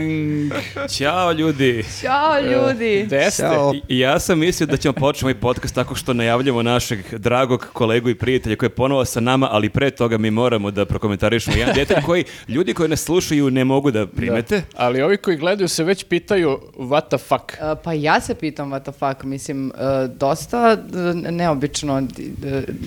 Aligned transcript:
Tadang! 0.00 0.90
Ćao 0.90 1.32
ljudi! 1.32 1.84
Ćao 2.00 2.40
ljudi! 2.40 3.02
Gde 3.06 3.30
ste? 3.30 3.42
Ćao. 3.42 3.74
Ja 3.88 4.20
sam 4.20 4.38
mislio 4.38 4.66
da 4.66 4.76
ćemo 4.76 4.92
početi 4.92 5.24
ovaj 5.24 5.34
podcast 5.34 5.74
tako 5.74 5.94
što 5.94 6.12
najavljamo 6.12 6.62
našeg 6.62 7.18
dragog 7.18 7.66
kolegu 7.72 8.08
i 8.08 8.14
prijatelja 8.14 8.56
koji 8.56 8.66
je 8.66 8.74
ponovo 8.74 9.04
sa 9.04 9.20
nama, 9.20 9.48
ali 9.50 9.68
pre 9.68 9.90
toga 9.90 10.18
mi 10.18 10.30
moramo 10.30 10.70
da 10.70 10.84
prokomentarišemo 10.84 11.56
jedan 11.56 11.74
detalj 11.74 12.02
koji 12.06 12.24
ljudi 12.48 12.74
koji 12.74 12.88
nas 12.88 13.00
slušaju 13.00 13.50
ne 13.50 13.64
mogu 13.64 13.90
da 13.90 14.06
primete. 14.06 14.62
Ali 14.76 15.02
ovi 15.02 15.16
koji 15.16 15.36
gledaju 15.36 15.68
se 15.68 15.84
već 15.84 16.04
pitaju 16.04 16.58
what 16.76 17.08
the 17.08 17.18
fuck. 17.18 17.42
Uh, 17.42 17.78
pa 17.84 17.92
ja 17.92 18.20
se 18.20 18.34
pitam 18.34 18.70
what 18.70 18.82
the 18.82 18.92
fuck, 18.92 19.24
mislim, 19.24 19.66
uh, 19.66 20.10
dosta 20.10 20.76
uh, 20.84 21.30
neobično 21.30 22.02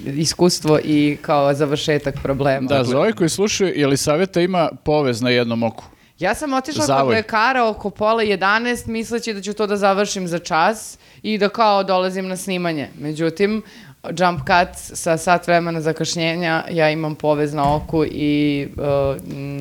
iskustvo 0.06 0.80
i 0.84 1.18
kao 1.22 1.54
završetak 1.54 2.16
problema. 2.24 2.68
Da, 2.68 2.84
za 2.84 3.00
ove 3.00 3.14
koji 3.14 3.30
slušaju, 3.30 3.74
je 3.76 3.88
li 3.88 3.98
savjeta 3.98 4.42
ima 4.42 4.70
povez 4.84 5.22
na 5.22 5.30
jednom 5.30 5.64
oku? 5.64 5.93
Ja 6.20 6.36
sam 6.36 6.54
otišla 6.54 6.80
kod 6.80 6.88
Zavoj. 6.88 7.16
lekara 7.16 7.66
oko 7.66 7.90
pola 7.90 8.24
11 8.24 8.88
misleći 8.88 9.34
da 9.34 9.42
ću 9.42 9.54
to 9.54 9.68
da 9.68 9.78
završim 9.78 10.28
za 10.28 10.40
čas 10.40 10.98
i 11.24 11.38
da 11.38 11.50
kao 11.50 11.84
dolazim 11.84 12.28
na 12.28 12.38
snimanje. 12.38 12.90
Međutim, 12.98 13.62
jump 14.10 14.40
cut 14.40 14.68
sa 14.98 15.18
sat 15.18 15.48
vremena 15.48 15.82
zakašnjenja, 15.82 16.64
ja 16.72 16.90
imam 16.90 17.16
povez 17.16 17.54
na 17.54 17.76
oku 17.76 18.06
i 18.06 18.68
uh, 18.68 18.84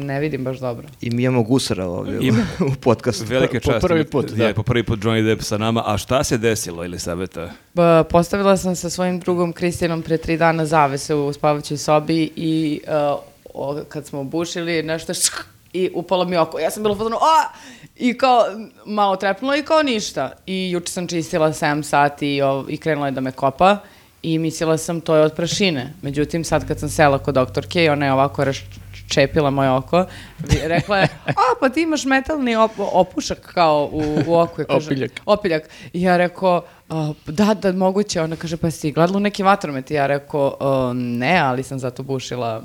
ne 0.01 0.21
vidim 0.21 0.45
baš 0.45 0.59
dobro. 0.59 0.87
I 1.01 1.11
mi 1.11 1.23
imamo 1.23 1.43
gusara 1.43 1.87
ovdje 1.87 2.19
u- 2.19 2.23
Ima. 2.23 2.47
u 2.63 2.75
podcastu. 2.75 3.25
Velike 3.25 3.61
po 3.61 3.73
časti. 3.73 3.87
prvi 3.89 4.05
put, 4.05 4.27
da. 4.27 4.45
Je, 4.45 4.55
po 4.55 4.63
prvi 4.63 4.83
put 4.83 5.01
Johnny 5.01 5.25
Depp 5.25 5.43
sa 5.43 5.59
nama. 5.59 5.83
A 5.87 5.99
šta 5.99 6.25
se 6.25 6.39
desilo, 6.39 6.85
ili 6.85 6.99
saveta? 6.99 7.51
Pa, 7.75 8.05
postavila 8.05 8.57
sam 8.57 8.77
sa 8.77 8.91
svojim 8.91 9.21
drugom 9.21 9.53
Kristijanom 9.53 10.03
pre 10.03 10.17
tri 10.17 10.37
dana 10.37 10.67
zavese 10.67 11.15
u 11.15 11.33
spavaćoj 11.33 11.77
sobi 11.77 12.31
i 12.37 12.81
uh, 13.13 13.19
o- 13.55 13.85
kad 13.85 14.07
smo 14.07 14.21
obušili 14.21 14.83
nešto 14.83 15.13
šk- 15.15 15.43
i 15.73 15.91
upalo 15.95 16.25
mi 16.25 16.37
oko. 16.37 16.59
Ja 16.59 16.71
sam 16.71 16.83
bila 16.83 16.97
fazonu, 16.97 17.17
a! 17.17 17.49
I 17.97 18.19
kao, 18.19 18.45
malo 18.87 19.17
trepnulo 19.17 19.57
i 19.57 19.63
kao 19.63 19.83
ništa. 19.83 20.33
I 20.47 20.71
juče 20.71 20.93
sam 20.93 21.07
čistila 21.07 21.49
7 21.49 21.83
sati 21.83 22.29
i, 22.29 22.43
ov- 22.43 22.65
i 22.69 22.77
krenula 22.77 23.07
je 23.07 23.13
da 23.13 23.21
me 23.21 23.33
kopa 23.33 23.77
i 24.23 24.39
mislila 24.39 24.79
sam 24.79 25.01
to 25.01 25.15
je 25.17 25.23
od 25.23 25.35
prašine. 25.35 25.93
Međutim, 26.03 26.45
sad 26.45 26.69
kad 26.69 26.81
sam 26.81 26.89
sela 26.89 27.19
kod 27.19 27.35
doktorke 27.35 27.85
i 27.85 27.89
ona 27.89 28.07
je 28.07 28.13
ovako 28.13 28.45
raščepila 28.45 29.51
moje 29.51 29.71
oko, 29.71 30.05
rekla 30.65 30.99
je, 30.99 31.09
a 31.27 31.33
pa 31.61 31.69
ti 31.69 31.83
imaš 31.83 32.05
metalni 32.05 32.53
op- 32.53 32.71
opušak 32.93 33.39
kao 33.55 33.89
u, 33.93 34.03
u 34.27 34.35
oku. 34.35 34.61
Ja 34.61 34.67
kažem, 34.67 34.87
Opiljak. 34.87 35.11
Opiljak. 35.27 35.63
I 35.93 36.03
ja 36.03 36.17
rekao, 36.17 36.63
"A, 36.89 37.13
da, 37.27 37.55
da, 37.55 37.73
moguće. 37.73 38.21
Ona 38.23 38.37
kaže, 38.37 38.57
pa 38.57 38.71
si 38.71 38.93
gledala 38.93 39.17
u 39.17 39.21
neki 39.21 39.43
vatromet? 39.43 39.91
I 39.91 39.95
ja 39.95 40.07
rekao, 40.07 40.57
"A, 40.61 40.93
ne, 40.95 41.39
ali 41.39 41.63
sam 41.63 41.79
zato 41.79 42.03
bušila 42.03 42.63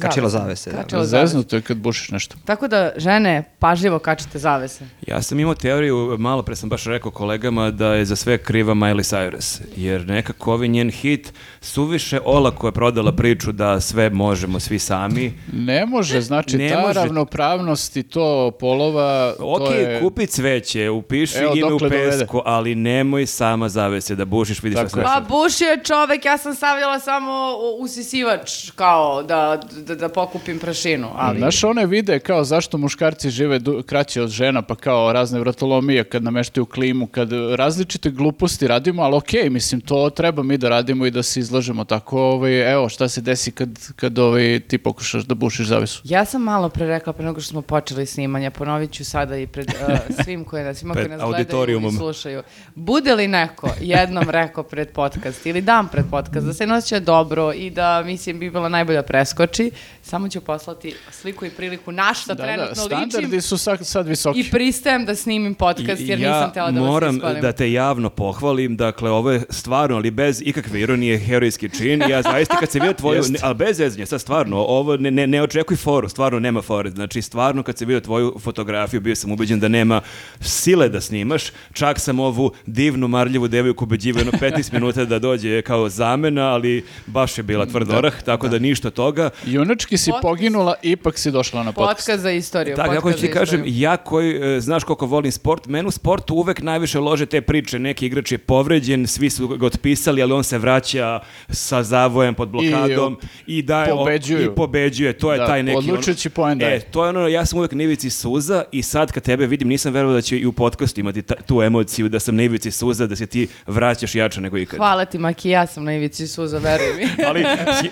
Kačila 0.00 0.28
zavese, 0.28 0.70
da. 0.70 0.82
Kačila 0.82 1.04
zavese. 1.04 1.26
Zeznuto 1.26 1.56
je 1.56 1.62
kad 1.62 1.76
bušiš 1.76 2.10
nešto. 2.10 2.36
Tako 2.44 2.68
da, 2.68 2.92
žene, 2.96 3.44
pažljivo 3.58 3.98
kačite 3.98 4.38
zavese. 4.38 4.84
Ja 5.06 5.22
sam 5.22 5.40
imao 5.40 5.54
teoriju, 5.54 6.16
malo 6.18 6.42
pre 6.42 6.56
sam 6.56 6.68
baš 6.68 6.84
rekao 6.84 7.10
kolegama 7.10 7.70
da 7.70 7.94
je 7.94 8.04
za 8.04 8.16
sve 8.16 8.38
kriva 8.38 8.74
Miley 8.74 9.14
Cyrus, 9.14 9.60
jer 9.76 10.06
nekako 10.06 10.52
ovaj 10.52 10.68
njen 10.68 10.90
hit 10.90 11.32
suviše 11.60 12.20
olako 12.24 12.68
je 12.68 12.72
prodala 12.72 13.12
priču 13.12 13.52
da 13.52 13.80
sve 13.80 14.10
možemo 14.10 14.60
svi 14.60 14.78
sami. 14.78 15.32
Ne 15.52 15.86
može, 15.86 16.20
znači 16.20 16.56
Ne 16.56 16.68
ta 16.68 16.80
može. 16.80 17.00
ravnopravnost 17.00 17.96
i 17.96 18.02
to 18.02 18.50
polova, 18.60 19.34
Ok, 19.38 19.58
to 19.66 19.72
je... 19.72 20.00
kupi 20.00 20.26
cveće, 20.26 20.90
upiši 20.90 21.38
Evo, 21.38 21.52
ime 21.56 21.72
u 21.72 21.78
pesku, 21.78 22.42
ali 22.44 22.74
nemoj 22.74 23.26
sama 23.26 23.68
zavese 23.68 24.14
da 24.14 24.24
bušiš, 24.24 24.62
vidiš. 24.62 24.78
Pa 24.92 25.22
bušio 25.28 25.66
je 25.68 25.82
čovek, 25.84 26.24
ja 26.24 26.38
sam 26.38 26.54
stavljala 26.54 27.00
samo 27.00 27.54
usisivač 27.78 28.70
kao 28.70 29.22
da, 29.22 29.60
da, 29.86 29.94
da 29.94 30.08
pokupim 30.08 30.58
prašinu. 30.58 31.08
Ali... 31.14 31.38
Znaš 31.38 31.64
one 31.64 31.86
vide 31.86 32.18
kao 32.18 32.44
zašto 32.44 32.78
muškarci 32.78 33.30
žive 33.30 33.58
du- 33.58 33.82
kraće 33.82 34.22
od 34.22 34.30
žena, 34.30 34.62
pa 34.62 34.74
kao 34.74 35.12
razne 35.12 35.40
vratolomije 35.40 36.04
kad 36.04 36.22
nameštaju 36.22 36.66
klimu, 36.66 37.06
kad 37.06 37.32
različite 37.32 38.10
gluposti 38.10 38.66
radimo, 38.66 39.02
ali 39.02 39.16
okej, 39.16 39.50
mislim, 39.50 39.80
to 39.80 40.10
treba 40.10 40.42
mi 40.42 40.58
da 40.58 40.68
radimo 40.68 41.06
i 41.06 41.10
da 41.10 41.22
se 41.22 41.40
izlažemo 41.40 41.84
tako, 41.84 42.20
ovaj, 42.20 42.72
evo, 42.72 42.88
šta 42.88 43.08
se 43.08 43.20
desi 43.20 43.50
kad, 43.50 43.68
kad 43.96 44.18
ovaj, 44.18 44.60
ti 44.60 44.78
pokušaš 44.78 45.24
da 45.24 45.34
bušiš 45.34 45.66
zavisu. 45.66 46.02
Ja 46.04 46.24
sam 46.24 46.42
malo 46.42 46.68
pre 46.68 46.86
rekla, 46.86 47.12
pre 47.12 47.24
nego 47.24 47.40
što 47.40 47.50
smo 47.50 47.62
počeli 47.62 48.06
snimanje, 48.06 48.50
ponovit 48.50 48.92
ću 48.92 49.04
sada 49.04 49.36
i 49.36 49.46
pred 49.46 49.66
uh, 49.66 50.16
svim 50.24 50.44
koji 50.44 50.64
nas, 50.64 50.78
svima 50.78 50.94
koji 50.94 51.08
nas 51.08 51.20
gledaju 51.20 51.88
i 51.88 51.96
slušaju. 51.96 52.42
Bude 52.74 53.14
li 53.14 53.28
neko 53.28 53.70
jednom 53.80 54.30
rekao 54.30 54.64
pred 54.64 54.88
podcast 54.88 55.46
ili 55.46 55.60
dan 55.60 55.88
pred 55.88 56.04
podcast 56.10 56.46
da 56.46 56.52
se 56.52 56.66
noće 56.66 57.00
dobro 57.00 57.52
i 57.52 57.70
da, 57.70 58.02
mislim, 58.02 58.38
bi 58.38 58.50
bila 58.50 58.68
najbolja 58.68 59.02
preskoči, 59.02 59.70
samo 60.02 60.28
ću 60.28 60.40
poslati 60.40 60.94
sliku 61.10 61.44
i 61.44 61.50
priliku 61.50 61.92
na 61.92 62.14
šta 62.14 62.34
Da, 62.34 62.42
da, 62.42 62.42
trenutno 62.42 62.74
standardi 62.74 63.26
ličim 63.26 63.42
su 63.42 63.58
sad, 63.58 63.86
sad 63.86 64.06
visoki. 64.06 64.40
i 64.40 64.50
pristajem 64.50 65.04
da 65.04 65.14
snimim 65.14 65.54
podcast 65.54 66.02
jer 66.02 66.20
ja 66.20 66.38
nisam 66.38 66.52
tela 66.54 66.70
da 66.70 66.80
vas 66.80 66.88
moram 66.88 67.18
da 67.18 67.52
te 67.52 67.72
javno 67.72 68.10
pohvalim, 68.10 68.76
dakle 68.76 69.10
ovo 69.10 69.30
je 69.30 69.42
stvarno, 69.50 69.96
ali 69.96 70.10
bez 70.10 70.42
ikakve 70.44 70.80
ironije, 70.80 71.18
herojski 71.18 71.68
čin. 71.68 72.02
Ja 72.10 72.22
zaista 72.22 72.56
kad 72.60 72.70
se 72.70 72.78
vidio 72.78 72.92
tvoju, 72.92 73.22
ne, 73.28 73.38
ali 73.42 73.54
bez 73.54 73.76
zezanja, 73.76 74.06
sad 74.06 74.20
stvarno, 74.20 74.56
ovo 74.56 74.96
ne, 74.96 75.10
ne, 75.10 75.26
ne 75.26 75.42
očekuj 75.42 75.76
foru, 75.76 76.08
stvarno 76.08 76.40
nema 76.40 76.62
fore. 76.62 76.90
Znači 76.90 77.22
stvarno 77.22 77.62
kad 77.62 77.78
se 77.78 77.84
vidio 77.84 78.00
tvoju 78.00 78.36
fotografiju, 78.40 79.00
bio 79.00 79.14
sam 79.14 79.32
ubeđen 79.32 79.60
da 79.60 79.68
nema 79.68 80.00
sile 80.40 80.88
da 80.88 81.00
snimaš. 81.00 81.42
Čak 81.72 82.00
sam 82.00 82.20
ovu 82.20 82.52
divnu, 82.66 83.08
marljivu 83.08 83.48
devojku 83.48 83.84
ubeđivao 83.84 84.20
jedno 84.20 84.32
15 84.32 84.72
minuta 84.72 85.04
da 85.04 85.18
dođe 85.18 85.62
kao 85.62 85.88
zamena, 85.88 86.48
ali 86.48 86.84
baš 87.06 87.38
je 87.38 87.42
bila 87.42 87.66
tvrd 87.66 87.90
orah, 87.90 88.22
tako 88.22 88.48
da, 88.48 88.58
ništa 88.58 88.88
od 88.88 88.94
toga. 88.94 89.30
Junački 89.54 89.96
si 89.98 90.10
Podcast. 90.10 90.22
poginula, 90.22 90.74
ipak 90.84 91.18
si 91.18 91.30
došla 91.30 91.62
na 91.62 91.72
podcast. 91.72 91.96
Podcast 91.98 92.22
za 92.22 92.30
istoriju. 92.30 92.76
Tako, 92.76 92.88
podcast 92.90 93.06
ako 93.08 93.20
ti 93.20 93.30
kažem, 93.30 93.62
ja 93.66 93.96
koji, 93.98 94.56
e, 94.56 94.60
znaš 94.60 94.84
koliko 94.84 95.06
volim 95.06 95.32
sport, 95.32 95.66
meni 95.66 95.88
u 95.88 95.92
sportu 95.92 96.34
uvek 96.34 96.62
najviše 96.62 96.98
lože 97.00 97.26
te 97.26 97.40
priče, 97.40 97.78
neki 97.78 98.06
igrač 98.06 98.32
je 98.32 98.38
povređen, 98.38 99.06
svi 99.06 99.30
su 99.30 99.48
ga 99.48 99.66
otpisali, 99.66 100.22
ali 100.22 100.32
on 100.32 100.44
se 100.44 100.58
vraća 100.58 101.20
sa 101.48 101.82
zavojem 101.82 102.34
pod 102.34 102.48
blokadom 102.48 103.16
i, 103.46 103.62
daje 103.62 103.92
o- 103.92 103.96
pobeđuju. 103.96 104.42
i 104.42 104.50
pobeđuje, 104.50 105.12
to 105.14 105.32
je 105.32 105.38
Da, 105.38 105.46
taj 105.46 105.62
neki... 105.62 105.78
odlučujući 105.78 106.28
poen 106.30 106.58
daje. 106.58 106.76
E, 106.76 106.80
to 106.80 107.04
je 107.04 107.08
ono, 107.08 107.28
ja 107.28 107.46
sam 107.46 107.58
uvek 107.58 107.72
na 107.72 107.82
ivici 107.82 108.10
suza 108.10 108.64
i 108.72 108.82
sad 108.82 109.12
kad 109.12 109.22
tebe 109.22 109.46
vidim, 109.46 109.68
nisam 109.68 109.92
verovao 109.92 110.14
da 110.14 110.20
će 110.20 110.38
i 110.38 110.46
u 110.46 110.52
podcastu 110.52 111.00
imati 111.00 111.22
ta- 111.22 111.34
tu 111.36 111.62
emociju 111.62 112.08
da 112.08 112.20
sam 112.20 112.36
na 112.36 112.42
ivici 112.42 112.70
suza, 112.70 113.06
da 113.06 113.16
se 113.16 113.26
ti 113.26 113.48
vraćaš 113.66 114.14
jače 114.14 114.40
nego 114.40 114.58
ikad. 114.58 114.76
Hvala 114.76 115.04
ti, 115.04 115.18
Maki, 115.18 115.50
ja 115.50 115.66
sam 115.66 115.84
na 115.84 115.94
ivici 115.94 116.26
suza, 116.26 116.58
veruj 116.58 116.86
mi. 116.96 117.24
Ali 117.24 117.44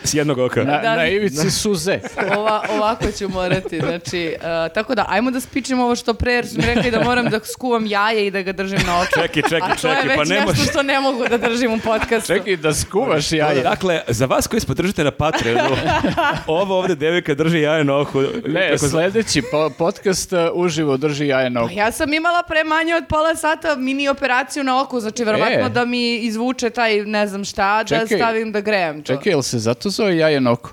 s, 0.03 0.11
s 0.11 0.15
jednog 0.15 0.39
oka. 0.39 0.65
Na, 0.65 0.79
Da. 0.79 0.97
na 0.97 1.07
ivici 1.07 1.51
suze. 1.53 1.99
Ova, 2.37 2.65
ovako 2.71 3.05
ću 3.13 3.29
morati, 3.29 3.81
znači, 3.81 4.19
e, 4.21 4.39
tako 4.69 4.95
da, 4.95 5.05
ajmo 5.09 5.31
da 5.31 5.41
spičem 5.41 5.81
ovo 5.81 5.97
što 5.97 6.15
pre, 6.15 6.33
jer 6.33 6.49
su 6.49 6.55
mi 6.59 6.67
rekli 6.67 6.91
da 6.91 7.01
moram 7.01 7.27
da 7.27 7.41
skuvam 7.43 7.87
jaje 7.87 8.27
i 8.27 8.31
da 8.31 8.43
ga 8.43 8.53
držim 8.53 8.79
na 8.87 8.97
oku. 8.97 9.07
Čekaj, 9.15 9.43
čekaj, 9.43 9.59
A 9.63 9.75
to 9.75 9.89
je 9.89 9.95
čekaj, 9.95 10.09
već 10.09 10.17
pa 10.19 10.25
ne 10.25 10.35
nešto 10.35 10.47
može. 10.49 10.65
što 10.65 10.83
ne 10.83 11.01
mogu 11.01 11.29
da 11.29 11.39
držim 11.39 11.73
u 11.73 11.79
podcastu. 11.81 12.27
Čekaj 12.29 12.57
da 12.57 12.75
skuvaš 12.75 13.33
jaje. 13.33 13.63
Dakle, 13.63 14.01
za 14.09 14.27
vas 14.27 14.47
koji 14.47 14.61
smo 14.61 14.75
držite 14.75 15.05
na 15.05 15.11
Patreonu, 15.13 15.77
ovo 16.49 16.79
ovde 16.79 16.95
devojka 16.97 17.35
drži 17.35 17.61
jaje 17.61 17.85
na 17.85 17.97
ohu. 17.97 18.23
Ne, 18.47 18.79
sledeći 18.81 19.43
po- 19.43 19.71
podcast 19.71 20.33
uh, 20.33 20.39
uživo 20.55 20.97
drži 20.97 21.27
jaje 21.27 21.51
na 21.51 21.61
Pa 21.61 21.65
oku. 21.65 21.75
ja 21.75 21.93
sam 21.93 22.13
imala 22.13 22.43
pre 22.43 22.65
manje 22.65 22.95
od 22.95 23.05
pola 23.09 23.35
sata 23.35 23.77
mini 23.77 24.09
operaciju 24.09 24.65
na 24.65 24.83
oku, 24.83 25.01
znači 25.01 25.25
verovatno 25.25 25.67
E. 25.67 25.71
da 25.71 25.85
mi 25.85 26.17
izvuče 26.17 26.71
taj 26.71 26.97
ne 26.97 27.27
znam 27.27 27.45
šta, 27.45 27.79
da 27.79 27.89
Čekaj. 27.99 28.19
stavim 28.19 28.53
da 28.53 28.61
grejem 28.61 29.03
to. 29.03 29.07
Čekaj, 29.07 29.33
jel 29.33 29.43
se 29.43 29.59
zato 29.59 29.91
zove 29.91 30.17
jaje 30.17 30.41
na 30.41 30.51
oku? 30.51 30.71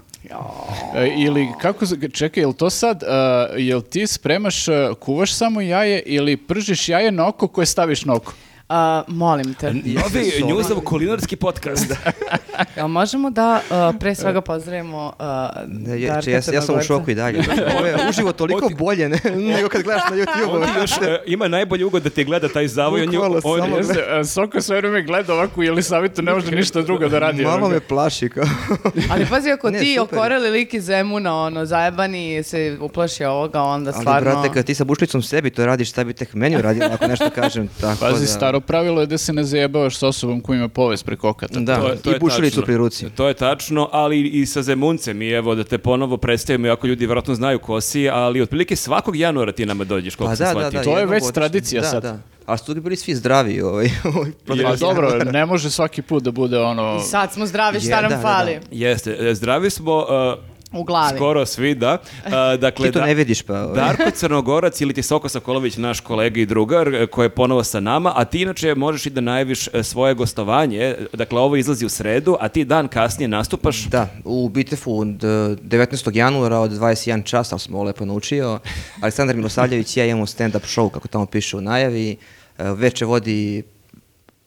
E, 0.95 1.07
ili 1.17 1.47
kako, 1.61 1.85
čekaj, 2.13 2.43
jel 2.43 2.53
to 2.53 2.69
sad, 2.69 3.03
uh, 3.03 3.09
jel 3.57 3.81
ti 3.81 4.07
spremaš, 4.07 4.67
uh, 4.67 4.75
kuvaš 4.99 5.33
samo 5.33 5.61
jaje 5.61 6.03
ili 6.05 6.37
pržiš 6.37 6.89
jaje 6.89 7.11
na 7.11 7.27
oko 7.27 7.47
koje 7.47 7.65
staviš 7.65 8.05
na 8.05 8.13
oko? 8.13 8.33
A, 8.69 9.03
molim 9.07 9.53
te. 9.53 9.73
Novi 9.73 10.43
njuzov 10.45 10.81
kulinarski 10.81 11.35
podcast. 11.35 11.93
Jel 12.77 12.87
možemo 12.87 13.29
da 13.29 13.61
uh, 13.61 13.99
pre 13.99 14.15
svega 14.15 14.41
pozdravimo 14.41 15.13
uh, 15.19 15.25
Ne, 15.67 16.01
je, 16.01 16.07
Darka 16.07 16.31
ja, 16.31 16.41
ja 16.53 16.61
sam 16.61 16.75
u 16.75 16.81
šoku 16.81 17.11
i 17.11 17.15
dalje. 17.15 17.39
Ovo 17.77 17.85
je 17.85 18.09
uživo 18.09 18.31
toliko 18.31 18.69
bolje 18.69 19.09
ne, 19.09 19.19
nego 19.27 19.69
kad 19.69 19.83
gledaš 19.83 20.03
na 20.09 20.15
YouTube. 20.15 20.49
On 20.49 20.63
ti 20.63 20.79
još 20.79 20.91
e, 20.91 21.19
ima 21.25 21.47
najbolji 21.47 21.83
ugod 21.83 22.03
da 22.03 22.09
te 22.09 22.23
gleda 22.23 22.49
taj 22.49 22.67
zavoj. 22.67 23.01
On, 23.01 23.13
je- 23.13 23.19
Bukvalno 23.19 23.41
on, 23.43 23.59
samo- 23.59 23.77
Jeste, 23.77 23.99
uh, 24.19 24.27
Soko 24.27 24.61
sve 24.61 24.77
vreme 24.77 25.01
gleda 25.01 25.33
ovako, 25.33 25.63
jel 25.63 25.81
savitu 25.81 26.21
ne 26.21 26.33
može 26.33 26.51
ništa 26.51 26.81
drugo 26.81 27.07
da 27.07 27.19
radi. 27.19 27.43
Malo 27.43 27.69
me 27.69 27.79
plaši 27.79 28.29
kao. 28.29 28.43
Ali 29.11 29.25
pazi, 29.25 29.51
ako 29.51 29.69
Ne, 29.69 29.79
ti 29.79 29.95
super. 29.97 30.17
okoreli 30.17 30.49
lik 30.49 30.73
iz 30.73 30.83
Zemuna, 30.83 31.35
ono, 31.35 31.65
zajebani 31.65 32.43
se 32.43 32.77
uplaši 32.81 33.23
ovoga, 33.25 33.61
onda 33.61 33.91
Ali 33.91 34.01
stvarno... 34.01 34.31
brate, 34.31 34.53
kad 34.53 34.65
ti 34.65 34.75
sa 34.75 34.83
bušlicom 34.83 35.21
sebi 35.21 35.49
to 35.49 35.65
radiš, 35.65 35.89
šta 35.89 36.03
bi 36.03 36.13
tek 36.13 36.33
meni 36.33 36.57
uradio 36.57 36.89
ako 36.93 37.07
nešto 37.07 37.29
kažem. 37.31 37.67
Tako 37.81 37.99
Pazi, 37.99 38.21
da, 38.21 38.27
staro 38.27 38.58
pravilo 38.61 39.01
je 39.01 39.07
da 39.07 39.17
se 39.17 39.33
ne 39.33 39.43
zajebavaš 39.43 39.97
s 39.97 40.03
osobom 40.03 40.41
koja 40.41 40.57
ima 40.57 40.67
povest 40.69 41.05
preko 41.05 41.29
okata. 41.29 41.59
Da, 41.59 41.75
To 41.77 41.87
je- 41.87 41.95
to 41.95 42.09
je 42.09 42.15
i 42.15 42.19
bušilicu 42.19 42.61
pri 42.63 42.77
ruci. 42.77 43.09
To 43.09 43.27
je 43.27 43.33
tačno, 43.33 43.89
ali 43.91 44.21
i 44.21 44.45
sa 44.45 44.61
Zemuncem 44.61 45.21
i 45.21 45.29
evo 45.29 45.55
da 45.55 45.63
te 45.63 45.77
ponovo 45.77 46.17
predstavimo, 46.17 46.67
iako 46.67 46.87
ljudi 46.87 47.05
vjerojatno 47.05 47.35
znaju 47.35 47.59
ko 47.59 47.81
si, 47.81 48.09
ali 48.09 48.41
otprilike 48.41 48.75
svakog 48.75 49.15
januara 49.15 49.51
ti 49.51 49.65
nama 49.65 49.83
dođeš, 49.83 50.15
koliko 50.15 50.31
Pa 50.31 50.35
sam 50.35 50.45
da, 50.45 50.53
da, 50.53 50.59
shvatio. 50.59 50.79
da. 50.79 50.83
To 50.85 50.99
je 50.99 51.05
već 51.05 51.23
tradicija 51.33 51.81
da, 51.81 51.87
sad. 51.87 52.03
Da, 52.03 52.17
A 52.45 52.57
su 52.57 52.75
bili 52.75 52.95
svi 52.95 53.15
zdravi 53.15 53.61
ovaj, 53.61 53.85
ovaj 54.15 54.31
protekli 54.45 54.77
dobro, 54.77 55.11
ne 55.23 55.45
može 55.45 55.69
svaki 55.69 56.01
put 56.01 56.23
da 56.23 56.31
bude 56.31 56.59
ono... 56.59 56.97
I 56.97 57.01
sad 57.01 57.33
smo 57.33 57.45
zdravi, 57.45 57.79
šta 57.79 57.89
Je, 57.89 58.01
nam 58.01 58.09
da, 58.09 58.15
da, 58.15 58.21
fali? 58.21 58.53
da. 58.53 58.59
Jeste, 58.71 59.17
e, 59.21 59.35
zdravi 59.35 59.69
smo, 59.69 60.05
e, 60.09 60.48
U 60.71 60.83
glavi. 60.83 61.15
Skoro 61.15 61.45
svi, 61.45 61.75
da. 61.75 61.97
A, 62.25 62.57
dakle, 62.57 62.87
Ti 62.87 62.93
to 62.93 62.99
da- 62.99 63.05
ne 63.05 63.13
vidiš 63.13 63.41
pa... 63.41 63.53
ovaj. 63.55 63.75
Darko 63.75 64.11
Crnogorac 64.11 64.81
ili 64.81 64.93
ti 64.93 65.03
Soko 65.03 65.29
Sokolović, 65.29 65.77
naš 65.77 65.99
kolega 65.99 66.39
i 66.39 66.45
drugar, 66.45 66.87
e, 66.87 67.07
koji 67.07 67.25
je 67.25 67.29
ponovo 67.29 67.63
sa 67.63 67.79
nama, 67.79 68.13
a 68.15 68.25
ti 68.25 68.41
inače 68.41 68.75
možeš 68.75 69.05
i 69.05 69.09
da 69.09 69.21
najaviš 69.21 69.67
e, 69.67 69.83
svoje 69.83 70.13
gostovanje. 70.13 70.95
Dakle, 71.13 71.39
ovo 71.39 71.55
izlazi 71.55 71.85
u 71.85 71.89
sredu, 71.89 72.37
a 72.39 72.47
ti 72.47 72.65
dan 72.65 72.87
kasnije 72.87 73.27
nastupaš. 73.27 73.83
Da, 73.83 74.07
u 74.25 74.49
Bitefu 74.49 75.05
d- 75.05 75.27
19. 75.27 76.15
januara 76.15 76.57
od 76.57 76.71
21 76.71 77.23
časa, 77.23 77.57
sam 77.57 77.75
ovo 77.75 77.83
lepo 77.83 78.05
naučio. 78.05 78.59
Aleksandar 79.01 79.35
Milosavljević 79.35 79.97
i 79.97 79.99
ja 79.99 80.05
imamo 80.05 80.25
stand-up 80.25 80.65
show, 80.65 80.91
kako 80.91 81.07
tamo 81.07 81.25
piše 81.25 81.57
u 81.57 81.61
najavi. 81.61 82.17
E, 82.57 82.63
Veče 82.63 83.05
vodi 83.05 83.63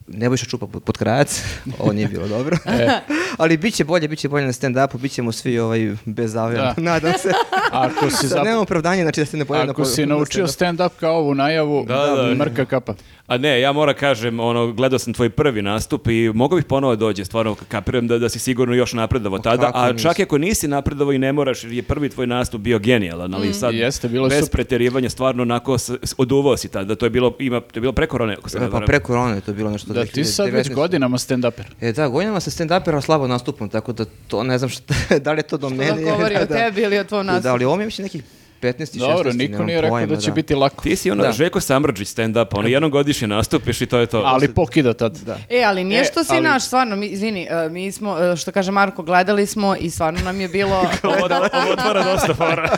Nebojša 0.09 0.47
Čupa 0.47 0.67
pod, 0.67 0.83
pod 0.83 0.99
krajac, 0.99 1.43
ovo 1.79 1.93
nije 1.93 2.09
bilo 2.09 2.29
dobro. 2.29 2.57
ali 3.39 3.57
bit 3.57 3.75
će 3.75 3.85
bolje, 3.85 4.09
bit 4.09 4.19
će 4.19 4.29
bolje 4.29 4.47
na 4.47 4.53
stand-upu, 4.53 4.99
bit 4.99 5.13
ćemo 5.13 5.33
svi 5.33 5.59
ovaj, 5.59 5.97
bez 6.05 6.33
zavljena, 6.33 6.75
Da. 6.77 6.83
nadam 6.91 7.13
se. 7.13 7.31
Ako 7.73 8.11
si, 8.11 8.17
Sad 8.19 8.31
zap- 8.31 8.45
nemam 8.45 8.61
opravdanje, 8.61 9.03
znači 9.03 9.21
da 9.21 9.27
se 9.27 9.37
ne 9.37 9.45
pojavim 9.45 9.67
na 9.67 9.71
ako 9.71 9.83
po- 9.83 9.87
si 9.87 10.01
na 10.01 10.15
naučio 10.15 10.47
stand-up 10.47 10.91
kao 10.91 11.17
ovu 11.17 11.35
najavu, 11.35 11.85
Da, 11.89 11.95
da. 11.97 12.35
mrka 12.35 12.65
kapa. 12.65 12.95
A 13.27 13.39
ne, 13.39 13.61
ja 13.61 13.73
moram 13.73 13.95
kažem, 13.95 14.41
ono, 14.41 14.73
gledao 14.73 14.99
sam 14.99 15.13
tvoj 15.13 15.31
prvi 15.31 15.63
nastup 15.63 16.09
i 16.09 16.31
mogao 16.35 16.57
bih 16.57 16.65
ponovo 16.65 16.97
dođe, 16.97 17.25
stvarno 17.25 17.57
kapiram 17.69 18.07
da, 18.07 18.19
da 18.19 18.29
si 18.29 18.39
sigurno 18.39 18.75
još 18.75 18.93
napredovao 18.93 19.39
tada, 19.39 19.71
a 19.75 19.93
čak 19.95 20.19
i 20.19 20.23
ako 20.23 20.39
nisi 20.39 20.69
napredovao 20.69 21.13
i 21.13 21.19
ne 21.19 21.33
moraš, 21.33 21.65
jer 21.65 21.73
je 21.73 21.83
prvi 21.83 22.09
tvoj 22.09 22.27
nastup 22.27 22.61
bio 22.61 22.79
genijalan, 22.79 23.35
ali 23.35 23.55
sad 23.55 23.75
Jeste, 23.75 24.09
bilo 24.09 24.27
je 24.27 24.31
bez 24.31 24.39
super. 24.41 24.53
preterivanja 24.53 25.11
stvarno 25.11 25.43
onako 25.43 25.77
oduvao 26.19 26.57
si 26.57 26.69
tada, 26.69 26.95
to 26.95 27.07
je 27.07 27.11
bilo, 27.11 27.37
ima, 27.39 27.61
to 27.61 27.71
je 27.75 27.81
bilo 27.81 27.93
pre 27.93 28.07
korone, 28.07 28.33
ako 28.35 28.49
se 28.51 28.61
ne 28.61 28.71
Pa 28.71 28.81
pre 28.81 29.01
korone 29.01 29.35
je 29.35 29.41
to 29.41 29.53
bilo 29.53 29.71
nešto 29.71 29.93
Da, 29.93 30.02
ti 30.05 30.25
si 30.25 30.33
sad 30.33 30.47
već 30.47 30.67
2019. 30.67 30.75
godinama 30.75 31.19
stand-uper. 31.19 31.65
E 31.81 31.93
da, 31.93 32.09
godinama 32.09 32.41
se 32.41 32.51
stand-upera 32.53 33.01
slabo 33.01 33.27
nastupam, 33.27 33.69
tako 33.69 33.93
da 33.93 34.05
to 34.29 34.43
ne 34.43 34.59
znam 34.59 34.71
šta, 34.71 34.95
da 35.19 35.33
li 35.33 35.39
je 35.39 35.43
to 35.43 35.57
do 35.57 35.71
mene. 35.71 35.93
da 35.95 36.11
govori 36.11 36.37
o 36.37 36.47
da. 36.47 36.47
tebi 36.49 36.83
ili 36.83 36.99
o 36.99 37.05
tvom 37.05 37.27
Da, 37.27 37.33
nastupu. 37.33 37.49
ali 37.51 37.65
ovo 37.65 37.77
mi 37.77 37.83
je 37.83 37.87
mislim 37.87 38.03
nekih 38.05 38.23
15 38.63 38.97
i 38.97 39.01
16. 39.01 39.07
Dobro, 39.07 39.33
niko 39.33 39.63
nije 39.63 39.81
rekao 39.81 40.07
da 40.07 40.17
će 40.17 40.31
biti 40.33 40.55
lako. 40.55 40.83
Ti 40.83 40.97
si 40.97 41.11
ono 41.11 41.23
Da. 41.23 41.33
Željko 41.33 41.61
Samrđić 41.61 42.09
stand-up, 42.09 42.47
ono 42.53 42.69
jednom 42.69 42.91
godišnje 42.91 43.29
nastupiš 43.29 43.81
i 43.81 43.87
to 43.87 43.99
je 43.99 44.07
to. 44.07 44.19
Ali 44.19 44.49
pokida 44.49 44.95
tad. 44.95 45.17
Da. 45.17 45.39
E, 45.51 45.63
ali 45.63 45.85
nije 45.85 46.01
E, 46.01 46.05
što 46.05 46.25
si 46.25 46.33
ali- 46.33 46.41
naš, 46.41 46.65
stvarno, 46.65 46.97
mi, 46.97 47.07
izvini, 47.07 47.49
e, 47.51 47.69
mi 47.69 47.93
smo, 47.93 48.19
e, 48.21 48.37
što 48.37 48.53
kaže 48.53 48.71
Marko, 48.73 49.03
gledali 49.03 49.47
smo 49.47 49.77
i 49.77 49.91
stvarno 49.91 50.21
nam 50.21 50.41
je 50.41 50.49
bilo, 50.49 50.77
ovo, 51.05 51.15
ovo 51.15 51.73
otvara 51.73 52.05
dosta 52.05 52.35
fora. 52.35 52.77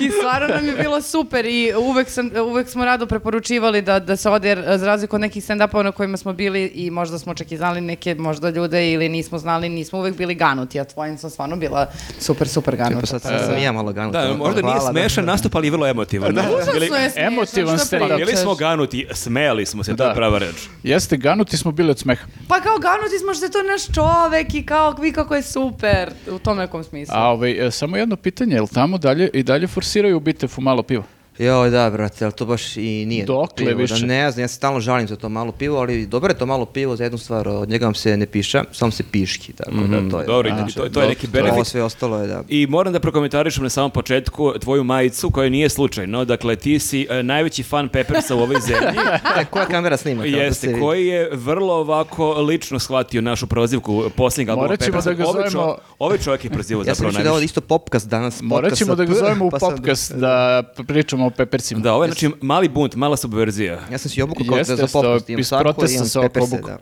I 0.00 0.10
stvarno 0.10 0.48
nam 0.48 0.66
je 0.66 0.72
bilo 0.74 1.02
super 1.02 1.44
i 1.44 1.72
uvek, 1.76 2.08
sam, 2.08 2.30
uvek 2.42 2.68
smo 2.68 2.84
rado 2.84 3.06
preporučivali 3.06 3.82
da, 3.82 3.98
da 3.98 4.16
se 4.16 4.30
ode, 4.30 4.48
jer 4.48 4.64
za 4.68 4.86
razliku 4.86 5.16
od 5.16 5.20
nekih 5.20 5.44
stand-upova 5.44 5.82
na 5.82 5.92
kojima 5.92 6.16
smo 6.16 6.32
bili 6.32 6.64
i 6.64 6.90
možda 6.90 7.18
smo 7.18 7.34
čak 7.34 7.52
i 7.52 7.56
znali 7.56 7.80
neke 7.80 8.14
možda 8.14 8.50
ljude 8.50 8.92
ili 8.92 9.08
nismo 9.08 9.38
znali, 9.38 9.68
nismo 9.68 9.98
uvek 9.98 10.16
bili 10.16 10.34
ganuti, 10.34 10.80
a 10.80 10.84
tvojim 10.84 11.18
sam 11.18 11.30
stvarno 11.30 11.56
bila 11.56 11.86
super, 12.18 12.48
super 12.48 12.76
ganuta. 12.76 13.06
sad 13.06 13.22
sam, 13.22 13.38
sam 13.38 13.56
i 13.56 13.62
ja 13.62 13.72
malo 13.72 13.92
ganut. 13.92 14.12
Da, 14.12 14.34
možda 14.34 14.62
nije 14.62 14.72
Hvala, 14.72 14.84
da. 14.84 14.90
smešan 14.92 15.24
nastup, 15.24 15.54
ali 15.54 15.66
je 15.66 15.70
vrlo 15.70 15.86
emotivan. 15.86 16.32
Užasno 16.32 16.72
Bili- 16.72 16.84
je 16.84 16.88
smiješno, 17.10 17.22
Emotivan 17.22 17.78
stand-up. 17.78 18.08
Bili 18.08 18.24
pričaš? 18.24 18.42
smo 18.42 18.54
ganuti, 18.54 19.06
smejali 19.12 19.66
smo 19.66 19.84
se, 19.84 19.90
to 19.90 19.96
Da. 19.96 20.04
je 20.04 20.14
prava 20.14 20.38
reč. 20.38 20.56
Jeste, 20.82 21.16
ganuti 21.16 21.56
smo 21.56 21.72
bili 21.72 21.90
od 21.90 21.98
smeha. 21.98 22.26
Pa 22.48 22.60
kao 22.60 22.78
ganuti 22.78 23.18
smo 23.18 23.34
što 23.34 23.44
je 23.44 23.50
to 23.50 23.62
naš 23.62 23.82
čovek 23.86 24.54
i 24.54 24.66
kao 24.66 24.92
vi 24.92 25.12
kako 25.12 25.34
je 25.34 25.42
super 25.42 26.10
u 26.28 26.38
tom 26.38 26.58
nekom 26.58 26.84
smislu. 26.84 27.14
A 27.14 27.28
ovaj, 27.28 27.66
e, 27.66 27.70
samo 27.70 27.96
jedno 27.96 28.16
pitanje, 28.16 28.54
jel 28.54 28.66
tamo 28.68 28.98
dalje 28.98 29.30
i 29.32 29.42
dalje 29.42 29.66
forsiraju 29.66 30.16
u 30.16 30.20
Bitefu 30.20 30.60
malo 30.60 30.82
pivo? 30.82 31.04
Joj, 31.38 31.70
da, 31.70 31.90
brate, 31.90 32.24
ali 32.24 32.32
to 32.32 32.46
baš 32.46 32.76
i 32.76 33.04
nije. 33.06 33.24
Dokle 33.24 33.66
pivo, 33.66 33.78
više? 33.78 33.94
Da, 33.96 34.06
ne 34.06 34.30
znam, 34.30 34.42
ja 34.42 34.48
se 34.48 34.54
stalno 34.54 34.80
žalim 34.80 35.08
za 35.08 35.16
to 35.16 35.28
malo 35.28 35.52
pivo, 35.52 35.78
ali 35.78 36.06
dobro 36.06 36.30
je 36.30 36.38
to 36.38 36.46
malo 36.46 36.64
pivo 36.64 36.96
za 36.96 37.04
jednu 37.04 37.18
stvar, 37.18 37.48
od 37.48 37.68
njega 37.68 37.84
vam 37.84 37.94
se 37.94 38.16
ne 38.16 38.26
piša, 38.26 38.64
samo 38.72 38.90
se 38.92 39.02
piški, 39.02 39.52
tako 39.52 39.70
da 39.70 40.10
to 40.10 40.20
je. 40.20 40.26
Dobro, 40.26 40.50
znači, 40.50 40.74
to, 40.74 40.88
to 40.88 41.02
je 41.02 41.08
neki 41.08 41.26
dobro. 41.26 41.40
Ovo 41.40 41.48
benefit. 41.48 41.66
sve 41.66 41.82
ostalo 41.82 42.18
je 42.18 42.26
da... 42.26 42.42
I 42.48 42.66
moram 42.66 42.92
da 42.92 43.00
prokomentarišem 43.00 43.62
na 43.62 43.70
samom 43.70 43.90
početku 43.90 44.52
tvoju 44.54 44.84
majicu, 44.84 45.30
koja 45.30 45.48
nije 45.48 45.68
slučajno. 45.68 46.24
Dakle, 46.24 46.56
ti 46.56 46.78
si 46.78 47.06
e, 47.10 47.22
najveći 47.22 47.62
fan 47.62 47.88
Peppersa 47.88 48.34
u 48.34 48.40
ovoj 48.40 48.56
zemlji. 48.58 49.00
E, 49.40 49.44
koja 49.44 49.66
kamera 49.66 49.96
snima? 49.96 50.22
da 50.22 50.28
Jeste, 50.28 50.66
vidi? 50.66 50.80
koji 50.80 51.06
je 51.06 51.30
vrlo 51.32 51.74
ovako 51.74 52.32
lično 52.32 52.78
shvatio 52.78 53.20
našu 53.20 53.46
prozivku 53.46 54.02
posljednjeg 54.10 54.48
albuma 54.48 54.64
Morat 54.64 54.80
ćemo 54.80 54.86
Peppersa. 54.88 55.10
da 55.10 55.14
ga 55.14 55.26
Ovaj 55.26 55.44
čo- 55.44 55.50
zovemo- 55.50 55.76
Ovaj 55.98 56.18
čovjek 56.18 56.44
je 56.44 56.50
prozivao 56.50 56.80
Ja 56.80 56.84
sam 56.84 56.94
zapravo 56.94 57.08
mislio 57.08 57.18
da 57.18 57.26
je 57.26 57.30
ovo 57.30 57.36
najviše. 57.36 57.44
isto 57.46 57.60
popkast 57.62 58.08
danas. 58.08 58.42
Morat 58.42 58.62
podcast 58.62 58.78
ćemo 58.78 58.94
da 58.96 59.04
ga 59.04 59.14
zovemo 59.14 59.44
u 59.44 59.50
pa 59.50 59.58
sam- 59.58 59.70
popkast 59.70 60.12
da 60.12 60.62
pričamo 60.86 61.21
o 61.26 61.30
Peppersima. 61.30 61.80
Da, 61.80 61.94
ovo 61.94 62.04
je 62.04 62.10
znači 62.10 62.30
mali 62.40 62.68
bunt, 62.68 62.94
mala 62.94 63.16
subverzija. 63.16 63.80
Ja 63.90 63.98
sam 63.98 64.10
si 64.10 64.22
obukao 64.22 64.46
kao 64.48 64.56
da 64.56 64.76
za 64.76 64.86
popkast 64.92 65.28
imam 65.28 65.44
sako 65.44 65.84
i 65.88 65.94
imam 65.94 66.08
pepperse, 66.22 66.60
da. 66.66 66.78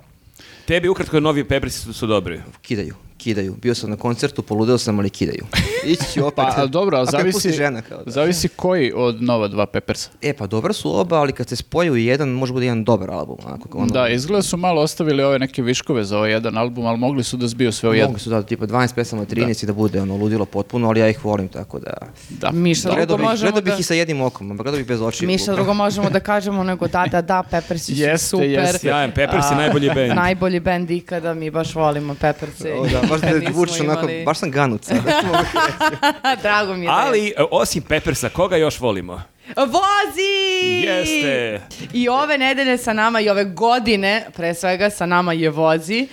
Tebi 0.67 0.89
ukratko 0.89 1.21
novi 1.21 1.45
Peppersi 1.45 1.79
su, 1.79 1.93
su 1.93 2.07
dobri. 2.07 2.41
Kidaju, 2.63 2.95
kidaju. 3.21 3.55
Bio 3.63 3.75
sam 3.75 3.91
na 3.91 3.97
koncertu, 3.97 4.43
poludeo 4.43 4.79
sam, 4.79 4.99
ali 4.99 5.11
kidaju. 5.11 5.45
Ići 5.93 6.05
ću 6.15 6.27
opet. 6.27 6.37
Pa, 6.37 6.63
a 6.63 6.67
dobro, 6.67 6.97
a 6.97 7.01
me 7.01 7.05
pusti 7.05 7.17
zavisi, 7.17 7.53
žena, 7.53 7.83
kao 7.83 8.03
da. 8.05 8.11
zavisi 8.11 8.49
koji 8.49 8.93
od 8.97 9.23
nova 9.23 9.49
dva 9.49 9.67
Peppersa. 9.67 10.11
E, 10.23 10.33
pa 10.33 10.47
dobro 10.47 10.73
su 10.73 11.01
oba, 11.01 11.17
ali 11.17 11.33
kad 11.33 11.49
se 11.49 11.57
spoju 11.57 11.97
jedan, 11.97 12.29
može 12.29 12.53
bude 12.53 12.67
jedan 12.67 12.85
dobar 12.85 13.11
album. 13.11 13.37
Onako, 13.47 13.79
ono, 13.79 13.87
Da, 13.87 14.09
izgleda 14.09 14.43
su 14.43 14.57
malo 14.57 14.83
ostavili 14.83 15.23
ove 15.23 15.39
neke 15.39 15.63
viškove 15.63 16.05
za 16.05 16.19
ovaj 16.19 16.31
jedan 16.31 16.59
album, 16.59 16.87
ali 16.87 16.99
mogli 16.99 17.25
su 17.25 17.37
da 17.37 17.49
zbiju 17.49 17.73
sve 17.73 17.91
u 17.91 17.95
jedno. 17.95 18.09
Mogli 18.09 18.21
su 18.21 18.31
da 18.31 18.43
tipa 18.43 18.67
12 18.67 18.95
pesama, 18.95 19.27
13 19.27 19.63
i 19.63 19.67
da 19.67 19.73
bude 19.73 20.01
ono 20.01 20.17
ludilo 20.17 20.45
potpuno, 20.45 20.89
ali 20.89 21.01
ja 21.01 21.09
ih 21.09 21.25
volim 21.25 21.49
tako 21.49 21.79
da... 21.79 21.93
Da. 22.29 22.51
Miša, 22.51 22.89
Gledao 22.95 23.17
bih, 23.17 23.27
možemo 23.27 23.53
gledao 23.53 23.63
bih 23.63 23.73
da... 23.73 23.79
i 23.79 23.83
sa 23.83 23.95
jednim 23.95 24.21
okom, 24.21 24.51
a 24.51 24.55
gledao 24.55 24.79
bih 24.79 24.87
bez 24.87 25.01
očiju. 25.03 25.27
Miša, 25.27 25.53
drugo 25.53 25.75
možemo 25.75 26.11
da 26.11 26.21
kažemo 26.21 26.65
nego 26.65 26.89
da, 26.89 27.07
da, 27.11 27.23
da, 27.23 27.43
Peppersi 27.51 27.95
su 27.95 28.03
Jeste, 28.03 28.27
super. 28.29 28.49
jeste. 28.51 28.79
Sjajan, 28.79 29.11
Peppersi 29.11 29.49
A, 29.55 29.57
najbolji 29.57 29.91
band. 29.95 30.15
Najbolji 30.15 30.61
bend 30.61 30.91
ikada, 30.91 31.35
mi 31.35 31.51
baš 31.51 31.75
volimo 31.75 32.15
Pepperse. 32.15 32.73
O, 32.73 32.87
da, 32.87 33.10
baš 33.11 33.21
da 33.21 33.51
vučeš 33.51 33.73
nismo 33.73 33.85
onako, 33.87 34.03
imali- 34.03 34.25
baš 34.25 34.39
sam 34.39 34.51
ganut 34.51 34.85
sad. 34.85 34.97
Drago 36.43 36.75
mi 36.75 36.81
je 36.81 36.87
da 36.87 36.93
je. 36.93 37.07
Ali, 37.07 37.29
e, 37.29 37.45
osim 37.51 37.83
Peppersa, 37.83 38.29
koga 38.29 38.57
još 38.57 38.81
volimo? 38.81 39.23
Vozi! 39.57 40.87
Jeste. 40.87 41.61
I 41.93 42.09
ove 42.09 42.39
nedelje 42.39 42.79
sa 42.79 42.93
nama 42.93 43.21
i 43.21 43.29
ove 43.29 43.45
godine, 43.45 44.27
pre 44.37 44.55
svega, 44.55 44.91
sa 44.91 45.07
nama 45.07 45.33
je 45.33 45.51
Vozi. 45.51 46.09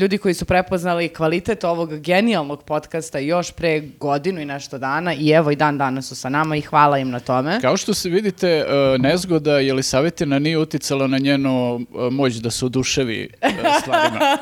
Ljudi 0.00 0.18
koji 0.18 0.34
su 0.34 0.44
prepoznali 0.44 1.08
kvalitet 1.08 1.64
ovog 1.64 1.98
genijalnog 2.00 2.62
podcasta 2.62 3.18
još 3.18 3.52
pre 3.52 3.80
godinu 3.80 4.40
i 4.40 4.44
nešto 4.44 4.78
dana 4.78 5.14
i 5.14 5.30
evo 5.30 5.50
i 5.50 5.56
dan 5.56 5.78
danas 5.78 6.08
su 6.08 6.16
sa 6.16 6.28
nama 6.28 6.56
i 6.56 6.60
hvala 6.60 6.98
im 6.98 7.10
na 7.10 7.20
tome. 7.20 7.60
Kao 7.60 7.76
što 7.76 7.94
se 7.94 8.08
vidite, 8.08 8.48
e, 8.48 8.64
nezgoda 8.98 9.58
Jelisavetina 9.58 10.38
nije 10.38 10.58
uticala 10.58 11.06
na 11.06 11.18
njenu 11.18 11.80
e, 11.80 12.10
moć 12.10 12.34
da 12.34 12.50
se 12.50 12.64
oduševi 12.64 13.30
e, 13.40 13.50
stvarima. 13.82 14.18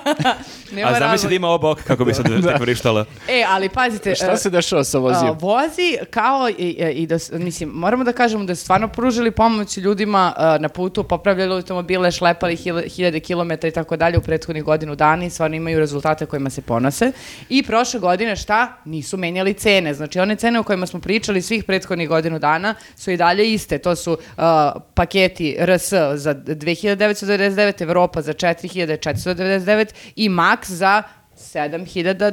A 0.87 0.99
zamisli 0.99 1.29
da 1.29 1.35
ima 1.35 1.49
oba 1.49 1.71
oka 1.71 1.83
kako 1.83 2.05
bi 2.05 2.15
se 2.15 2.23
tek 2.49 2.61
vrištala. 2.61 3.05
E, 3.29 3.45
ali 3.49 3.69
pazite... 3.69 4.15
Šta 4.15 4.37
se 4.37 4.51
dešava 4.51 4.85
sa 4.85 4.99
A, 4.99 5.01
vozijom? 5.01 5.39
vozi 5.41 5.97
kao 6.11 6.49
i, 6.49 6.93
i 6.95 7.07
da, 7.07 7.17
mislim, 7.33 7.71
moramo 7.87 8.05
da 8.05 8.13
kažemo 8.13 8.45
da 8.45 8.55
su 8.55 8.63
stvarno 8.63 8.89
pružili 8.89 9.31
pomoć 9.31 9.77
ljudima 9.77 10.33
a, 10.37 10.59
na 10.61 10.69
putu, 10.69 11.05
popravljali 11.05 11.53
automobile, 11.53 12.13
šlepali 12.13 12.57
hil- 12.57 12.89
hiljade 12.95 13.21
kilometara 13.21 13.69
i 13.69 13.73
tako 13.73 13.97
dalje 13.97 14.19
u 14.19 14.21
prethodnih 14.21 14.65
godinu 14.65 14.95
dana 14.95 15.25
i 15.25 15.31
stvarno 15.31 15.57
imaju 15.57 15.79
rezultate 15.79 16.27
kojima 16.27 16.51
se 16.51 16.63
ponose. 16.63 17.13
I 17.49 17.63
prošle 17.63 18.01
godine 18.01 18.37
šta? 18.37 18.77
Nisu 18.85 19.17
menjali 19.17 19.55
cene. 19.55 19.95
Znači 19.95 20.21
one 20.21 20.37
cene 20.37 20.61
o 20.61 20.63
kojima 20.63 20.87
smo 20.87 21.01
pričali 21.01 21.43
svih 21.43 21.65
prethodnih 21.65 22.09
godinu 22.09 22.39
dana 22.39 22.75
su 22.97 23.11
i 23.11 23.17
dalje 23.17 23.53
iste. 23.53 23.79
To 23.79 23.97
su 23.97 24.19
a, 24.37 24.73
paketi 24.95 25.57
RS 25.61 25.91
za 26.15 26.35
2999, 26.35 27.83
Evropa 27.83 28.23
za 28.23 28.33
4499 28.33 29.87
i 30.17 30.29
Max 30.29 30.71
za 30.71 31.03
7999, 31.47 32.27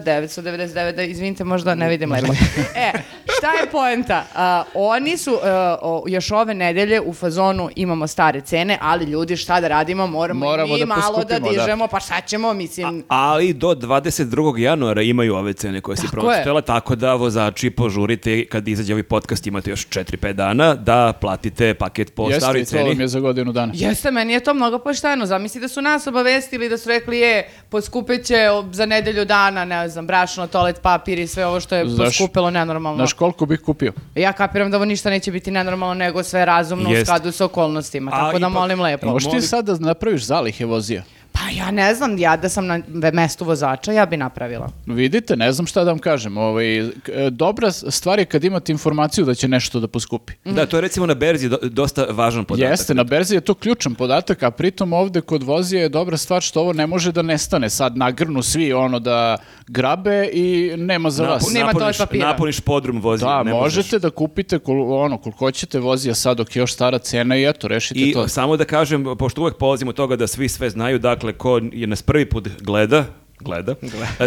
da 0.91 1.03
izvinite, 1.03 1.43
možda 1.43 1.75
ne 1.75 1.89
vidim 1.89 2.11
lepo. 2.11 2.33
E, 2.75 2.91
šta 3.29 3.47
je 3.51 3.69
poenta? 3.71 4.23
A, 4.35 4.63
oni 4.73 5.17
su 5.17 5.37
a, 5.43 5.47
o, 5.81 6.03
još 6.07 6.31
ove 6.31 6.53
nedelje 6.53 7.01
u 7.01 7.13
fazonu 7.13 7.69
imamo 7.75 8.07
stare 8.07 8.41
cene, 8.41 8.77
ali 8.81 9.05
ljudi 9.05 9.37
šta 9.37 9.61
da 9.61 9.67
radimo, 9.67 10.07
moramo, 10.07 10.39
Moramo 10.39 10.77
i 10.77 10.79
da 10.79 10.85
malo 10.85 11.23
da 11.23 11.39
da. 11.39 11.49
dižemo, 11.49 11.87
pa 11.87 11.99
šta 11.99 12.21
ćemo, 12.21 12.53
mislim... 12.53 13.03
Ali 13.07 13.53
do 13.53 13.67
22. 13.69 14.23
januara 14.57 15.01
imaju 15.01 15.35
ove 15.35 15.53
cene 15.53 15.81
koje 15.81 15.97
si 15.97 16.07
pročitala, 16.11 16.61
tako 16.61 16.95
da 16.95 17.13
vozači 17.13 17.69
požurite 17.69 18.13
kad 18.45 18.67
izađe 18.67 18.93
ovaj 18.93 19.03
podcast 19.03 19.47
imate 19.47 19.69
još 19.69 19.87
4-5 19.87 20.33
dana 20.33 20.75
da 20.75 21.13
platite 21.13 21.73
paket 21.73 22.15
po 22.15 22.23
Jeste, 22.23 22.39
staroj 22.39 22.61
i 22.61 22.65
to 22.65 22.77
vam 22.77 22.85
ceni. 22.85 23.01
je 23.01 23.07
za 23.07 23.19
godinu 23.19 23.51
dana. 23.51 23.71
Jeste, 23.75 24.11
meni 24.11 24.33
je 24.33 24.39
to 24.39 24.53
mnogo 24.53 24.79
pošteno. 24.79 25.25
Zamisli 25.25 25.61
da 25.61 25.67
su 25.67 25.81
nas 25.81 26.07
obavestili 26.07 26.69
da 26.69 26.77
su 26.77 26.89
rekli 26.89 27.19
je, 27.19 27.49
poskupit 27.69 28.25
će 28.25 28.49
o- 28.49 28.65
za 28.71 28.85
nedelju 28.85 29.02
dana, 29.25 29.65
ne 29.65 29.89
znam, 29.89 30.07
brašno, 30.07 30.47
toalet 30.47 30.81
papir 30.81 31.19
i 31.19 31.27
sve 31.27 31.45
ovo 31.45 31.59
što 31.59 31.75
je 31.75 31.85
Znaš- 31.87 32.07
poskupilo 32.09 32.49
nenormalno. 32.49 32.97
Znaš 32.97 33.13
koliko 33.13 33.45
bih 33.45 33.59
kupio? 33.59 33.93
Ja 34.15 34.33
kapiram 34.33 34.71
da 34.71 34.77
ovo 34.77 34.85
ništa 34.85 35.09
neće 35.09 35.31
biti 35.31 35.51
nenormalno, 35.51 35.93
nego 35.95 36.23
sve 36.23 36.45
razumno 36.45 36.89
u 36.89 36.93
Jest. 36.93 37.05
skladu 37.05 37.31
sa 37.31 37.45
okolnostima. 37.45 38.11
A 38.13 38.17
Tako 38.17 38.31
da 38.31 38.37
ipak- 38.39 38.51
molim 38.51 38.81
lepo. 38.81 39.07
Možeš 39.07 39.23
ti 39.23 39.29
molim- 39.29 39.41
sad 39.41 39.65
da 39.65 39.77
napraviš 39.77 40.23
zalihe 40.23 40.65
vozija? 40.65 41.03
Pa 41.33 41.39
ja 41.53 41.71
ne 41.71 41.95
znam, 41.95 42.17
ja 42.17 42.37
da 42.37 42.49
sam 42.49 42.67
na 42.67 42.81
mestu 43.11 43.45
vozača, 43.45 43.91
ja 43.91 44.05
bi 44.05 44.17
napravila. 44.17 44.69
Vidite, 44.87 45.35
ne 45.35 45.51
znam 45.51 45.67
šta 45.67 45.83
da 45.83 45.89
vam 45.89 45.99
kažem. 45.99 46.37
Ovaj, 46.37 46.77
e, 46.77 46.89
dobra 47.31 47.71
stvar 47.71 48.19
je 48.19 48.25
kad 48.25 48.43
imate 48.43 48.71
informaciju 48.71 49.25
da 49.25 49.33
će 49.33 49.47
nešto 49.47 49.79
da 49.79 49.87
poskupi. 49.87 50.33
Da, 50.45 50.65
to 50.65 50.77
je 50.77 50.81
recimo 50.81 51.05
na 51.05 51.13
berzi 51.13 51.49
do- 51.49 51.57
dosta 51.63 52.05
važan 52.05 52.45
podatak. 52.45 52.71
Jeste, 52.71 52.93
na 52.93 53.03
berzi 53.03 53.35
je 53.35 53.41
to 53.41 53.53
ključan 53.53 53.95
podatak, 53.95 54.43
a 54.43 54.51
pritom 54.51 54.93
ovde 54.93 55.21
kod 55.21 55.43
vozija 55.43 55.81
je 55.81 55.89
dobra 55.89 56.17
stvar 56.17 56.41
što 56.41 56.61
ovo 56.61 56.73
ne 56.73 56.87
može 56.87 57.11
da 57.11 57.21
nestane. 57.21 57.69
Sad 57.69 57.97
nagrnu 57.97 58.41
svi 58.43 58.73
ono 58.73 58.99
da 58.99 59.37
grabe 59.67 60.27
i 60.27 60.43
nema 60.77 61.09
za 61.09 61.23
vas. 61.23 61.43
Napu- 61.43 61.53
Nema 61.53 61.65
napuniš, 61.65 61.79
toalet 61.79 61.97
papira. 61.99 62.27
napuniš 62.27 62.59
podrum 62.59 63.01
vozija. 63.01 63.29
Da, 63.29 63.43
ne 63.43 63.51
možeš. 63.51 63.75
možete 63.75 63.99
da 63.99 64.09
kupite 64.09 64.59
kol, 64.59 64.93
ono, 64.95 65.17
koliko 65.17 65.39
hoćete 65.39 65.79
vozija 65.79 66.15
sad 66.15 66.37
dok 66.37 66.55
je 66.55 66.59
još 66.59 66.73
stara 66.73 66.97
cena 66.99 67.37
i 67.37 67.45
eto, 67.45 67.67
rešite 67.67 67.99
I 67.99 68.13
to. 68.13 68.27
samo 68.27 68.57
da 68.57 68.65
kažem, 68.65 69.05
pošto 69.19 69.41
uvek 69.41 69.57
polazimo 69.57 69.89
od 69.89 69.95
toga 69.95 70.15
da 70.15 70.27
svi 70.27 70.49
sve 70.49 70.69
znaju, 70.69 70.99
dakle, 70.99 71.22
ko 71.31 71.59
je 71.71 71.87
nas 71.87 72.01
prvi 72.01 72.25
put 72.25 72.49
gleda, 72.61 73.05
gleda, 73.43 73.75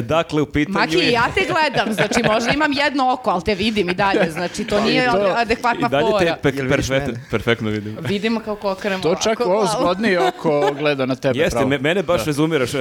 dakle, 0.03 0.43
u 0.43 0.47
pitanju 0.47 0.75
Maki, 0.75 0.97
je... 0.97 1.13
ja 1.13 1.25
te 1.35 1.41
gledam, 1.43 1.93
znači 1.93 2.23
možda 2.25 2.51
imam 2.51 2.73
jedno 2.75 3.13
oko, 3.13 3.31
ali 3.31 3.43
te 3.43 3.55
vidim 3.55 3.91
i 3.91 3.95
dalje, 3.95 4.31
znači 4.31 4.65
to 4.65 4.81
nije 4.81 5.07
to- 5.07 5.35
adekvatna 5.37 5.87
I 5.87 5.91
dalje 5.91 6.07
te 6.09 6.27
fora. 6.27 6.37
pe- 6.45 6.63
vidiš 6.63 6.87
perfektno, 7.31 7.71
vidim. 7.71 7.97
Vidimo 8.01 8.41
kako 8.41 8.71
okrenemo 8.71 9.03
To 9.03 9.15
čak 9.17 9.41
ovo 9.41 9.67
zgodnije 9.69 10.21
oko 10.21 10.47
gleda 10.73 11.07
na 11.07 11.17
tebe. 11.17 11.39
Jeste, 11.39 11.51
pravo. 11.53 11.69
me- 11.69 11.79
mene 11.79 12.03
baš 12.03 12.25
rezumiraš. 12.25 12.75
uh, 12.75 12.81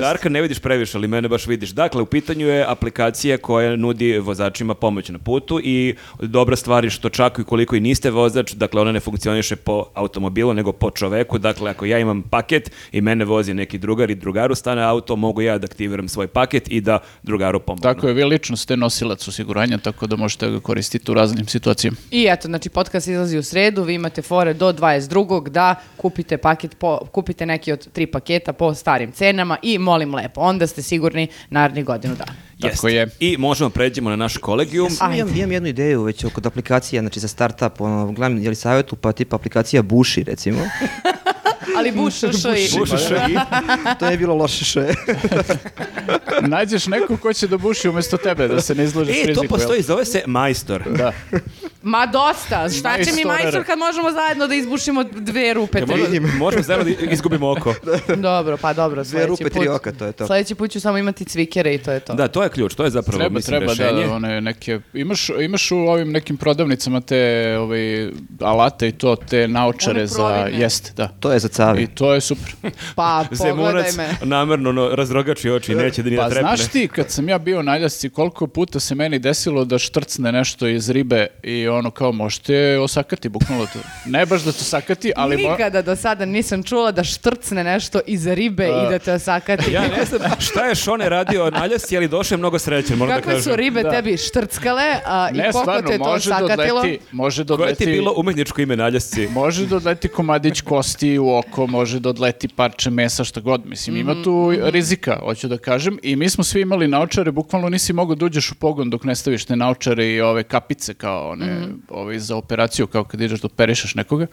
Darka 0.00 0.28
ne 0.28 0.42
vidiš 0.42 0.58
previše, 0.58 0.98
ali 0.98 1.08
mene 1.08 1.28
baš 1.28 1.46
vidiš. 1.46 1.70
Dakle, 1.70 2.02
u 2.02 2.06
pitanju 2.06 2.46
je 2.46 2.64
aplikacija 2.64 3.38
koja 3.38 3.76
nudi 3.76 4.18
vozačima 4.18 4.74
pomoć 4.74 5.08
na 5.08 5.18
putu 5.18 5.60
i 5.60 5.94
dobra 6.20 6.56
stvar 6.56 6.84
je 6.84 6.90
što 6.90 7.08
čak 7.08 7.38
i 7.38 7.44
koliko 7.44 7.76
i 7.76 7.80
niste 7.80 8.10
vozač, 8.10 8.52
dakle 8.52 8.80
ona 8.80 8.92
ne 8.92 9.00
funkcioniše 9.00 9.56
po 9.56 9.84
automobilu, 9.94 10.54
nego 10.54 10.72
po 10.72 10.90
čoveku. 10.90 11.38
Dakle, 11.38 11.70
ako 11.70 11.84
ja 11.84 11.98
imam 11.98 12.22
paket 12.22 12.70
i 12.92 13.00
mene 13.00 13.24
vozi 13.24 13.54
neki 13.54 13.78
drugar 13.78 14.10
i 14.10 14.14
drugaru 14.14 14.54
stane 14.54 14.82
auto, 14.82 15.16
mogu 15.16 15.42
ja 15.42 15.58
da 15.58 15.66
aktiviram 15.76 16.08
svoj 16.08 16.26
paket 16.26 16.68
i 16.68 16.80
da 16.80 16.98
drugaru 17.22 17.60
pomognu. 17.60 17.82
Tako 17.82 18.08
je, 18.08 18.14
vi 18.14 18.24
lično 18.24 18.56
ste 18.56 18.76
nosilac 18.76 19.28
osiguranja, 19.28 19.78
tako 19.78 20.06
da 20.06 20.16
možete 20.16 20.50
ga 20.50 20.60
koristiti 20.60 21.10
u 21.10 21.14
raznim 21.14 21.46
situacijama. 21.46 21.96
I 22.10 22.26
eto, 22.30 22.48
znači 22.48 22.68
podcast 22.68 23.08
izlazi 23.08 23.38
u 23.38 23.42
sredu, 23.42 23.82
vi 23.82 23.94
imate 23.94 24.22
fore 24.22 24.54
do 24.54 24.72
22. 24.72 25.48
da 25.48 25.74
kupite 25.96 26.38
paket 26.38 26.78
po, 26.78 26.98
kupite 27.12 27.46
neki 27.46 27.72
od 27.72 27.88
tri 27.92 28.06
paketa 28.06 28.52
po 28.52 28.74
starim 28.74 29.12
cenama 29.12 29.56
i 29.62 29.78
molim 29.78 30.14
lepo, 30.14 30.40
onda 30.40 30.66
ste 30.66 30.82
sigurni 30.82 31.28
narednih 31.50 31.84
godinu 31.84 32.14
dana. 32.14 32.32
Tako 32.60 32.88
je. 32.88 33.08
I 33.20 33.36
možemo 33.38 33.70
pređemo 33.70 34.10
na 34.10 34.16
naš 34.16 34.36
kolegijum. 34.36 34.90
Samo 34.90 35.14
imam, 35.14 35.36
imam 35.36 35.52
jednu 35.52 35.68
ideju 35.68 36.02
već 36.02 36.24
kod 36.32 36.46
aplikacija, 36.46 37.02
znači 37.02 37.20
za 37.20 37.28
startup, 37.28 37.80
ono, 37.80 38.12
gledam 38.12 38.38
je 38.38 38.48
li 38.48 38.56
savjetu, 38.56 38.96
pa 38.96 39.12
tipa 39.12 39.36
aplikacija 39.36 39.82
Buši, 39.82 40.24
recimo. 40.24 40.58
Ali 41.76 41.92
buš, 41.92 42.14
što 42.14 42.28
i... 42.50 42.68
Bušiš 42.78 43.00
i... 43.00 43.36
to 43.98 44.06
je 44.06 44.16
bilo 44.16 44.34
loše 44.34 44.64
što 44.64 44.80
je. 44.80 44.94
Nađeš 46.42 46.86
nekog 46.86 47.20
ko 47.20 47.32
će 47.32 47.46
da 47.46 47.56
buši 47.58 47.88
umjesto 47.88 48.16
tebe, 48.16 48.48
da 48.48 48.60
se 48.60 48.74
ne 48.74 48.84
izložiš 48.84 49.12
E, 49.12 49.20
to 49.20 49.26
riziku. 49.26 49.44
jel? 49.44 49.48
postoji, 49.48 49.82
zove 49.82 50.04
se 50.04 50.22
majstor. 50.26 50.82
Da. 50.88 51.12
Ma 51.82 52.06
dosta, 52.06 52.68
šta 52.70 52.96
će 52.96 53.12
mi 53.12 53.24
majstor 53.24 53.64
kad 53.64 53.78
možemo 53.78 54.12
zajedno 54.12 54.46
da 54.46 54.54
izbušimo 54.54 55.04
dve 55.04 55.54
rupe, 55.54 55.78
Ja, 55.78 55.86
tri? 55.86 55.96
možemo, 55.98 56.28
možemo 56.38 56.62
zajedno 56.62 56.84
da 56.96 57.12
izgubimo 57.12 57.50
oko. 57.50 57.74
Dobro, 58.16 58.56
pa 58.56 58.72
dobro, 58.72 59.04
sledeći 59.04 59.28
rupe, 59.28 59.44
put. 59.44 59.52
tri 59.52 59.68
oka, 59.68 59.92
to 59.92 60.06
je 60.06 60.12
to. 60.12 60.26
Sledeći 60.26 60.54
put 60.54 60.70
ću 60.70 60.80
samo 60.80 60.98
imati 60.98 61.24
cvikere 61.24 61.74
i 61.74 61.78
to 61.78 61.92
je 61.92 62.00
to. 62.00 62.14
Da, 62.14 62.28
to 62.28 62.42
je 62.42 62.48
ključ, 62.48 62.74
to 62.74 62.84
je 62.84 62.90
zapravo, 62.90 63.18
Treba, 63.18 63.34
mislim, 63.34 63.58
treba 63.58 63.72
rešenje. 63.72 64.06
da, 64.06 64.12
one 64.12 64.40
neke, 64.40 64.80
imaš, 64.94 65.28
imaš 65.30 65.70
u 65.70 65.76
ovim 65.76 66.12
nekim 66.12 66.36
prodavnicama 66.36 67.00
te 67.00 67.16
ovaj, 67.60 68.08
alate 68.40 68.88
i 68.88 68.92
to, 68.92 69.16
te 69.18 69.48
naočare 69.48 70.06
za, 70.06 70.16
provine. 70.16 70.60
jest, 70.60 70.92
da. 70.96 71.08
To 71.20 71.32
je 71.32 71.38
za 71.38 71.48
cavi. 71.56 71.82
I 71.82 71.86
to 71.86 72.14
je 72.14 72.20
super. 72.20 72.54
Pa, 72.94 73.24
pogledaj 73.50 73.92
me. 73.92 74.08
namerno 74.22 74.72
no, 74.72 74.88
razrogači 74.88 75.50
oči, 75.50 75.74
neće 75.74 76.02
da 76.02 76.10
ni 76.10 76.16
da 76.16 76.22
Pa 76.22 76.28
trepne. 76.28 76.42
znaš 76.48 76.68
ti, 76.68 76.88
kad 76.88 77.10
sam 77.10 77.28
ja 77.28 77.38
bio 77.38 77.62
na 77.62 77.72
Aljasci, 77.72 78.10
koliko 78.10 78.46
puta 78.46 78.80
se 78.80 78.94
meni 78.94 79.18
desilo 79.18 79.64
da 79.64 79.78
štrcne 79.78 80.32
nešto 80.32 80.66
iz 80.66 80.90
ribe 80.90 81.26
i 81.42 81.68
ono 81.68 81.90
kao 81.90 82.12
možete 82.12 82.78
osakati, 82.78 83.28
buknulo 83.28 83.66
to. 83.66 83.78
Ne 84.06 84.26
baš 84.26 84.42
da 84.42 84.52
to 84.52 84.58
sakati, 84.58 85.12
ali... 85.16 85.36
Nikada 85.38 85.82
do 85.82 85.96
sada 85.96 86.24
nisam 86.24 86.62
čula 86.62 86.92
da 86.92 87.04
štrcne 87.04 87.64
nešto 87.64 88.00
iz 88.06 88.26
ribe 88.26 88.66
i 88.66 88.90
da 88.90 88.98
te 88.98 89.12
osakati. 89.12 89.72
Ja 89.72 89.82
ne 89.88 90.04
znam 90.04 90.20
šta 90.38 90.64
je 90.64 90.74
Šone 90.74 91.08
radio 91.08 91.50
na 91.50 91.62
Aljasci, 91.62 91.96
ali 91.96 92.08
došao 92.08 92.34
je 92.34 92.38
mnogo 92.38 92.58
srećan, 92.58 92.98
moram 92.98 93.10
da 93.10 93.16
Kakve 93.16 93.32
kažem. 93.32 93.42
su 93.44 93.56
ribe 93.56 93.82
Da. 93.82 93.90
tebi 93.90 94.16
štrckale 94.18 94.82
a, 95.06 95.28
i 95.30 95.36
Ne, 95.36 95.42
koliko 95.42 95.60
stvarno, 95.60 95.88
te 95.88 95.98
to 95.98 96.04
može 96.04 96.30
da 96.30 96.36
osakatilo? 96.36 96.80
odleti, 96.80 96.98
može 97.12 97.44
da 97.44 97.56
Koje 97.56 97.74
ti 97.74 97.86
bilo 97.86 98.14
umetničko 98.16 98.60
ime 98.60 98.76
na 98.76 98.84
Aljasci? 98.84 99.28
Može 99.28 99.66
da 99.66 99.76
odleti 99.76 100.08
komadić 100.08 100.60
kosti 100.60 101.18
u 101.18 101.28
oko, 101.48 101.66
može 101.66 102.00
da 102.00 102.08
odleti 102.08 102.48
parče 102.48 102.90
mesa, 102.90 103.24
šta 103.24 103.40
god. 103.40 103.66
Mislim, 103.66 103.96
ima 103.96 104.22
tu 104.24 104.52
rizika, 104.62 105.18
hoću 105.22 105.48
da 105.48 105.58
kažem. 105.58 105.98
I 106.02 106.16
mi 106.16 106.28
smo 106.28 106.44
svi 106.44 106.60
imali 106.60 106.88
naočare, 106.88 107.32
bukvalno 107.32 107.68
nisi 107.68 107.92
mogao 107.92 108.14
da 108.14 108.24
uđeš 108.26 108.52
u 108.52 108.54
pogon 108.54 108.90
dok 108.90 109.04
ne 109.04 109.14
staviš 109.14 109.44
te 109.44 109.56
naočare 109.56 110.06
i 110.06 110.20
ove 110.20 110.42
kapice 110.42 110.94
kao 110.94 111.30
one, 111.30 111.68
ove 111.88 112.18
za 112.18 112.36
operaciju, 112.36 112.86
kao 112.86 113.04
kad 113.04 113.20
ideš 113.20 113.40
da 113.40 113.46
operišeš 113.46 113.94
nekoga. 113.94 114.26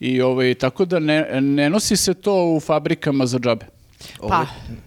I 0.00 0.20
ovaj, 0.20 0.54
tako 0.54 0.84
da 0.84 0.98
ne, 0.98 1.40
ne 1.40 1.70
nosi 1.70 1.96
se 1.96 2.14
to 2.14 2.44
u 2.56 2.60
fabrikama 2.60 3.26
za 3.26 3.38
džabe. 3.38 3.75
Pa, 4.20 4.46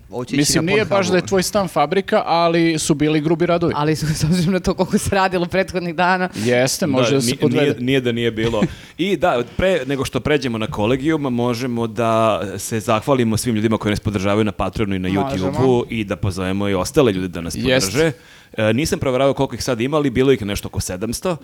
Ovo 0.09 0.25
će 0.25 0.35
Mislim, 0.35 0.65
na 0.65 0.71
nije 0.71 0.85
baš 0.85 1.07
da 1.07 1.15
je 1.15 1.25
tvoj 1.25 1.43
stan 1.43 1.67
fabrika, 1.67 2.23
ali 2.25 2.79
su 2.79 2.93
bili 2.93 3.21
grubi 3.21 3.45
radovi. 3.45 3.73
ali 3.75 3.95
s 3.95 4.03
s 4.11 4.23
obzirom 4.23 4.53
na 4.53 4.59
to 4.59 4.73
koliko 4.73 4.97
se 4.97 5.09
radilo 5.11 5.45
prethodnih 5.45 5.95
dana, 5.95 6.29
Jeste, 6.35 6.87
može 6.87 7.15
da, 7.15 7.21
se 7.21 7.31
ni- 7.31 7.37
podvede. 7.37 7.65
nije, 7.65 7.75
nije 7.79 8.01
da 8.01 8.11
nije 8.11 8.31
bilo. 8.31 8.63
I 8.97 9.17
da, 9.17 9.43
pre 9.57 9.83
nego 9.85 10.05
što 10.05 10.19
pređemo 10.19 10.57
na 10.57 10.67
kolegijum, 10.67 11.21
možemo 11.23 11.87
da 11.87 12.41
se 12.57 12.79
zahvalimo 12.79 13.37
svim 13.37 13.55
ljudima 13.55 13.77
koji 13.77 13.89
nas 13.89 13.99
podržavaju 13.99 14.43
na 14.43 14.51
Patreonu 14.51 14.95
i 14.95 14.99
na. 14.99 15.09
YouTubeu 15.09 15.83
i 15.89 16.03
da 16.03 16.15
pozovemo 16.15 16.69
i 16.69 16.73
ostale 16.73 17.11
ljude 17.11 17.27
da 17.27 17.41
nas 17.41 17.55
Jest. 17.55 17.87
podrže. 17.87 18.11
E, 18.57 18.73
nisam 18.73 18.99
proveravao 18.99 19.33
koliko 19.33 19.55
ih 19.55 19.63
sad 19.63 19.81
imali, 19.81 20.09
bilo 20.09 20.31
ih 20.31 20.41
nešto 20.41 20.67
oko 20.67 20.79
700. 20.79 21.35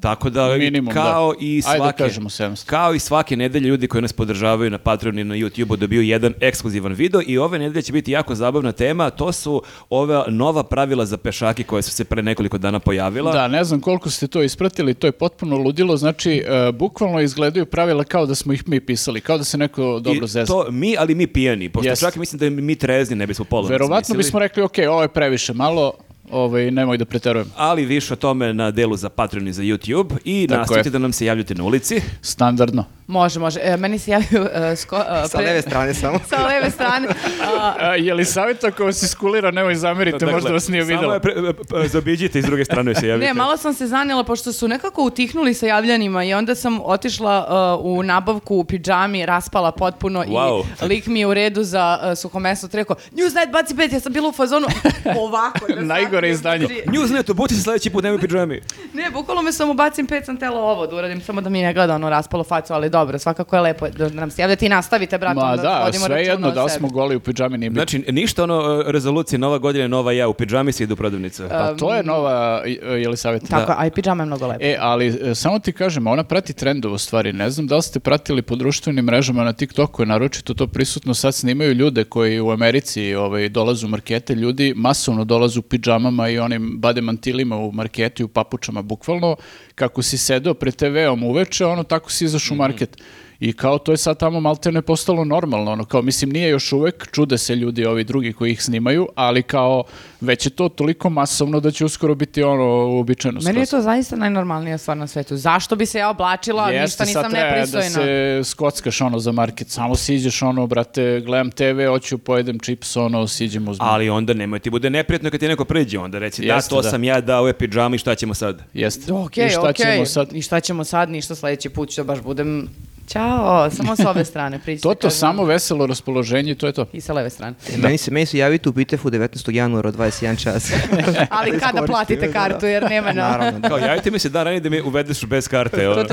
Tako 0.00 0.30
da, 0.30 0.56
Minimum, 0.58 0.94
kao 0.94 1.32
da. 1.32 1.38
i 1.40 1.62
Ajde 1.66 1.78
da 1.78 1.84
svake, 1.84 1.98
kažemo 2.04 2.28
700. 2.28 2.64
kao 2.66 2.94
i 2.94 2.98
svake 2.98 3.36
nedelje 3.36 3.68
ljudi 3.68 3.88
koji 3.88 4.02
nas 4.02 4.12
podržavaju 4.12 4.70
na 4.70 4.78
Patreonu 4.78 5.20
i 5.20 5.24
na 5.24 5.34
YouTubeu 5.34 5.76
dobiju 5.76 6.02
jedan 6.02 6.34
ekskluzivan 6.40 6.92
video 6.92 7.20
i 7.26 7.38
ove 7.38 7.58
nedelje 7.58 7.82
će 7.82 7.92
biti 7.92 8.12
jako 8.12 8.34
zabavna 8.34 8.72
tema, 8.72 9.10
to 9.10 9.32
su 9.32 9.62
ova 9.90 10.24
nova 10.28 10.62
pravila 10.62 11.06
za 11.06 11.16
pešake 11.16 11.62
koje 11.62 11.82
su 11.82 11.90
se 11.90 12.04
pre 12.04 12.22
nekoliko 12.22 12.58
dana 12.58 12.78
pojavila. 12.78 13.32
Da, 13.32 13.48
ne 13.48 13.64
znam 13.64 13.80
koliko 13.80 14.10
ste 14.10 14.26
to 14.26 14.42
ispratili, 14.42 14.94
to 14.94 15.06
je 15.06 15.12
potpuno 15.12 15.56
ludilo, 15.56 15.96
znači 15.96 16.32
e, 16.46 16.72
bukvalno 16.72 17.20
izgledaju 17.20 17.66
pravila 17.66 18.04
kao 18.04 18.26
da 18.26 18.34
smo 18.34 18.52
ih 18.52 18.68
mi 18.68 18.80
pisali, 18.80 19.20
kao 19.20 19.38
da 19.38 19.44
se 19.44 19.58
neko 19.58 20.00
dobro 20.00 20.24
I 20.24 20.28
zezna. 20.28 20.54
to 20.54 20.70
mi, 20.70 20.96
ali 20.98 21.14
mi 21.14 21.26
pijani, 21.26 21.68
pošto 21.68 21.88
Jest. 21.88 22.02
čak 22.02 22.16
mislim 22.16 22.38
da 22.38 22.62
mi 22.62 22.74
trezni 22.74 23.16
ne 23.16 23.26
bismo 23.26 23.44
polovno 23.44 23.70
Verovatno 23.70 24.14
bismo 24.14 24.38
rekli, 24.38 24.62
ok, 24.62 24.74
ovo 24.88 25.02
je 25.02 25.08
previše 25.08 25.52
malo, 25.54 25.92
ovaj, 26.32 26.70
nemoj 26.70 26.96
da 26.96 27.04
preterujem. 27.04 27.52
Ali 27.56 27.84
više 27.84 28.12
o 28.12 28.18
tome 28.18 28.52
na 28.54 28.70
delu 28.70 28.96
za 28.96 29.08
Patreon 29.10 29.48
i 29.48 29.52
za 29.52 29.62
YouTube 29.62 30.16
i 30.24 30.46
Tako 30.48 30.58
nastavite 30.60 30.86
je. 30.86 30.90
da 30.90 30.98
nam 30.98 31.12
se 31.12 31.26
javljate 31.26 31.54
na 31.54 31.64
ulici. 31.64 32.00
Standardno. 32.22 32.84
može, 33.06 33.40
može. 33.40 33.60
E, 33.62 33.76
meni 33.76 33.98
se 33.98 34.10
javio 34.10 34.48
e, 34.54 34.76
sko, 34.76 34.96
e, 34.96 35.28
Sa 35.28 35.38
pre- 35.38 35.44
leve 35.44 35.62
strane 35.62 35.94
samo. 35.94 36.18
sa 36.28 36.46
leve 36.46 36.70
strane. 36.70 37.08
A, 37.80 37.94
je 37.94 38.14
li 38.14 38.24
savjet 38.24 38.64
ako 38.64 38.84
vas 38.84 39.02
iskulira, 39.02 39.50
nemoj 39.50 39.74
zamerite, 39.74 40.18
Dakle, 40.18 40.32
možda 40.32 40.50
vas 40.50 40.68
nije 40.68 40.82
Samo 40.82 40.92
vidjelo. 40.92 41.14
je 41.14 41.20
pre, 41.20 41.34
p- 41.54 41.88
zaobiđite 41.88 42.38
i 42.38 42.42
s 42.42 42.46
druge 42.46 42.64
strane 42.64 42.94
se 42.94 43.08
javite. 43.08 43.26
Ne, 43.26 43.34
malo 43.34 43.56
sam 43.56 43.74
se 43.74 43.86
zanijela 43.86 44.24
pošto 44.24 44.52
su 44.52 44.68
nekako 44.68 45.02
utihnuli 45.04 45.54
sa 45.54 45.66
javljanima 45.66 46.24
i 46.24 46.34
onda 46.34 46.54
sam 46.54 46.78
otišla 46.82 47.46
uh, 47.80 47.86
u 47.86 48.02
nabavku 48.02 48.56
u 48.56 48.64
pidžami, 48.64 49.26
raspala 49.26 49.72
potpuno 49.72 50.20
Wow. 50.20 50.64
i 50.82 50.86
lik 50.86 51.06
mi 51.06 51.20
je 51.20 51.26
u 51.26 51.34
redu 51.34 51.62
za 51.64 51.98
uh, 52.02 52.18
suhomeso 52.18 52.68
rekao 52.72 52.96
Newsnight 53.12 53.52
baci 53.52 53.76
pet, 53.76 53.92
ja 53.92 54.00
sam 54.00 54.12
bila 54.12 54.28
u 54.28 54.32
fazonu 54.32 54.66
ovako. 55.18 55.66
da 55.68 56.19
Najgore 56.20 56.36
sakrijem. 56.36 56.66
izdanje. 56.66 56.82
Znači, 56.84 57.14
Newsnet, 57.14 57.30
obuci 57.30 57.54
se 57.54 57.62
sledeći 57.62 57.90
put, 57.90 58.04
nemoj 58.04 58.16
u 58.16 58.20
pidžami. 58.20 58.60
Ne, 58.94 59.10
bukvalno 59.10 59.42
me 59.42 59.52
samo 59.52 59.74
bacim 59.74 60.06
pet, 60.06 60.24
sam 60.24 60.36
tela 60.36 60.60
ovo 60.60 60.86
da 60.86 60.96
uradim, 60.96 61.20
samo 61.20 61.40
da 61.40 61.50
mi 61.50 61.62
ne 61.62 61.74
gleda 61.74 61.94
ono 61.94 62.10
raspalo 62.10 62.44
facu, 62.44 62.72
ali 62.72 62.90
dobro, 62.90 63.18
svakako 63.18 63.56
je 63.56 63.62
lepo 63.62 63.88
da 63.88 64.08
nam 64.08 64.30
se 64.30 64.42
javljate 64.42 64.66
i 64.66 64.68
nastavite, 64.68 65.18
bratom, 65.18 65.42
Ma 65.42 65.56
da, 65.56 65.90
da, 65.92 65.92
sve 65.92 66.22
jedno, 66.22 66.50
da 66.50 66.68
smo 66.68 66.88
goli 66.88 67.16
u 67.16 67.20
pidžami, 67.20 67.58
nije. 67.58 67.70
Znači, 67.70 68.04
ništa 68.08 68.42
ono 68.42 68.84
e, 68.86 68.92
rezolucije, 68.92 69.38
nova 69.38 69.58
godina, 69.58 69.88
nova 69.88 70.12
ja, 70.12 70.28
u 70.28 70.34
pidžami 70.34 70.72
se 70.72 70.84
idu 70.84 70.94
u 70.94 70.96
prodavnicu. 70.96 71.42
Pa 71.48 71.74
to 71.74 71.94
je 71.94 72.02
nova, 72.02 72.62
e, 72.66 72.70
je 72.70 73.08
li 73.08 73.16
savjet? 73.16 73.48
Tako, 73.50 73.74
a 73.78 73.86
i 73.86 73.90
pidžama 73.90 74.22
je 74.22 74.26
mnogo 74.26 74.46
lepo. 74.46 74.64
E, 74.64 74.76
ali 74.80 75.06
e, 75.06 75.34
samo 75.34 75.58
ti 75.58 75.72
kažem, 75.72 76.06
ona 76.06 76.24
prati 76.24 76.52
trendove 76.52 76.94
u 76.94 76.98
stvari. 76.98 77.32
Ne 77.32 77.50
znam 77.50 77.66
da 77.66 77.76
li 77.76 77.82
ste 77.82 78.00
pratili 78.00 78.42
po 78.42 78.56
društvenim 78.56 79.04
mrežama 79.04 79.44
na 79.44 79.52
TikToku, 79.52 80.02
je 80.02 80.06
naročito 80.06 80.54
to 80.54 80.66
prisutno. 80.66 81.14
Sad 81.14 81.34
snimaju 81.34 81.72
ljude 81.72 82.04
koji 82.04 82.40
u 82.40 82.50
Americi 82.50 83.14
ovaj, 83.14 83.48
dolazu 83.48 83.86
u 83.86 83.90
markete. 83.90 84.34
Ljudi 84.34 84.74
masovno 84.76 85.24
dolazu 85.24 85.60
u 85.60 85.62
pidžamama 86.10 86.28
i 86.28 86.38
onim 86.38 86.78
bademantilima 86.78 87.56
u 87.56 87.72
marketu 87.72 88.22
i 88.22 88.24
u 88.24 88.28
papučama, 88.28 88.82
bukvalno. 88.82 89.36
Kako 89.74 90.02
si 90.02 90.18
sedeo 90.18 90.54
pred 90.54 90.76
TV-om 90.76 91.22
uveče, 91.22 91.64
ono 91.64 91.82
tako 91.82 92.10
si 92.10 92.24
izašao 92.24 92.54
u 92.54 92.58
market. 92.58 92.96
I 93.40 93.52
kao 93.52 93.78
to 93.78 93.92
je 93.92 93.96
sad 93.96 94.18
tamo 94.18 94.40
maltene 94.40 94.82
postalo 94.82 95.24
normalno, 95.24 95.72
ono 95.72 95.84
kao 95.84 96.02
mislim 96.02 96.30
nije 96.30 96.48
još 96.48 96.72
uvek, 96.72 97.08
čude 97.12 97.38
se 97.38 97.56
ljudi 97.56 97.86
ovi 97.86 98.04
drugi 98.04 98.32
koji 98.32 98.52
ih 98.52 98.62
snimaju, 98.62 99.08
ali 99.14 99.42
kao 99.42 99.84
već 100.20 100.46
je 100.46 100.50
to 100.50 100.68
toliko 100.68 101.10
masovno 101.10 101.60
da 101.60 101.70
će 101.70 101.84
uskoro 101.84 102.14
biti 102.14 102.42
ono 102.42 102.64
uobičajeno 102.64 103.40
Meni 103.44 103.60
je 103.60 103.66
to 103.66 103.80
zaista 103.80 104.16
najnormalnija 104.16 104.78
stvar 104.78 104.96
na 104.96 105.06
svetu. 105.06 105.36
Zašto 105.36 105.76
bi 105.76 105.86
se 105.86 105.98
ja 105.98 106.10
oblačila, 106.10 106.66
ništa 106.66 106.82
Jeste, 106.82 107.04
nisam 107.04 107.22
sad 107.22 107.30
treba 107.30 107.46
nepristojna. 107.46 107.88
da 107.88 107.90
se 107.90 108.40
skockaš 108.44 109.00
ono 109.00 109.18
za 109.18 109.32
market, 109.32 109.68
samo 109.68 109.96
siđeš 109.96 110.42
ono, 110.42 110.66
brate, 110.66 111.22
gledam 111.26 111.50
TV, 111.50 111.86
hoću 111.88 112.18
pojedem 112.18 112.58
čips, 112.58 112.96
ono, 112.96 113.26
siđem 113.26 113.68
uzmem. 113.68 113.88
Ali 113.88 114.10
onda 114.10 114.34
nemoj 114.34 114.58
ti 114.58 114.70
bude 114.70 114.90
neprijatno 114.90 115.30
kad 115.30 115.40
ti 115.40 115.48
neko 115.48 115.64
priđe, 115.64 115.98
onda 115.98 116.18
reci 116.18 116.46
da, 116.46 116.54
Jeste, 116.54 116.70
to 116.70 116.82
da. 116.82 116.90
sam 116.90 117.04
ja 117.04 117.20
dao 117.20 117.40
ove 117.40 117.52
pidžame 117.52 117.96
i 117.96 117.98
šta 117.98 118.14
ćemo 118.14 118.34
sad? 118.34 118.62
Jeste. 118.74 119.12
Okej, 119.12 119.46
I 119.46 119.50
šta 119.50 119.70
okej. 119.70 119.94
ćemo 119.94 120.06
sad? 120.06 120.32
I 120.32 120.42
šta 120.42 120.60
ćemo 120.60 120.84
sad, 120.84 121.10
ništa 121.10 121.34
sledeći 121.34 121.68
put 121.68 121.88
ću 121.90 122.00
da 122.00 122.04
baš 122.04 122.20
budem 122.20 122.68
Ćao, 123.12 123.70
samo 123.70 123.96
s 123.96 124.00
ove 124.00 124.24
strane 124.24 124.58
priđite. 124.64 124.82
To 124.82 124.94
to, 124.94 125.00
kažem. 125.08 125.18
samo 125.18 125.44
veselo 125.44 125.86
raspoloženje 125.86 126.54
to 126.54 126.66
je 126.66 126.72
to. 126.72 126.86
I 126.92 127.00
sa 127.00 127.12
leve 127.12 127.30
strane. 127.30 127.54
Meni 127.76 127.98
se, 127.98 128.10
meni 128.10 128.26
se 128.26 128.38
javite 128.38 128.68
u 128.68 128.72
Bitefu 128.72 129.10
19. 129.10 129.54
januara 129.54 129.88
od 129.88 129.96
21 129.96 130.42
čas. 130.42 130.72
Ali 131.38 131.58
kada 131.58 131.82
platite 131.86 132.26
da. 132.26 132.32
kartu, 132.32 132.66
jer 132.66 132.90
nema 132.90 133.12
na... 133.12 133.28
Naravno, 133.30 133.58
da. 133.60 133.68
Kao, 133.68 133.78
javite 133.78 134.10
mi 134.10 134.18
se 134.18 134.28
dan 134.28 134.44
ranije 134.44 134.60
da 134.60 134.70
me 134.70 134.82
uvedeš 134.82 135.24
bez 135.24 135.48
karte. 135.48 135.88
ono. 135.88 136.04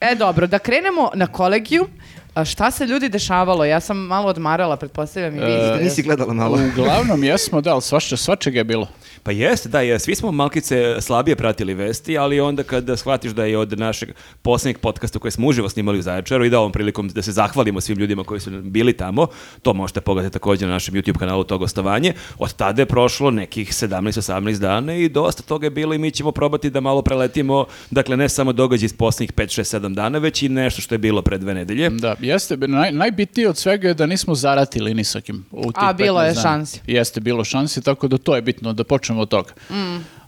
E, 0.00 0.14
dobro, 0.14 0.46
da 0.46 0.58
krenemo 0.58 1.10
na 1.14 1.26
kolegiju. 1.26 1.86
A 2.34 2.44
šta 2.44 2.70
se 2.70 2.86
ljudi 2.86 3.08
dešavalo? 3.08 3.64
Ja 3.64 3.80
sam 3.80 3.96
malo 3.96 4.28
odmarala, 4.28 4.76
pretpostavljam 4.76 5.36
i 5.36 5.38
vi. 5.38 5.52
E, 5.52 5.78
Nisi 5.82 6.02
gledala 6.02 6.34
malo. 6.34 6.58
Uglavnom 6.72 7.24
jesmo, 7.24 7.60
da, 7.60 7.72
ali 7.72 7.82
svača, 7.82 8.16
svačega 8.16 8.58
je 8.60 8.64
bilo. 8.64 8.88
Pa 9.24 9.30
jeste, 9.32 9.68
da, 9.68 9.80
je, 9.80 9.98
svi 9.98 10.14
smo 10.14 10.32
malkice 10.32 10.96
slabije 11.00 11.36
pratili 11.36 11.74
vesti, 11.74 12.18
ali 12.18 12.40
onda 12.40 12.62
kada 12.62 12.96
shvatiš 12.96 13.32
da 13.32 13.44
je 13.44 13.58
od 13.58 13.78
našeg 13.78 14.08
posljednjeg 14.42 14.78
podcasta 14.78 15.18
koje 15.18 15.30
smo 15.30 15.46
uživo 15.46 15.68
snimali 15.68 15.98
u 15.98 16.02
Zaječaru 16.02 16.44
i 16.44 16.50
da 16.50 16.58
ovom 16.58 16.72
prilikom 16.72 17.08
da 17.08 17.22
se 17.22 17.32
zahvalimo 17.32 17.80
svim 17.80 17.98
ljudima 17.98 18.24
koji 18.24 18.40
su 18.40 18.50
bili 18.62 18.92
tamo, 18.92 19.26
to 19.62 19.74
možete 19.74 20.00
pogledati 20.00 20.32
također 20.32 20.68
na 20.68 20.74
našem 20.74 20.94
YouTube 20.94 21.18
kanalu 21.18 21.44
to 21.44 21.58
gostovanje, 21.58 22.12
od 22.38 22.52
tada 22.52 22.82
je 22.82 22.86
prošlo 22.86 23.30
nekih 23.30 23.68
17-18 23.68 24.58
dana 24.58 24.94
i 24.94 25.08
dosta 25.08 25.42
toga 25.42 25.66
je 25.66 25.70
bilo 25.70 25.94
i 25.94 25.98
mi 25.98 26.10
ćemo 26.10 26.32
probati 26.32 26.70
da 26.70 26.80
malo 26.80 27.02
preletimo, 27.02 27.66
dakle 27.90 28.16
ne 28.16 28.28
samo 28.28 28.52
događaj 28.52 28.86
iz 28.86 28.92
posljednjih 28.92 29.32
5-6-7 29.32 29.94
dana, 29.94 30.18
već 30.18 30.42
i 30.42 30.48
nešto 30.48 30.82
što 30.82 30.94
je 30.94 30.98
bilo 30.98 31.22
pre 31.22 31.38
dve 31.38 31.54
nedelje. 31.54 31.90
Da, 31.90 32.14
jeste, 32.20 32.56
naj, 32.56 32.92
najbitnije 32.92 33.48
od 33.48 33.56
svega 33.56 33.88
je 33.88 33.94
da 33.94 34.06
nismo 34.06 34.34
zaratili 34.34 34.94
ni 34.94 35.04
sa 35.04 35.20
kim 35.20 35.44
u 35.50 35.62
tih 35.72 35.72
A, 35.74 35.92
bilo 35.92 36.20
15 36.20 36.24
je 36.24 36.32
dana. 36.34 36.42
šansi. 36.42 36.80
Jeste, 36.86 37.20
bilo 37.20 37.44
šansi, 37.44 37.82
tako 37.82 38.08
da 38.08 38.18
to 38.18 38.36
je 38.36 38.42
bitno, 38.42 38.72
da 38.72 38.84
počnemo 38.84 39.13
od 39.18 39.28
toga. 39.30 39.52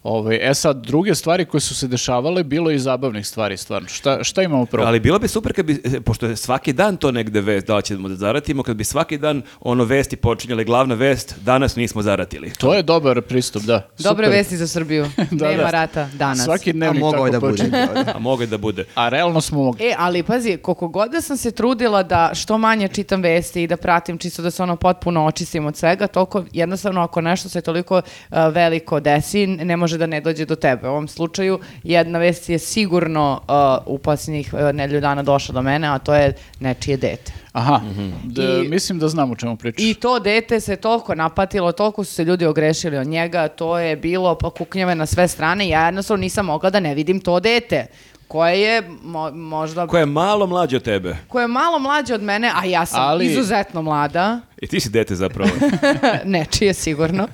Ovaj, 0.06 0.50
e 0.50 0.54
sad, 0.54 0.86
druge 0.86 1.14
stvari 1.14 1.44
koje 1.44 1.60
su 1.60 1.74
se 1.74 1.88
dešavale, 1.88 2.44
bilo 2.44 2.70
je 2.70 2.76
i 2.76 2.78
zabavnih 2.78 3.26
stvari, 3.26 3.56
stvarno. 3.56 3.88
Šta, 3.88 4.24
šta 4.24 4.42
imamo 4.42 4.66
prvo? 4.66 4.86
Ali 4.86 5.00
bilo 5.00 5.18
bi 5.18 5.28
super 5.28 5.52
kad 5.52 5.64
bi, 5.66 5.82
e, 5.84 6.00
pošto 6.00 6.26
je 6.26 6.36
svaki 6.36 6.72
dan 6.72 6.96
to 6.96 7.10
negde 7.12 7.40
vest, 7.40 7.66
da 7.66 7.76
li 7.76 7.82
ćemo 7.82 8.08
da 8.08 8.14
zaratimo, 8.14 8.62
kad 8.62 8.76
bi 8.76 8.84
svaki 8.84 9.18
dan 9.18 9.42
ono 9.60 9.84
vesti 9.84 10.16
počinjale, 10.16 10.64
glavna 10.64 10.94
vest, 10.94 11.34
danas 11.44 11.76
nismo 11.76 12.02
zaratili. 12.02 12.52
To 12.58 12.74
je 12.74 12.82
dobar 12.82 13.22
pristup, 13.22 13.62
da. 13.62 13.88
Dobre 13.98 14.26
Super. 14.26 14.38
vesti 14.38 14.56
za 14.56 14.66
Srbiju. 14.66 15.06
Da, 15.30 15.48
Nema 15.50 15.62
da. 15.62 15.70
rata 15.70 16.08
danas. 16.14 16.44
Svaki 16.44 16.70
A 16.70 16.72
dnevnik 16.72 17.00
mogao 17.00 17.26
je 17.26 17.32
tako 17.32 17.46
da 17.46 17.50
bude. 17.50 17.62
počinje. 17.62 17.88
A 18.14 18.18
mogu 18.18 18.42
je 18.42 18.46
da 18.46 18.58
bude. 18.58 18.84
A 18.94 19.08
realno 19.08 19.40
smo 19.40 19.62
mogli. 19.62 19.86
E, 19.86 19.94
ali 19.98 20.22
pazi, 20.22 20.56
koliko 20.56 20.88
god 20.88 21.10
da 21.10 21.20
sam 21.20 21.36
se 21.36 21.50
trudila 21.50 22.02
da 22.02 22.30
što 22.34 22.58
manje 22.58 22.88
čitam 22.88 23.22
vesti 23.22 23.62
i 23.62 23.66
da 23.66 23.76
pratim 23.76 24.18
čisto 24.18 24.42
da 24.42 24.50
se 24.50 24.62
ono 24.62 24.76
potpuno 24.76 25.26
očistim 25.26 25.66
od 25.66 25.76
svega, 25.76 26.06
toliko 26.06 26.44
jednostavno 26.52 27.00
ako 27.00 27.20
nešto 27.20 27.48
se 27.48 27.60
toliko 27.60 27.96
uh, 27.96 28.36
veliko 28.52 29.00
desi, 29.00 29.46
ne 29.46 29.76
može 29.76 29.95
da 29.98 30.06
ne 30.06 30.20
dođe 30.20 30.44
do 30.44 30.56
tebe. 30.56 30.88
U 30.88 30.90
ovom 30.90 31.08
slučaju 31.08 31.58
jedna 31.82 32.18
vest 32.18 32.48
je 32.48 32.58
sigurno 32.58 33.40
uh, 33.86 33.94
u 33.94 33.98
posljednjih 33.98 34.54
uh, 34.54 34.60
nedelju 34.60 35.00
dana 35.00 35.22
došla 35.22 35.52
do 35.52 35.62
mene, 35.62 35.88
a 35.88 35.98
to 35.98 36.14
je 36.14 36.32
nečije 36.60 36.96
dete. 36.96 37.32
Aha, 37.52 37.80
da, 38.24 38.42
I- 38.42 38.68
mislim 38.68 38.98
da 38.98 39.08
znam 39.08 39.30
o 39.30 39.36
čemu 39.36 39.56
pričaš. 39.56 39.84
I 39.84 39.94
to 39.94 40.18
dete 40.18 40.60
se 40.60 40.76
toliko 40.76 41.14
napatilo, 41.14 41.72
toliko 41.72 42.04
su 42.04 42.14
se 42.14 42.24
ljudi 42.24 42.46
ogrešili 42.46 42.96
od 42.98 43.06
njega, 43.06 43.48
to 43.48 43.78
je 43.78 43.96
bilo 43.96 44.34
pa 44.34 44.50
kuknjave 44.50 44.94
na 44.94 45.06
sve 45.06 45.28
strane, 45.28 45.68
ja 45.68 45.86
jednostavno 45.86 46.20
nisam 46.20 46.46
mogla 46.46 46.70
da 46.70 46.80
ne 46.80 46.94
vidim 46.94 47.20
to 47.20 47.40
dete 47.40 47.86
koje 48.28 48.60
je 48.60 48.82
mo- 49.04 49.30
možda 49.32 49.86
Koja 49.86 50.00
je 50.00 50.06
malo 50.06 50.46
mlađa 50.46 50.76
od 50.76 50.82
tebe. 50.82 51.16
koja 51.28 51.42
je 51.42 51.48
malo 51.48 51.78
mlađa 51.78 52.14
od 52.14 52.22
mene, 52.22 52.52
a 52.54 52.64
ja 52.64 52.86
sam 52.86 53.00
Ali- 53.02 53.26
izuzetno 53.26 53.82
mlada, 53.82 54.40
I 54.58 54.66
ti 54.66 54.80
si 54.80 54.90
dete 54.90 55.14
zapravo. 55.14 55.50
nečije 56.24 56.74
sigurno. 56.74 57.28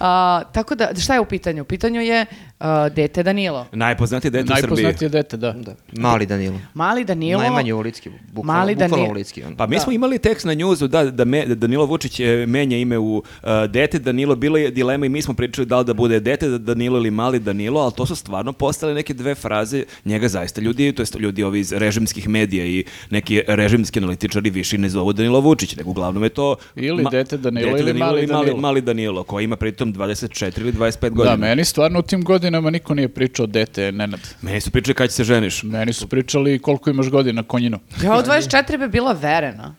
A, 0.00 0.42
tako 0.52 0.74
da, 0.74 0.88
šta 0.96 1.14
je 1.14 1.20
u 1.20 1.24
pitanju? 1.24 1.62
U 1.62 1.66
pitanju 1.66 2.00
je 2.00 2.26
a, 2.58 2.88
dete 2.88 3.22
Danilo. 3.22 3.66
Najpoznatije 3.72 4.30
dete 4.30 4.44
u 4.44 4.56
Srbiji. 4.56 4.84
Najpoznatije 4.84 5.08
dete, 5.08 5.36
da. 5.36 5.52
Da. 5.52 5.74
Mali 5.92 6.26
Danilo. 6.26 6.58
Mali 6.74 7.04
Danilo. 7.04 7.40
Najmanje 7.40 7.74
ulicki, 7.74 8.10
bukvalno, 8.26 8.52
Mali 8.54 8.74
bukvalno 8.74 8.96
Danilo. 8.96 9.10
ulicki. 9.10 9.42
ono. 9.42 9.56
Pa 9.56 9.66
mi 9.66 9.78
smo 9.78 9.92
imali 9.92 10.18
tekst 10.18 10.46
na 10.46 10.54
njuzu 10.54 10.88
da, 10.88 11.04
da, 11.04 11.24
me- 11.24 11.46
da 11.46 11.54
Danilo 11.54 11.84
Vučić 11.86 12.20
e, 12.20 12.46
menja 12.46 12.76
ime 12.76 12.98
u 12.98 13.16
uh, 13.16 13.22
dete 13.68 13.98
Danilo, 13.98 14.36
bila 14.36 14.58
je 14.58 14.70
dilema 14.70 15.06
i 15.06 15.08
mi 15.08 15.22
smo 15.22 15.34
pričali 15.34 15.66
da 15.66 15.78
li 15.78 15.84
da 15.84 15.94
bude 15.94 16.20
dete 16.20 16.48
da 16.48 16.58
Danilo 16.58 16.98
ili 16.98 17.10
mali 17.10 17.38
Danilo, 17.38 17.80
ali 17.80 17.92
to 17.92 18.06
su 18.06 18.16
stvarno 18.16 18.52
postale 18.52 18.94
neke 18.94 19.14
dve 19.14 19.34
fraze, 19.34 19.84
njega 20.04 20.28
zaista 20.28 20.60
ljudi, 20.60 20.92
to 20.92 21.02
jest 21.02 21.16
ljudi 21.16 21.42
ovi 21.42 21.60
iz 21.60 21.72
režimskih 21.72 22.28
medija 22.28 22.66
i 22.66 22.84
neki 23.10 23.42
režimski 23.46 23.98
analitičari 23.98 24.50
više 24.50 24.78
ne 24.78 24.88
zovu 24.88 25.12
Danilo 25.12 25.40
Vučić, 25.40 25.76
nego 25.76 25.90
uglavnom 25.90 26.22
je 26.22 26.28
to 26.28 26.56
Ili 26.76 27.04
dete 27.10 27.36
Danilo 27.38 27.78
ili 27.78 27.94
mali 27.94 28.26
mali, 28.26 28.26
Danilo. 28.26 28.56
mali 28.56 28.80
Danilo, 28.80 29.22
koji 29.22 29.44
ima 29.44 29.56
pritom 29.56 29.94
24 29.94 30.60
ili 30.60 30.72
25 30.72 31.10
godina. 31.10 31.24
Da, 31.26 31.36
meni 31.38 31.64
stvarno 31.64 31.98
u 31.98 32.02
tim 32.02 32.22
godinama 32.22 32.45
niko 32.50 32.94
nije 32.94 33.08
pričao 33.08 33.46
dete, 33.46 33.92
Nenad. 33.92 34.20
Meni 34.42 34.60
su 34.60 34.70
pričali 34.70 34.94
kad 34.94 35.08
će 35.08 35.14
se 35.14 35.24
ženiš. 35.24 35.62
Meni 35.62 35.92
su 35.92 36.08
pričali 36.08 36.58
koliko 36.58 36.90
imaš 36.90 37.08
godina 37.08 37.42
konjinu. 37.42 37.78
Ja 38.04 38.12
u 38.12 38.22
24 38.22 38.78
bi 38.78 38.88
bila 38.88 39.12
verena. 39.12 39.74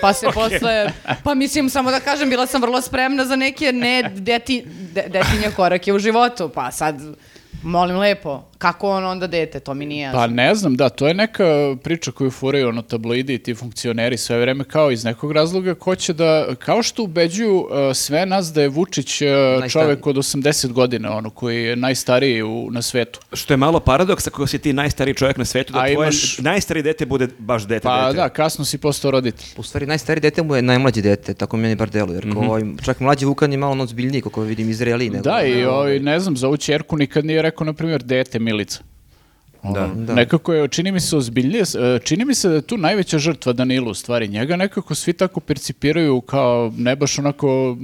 Pa 0.00 0.12
se 0.12 0.26
posle, 0.34 0.90
pa 1.24 1.34
mislim 1.34 1.70
samo 1.70 1.90
da 1.90 2.00
kažem, 2.00 2.30
bila 2.30 2.46
sam 2.46 2.62
vrlo 2.62 2.80
spremna 2.80 3.24
za 3.24 3.36
neke 3.36 3.72
ne 3.72 4.10
deti, 4.14 4.64
de- 4.92 5.08
detinje 5.08 5.50
korake 5.56 5.92
u 5.92 5.98
životu, 5.98 6.48
pa 6.48 6.70
sad, 6.70 7.00
molim 7.62 7.96
lepo, 7.96 8.44
kako 8.58 8.90
on 8.90 9.04
onda 9.06 9.26
dete, 9.28 9.60
to 9.60 9.74
mi 9.74 9.86
nije 9.86 10.02
jasno. 10.02 10.18
Pa 10.18 10.26
ne 10.26 10.54
znam, 10.54 10.76
da, 10.76 10.88
to 10.88 11.08
je 11.08 11.14
neka 11.14 11.44
priča 11.76 12.12
koju 12.12 12.30
furaju 12.30 12.68
ono 12.68 12.82
tabloidi 12.82 13.34
i 13.34 13.38
ti 13.38 13.54
funkcioneri 13.54 14.16
sve 14.16 14.38
vreme 14.38 14.64
kao 14.64 14.90
iz 14.90 15.04
nekog 15.04 15.32
razloga 15.32 15.74
ko 15.76 15.94
će 15.96 16.12
da, 16.12 16.26
kao 16.56 16.82
što 16.82 17.02
ubeđuju 17.02 17.56
uh, 17.56 17.66
sve 17.94 18.26
nas 18.26 18.46
da 18.46 18.62
je 18.62 18.68
Vučić 18.68 19.22
uh, 19.22 19.28
čovek 19.68 20.06
od 20.06 20.16
80 20.16 20.46
godina, 20.68 21.12
ono 21.12 21.30
koji 21.30 21.62
je 21.62 21.76
najstariji 21.76 22.42
u, 22.42 22.68
na 22.70 22.82
svetu. 22.82 23.20
Što 23.32 23.52
je 23.52 23.58
malo 23.58 23.80
paradoks 23.80 24.26
ako 24.26 24.46
si 24.46 24.58
ti 24.58 24.72
najstariji 24.72 25.14
čovjek 25.14 25.36
na 25.36 25.44
svetu, 25.44 25.72
da 25.72 25.78
A 25.78 25.82
tvoje 25.84 26.06
imaš- 26.06 26.38
najstariji 26.38 26.82
dete 26.82 27.06
bude 27.06 27.28
baš 27.38 27.62
dete 27.64 27.82
Pa 27.82 28.02
dete. 28.02 28.16
da, 28.16 28.28
kasno 28.28 28.64
si 28.64 28.78
postao 28.78 29.10
roditelj. 29.10 29.46
U 29.56 29.62
stvari, 29.62 29.86
najstariji 29.86 30.20
dete 30.22 30.42
mu 30.42 30.56
je 30.56 30.62
najmlađe 30.62 31.02
dete, 31.02 31.34
tako 31.34 31.56
meni 31.56 31.74
bar 31.76 31.90
deluje. 31.90 32.14
Jer 32.14 32.26
Mhm. 32.26 32.34
kao 32.34 32.44
ovaj, 32.44 32.62
čak 32.84 33.00
mlađi 33.00 33.24
Vukan 33.26 33.52
je 33.52 33.58
malo 33.58 33.72
ono 33.72 33.84
ozbiljniji, 33.84 34.22
kako 34.22 34.40
vidim, 34.42 34.70
iz 34.70 34.82
Reali. 34.82 35.10
Nego, 35.10 35.22
Da, 35.22 35.42
i 35.42 35.52
ovaj, 35.54 35.66
ovaj, 35.66 35.98
ne 36.00 36.20
znam, 36.20 36.36
za 36.36 36.46
ovu 36.46 36.56
čerku 36.56 36.96
nikad 36.96 37.24
nije 37.24 37.42
rekao, 37.42 37.64
na 37.64 37.72
primjer, 37.72 38.02
dete 38.02 38.38
Milica. 38.46 38.80
Da. 39.74 39.86
Da. 39.96 40.14
Nekako 40.14 40.52
je, 40.52 40.68
čini 40.68 40.92
mi 40.92 41.00
se 41.00 41.16
ozbiljnije, 41.16 41.62
e, 41.62 41.98
čini 42.04 42.24
mi 42.24 42.34
se 42.34 42.48
da 42.48 42.54
je 42.54 42.62
tu 42.62 42.76
najveća 42.78 43.18
žrtva 43.18 43.52
Danilu 43.52 43.90
u 43.90 43.94
stvari. 43.94 44.28
Njega 44.28 44.56
nekako 44.56 44.94
svi 44.94 45.12
tako 45.12 45.40
percipiraju 45.40 46.20
kao 46.20 46.72
ne 46.76 46.96
baš 46.96 47.18
onako 47.18 47.76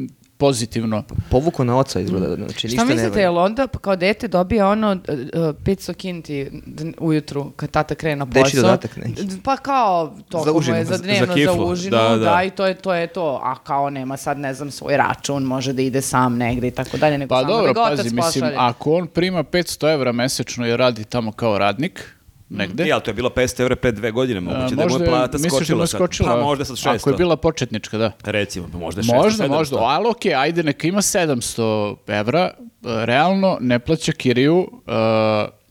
pozitivno. 0.42 1.02
Povuko 1.31 1.64
na 1.64 1.76
oca 1.78 2.00
izgleda, 2.00 2.37
znači 2.37 2.66
ništa 2.66 2.68
Šta 2.68 2.85
ne 2.85 2.94
mislite, 2.94 3.20
jel 3.20 3.38
onda 3.38 3.66
pa 3.66 3.78
kao 3.78 3.96
dete 3.96 4.28
dobija 4.28 4.68
ono 4.68 4.92
uh, 4.92 4.98
uh, 4.98 5.57
500 5.64 5.94
kinti 5.94 6.50
d- 6.66 6.92
ujutru 6.98 7.50
kad 7.57 7.70
tata 7.70 7.94
krene 7.94 8.16
na 8.16 8.26
posao? 8.26 8.42
Dečji 8.42 8.61
dodatak 8.61 8.96
neki. 8.96 9.22
Pa 9.44 9.57
kao 9.57 10.16
to 10.28 10.42
Za 10.44 10.52
užinu. 10.52 10.76
je 10.76 10.85
za 10.85 10.96
Za 10.96 11.02
dnevno 11.02 11.26
za, 11.26 11.35
kiflu, 11.35 11.66
užinu, 11.68 11.96
da, 11.96 12.09
da, 12.09 12.16
da. 12.16 12.42
i 12.44 12.50
to 12.50 12.66
je, 12.66 12.74
to 12.74 12.94
je 12.94 13.07
to. 13.07 13.40
A 13.42 13.55
kao 13.64 13.90
nema 13.90 14.16
sad, 14.16 14.38
ne 14.38 14.55
znam, 14.55 14.70
svoj 14.70 14.96
račun, 14.96 15.42
može 15.42 15.72
da 15.72 15.83
ide 15.83 16.00
sam 16.02 16.37
negde 16.37 16.68
i 16.68 16.70
tako 16.70 16.96
dalje, 16.96 17.18
nego 17.18 17.28
Pa 17.28 17.40
samo 17.40 17.52
dobro, 17.52 17.66
da 17.66 17.72
ga 17.72 17.83
otac 17.83 17.96
pazi, 17.98 18.14
mislim, 18.14 18.44
ako 18.57 18.92
on 18.94 19.07
prima 19.07 19.44
500 19.44 19.92
evra 19.94 20.12
mesečno 20.12 20.66
i 20.66 20.76
radi 20.76 21.05
tamo 21.05 21.33
kao 21.33 21.59
radnik, 21.59 22.14
negde, 22.52 22.86
Ja, 22.86 23.00
to 23.00 23.10
je 23.10 23.14
bilo 23.14 23.30
500 23.30 23.60
evra 23.60 23.76
pre 23.76 23.92
dve 23.92 24.10
godine, 24.10 24.40
moguće 24.40 24.74
da 24.74 24.82
je 24.82 24.88
plata 24.88 25.32
misliš 25.32 25.50
da 25.50 25.56
skočila 25.56 25.82
je 25.82 25.86
sad. 25.86 25.98
skočila? 25.98 26.28
Pa 26.30 26.36
možda 26.38 26.64
sad 26.64 26.76
600. 26.76 26.88
Ako 26.90 27.10
je 27.10 27.16
bila 27.16 27.36
početnička, 27.36 27.98
da. 27.98 28.12
Recimo, 28.24 28.68
pa 28.72 28.78
možda 28.78 29.02
600, 29.02 29.14
Možda, 29.14 29.44
700. 29.44 29.48
možda, 29.48 29.76
ali 29.78 30.08
okej, 30.08 30.34
ajde, 30.34 30.62
neka 30.62 30.88
ima 30.88 31.00
700 31.00 31.96
evra, 32.08 32.40
e, 32.40 32.52
realno 32.82 33.58
ne 33.60 33.78
plaća 33.78 34.12
kiriju, 34.12 34.68
e, 34.86 34.92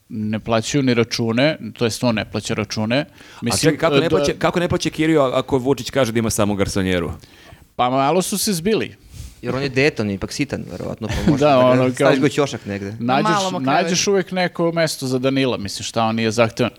ne 0.10 0.40
plaćaju 0.40 0.84
ni 0.84 0.94
račune, 0.94 1.58
to 1.74 1.86
jest 1.86 2.04
on 2.04 2.16
ne 2.16 2.26
plaća 2.26 2.54
račune. 2.54 3.06
A 3.44 3.58
čekaj, 3.58 3.78
kako 3.78 3.96
ne, 3.96 4.02
da- 4.02 4.10
plaće, 4.10 4.34
kako 4.34 4.60
ne 4.60 4.68
plaće 4.68 4.90
Kiriju 4.90 5.22
ako 5.22 5.58
Vučić 5.58 5.90
kaže 5.90 6.12
da 6.12 6.20
ima 6.20 6.30
samo 6.30 6.56
garsonjeru? 6.56 7.12
Pa 7.76 7.90
malo 7.90 8.22
su 8.22 8.38
se 8.38 8.54
zbili. 8.54 8.96
Jer 9.42 9.56
on 9.56 9.62
je 9.62 9.70
dete, 9.70 10.02
on 10.02 10.10
je 10.10 10.16
ipak 10.16 10.32
sitan, 10.32 10.64
verovatno, 10.72 11.08
pa 11.08 11.14
može 11.32 11.40
Da, 11.40 11.50
da, 11.50 11.56
ga 11.56 11.60
ono, 11.62 11.84
kao- 11.84 11.92
staviš 11.92 12.20
go 12.20 12.30
ćošak 12.30 12.66
negde. 12.66 12.94
Nađeš, 13.00 13.30
okrevetu. 13.48 13.60
nađeš 13.62 14.08
uvijek 14.08 14.32
neko 14.32 14.72
mesto 14.72 15.08
za 15.08 15.20
Danila, 15.20 15.58
mislim 15.58 15.84
šta 15.84 16.04
on 16.04 16.16
nije 16.16 16.32
zahtevan. 16.32 16.72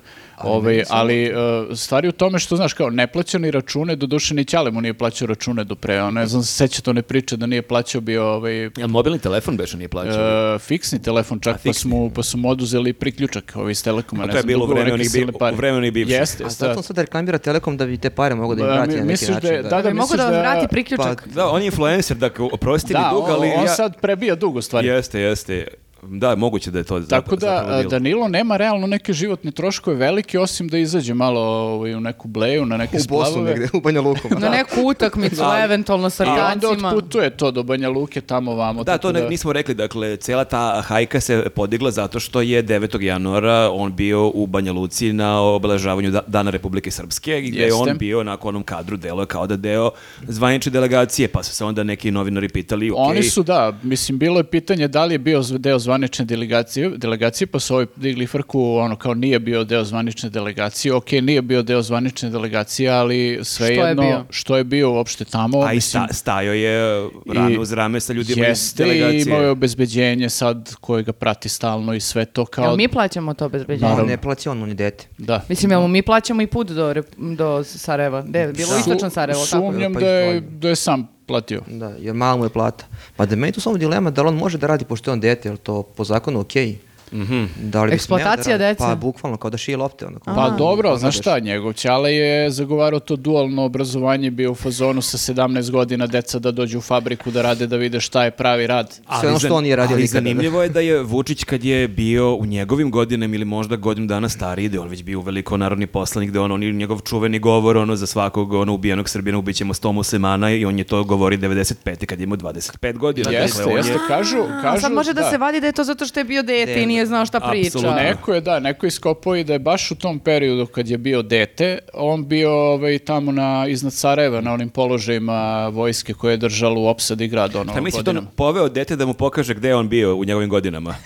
Ovaj, 0.44 0.82
ali 0.90 1.24
e, 1.24 1.32
stvari 1.72 2.08
u 2.08 2.12
tome 2.12 2.38
što, 2.38 2.56
znaš, 2.56 2.72
kao 2.72 2.90
neplaćani 2.90 3.50
račune, 3.50 3.96
do 3.96 4.06
duše 4.06 4.34
ni 4.34 4.44
Ćale 4.44 4.70
mu 4.70 4.80
nije 4.80 4.94
plaćao 4.94 5.26
račune 5.26 5.64
do 5.64 5.74
pre, 5.74 6.02
ne 6.02 6.26
znam, 6.26 6.42
se 6.42 6.52
seća 6.54 6.82
to 6.82 6.92
ne 6.92 7.02
priče 7.02 7.36
da 7.36 7.46
nije 7.46 7.62
plaćao 7.62 8.00
bio 8.00 8.24
ovaj, 8.26 8.54
Jel 8.54 8.88
mobilni 8.88 9.18
telefon 9.18 9.56
beše 9.56 9.76
nije 9.76 9.88
plaćao? 9.88 10.54
e, 10.54 10.58
fiksni 10.58 11.02
telefon 11.02 11.40
čak, 11.40 11.52
pa, 11.52 11.58
fiksni. 11.58 11.80
smo, 11.80 12.10
pa 12.10 12.22
su 12.22 12.38
mu 12.38 12.50
oduzeli 12.50 12.92
priključak 12.92 13.52
ovi 13.56 13.72
iz 13.72 13.84
Telekoma. 13.84 14.22
A 14.22 14.26
ne 14.26 14.32
to 14.32 14.36
je 14.36 14.40
znam, 14.40 14.48
bilo 14.48 14.58
u 14.58 14.66
dugovao 14.66 14.74
vreme 14.74 14.84
neke 14.86 14.94
onih 14.94 15.06
bi- 15.06 15.10
silne 15.10 15.32
pare. 15.32 15.54
u 15.54 15.56
vreme 15.56 15.76
onih 15.76 15.92
bivših. 15.92 16.14
Jeste, 16.14 16.44
A 16.44 16.48
zato 16.48 16.72
on 16.72 16.82
sad 16.82 16.98
reklamira 16.98 17.38
Telekom 17.38 17.76
da 17.76 17.86
bi 17.86 17.96
te 17.98 18.10
pare 18.10 18.34
mogu 18.34 18.54
da 18.54 18.60
im 18.60 18.66
vrati 18.68 18.90
na 18.90 18.96
neki 18.96 19.06
misliš 19.06 19.28
način. 19.30 19.50
da 19.52 19.62
da, 19.62 19.68
da, 19.72 19.82
Da, 19.82 19.94
mogu 19.94 20.16
da 20.16 20.22
vam 20.22 20.32
da- 20.32 20.40
vrati 20.40 20.60
Pa, 20.62 20.68
priključak. 20.68 21.28
Da, 21.28 21.48
on 21.48 21.60
je 21.60 21.66
influencer, 21.66 22.16
dakle, 22.16 22.44
oprosti 22.44 22.86
mi 22.88 23.00
Da, 23.00 23.10
dug, 23.12 23.24
ali 23.28 23.48
on, 23.48 23.58
on 23.58 23.64
ja... 23.64 23.68
sad 23.70 24.00
prebija 24.00 24.34
dug 24.34 24.56
u 24.56 24.62
stvari. 24.62 24.86
Jeste, 24.88 25.20
jeste. 25.20 25.66
Da, 26.02 26.34
moguće 26.36 26.70
da 26.70 26.78
je 26.78 26.84
to 26.84 27.00
Tako 27.00 27.36
da 27.36 27.74
bilo. 27.78 27.90
Danilo 27.90 28.28
nema 28.28 28.56
realno 28.56 28.86
neke 28.86 29.12
životne 29.12 29.50
troškove 29.50 29.96
velike 29.96 30.38
osim 30.40 30.68
da 30.68 30.78
izađe 30.78 31.14
malo 31.14 31.40
ovaj, 31.40 31.94
u 31.94 32.00
neku 32.00 32.28
bleju, 32.28 32.66
na 32.66 32.76
neke 32.76 32.96
U 32.96 33.00
Bosnu 33.08 33.26
splavove. 33.26 33.50
negde, 33.50 33.68
u 33.72 33.80
Banja 33.80 34.00
Luku. 34.00 34.28
Na 34.38 34.48
neku 34.48 34.80
utakmicu, 34.80 35.42
Ali- 35.44 35.62
eventualno 35.62 36.10
sa 36.10 36.24
I 36.24 36.28
onda 36.28 36.68
otputuje 36.88 37.30
to 37.30 37.50
do 37.50 37.62
Banja 37.62 37.88
Luke, 37.88 38.20
tamo 38.20 38.54
vamo. 38.54 38.84
Da, 38.84 38.98
to 38.98 39.12
ne, 39.12 39.28
nismo 39.28 39.52
rekli, 39.52 39.74
dakle, 39.74 40.16
cela 40.16 40.44
ta 40.44 40.82
hajka 40.86 41.20
se 41.20 41.44
podigla 41.54 41.90
zato 41.90 42.20
što 42.20 42.40
je 42.40 42.62
9. 42.64 43.02
januara 43.02 43.70
on 43.72 43.94
bio 43.94 44.28
u 44.28 44.46
Banja 44.46 44.72
Luci 44.72 45.12
na 45.12 45.40
obeležavanju 45.40 46.10
da- 46.10 46.22
Dana 46.26 46.50
Republike 46.50 46.90
Srpske 46.90 47.40
gde 47.40 47.58
je 47.58 47.64
Jeste. 47.64 47.80
on 47.82 47.98
bio 47.98 48.22
na 48.22 48.38
onom 48.42 48.62
kadru 48.62 48.96
delo 48.96 49.26
kao 49.26 49.46
da 49.46 49.56
deo 49.56 49.90
zvanične 50.22 50.72
delegacije, 50.72 51.28
pa 51.28 51.42
su 51.42 51.54
se 51.54 51.64
onda 51.64 51.82
neki 51.82 52.10
novinari 52.10 52.48
pitali, 52.48 52.90
ok, 52.90 52.96
Oni 52.98 53.22
su, 53.22 53.42
da, 53.42 53.72
mislim, 53.82 54.18
bilo 54.18 54.38
je 54.38 54.44
pitanje 54.44 54.88
da 54.88 55.04
li 55.04 55.14
je 55.14 55.18
bio 55.18 55.42
deo 55.58 55.78
zvanične 55.78 55.91
delegacije, 56.24 56.88
delegacije 56.96 57.46
pa 57.46 57.58
su 57.58 57.74
ovi 57.74 57.86
digli 57.96 58.26
frku, 58.26 58.76
ono, 58.76 58.96
kao 58.96 59.14
nije 59.14 59.38
bio 59.38 59.64
deo 59.64 59.84
zvanične 59.84 60.30
delegacije, 60.30 60.94
ok, 60.94 61.12
nije 61.12 61.42
bio 61.42 61.62
deo 61.62 61.82
zvanične 61.82 62.30
delegacije, 62.30 62.90
ali 62.90 63.40
svejedno, 63.42 64.02
bio? 64.02 64.24
što 64.30 64.56
je 64.56 64.64
bio 64.64 64.92
uopšte 64.92 65.24
tamo, 65.24 65.60
a 65.60 65.72
i 65.72 65.74
mislim, 65.74 66.04
sta, 66.04 66.14
stajao 66.14 66.54
je 66.54 67.08
rame 67.34 67.58
uz 67.58 67.72
rame 67.72 68.00
sa 68.00 68.12
ljudima 68.12 68.42
iz 68.42 68.48
jeste 68.48 68.84
i 68.84 68.86
delegacije. 68.86 69.22
imao 69.22 69.42
je 69.42 69.50
obezbeđenje 69.50 70.28
sad 70.28 70.74
koje 70.80 71.02
ga 71.02 71.12
prati 71.12 71.48
stalno 71.48 71.94
i 71.94 72.00
sve 72.00 72.24
to 72.24 72.44
kao, 72.46 72.64
Jel 72.64 72.76
mi 72.76 72.88
plaćamo 72.88 73.34
to 73.34 73.48
bezbeđenje? 73.48 73.88
Naravno. 73.90 74.10
Ne 74.10 74.16
plaća 74.16 74.50
on, 74.50 74.62
on 74.62 74.68
je 74.68 74.74
dete. 74.74 75.06
da. 75.18 75.44
Mislim, 75.48 75.70
jel 75.70 75.88
mi 75.88 76.02
plaćamo 76.02 76.42
i 76.42 76.46
put 76.46 76.70
do, 76.70 76.94
do 77.16 77.64
Sarajeva? 77.64 78.18
Je 78.18 78.52
bilo 78.52 78.72
Da. 78.72 78.78
istočno 78.78 79.10
Sarajevo, 79.10 79.44
tako? 79.50 79.70
Sumnjam 79.72 79.94
Pa 79.94 80.00
da 80.00 80.06
je, 80.08 80.40
da 80.40 80.68
je 80.68 80.76
sam 80.76 81.08
platio. 81.26 81.62
Da, 81.66 81.88
jer 81.98 82.14
mala 82.14 82.36
mu 82.36 82.44
je 82.44 82.48
plata. 82.48 82.84
Pa 83.16 83.26
da 83.26 83.36
meni 83.36 83.52
tu 83.52 83.60
samo 83.60 83.76
dilema 83.76 84.10
da 84.10 84.22
li 84.22 84.28
on 84.28 84.36
može 84.36 84.58
da 84.58 84.66
radi 84.66 84.84
pošto 84.84 85.10
je 85.10 85.12
on 85.12 85.20
dete, 85.20 85.48
je 85.48 85.56
to 85.56 85.82
po 85.82 86.04
zakonu 86.04 86.40
okej? 86.40 86.78
Da 87.12 87.18
li 87.18 87.26
bi 87.52 87.58
smeo 87.58 87.94
Eksploatacija 87.94 88.58
da 88.58 88.64
dece? 88.64 88.78
Pa 88.78 88.94
bukvalno, 88.96 89.36
kao 89.36 89.50
da 89.50 89.56
šije 89.56 89.76
lopte. 89.76 90.06
Ono, 90.06 90.18
kao- 90.18 90.34
Pa 90.34 90.50
dobro, 90.50 90.88
Ono 90.88 90.98
znaš 90.98 91.18
šta, 91.18 91.38
njegov 91.38 91.72
Ćale 91.72 92.12
je 92.12 92.50
zagovarao 92.50 93.00
to 93.00 93.16
dualno 93.16 93.64
obrazovanje, 93.64 94.30
bio 94.30 94.50
u 94.50 94.54
fazonu 94.54 95.02
sa 95.02 95.18
17 95.18 95.70
godina 95.70 96.06
deca 96.06 96.38
da 96.38 96.50
dođu 96.50 96.78
u 96.78 96.82
fabriku 96.82 97.30
da 97.30 97.42
rade, 97.42 97.66
da 97.66 97.76
vide 97.76 98.00
šta 98.00 98.24
je 98.24 98.30
pravi 98.30 98.66
rad. 98.66 99.00
Sve 99.20 99.28
ono 99.28 99.38
što 99.38 99.54
on 99.54 99.62
nije 99.62 99.76
radio 99.76 99.94
ali 99.94 100.02
da. 100.02 100.06
zanimljivo 100.08 100.62
je 100.62 100.68
da 100.68 100.80
je 100.80 101.02
Vučić 101.02 101.44
kad 101.44 101.64
je 101.64 101.88
bio 101.88 102.34
u 102.34 102.46
njegovim 102.46 102.90
godinama 102.90 103.34
ili 103.34 103.44
možda 103.44 103.76
godinu 103.76 104.06
dana 104.06 104.28
stariji, 104.28 104.68
da 104.68 104.76
je 104.76 104.80
on 104.80 104.88
već 104.88 105.02
bio 105.02 105.20
veliko 105.20 105.56
narodni 105.56 105.86
poslanik, 105.86 106.30
da 106.30 106.38
je 106.38 106.42
on, 106.42 106.52
on 106.52 106.62
je 106.62 106.72
njegov 106.72 107.00
čuveni 107.00 107.38
govor 107.38 107.76
ono, 107.76 107.96
za 107.96 108.06
svakog 108.06 108.52
ono, 108.52 108.74
ubijenog 108.74 109.08
Srbina 109.08 109.38
ubićemo 109.38 109.74
100 109.74 109.92
muslimana 109.92 110.50
i 110.50 110.64
on 110.64 110.78
je 110.78 110.84
to 110.84 111.04
govori 111.04 111.36
95. 111.38 112.06
kad 112.06 112.20
je 112.20 112.24
imao 112.24 112.36
25 112.36 112.92
godina. 112.94 113.30
Jeste, 113.30 113.58
Dakle, 113.58 113.74
jeste, 113.74 113.92
je- 113.92 113.98
kažu, 114.08 114.36
A 114.38 114.62
kažu 114.62 114.80
sad 114.80 114.92
može 114.92 115.12
da, 115.12 115.30
se 115.30 115.38
vadi 115.38 115.60
da 115.60 115.66
je 115.66 115.72
to 115.72 115.84
zato 115.84 116.06
što 116.06 116.20
je 116.20 116.24
bio 116.24 116.42
dete 116.42 116.82
i 116.82 116.86
nije 116.86 117.01
znao 117.06 117.26
šta 117.26 117.40
priča. 117.40 117.68
Apsolutno. 117.68 117.94
Neko 117.94 118.34
je, 118.34 118.40
da, 118.40 118.60
neko 118.60 118.86
je 118.86 118.88
iskopao 118.88 119.36
i 119.36 119.44
da 119.44 119.52
je 119.52 119.58
baš 119.58 119.90
u 119.90 119.94
tom 119.94 120.18
periodu 120.18 120.66
kad 120.66 120.88
je 120.88 120.98
bio 120.98 121.22
dete, 121.22 121.78
on 121.94 122.28
bio 122.28 122.52
ovaj, 122.52 122.98
tamo 122.98 123.32
na, 123.32 123.66
iznad 123.68 123.92
Sarajeva, 123.92 124.40
na 124.40 124.52
onim 124.52 124.68
položajima 124.68 125.32
vojske 125.68 126.14
koje 126.14 126.32
je 126.32 126.36
držalo 126.36 126.80
u 126.80 126.86
opsadi 126.86 127.28
grad. 127.28 127.56
Ono, 127.56 127.72
Šta 127.72 127.80
misli 127.80 128.04
to 128.04 128.14
poveo 128.36 128.68
dete 128.68 128.96
da 128.96 129.06
mu 129.06 129.14
pokaže 129.14 129.54
gde 129.54 129.68
je 129.68 129.74
on 129.76 129.88
bio 129.88 130.16
u 130.16 130.24
njegovim 130.24 130.48
godinama? 130.48 130.94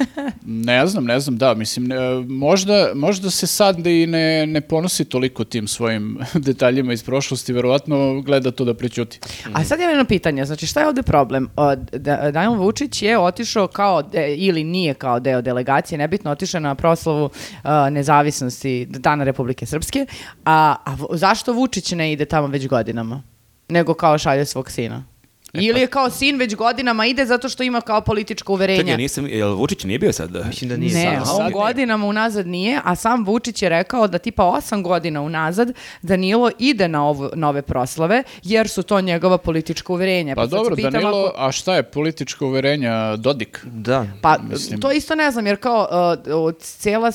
Ne 0.49 0.87
znam, 0.87 1.05
ne 1.05 1.21
znam, 1.21 1.37
da, 1.37 1.55
mislim, 1.55 1.87
ne, 1.87 1.97
možda, 2.21 2.91
možda 2.95 3.31
se 3.31 3.47
sad 3.47 3.87
i 3.87 4.07
ne, 4.07 4.47
ne 4.47 4.61
ponosi 4.61 5.05
toliko 5.05 5.45
tim 5.45 5.69
svojim 5.69 6.19
detaljima 6.47 6.93
iz 6.93 7.05
prošlosti, 7.05 7.53
verovatno 7.53 8.21
gleda 8.21 8.51
to 8.51 8.65
da 8.65 8.75
prećuti. 8.75 9.21
A 9.53 9.65
sad 9.65 9.81
je 9.81 9.87
jedno 9.87 10.05
pitanje, 10.05 10.45
znači 10.45 10.67
šta 10.67 10.81
je 10.81 10.87
ovde 10.87 11.03
problem? 11.03 11.49
Da- 11.93 12.31
Danilo 12.31 12.55
Vučić 12.57 13.03
je 13.03 13.19
otišao 13.19 13.67
kao, 13.67 14.03
de- 14.03 14.35
ili 14.37 14.65
nije 14.65 14.95
kao 14.95 15.21
deo 15.21 15.43
delegacije, 15.43 15.86
nebitno 15.93 16.31
otišao 16.31 16.61
na 16.61 16.75
proslavu 16.75 17.31
a, 17.63 17.91
nezavisnosti 17.91 18.87
Dana 18.91 19.25
Republike 19.25 19.67
Srpske, 19.67 20.07
a, 20.45 20.77
a 20.85 20.97
zašto 21.11 21.53
Vučić 21.53 21.93
ne 21.93 22.13
ide 22.13 22.25
tamo 22.25 22.47
već 22.47 22.69
godinama? 22.69 23.23
Nego 23.69 23.95
kao 23.95 24.19
šalje 24.19 24.45
svog 24.45 24.71
sina? 24.71 25.05
Ili 25.53 25.81
je 25.81 25.87
kao 25.87 26.11
sin 26.11 26.37
već 26.37 26.55
godinama 26.55 27.07
ide 27.07 27.27
zato 27.27 27.49
što 27.49 27.63
ima 27.63 27.81
kao 27.81 28.01
političko 28.01 28.53
uverenje? 28.53 28.81
Čekaj, 28.81 28.97
nisam, 28.97 29.27
jel 29.27 29.55
Vučić 29.55 29.85
nije 29.85 29.99
bio 29.99 30.13
sad? 30.13 30.47
Mislim 30.47 30.71
da 30.71 30.77
nije. 30.77 30.95
Ne, 30.95 31.17
Sad- 31.17 31.27
sad 31.29 31.45
ne. 31.45 31.51
godinama 31.53 32.07
unazad 32.07 32.47
nije, 32.47 32.81
a 32.85 32.95
sam 32.95 33.25
Vučić 33.25 33.63
je 33.63 33.69
rekao 33.69 34.07
da 34.07 34.19
tipa 34.19 34.45
osam 34.45 34.83
godina 34.83 35.23
unazad 35.23 35.73
Danilo 36.03 36.51
ide 36.59 36.89
na, 36.89 37.07
ovo, 37.07 37.31
na 37.35 37.49
ove 37.49 37.63
proslave, 37.63 38.23
jer 38.43 38.69
su 38.69 38.83
to 38.83 39.01
njegova 39.01 39.39
politička 39.39 39.93
uverenja. 39.93 40.35
Pa 40.35 40.45
se 40.45 40.51
dobro, 40.51 40.77
pitam 40.77 40.93
Danilo, 40.93 41.25
ako- 41.27 41.35
a 41.39 41.53
šta 41.53 41.77
je 41.77 41.83
političko 41.83 42.47
uverenja 42.47 43.17
Dodik? 43.17 43.61
Da. 43.65 44.07
Pa, 44.23 44.39
Mislim- 44.41 44.81
to 44.81 44.93
isto 44.93 45.15
ne 45.15 45.31
znam, 45.31 45.47
jer 45.47 45.57
kao 45.57 45.89
uh, 46.29 46.45
uh, 46.45 46.53
cijela 46.61 47.13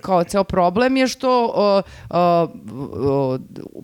kao 0.00 0.24
ceo 0.24 0.44
problem 0.44 0.96
je 0.96 1.08
što 1.08 1.44
uh, 1.44 2.16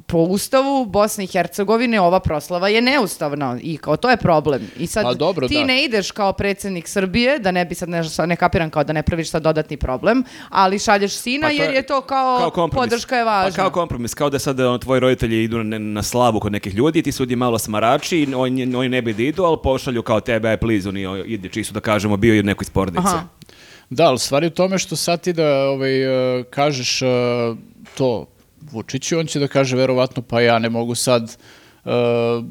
po 0.07 0.19
ustavu 0.19 0.85
Bosne 0.85 1.25
i 1.25 1.27
Hercegovine 1.27 2.01
ova 2.01 2.21
proslava 2.21 2.69
je 2.69 2.81
neustavna 2.81 3.59
i 3.63 3.77
kao 3.77 3.97
to 3.97 4.11
je 4.11 4.17
problem. 4.17 4.71
I 4.79 4.87
sad 4.87 5.05
Pa 5.05 5.15
dobro, 5.15 5.49
ti 5.49 5.55
da. 5.55 5.65
ne 5.65 5.85
ideš 5.85 6.11
kao 6.11 6.33
predsjednik 6.33 6.89
Srbije, 6.89 7.39
da 7.39 7.51
ne 7.51 7.65
bi 7.65 7.75
sad 7.75 7.89
ne, 7.89 8.03
ne 8.27 8.37
kapiram 8.37 8.71
kao 8.71 8.85
da 8.85 8.93
ne 8.93 9.03
praviš 9.03 9.31
sad 9.31 9.43
dodatni 9.43 9.77
problem, 9.77 10.25
ali 10.49 10.79
šalješ 10.79 11.13
sina 11.13 11.47
Pa 11.47 11.57
to 11.57 11.63
jer 11.63 11.75
je 11.75 11.83
to 11.83 12.01
kao, 12.01 12.51
kao 12.51 12.69
podrška 12.69 13.17
je 13.17 13.25
važna. 13.25 13.51
Pa 13.51 13.63
kao 13.63 13.71
kompromis, 13.71 14.15
kao 14.15 14.31
da 14.31 14.39
sad 14.39 14.61
ono, 14.61 14.79
tvoji 14.79 15.01
roditelji 15.01 15.45
idu 15.45 15.65
na, 15.65 15.79
na 15.79 16.03
slavu 16.03 16.41
kod 16.41 16.53
nekih 16.53 16.75
ljudi, 16.75 17.03
ti 17.03 17.13
su 17.13 17.23
ljudi 17.31 17.37
malo 17.37 17.59
smarači, 17.59 18.19
i 18.19 18.35
oni, 18.35 18.75
oni 18.77 18.89
ne 18.89 19.03
bi 19.03 19.13
da 19.13 19.23
idu, 19.23 19.45
ali 19.45 19.57
pošalju 19.63 20.03
kao 20.03 20.21
tebe, 20.21 20.57
please, 20.57 20.89
oni 20.89 21.07
ide 21.27 21.49
čisto 21.49 21.75
da 21.75 21.81
kažemo, 21.81 22.17
bio 22.17 22.35
je 22.35 22.43
neko 22.43 22.63
iz 22.63 22.71
porodice. 22.71 23.09
Aha. 23.09 23.23
Da, 23.91 24.05
ali 24.05 24.19
stvari 24.19 24.47
u 24.47 24.51
tome 24.51 24.79
što 24.79 24.97
sad 24.97 25.21
ti 25.21 25.33
da 25.33 25.69
ovaj, 25.69 26.03
e, 26.39 26.43
kažeš 26.51 27.03
e, 27.03 27.07
to 27.95 28.27
Vučiću, 28.61 29.19
on 29.19 29.27
će 29.27 29.39
da 29.39 29.49
kaže 29.49 29.77
verovatno 29.77 30.23
pa 30.23 30.41
ja 30.41 30.59
ne 30.59 30.69
mogu 30.69 30.95
sad 30.95 31.23
e, 31.85 31.91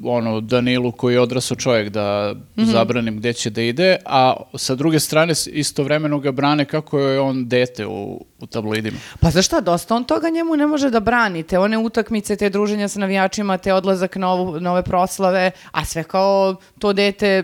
ono 0.03 0.41
Danilu 0.41 0.91
koji 0.91 1.13
je 1.13 1.21
odrasao 1.21 1.57
čovjek 1.57 1.89
da 1.89 2.35
zabranim 2.55 3.17
gde 3.17 3.33
će 3.33 3.49
da 3.49 3.61
ide, 3.61 3.97
a 4.05 4.35
sa 4.55 4.75
druge 4.75 4.99
strane 4.99 5.33
istovremeno 5.47 6.19
ga 6.19 6.31
brane 6.31 6.65
kako 6.65 6.99
je 6.99 7.19
on 7.19 7.47
dete 7.47 7.85
u, 7.85 8.25
u 8.39 8.45
tabloidima. 8.45 8.97
Pa 9.19 9.29
za 9.29 9.41
šta, 9.41 9.61
dosta 9.61 9.95
on 9.95 10.03
toga 10.03 10.29
njemu 10.29 10.55
ne 10.55 10.67
može 10.67 10.89
da 10.89 10.99
brani, 10.99 11.43
te 11.43 11.59
one 11.59 11.77
utakmice, 11.77 12.35
te 12.35 12.49
druženja 12.49 12.87
sa 12.87 12.99
navijačima, 12.99 13.57
te 13.57 13.73
odlazak 13.73 14.15
na, 14.15 14.31
ovu, 14.31 14.59
na 14.59 14.71
ove 14.71 14.83
proslave, 14.83 15.51
a 15.71 15.85
sve 15.85 16.03
kao 16.03 16.55
to 16.79 16.93
dete 16.93 17.43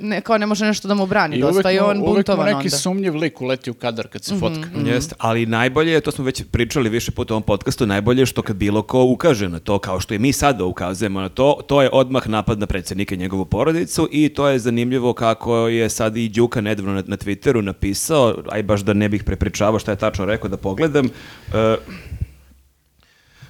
ne, 0.00 0.20
kao 0.20 0.38
ne 0.38 0.46
može 0.46 0.64
nešto 0.64 0.88
da 0.88 0.94
mu 0.94 1.06
brani, 1.06 1.40
dosta 1.40 1.70
je 1.70 1.80
mu- 1.80 1.88
on 1.88 2.00
uvek 2.02 2.28
mu 2.28 2.42
neki 2.44 2.54
onda. 2.56 2.70
sumnjiv 2.70 3.16
lik 3.16 3.40
uleti 3.40 3.70
u 3.70 3.74
kadar 3.74 4.08
kad 4.08 4.24
se 4.24 4.34
fotka. 4.40 4.68
Jeste, 4.86 5.14
ali 5.18 5.46
najbolje, 5.46 5.92
je, 5.92 6.00
to 6.00 6.10
smo 6.10 6.24
već 6.24 6.42
pričali 6.50 6.88
više 6.88 7.10
puta 7.10 7.34
u 7.34 7.36
ovom 7.36 7.42
podcastu, 7.42 7.86
najbolje 7.86 8.22
je 8.22 8.26
što 8.26 8.42
kad 8.42 8.56
bilo 8.56 8.82
ko 8.82 9.02
ukaže 9.02 9.48
na 9.48 9.58
to, 9.58 9.78
kao 9.78 10.00
što 10.00 10.14
i 10.14 10.18
mi 10.18 10.32
sada 10.32 10.64
ukazujemo 10.64 11.20
na 11.20 11.28
to, 11.28 11.58
to 11.66 11.82
je 11.82 11.88
odmah 11.92 12.28
napad 12.28 12.58
na 12.58 12.66
predsjednika 12.66 13.14
i 13.14 13.18
njegovu 13.18 13.44
porodicu 13.44 14.08
i 14.12 14.28
to 14.28 14.48
je 14.48 14.58
zanimljivo 14.58 15.12
kako 15.12 15.68
je 15.68 15.88
sad 15.88 16.16
i 16.16 16.28
Đuka 16.28 16.60
nedavno 16.60 16.92
na, 16.92 17.02
na 17.06 17.16
Twitteru 17.16 17.60
napisao, 17.60 18.34
aj 18.48 18.62
baš 18.62 18.80
da 18.80 18.92
ne 18.92 19.08
bih 19.08 19.24
prepričavao 19.24 19.78
šta 19.78 19.90
je 19.90 19.96
tačno 19.96 20.24
rekao 20.24 20.50
da 20.50 20.56
pogledam, 20.56 21.06
e, 21.54 21.76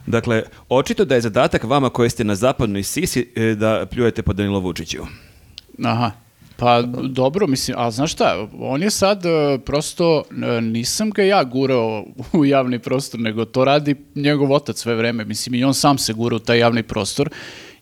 Dakle, 0.06 0.42
očito 0.68 1.04
da 1.04 1.14
je 1.14 1.20
zadatak 1.20 1.64
vama 1.64 1.90
koji 1.90 2.10
ste 2.10 2.24
na 2.24 2.34
zapadnoj 2.34 2.82
sisi 2.82 3.32
e, 3.36 3.54
da 3.54 3.86
pljujete 3.90 4.22
po 4.22 4.32
Danilo 4.32 4.60
Vučiću. 4.60 4.98
Aha. 5.84 6.10
Pa 6.56 6.82
dobro, 7.08 7.46
mislim, 7.46 7.76
a 7.78 7.90
znaš 7.90 8.12
šta, 8.12 8.48
on 8.58 8.82
je 8.82 8.90
sad 8.90 9.26
e, 9.26 9.58
prosto, 9.58 10.22
e, 10.30 10.60
nisam 10.60 11.10
ga 11.10 11.22
ja 11.22 11.44
gurao 11.44 12.04
u 12.32 12.44
javni 12.44 12.78
prostor, 12.78 13.20
nego 13.20 13.44
to 13.44 13.64
radi 13.64 13.94
njegov 14.14 14.52
otac 14.52 14.78
sve 14.78 14.94
vreme, 14.94 15.24
mislim 15.24 15.54
i 15.54 15.64
on 15.64 15.74
sam 15.74 15.98
se 15.98 16.12
gura 16.12 16.36
u 16.36 16.38
taj 16.38 16.58
javni 16.58 16.82
prostor 16.82 17.30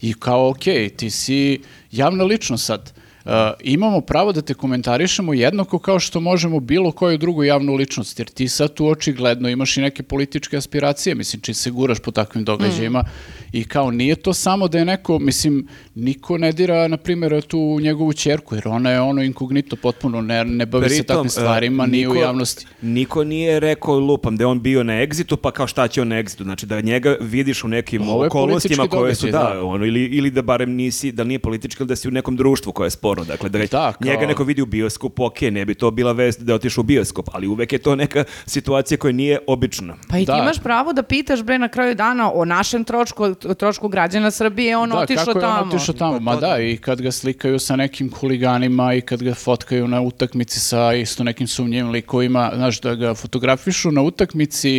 i 0.01 0.15
kao, 0.15 0.49
ok, 0.49 0.65
ti 0.97 1.11
si 1.11 1.61
javna 1.91 2.25
ličnost 2.25 2.67
sad. 2.67 3.00
Uh, 3.25 3.33
imamo 3.61 4.01
pravo 4.01 4.33
da 4.33 4.43
te 4.43 4.55
komentarišemo 4.55 5.35
jednako 5.35 5.79
kao 5.79 6.01
što 6.01 6.21
možemo 6.21 6.61
bilo 6.61 6.93
koju 6.93 7.19
drugu 7.19 7.45
javnu 7.45 7.75
ličnost, 7.75 8.19
jer 8.19 8.29
ti 8.29 8.49
sad 8.49 8.75
tu 8.75 8.87
očigledno 8.87 9.49
imaš 9.49 9.77
i 9.77 9.81
neke 9.81 10.03
političke 10.03 10.57
aspiracije, 10.57 11.15
mislim, 11.15 11.43
čim 11.43 11.55
se 11.55 11.71
guraš 11.71 11.99
po 11.99 12.11
takvim 12.11 12.45
događajima 12.45 13.05
i 13.53 13.65
kao 13.65 13.91
nije 13.91 14.17
to 14.17 14.35
samo 14.35 14.69
da 14.69 14.79
je 14.79 14.85
neko, 14.85 15.19
mislim, 15.19 15.69
niko 15.95 16.39
ne 16.39 16.53
dira, 16.53 16.89
na 16.89 16.97
primjer, 16.97 17.43
tu 17.43 17.79
njegovu 17.81 18.13
čerku, 18.13 18.55
jer 18.55 18.69
ona 18.69 18.91
je 18.91 19.01
ono 19.01 19.23
inkognito 19.23 19.77
potpuno, 19.77 20.23
ne, 20.23 20.45
ne 20.45 20.67
bavi 20.67 20.89
se 20.89 20.95
Pritom, 20.95 21.17
takvim 21.17 21.31
stvarima, 21.31 21.85
e, 21.85 21.87
ni 21.87 22.07
u 22.07 22.11
niko- 22.11 22.23
javnosti. 22.23 22.67
Niko 22.83 23.25
nije 23.25 23.61
rekao 23.61 23.99
lupam 23.99 24.37
da 24.37 24.43
je 24.43 24.47
on 24.47 24.63
bio 24.63 24.83
na 24.83 25.03
egzitu, 25.03 25.37
pa 25.37 25.51
kao 25.51 25.67
šta 25.67 25.89
će 25.89 26.03
on 26.03 26.09
na 26.09 26.19
egzitu. 26.19 26.45
Znači 26.45 26.67
da 26.67 26.81
njega 26.81 27.17
vidiš 27.21 27.65
u 27.65 27.69
nekim 27.69 28.09
okolnostima 28.09 28.89
koje 28.89 29.15
su, 29.15 29.27
događaj, 29.27 29.51
da, 29.51 29.55
da. 29.55 29.65
ono, 29.65 29.87
ili, 29.87 30.05
ili 30.05 30.31
da 30.31 30.43
barem 30.43 30.71
nisi, 30.71 31.13
da 31.13 31.25
nije 31.25 31.39
politički, 31.39 31.83
ili 31.83 31.89
da 31.89 31.97
si 31.97 32.09
u 32.09 32.11
nekom 32.11 32.37
društvu 32.37 32.73
koje 32.73 32.87
je 32.87 32.91
sporno. 33.13 33.25
Dakle, 33.27 33.49
da, 33.49 33.59
ga- 33.59 33.67
Da, 33.67 33.93
kao- 33.93 34.07
njega 34.07 34.27
neko 34.27 34.45
vidi 34.45 34.63
u 34.63 34.67
bioskopu, 34.67 35.25
ok, 35.25 35.41
ne 35.43 35.65
bi 35.65 35.75
to 35.75 35.91
bila 35.91 36.13
vest 36.13 36.41
da 36.41 36.53
je 36.53 36.57
otišao 36.57 36.81
u 36.81 36.85
bioskop, 36.85 37.29
ali 37.33 37.47
uvek 37.47 37.73
je 37.73 37.79
to 37.81 37.97
neka 37.97 38.25
situacija 38.47 38.99
koja 38.99 39.13
nije 39.13 39.39
obična. 39.47 39.97
Pa 40.09 40.19
i 40.19 40.21
ti 40.21 40.27
Da. 40.27 40.39
imaš 40.39 40.59
pravo 40.59 40.93
da 40.93 41.03
pitaš 41.05 41.43
bre 41.43 41.59
na 41.59 41.69
kraju 41.69 41.95
dana 41.95 42.33
o 42.33 42.45
našem 42.45 42.85
trošku, 42.85 43.25
o 43.25 43.55
trošku 43.55 43.89
građana 43.89 44.31
Srbije, 44.31 44.77
on 44.77 44.89
Da, 44.89 44.99
otišao 44.99 45.25
kako 45.25 45.39
je 45.39 45.47
on 45.47 45.53
tamo. 45.53 45.69
otišao 45.69 45.95
tamo? 45.95 46.13
Pa 46.13 46.21
Ma 46.21 46.35
da, 46.35 46.41
da. 46.49 46.59
i 46.61 46.77
kad 46.79 47.01
ga 47.01 47.11
slikaju 47.13 47.59
sa 47.59 47.77
nekim 47.77 48.11
huliganima 48.11 48.95
i 48.95 49.01
kad 49.01 49.23
ga 49.23 49.35
fotkaju 49.35 49.89
na 49.89 50.01
utakmici 50.03 50.61
sa 50.61 50.95
isto 50.95 51.25
nekim 51.25 51.47
sumnjivim 51.47 51.91
likovima, 51.91 52.53
znaš, 52.55 52.81
da 52.81 52.95
ga 52.95 53.15
fotografišu 53.15 53.91
na 53.91 54.03
utakmici 54.03 54.71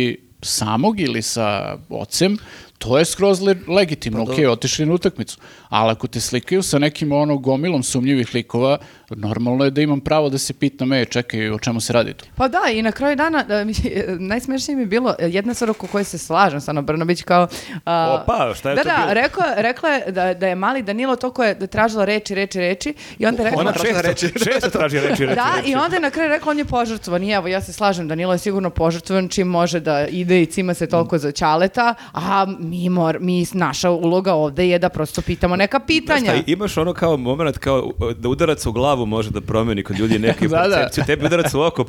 samog 0.42 1.00
ili 1.00 1.22
sa 1.22 1.46
ocem, 1.90 2.38
to 2.78 2.98
je 2.98 3.04
skroz 3.04 3.40
le- 3.40 3.56
legitimno, 3.68 4.26
Pa 4.26 4.32
ok, 4.32 4.38
otišli 4.48 4.86
na 4.86 4.94
utakmicu. 4.94 5.38
Ali 5.72 5.90
ako 5.90 6.06
te 6.06 6.20
slikaju 6.20 6.62
sa 6.62 6.78
nekim 6.78 7.12
ono 7.12 7.36
gomilom 7.38 7.82
sumnjivih 7.82 8.34
likova, 8.34 8.78
normalno 9.10 9.64
je 9.64 9.70
da 9.70 9.80
imam 9.80 10.00
pravo 10.00 10.28
da 10.28 10.38
se 10.38 10.52
pitam, 10.52 10.92
e, 10.92 11.04
čekaj, 11.04 11.50
o 11.50 11.58
čemu 11.58 11.80
se 11.80 11.92
radi 11.92 12.14
tu? 12.14 12.24
Pa 12.36 12.48
da, 12.48 12.58
i 12.72 12.82
na 12.82 12.92
kraju 12.92 13.16
dana, 13.16 13.42
da, 13.42 13.64
mi- 13.64 13.74
najsmešnije 14.30 14.76
mi 14.76 14.82
je 14.82 14.86
bilo, 14.86 15.14
e, 15.18 15.28
jedna 15.28 15.54
stvar 15.54 15.70
oko 15.70 15.86
koje 15.86 16.04
se 16.04 16.18
slažem 16.18 16.60
sa 16.60 16.70
Ana 16.70 16.82
Brnobić 16.82 17.22
kao... 17.22 17.46
a, 17.84 18.18
Opa, 18.22 18.54
šta 18.54 18.70
je 18.70 18.76
da, 18.76 18.82
to 18.82 18.88
da, 18.88 18.96
bilo? 18.96 19.14
rekao, 19.14 19.44
rekla 19.56 19.88
je 19.88 20.12
da, 20.12 20.34
da 20.34 20.46
je 20.46 20.54
mali 20.54 20.82
Danilo 20.82 21.16
to 21.16 21.30
koje 21.30 21.48
je 21.50 21.66
tražila 21.66 22.04
reči, 22.04 22.34
reči, 22.34 22.60
reči 22.60 22.94
i 23.18 23.26
onda 23.26 23.42
je 23.42 23.50
rekla... 23.50 23.60
Ona 23.60 23.72
često, 23.72 24.28
često 24.44 24.70
traži 24.70 25.00
reči, 25.00 25.26
reči, 25.26 25.36
Da, 25.36 25.52
reči. 25.56 25.70
i 25.70 25.74
onda 25.74 25.96
je 25.96 26.00
na 26.00 26.10
kraju 26.10 26.28
rekla 26.28 26.50
on 26.50 26.58
je 26.58 26.64
požrtvovan 26.64 27.22
i 27.22 27.30
evo 27.30 27.48
ja 27.48 27.60
se 27.60 27.72
slažem, 27.72 28.08
Danilo 28.08 28.32
je 28.32 28.38
sigurno 28.38 28.70
požrtvovan 28.70 29.28
čim 29.28 29.46
može 29.48 29.80
da 29.80 30.06
ide 30.06 30.42
i 30.42 30.46
cima 30.46 30.74
se 30.74 30.86
toliko 30.86 31.18
za 31.18 31.32
ćaleta, 31.32 31.94
a 32.12 32.46
mi, 32.58 32.88
mor, 32.88 33.18
mi 33.20 33.46
naša 33.52 33.90
uloga 33.90 34.34
ovde 34.34 34.68
je 34.68 34.78
da 34.78 34.88
prosto 34.88 35.22
pitamo 35.22 35.56
neka 35.62 35.78
Znaš 35.78 35.86
pitanja. 35.86 36.32
šta, 36.32 36.42
imaš 36.46 36.76
ono 36.76 36.92
kao 36.94 37.16
moment 37.18 37.58
kao 37.58 37.90
da 38.16 38.28
udarac 38.28 38.66
u 38.66 38.72
glavu 38.72 39.06
može 39.06 39.30
da 39.30 39.40
promeni 39.40 39.82
kod 39.82 39.98
ljudi 39.98 40.18
neku 40.18 40.46
Da, 40.48 40.56
da. 40.58 40.76
percepciju, 40.76 41.04
tebi 41.06 41.26
udarac 41.26 41.54
u 41.54 41.60
oko. 41.60 41.84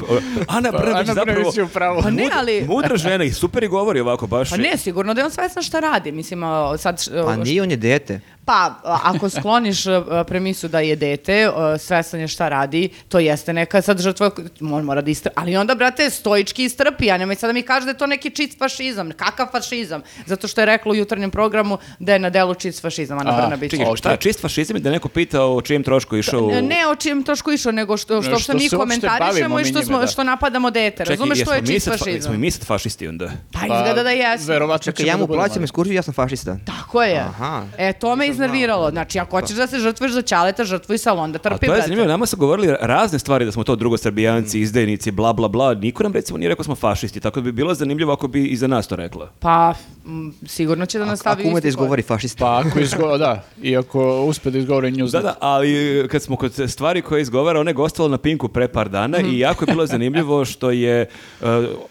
Ana 0.48 0.72
Pa, 0.72 0.78
Brnabić 0.78 0.96
Ana 1.00 1.14
zapravo 1.16 1.52
pravu. 1.74 2.02
Pa 2.02 2.10
ne, 2.12 2.30
ali... 2.34 2.66
mudra 2.66 2.98
žena 2.98 3.24
i 3.24 3.32
super 3.32 3.64
i 3.64 3.68
govori 3.70 4.00
ovako 4.00 4.28
baš. 4.28 4.50
Pa 4.50 4.58
ne, 4.58 4.78
sigurno 4.78 5.14
da 5.14 5.22
je 5.22 5.26
on 5.26 5.32
svestan 5.32 5.64
šta 5.64 5.80
radi. 5.82 6.12
Mislim, 6.12 6.42
sad... 6.78 7.00
š- 7.00 7.12
Pa 7.26 7.36
nije 7.36 7.62
on 7.62 7.72
je 7.72 7.78
dete. 7.78 8.20
Pa, 8.46 8.76
ako 8.84 9.30
skloniš 9.30 9.88
a, 9.88 10.24
premisu 10.28 10.68
da 10.68 10.80
je 10.80 10.96
dete, 10.96 11.50
a, 11.56 11.78
svestan 11.78 12.20
je 12.20 12.28
šta 12.28 12.50
radi, 12.50 12.90
to 13.10 13.20
jeste 13.20 13.54
neka 13.54 13.82
sad 13.82 14.02
žrtva, 14.02 14.32
on 14.62 14.84
mora 14.84 15.02
da 15.02 15.12
istrpi. 15.12 15.34
Ali 15.40 15.58
onda, 15.58 15.76
brate, 15.76 16.10
stoički 16.10 16.64
istrpi, 16.64 17.12
a 17.12 17.18
nemoj 17.18 17.36
sad 17.36 17.50
da 17.50 17.54
mi 17.54 17.62
kaže 17.62 17.86
da 17.86 17.92
je 17.92 17.98
to 17.98 18.08
neki 18.08 18.30
čist 18.30 18.58
fašizam. 18.58 19.12
Kakav 19.12 19.48
fašizam? 19.52 20.02
Zato 20.26 20.48
što 20.48 20.62
je 20.62 20.66
rekla 20.66 20.92
u 20.92 20.96
jutarnjem 20.96 21.32
programu 21.32 21.78
da 22.00 22.14
je 22.14 22.20
na 22.20 22.30
delu 22.30 22.56
čist 22.56 22.82
fašizam, 22.82 23.20
Ana 23.20 23.32
Brnabić. 23.32 23.72
Čekaj, 23.72 23.96
šta, 23.96 24.18
čist 24.18 24.42
fašizam 24.42 24.76
je 24.76 24.80
da 24.80 24.90
je 24.90 24.94
neko 24.94 25.08
pita 25.10 25.44
o 25.44 25.62
čijem 25.62 25.84
trošku 25.84 26.16
je 26.16 26.20
išao 26.20 26.42
u... 26.42 26.52
Ne 26.62 26.88
o 26.88 26.96
čijem 26.96 27.24
trošku 27.24 27.52
išao, 27.52 27.72
nego 27.72 27.98
što, 27.98 28.22
što, 28.22 28.32
što, 28.32 28.40
što 28.40 28.54
mi 28.54 28.70
komentarišemo 28.70 29.60
i 29.60 29.64
što, 29.64 29.74
njime, 29.74 29.86
smo, 29.86 30.00
da. 30.00 30.08
što 30.08 30.24
napadamo 30.24 30.72
dete. 30.72 31.04
Razumeš 31.04 31.42
što 31.42 31.54
je 31.54 31.66
čist 31.66 31.88
fašizam? 31.88 32.14
Jesmo 32.14 32.34
i 32.34 32.38
mi 32.38 32.52
sad 32.52 32.66
fašisti 32.66 33.08
onda? 33.08 33.32
Pa 33.52 33.60
izgleda 33.60 34.04
da 34.04 34.10
jesu. 34.10 34.46
Verovatno 34.48 34.92
Čekaj, 34.92 35.06
ja 35.06 35.14
da 35.14 35.22
mu 35.22 35.28
plaćam 35.28 35.64
ekskurziju, 35.64 35.96
ja 35.96 36.02
sam 36.02 36.14
fašista. 36.14 36.58
Tako 36.66 37.04
je. 37.04 37.20
Aha. 37.20 37.66
E, 37.78 37.94
to 37.94 38.16
me 38.16 38.33
Nisam 38.33 38.33
znao. 38.33 38.33
Iznerviralo. 38.34 38.90
Znači, 38.90 39.20
ako 39.20 39.40
hoćeš 39.40 39.58
da 39.58 39.68
se 39.68 39.80
žrtvuješ 39.80 40.14
za 40.14 40.22
ćaleta, 40.22 40.64
žrtvuj 40.64 40.98
se, 40.98 41.10
ali 41.10 41.20
onda 41.20 41.38
A 41.38 41.42
trpi, 41.42 41.66
to 41.66 41.76
je 41.76 41.82
zanimljivo, 41.82 42.08
nama 42.08 42.26
su 42.26 42.38
govorili 42.38 42.76
razne 42.82 43.20
stvari 43.20 43.46
da 43.46 43.52
smo 43.52 43.64
to 43.64 43.76
drugosrbijanci, 43.76 44.60
izdajnici, 44.60 45.12
bla 45.12 45.34
bla 45.34 45.48
bla. 45.48 45.74
Niko 45.74 46.04
nam 46.04 46.14
recimo 46.14 46.38
nije 46.38 46.50
rekao 46.50 46.64
smo 46.64 46.76
fašisti, 46.76 47.20
tako 47.20 47.40
da 47.40 47.44
bi 47.44 47.52
bilo 47.52 47.74
zanimljivo 47.74 48.14
ako 48.14 48.28
bi 48.28 48.46
i 48.46 48.56
za 48.56 48.68
nas 48.68 48.88
to 48.88 48.96
rekla. 48.96 49.30
Pa, 49.40 49.74
m, 50.06 50.34
sigurno 50.48 50.86
će 50.86 50.98
da 50.98 51.04
Ako, 51.04 51.10
nastavi 51.12 51.42
ako 51.42 51.50
ume 51.50 51.62
da 51.62 51.68
izgovori 51.68 52.02
fašista. 52.02 52.46
Pa 52.46 52.64
ako 52.68 52.80
izgo, 52.80 53.18
da, 53.18 53.44
i 53.62 53.78
ako 53.78 54.22
uspe 54.22 54.52
da 54.52 54.58
izgovori 54.58 54.92
news. 54.92 55.12
Da, 55.12 55.22
da, 55.22 55.36
ali 55.40 56.08
kad 56.12 56.22
smo 56.24 56.36
kod 56.36 56.54
stvari 56.68 57.02
koje 57.02 57.22
izgovara, 57.22 57.60
ona 57.60 57.70
je 57.70 57.74
gostovala 57.74 58.12
na 58.12 58.18
Pinku 58.18 58.48
pre 58.48 58.68
par 58.68 58.90
dana 58.90 59.18
Mhm. 59.20 59.30
i 59.30 59.40
jako 59.40 59.64
je 59.64 59.74
bilo 59.74 59.86
zanimljivo 59.86 60.46
što 60.46 60.72
je, 60.72 61.10
uh, 61.42 61.48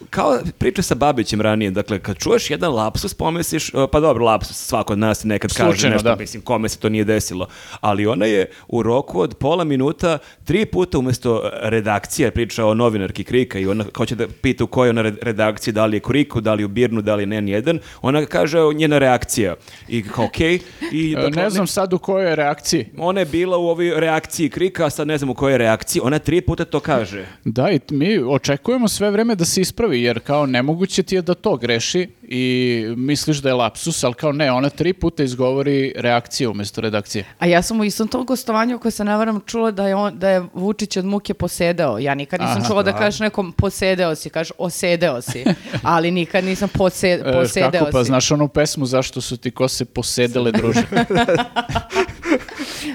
kao 0.09 0.37
priča 0.57 0.81
sa 0.81 0.95
Babićem 0.95 1.41
ranije, 1.41 1.71
dakle, 1.71 1.99
kad 1.99 2.17
čuješ 2.17 2.49
jedan 2.49 2.73
lapsus, 2.73 3.13
pomisliš, 3.13 3.73
uh, 3.73 3.83
pa 3.91 3.99
dobro, 3.99 4.25
lapsus, 4.25 4.57
svako 4.57 4.93
od 4.93 4.99
nas 4.99 5.23
nekad 5.23 5.53
kaže 5.53 5.69
Slučajno, 5.71 5.93
nešto, 5.95 6.03
da. 6.15 6.15
Mislim, 6.33 6.43
kome 6.43 6.69
se 6.69 6.79
to 6.79 6.89
nije 6.89 7.03
desilo, 7.03 7.47
ali 7.81 8.07
ona 8.07 8.25
je 8.25 8.45
u 8.67 8.83
roku 8.83 9.19
od 9.19 9.35
pola 9.35 9.63
minuta, 9.63 10.17
tri 10.43 10.65
puta 10.65 10.97
umjesto 10.99 11.49
redakcije 11.61 12.31
priča 12.31 12.65
o 12.65 12.73
novinarki 12.73 13.23
Krika 13.23 13.59
i 13.59 13.67
ona 13.67 13.85
hoće 13.97 14.15
da 14.15 14.27
pita 14.41 14.63
u 14.63 14.67
kojoj 14.67 14.87
je 14.87 14.89
ona 14.89 15.01
red- 15.03 15.17
redakciji, 15.21 15.73
da 15.73 15.85
li 15.85 15.97
je 15.97 15.99
Kriku, 15.99 16.41
da 16.41 16.53
li 16.53 16.61
je 16.61 16.65
u 16.65 16.69
Birnu, 16.69 17.01
da 17.01 17.15
li 17.15 17.23
je 17.23 17.27
N1, 17.27 17.79
ona 18.01 18.25
kaže 18.25 18.59
o, 18.59 18.73
njena 18.73 18.97
reakcija 18.97 19.55
i 19.87 20.03
kao 20.03 20.25
okej, 20.25 20.59
i 20.91 21.13
E, 21.13 21.21
dakle, 21.21 21.43
ne 21.43 21.49
znam 21.49 21.67
sad 21.67 21.93
u 21.93 21.97
kojoj 21.97 22.29
je 22.29 22.35
reakciji. 22.35 22.85
ona 22.97 23.19
je 23.19 23.25
bila 23.25 23.57
u 23.57 23.67
ovoj 23.67 23.99
reakciji 23.99 24.49
krika, 24.49 24.85
a 24.85 24.89
sad 24.89 25.07
ne 25.07 25.17
znam 25.17 25.29
u 25.29 25.33
kojoj 25.33 25.57
reakciji. 25.57 26.01
Ona 26.03 26.19
tri 26.19 26.41
puta 26.41 26.65
to 26.65 26.79
kaže. 26.79 27.25
Da, 27.45 27.71
i 27.71 27.79
mi 27.91 28.17
očekujemo 28.19 28.87
sve 28.87 29.11
vreme 29.11 29.35
da 29.35 29.45
se 29.45 29.61
ispravi, 29.61 30.01
jer 30.01 30.19
kao 30.19 30.45
nemoguće 30.45 31.03
ti 31.03 31.15
je 31.15 31.21
da 31.21 31.33
to 31.33 31.57
greši 31.57 32.07
i 32.35 32.85
misliš 32.97 33.37
da 33.37 33.49
je 33.49 33.53
lapsus, 33.55 34.03
ali 34.03 34.13
kao 34.13 34.31
ne, 34.31 34.51
ona 34.51 34.69
tri 34.69 34.93
puta 34.93 35.23
izgovori 35.23 35.93
reakciju 35.95 36.51
umjesto 36.51 36.81
redakcije. 36.81 37.25
A 37.39 37.45
ja 37.45 37.61
sam 37.61 37.79
u 37.79 37.83
istom 37.83 38.07
tom 38.07 38.25
gostovanju 38.25 38.79
koje 38.79 38.91
se 38.91 39.03
ne 39.03 39.17
varam 39.17 39.41
čula 39.45 39.71
da 39.71 39.87
je, 39.87 39.95
on, 39.95 40.19
da 40.19 40.29
je 40.29 40.43
Vučić 40.53 40.97
od 40.97 41.05
muke 41.05 41.33
posedeo. 41.33 41.97
Ja 41.97 42.15
nikad 42.15 42.41
nisam 42.41 42.57
Aha. 42.57 42.67
čula 42.67 42.83
da 42.83 42.97
kažeš 42.97 43.19
nekom 43.19 43.51
posedeo 43.51 44.15
si, 44.15 44.29
kažeš 44.29 44.51
osedeo 44.57 45.21
si. 45.21 45.43
Ali 45.83 46.11
nikad 46.11 46.43
nisam 46.43 46.69
pose, 46.69 47.09
E, 47.25 47.33
posedeo 47.33 47.71
kako 47.71 47.91
pa, 47.91 48.03
si. 48.03 48.07
znaš 48.07 48.31
onu 48.31 48.47
pesmu 48.47 48.85
zašto 48.85 49.21
su 49.21 49.37
ti 49.37 49.51
kose 49.51 49.85
posedele 49.85 50.51
druže? 50.51 50.81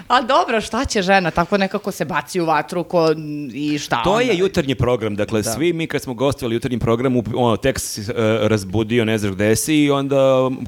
A 0.08 0.20
dobro, 0.22 0.60
šta 0.60 0.84
će 0.84 1.02
žena? 1.02 1.30
Tako 1.30 1.58
nekako 1.58 1.92
se 1.92 2.04
baci 2.04 2.40
u 2.40 2.46
vatru 2.46 2.84
ko, 2.84 3.06
i 3.52 3.78
šta 3.78 4.02
To 4.02 4.10
onda? 4.10 4.22
je 4.22 4.38
jutarnji 4.38 4.74
program, 4.74 5.16
dakle 5.16 5.42
svi 5.44 5.72
mi 5.72 5.86
kad 5.86 6.02
smo 6.02 6.14
gostovali 6.14 6.52
u 6.52 6.56
jutarnjem 6.56 6.80
programu, 6.80 7.24
ono, 7.34 7.56
tek 7.56 7.78
si 7.78 8.04
se, 8.04 8.12
e, 8.12 8.14
razbudio, 8.42 9.04
ne 9.04 9.18
znaš 9.18 9.32
gde 9.32 9.56
si 9.56 9.74
i 9.76 9.90
onda 9.90 10.16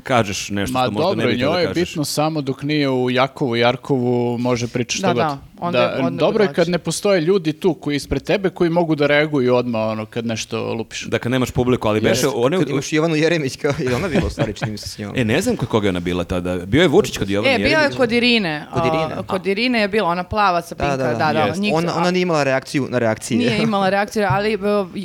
kažeš 0.03 0.51
nešto 0.51 0.73
Ma 0.73 0.81
što 0.81 0.91
možda 0.91 1.05
dobro, 1.05 1.17
ne 1.17 1.27
bi 1.27 1.35
htio 1.35 1.47
njoj 1.47 1.53
da 1.53 1.61
je 1.61 1.67
kažeš. 1.67 1.89
bitno 1.89 2.05
samo 2.05 2.41
dok 2.43 2.63
nije 2.63 2.91
u 2.91 3.11
Jakovu, 3.11 3.57
Jarkovu, 3.57 4.11
može 4.39 4.69
pričati 4.69 4.99
šta 4.99 5.07
Da, 5.07 5.13
god. 5.15 5.23
da, 5.23 5.39
onda 5.61 5.79
je- 5.81 5.99
onda 5.99 6.21
dobro 6.21 6.45
je 6.45 6.53
kad 6.53 6.69
ne 6.69 6.79
postoje 6.79 7.21
ljudi 7.21 7.53
tu 7.53 7.75
koji 7.75 7.97
ispred 7.97 8.23
tebe 8.23 8.51
koji 8.51 8.71
mogu 8.71 8.95
da 8.95 9.07
reaguju 9.07 9.55
odmah 9.55 9.81
ono 9.83 10.07
kad 10.07 10.27
nešto 10.27 10.75
lupiš. 10.75 11.03
Dakle, 11.03 11.31
nemaš 11.31 11.51
publiku, 11.51 11.89
ali 11.89 12.01
beše, 12.01 12.27
one, 12.29 12.59
Kad 12.59 12.69
imaš 12.69 12.93
Jovanu 12.93 13.17
Jeremić, 13.17 13.57
kao 13.57 13.73
i 13.81 13.89
ona 13.89 14.09
bila 14.09 14.27
u 14.27 14.31
stvari, 14.31 14.53
čini 14.53 14.71
mi 14.71 14.79
se 14.79 14.89
s 14.89 14.99
njom. 14.99 15.13
e, 15.17 15.25
ne 15.25 15.41
znam 15.41 15.57
kod 15.57 15.69
koga 15.69 15.87
je 15.87 15.91
ona 15.91 16.01
bila 16.01 16.25
tada. 16.25 16.57
Bio 16.57 16.83
je 16.83 16.89
Vučić 16.89 17.19
kod 17.19 17.31
Jovana 17.31 17.55
E, 17.55 17.59
bio 17.59 17.79
je 17.79 17.91
kod 17.91 18.13
Irine. 18.13 18.67
Kod 18.73 18.83
Irine. 18.85 19.15
A, 19.17 19.23
kod 19.23 19.47
Irine 19.47 19.81
je 19.81 19.89
bila 19.89 20.09
ona 20.09 20.25
plava 20.25 20.63
sa 20.63 20.75
pinka. 20.75 20.91
Da, 20.91 21.03
da, 21.03 21.09
da. 21.09 21.19
da, 21.19 21.33
da, 21.33 21.41
Jest. 21.41 21.61
njih- 21.61 21.75
Ona, 21.75 21.97
ona 21.97 22.11
nije 22.11 22.23
imala 22.23 22.43
reakciju 22.43 22.87
na 22.91 22.99
reakcije. 22.99 23.39
Nije 23.39 23.59
imala 23.63 23.89
reakciju, 23.89 24.27
ali 24.31 24.59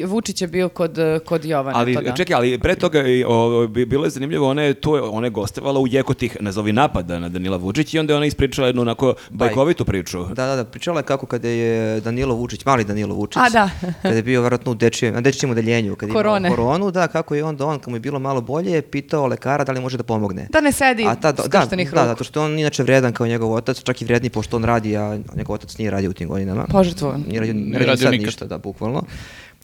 Vučić 0.06 0.42
je 0.42 0.48
bio 0.48 0.70
kod, 0.70 0.98
kod 1.26 1.46
Jovane. 1.46 1.78
Ali 1.78 1.94
to 1.96 2.02
da. 2.02 2.12
čekaj, 2.14 2.36
ali 2.36 2.60
pre 2.60 2.76
toga 2.76 3.02
i, 3.02 3.24
o, 3.28 3.68
bi 3.68 3.86
bilo 3.86 4.04
je 4.04 4.10
zanimljivo, 4.10 4.50
ona 4.50 4.62
je 4.62 4.74
tu, 4.74 5.00
ona 5.12 5.28
je 5.28 5.32
gostovala 5.32 5.80
u 5.80 5.88
jeku 5.88 6.14
tih, 6.14 6.38
nazovi 6.40 6.74
napada 6.74 7.20
na 7.20 7.30
Danila 7.30 7.58
Vučić 7.58 7.94
i 7.94 8.00
onda 8.00 8.14
je 8.14 8.18
ona 8.18 8.26
ispričala 8.26 8.68
jednu 8.68 8.82
onako 8.82 9.14
bajkovitu 9.30 9.86
priču. 9.86 10.26
Da, 10.26 10.45
da, 10.46 10.56
da, 10.56 10.64
pričala 10.64 11.00
je 11.00 11.04
kako 11.04 11.26
kada 11.26 11.48
je 11.48 12.02
Danilo 12.02 12.36
Vučić, 12.36 12.66
mali 12.66 12.84
Danilo 12.84 13.16
Vučić, 13.16 13.38
A, 13.38 13.50
da. 13.50 13.70
kada 14.02 14.16
je 14.16 14.24
bio 14.24 14.42
vjerojatno 14.42 14.72
u 14.72 14.76
dečijem, 14.76 15.14
na 15.14 15.22
dečijem 15.22 15.52
odeljenju, 15.52 15.96
kada 15.96 16.10
je 16.10 16.14
Korone. 16.14 16.48
imao 16.48 16.56
koronu, 16.58 16.92
da, 16.92 17.08
kako 17.08 17.36
je 17.36 17.44
onda 17.44 17.66
on, 17.66 17.80
kad 17.80 17.90
mu 17.90 17.96
je 17.96 18.00
bilo 18.00 18.20
malo 18.20 18.42
bolje, 18.42 18.82
pitao 18.82 19.28
lekara 19.28 19.64
da 19.64 19.72
li 19.72 19.82
može 19.82 19.98
da 19.98 20.04
pomogne. 20.04 20.48
Da 20.52 20.62
ne 20.62 20.72
sedi 20.72 21.06
A 21.06 21.16
ta, 21.16 21.32
da, 21.32 21.44
da, 21.44 21.62
ruku. 21.64 21.92
zato 21.94 22.24
što 22.24 22.40
je 22.40 22.46
on 22.46 22.60
inače 22.60 22.84
vredan 22.84 23.14
kao 23.14 23.28
njegov 23.28 23.54
otac, 23.54 23.84
čak 23.84 24.02
i 24.02 24.06
vredniji 24.06 24.30
pošto 24.30 24.56
on 24.56 24.64
radi, 24.64 24.98
a 24.98 25.18
njegov 25.36 25.54
otac 25.54 25.78
nije 25.78 25.92
radio 25.92 26.10
u 26.10 26.14
tim 26.14 26.30
godinama. 26.30 26.66
Požrtvovan. 26.66 27.24
Nije 27.28 27.40
radio, 27.40 27.54
ne 27.54 27.60
Nije 27.60 27.74
radio 27.74 27.88
radio 27.88 28.04
sad 28.04 28.12
nikad. 28.12 28.26
ništa, 28.26 28.46
da, 28.46 28.58
bukvalno. 28.58 29.04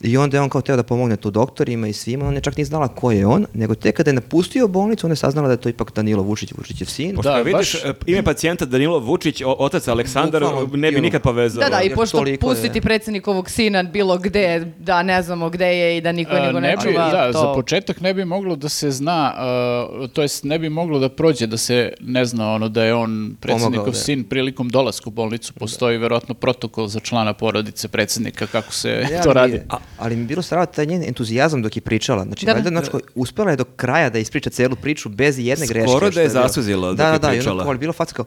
I 0.03 0.17
onda 0.17 0.37
je 0.37 0.41
on 0.41 0.49
kao 0.49 0.61
teo 0.61 0.75
da 0.75 0.83
pomogne 0.83 1.15
tu 1.15 1.31
doktorima 1.31 1.87
i 1.87 1.93
svima, 1.93 2.27
on 2.27 2.35
je 2.35 2.41
čak 2.41 2.57
nije 2.57 2.65
znala 2.65 2.87
ko 2.87 3.11
je 3.11 3.25
on, 3.25 3.45
nego 3.53 3.75
tek 3.75 3.97
kada 3.97 4.09
je 4.09 4.15
napustio 4.15 4.67
bolnicu, 4.67 5.07
ona 5.07 5.11
je 5.11 5.17
saznala 5.17 5.47
da 5.47 5.53
je 5.53 5.57
to 5.57 5.69
ipak 5.69 5.91
Danilo 5.93 6.23
Vučić, 6.23 6.51
Vučićev 6.51 6.85
sin. 6.85 7.15
Pošto 7.15 7.31
Da, 7.31 7.37
vidiš, 7.37 7.53
baš- 7.53 7.85
e, 7.85 7.93
ime 8.07 8.23
pacijenta 8.23 8.65
Danilo 8.65 8.99
Vučić, 8.99 9.41
o- 9.41 9.55
otac 9.59 9.87
Aleksandar, 9.87 10.43
Bukvalno, 10.43 10.69
ne 10.73 10.91
bi 10.91 11.01
nikad 11.01 11.21
povezao. 11.21 11.61
Da, 11.61 11.69
da, 11.69 11.81
i 11.81 11.89
pošto 11.91 12.17
toliko 12.17 12.31
je- 12.33 12.39
pustiti 12.49 12.81
predsjednikovog 12.81 13.49
sina 13.49 13.83
bilo 13.83 14.17
gde, 14.17 14.65
da 14.79 15.03
ne 15.03 15.21
znamo 15.21 15.49
gde 15.49 15.67
je 15.67 15.97
i 15.97 16.01
da 16.01 16.11
niko 16.11 16.33
nego 16.33 16.59
ne, 16.59 16.75
čuva, 16.83 17.09
da, 17.09 17.31
to... 17.31 17.39
za 17.39 17.53
početak 17.53 18.01
ne 18.01 18.13
bi 18.13 18.25
moglo 18.25 18.55
da 18.55 18.69
se 18.69 18.91
zna, 18.91 19.33
uh, 20.01 20.09
to 20.09 20.21
jest 20.21 20.43
ne 20.43 20.59
bi 20.59 20.69
moglo 20.69 20.99
da 20.99 21.09
prođe 21.09 21.47
da 21.47 21.57
se 21.57 21.93
ne 22.01 22.25
zna 22.25 22.51
ono 22.51 22.69
da 22.69 22.83
je 22.83 22.93
on 22.93 23.35
predsjednikov 23.39 23.71
Pomogao, 23.73 23.91
da. 23.91 23.97
sin 23.97 24.23
prilikom 24.23 24.69
dolaska 24.69 25.03
u 25.07 25.11
bolnicu. 25.11 25.53
Postoji 25.53 25.97
verovatno 25.97 26.33
protokol 26.33 26.87
za 26.87 26.99
člana 26.99 27.33
porodice 27.33 27.87
predsjednika 27.87 28.47
kako 28.47 28.73
se 28.73 29.05
Ja, 29.11 29.21
to 29.23 29.33
radi. 29.33 29.61
A, 29.69 29.77
ali 29.97 30.15
mi 30.15 30.21
je 30.21 30.27
bilo 30.27 30.41
strava 30.41 30.65
taj 30.65 30.85
njen 30.85 31.03
entuzijazam 31.03 31.61
dok 31.61 31.75
je 31.75 31.81
pričala. 31.81 32.23
Znači, 32.23 32.45
Da, 32.45 32.49
da. 32.49 32.55
valjda, 32.55 32.69
znači, 32.71 33.05
uspela 33.15 33.51
je 33.51 33.57
do 33.57 33.63
kraja 33.65 34.09
da 34.09 34.19
ispriča 34.19 34.49
celu 34.49 34.75
priču 34.75 35.09
bez 35.09 35.39
jedne 35.39 35.67
greške. 35.67 35.87
Skoro 35.89 36.09
da 36.09 36.21
je 36.21 36.29
bilo- 36.29 36.41
zasuzila 36.41 36.87
dok 36.87 36.97
Da, 36.97 37.05
je 37.05 37.11
da, 37.11 37.17
da, 37.17 37.27
i 37.27 37.31
pričala. 37.31 37.51
onda 37.51 37.63
kao, 37.63 37.69
ali 37.69 37.79
bilo 37.79 37.93
faca 37.93 38.15
kao, 38.15 38.25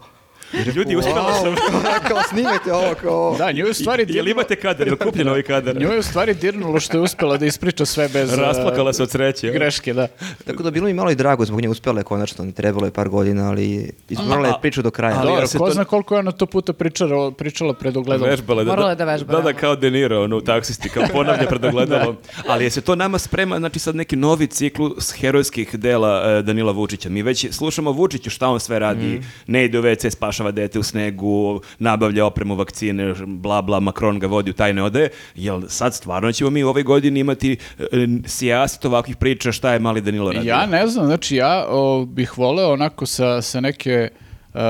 Ljudi, 0.74 0.96
uspjela 0.96 1.34
sam. 1.34 1.54
kao 2.08 2.22
snimajte 2.22 2.72
ovo, 2.72 2.94
kao... 2.94 3.34
Da, 3.38 3.52
nju 3.52 3.64
je 3.64 3.70
u 3.70 3.74
stvari 3.74 4.00
Jel 4.00 4.06
dirnulo, 4.06 4.30
imate 4.30 4.56
kadar, 4.56 4.86
jel 4.86 4.96
kupljen 4.98 5.28
ovaj 5.28 5.42
kadar? 5.42 5.76
nju 5.76 5.88
je 5.88 5.98
u 5.98 6.02
stvari 6.02 6.34
dirnulo 6.34 6.80
što 6.80 6.96
je 6.96 7.00
uspela 7.00 7.36
da 7.36 7.46
ispriča 7.46 7.84
sve 7.86 8.08
bez 8.08 8.32
Rasplakala 8.38 8.92
se 8.92 9.02
od 9.02 9.10
sreće. 9.10 9.50
greške, 9.50 9.94
da. 9.94 10.06
Tako 10.44 10.62
da 10.62 10.70
bilo 10.70 10.86
mi 10.86 10.94
malo 10.94 11.10
i 11.10 11.14
drago 11.14 11.44
zbog 11.44 11.60
nje 11.60 11.68
uspela 11.68 12.00
je 12.00 12.04
konačno, 12.04 12.52
trebalo 12.52 12.86
je 12.86 12.92
par 12.92 13.08
godina, 13.08 13.48
ali 13.48 13.92
izmorala 14.08 14.48
je 14.48 14.54
priču 14.62 14.82
do 14.82 14.90
kraja. 14.90 15.16
ali 15.16 15.26
Dobro, 15.26 15.46
ko 15.48 15.66
to- 15.66 15.72
zna 15.72 15.84
koliko 15.84 16.14
je 16.14 16.18
ona 16.18 16.32
to 16.32 16.46
puta 16.46 16.72
pričala, 16.72 17.30
pričala 17.30 17.74
pred 17.74 17.96
ogledalom. 17.96 18.30
Vežbala 18.30 18.60
je, 18.60 18.64
da, 18.64 18.70
Morala 18.70 18.86
da, 18.86 18.92
je 18.92 18.96
da 18.96 19.04
vežba, 19.04 19.32
Da, 19.32 19.38
da, 19.38 19.44
da. 19.44 19.52
kao 19.52 19.76
De 19.76 19.90
Niro, 19.90 20.22
ono, 20.22 20.36
u 20.36 20.42
taksisti, 20.42 20.88
kao 20.88 21.02
ponavlja 21.12 21.46
pred 21.48 21.64
ogledalom. 21.64 22.16
Ali 22.48 22.64
je 22.64 22.70
se 22.70 22.80
to 22.80 22.94
nama 22.94 23.18
sprema, 23.18 23.58
znači 23.58 23.78
sad 23.78 23.96
neki 23.96 24.16
novi 24.16 24.46
ciklus 24.46 25.12
herojskih 25.12 25.74
dela 25.74 26.22
e, 26.28 26.42
Danila 26.42 26.72
Vučića. 26.72 27.08
Mi 27.08 27.22
već 27.22 27.46
slušamo 27.50 27.92
Vučiću 27.92 28.30
šta 28.30 28.48
on 28.48 28.60
sve 28.60 28.78
radi. 28.78 29.06
Mhm. 29.06 29.24
Ne 29.46 29.64
ide 29.64 29.78
u 29.78 29.82
WC, 29.82 30.10
spašava 30.10 30.43
dete 30.50 30.78
u 30.78 30.82
snegu, 30.82 31.60
nabavlja 31.78 32.26
opremu, 32.26 32.54
vakcine, 32.54 33.14
bla, 33.26 33.62
bla, 33.62 33.80
Macron 33.80 34.18
ga 34.18 34.26
vodi 34.26 34.50
u 34.50 34.54
tajne 34.54 34.82
odaje. 34.82 35.08
Jel 35.34 35.62
sad 35.68 35.94
stvarno 35.94 36.32
ćemo 36.32 36.50
mi 36.50 36.64
u 36.64 36.68
ovoj 36.68 36.82
godini 36.82 37.20
imati 37.20 37.56
e, 37.78 37.84
sijaset 38.26 38.84
ovakvih 38.84 39.16
priča 39.16 39.52
šta 39.52 39.72
je 39.72 39.78
mali 39.78 40.00
Danilo 40.00 40.32
radio? 40.32 40.48
Ja 40.48 40.66
ne 40.66 40.86
znam, 40.86 41.06
znači 41.06 41.36
ja 41.36 41.66
o, 41.68 42.04
bih 42.04 42.38
voleo 42.38 42.72
onako 42.72 43.06
sa, 43.06 43.42
sa 43.42 43.60
neke 43.60 44.08
uh, 44.54 44.60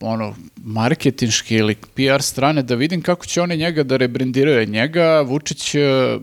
ono, 0.00 0.34
marketinške 0.56 1.56
ili 1.56 1.74
PR 1.74 2.22
strane 2.22 2.62
da 2.62 2.74
vidim 2.74 3.02
kako 3.02 3.26
će 3.26 3.42
oni 3.42 3.56
njega 3.56 3.82
da 3.82 3.96
rebrendiraju. 3.96 4.68
Njega 4.68 5.20
Vučić, 5.20 5.74
e, 5.74 5.80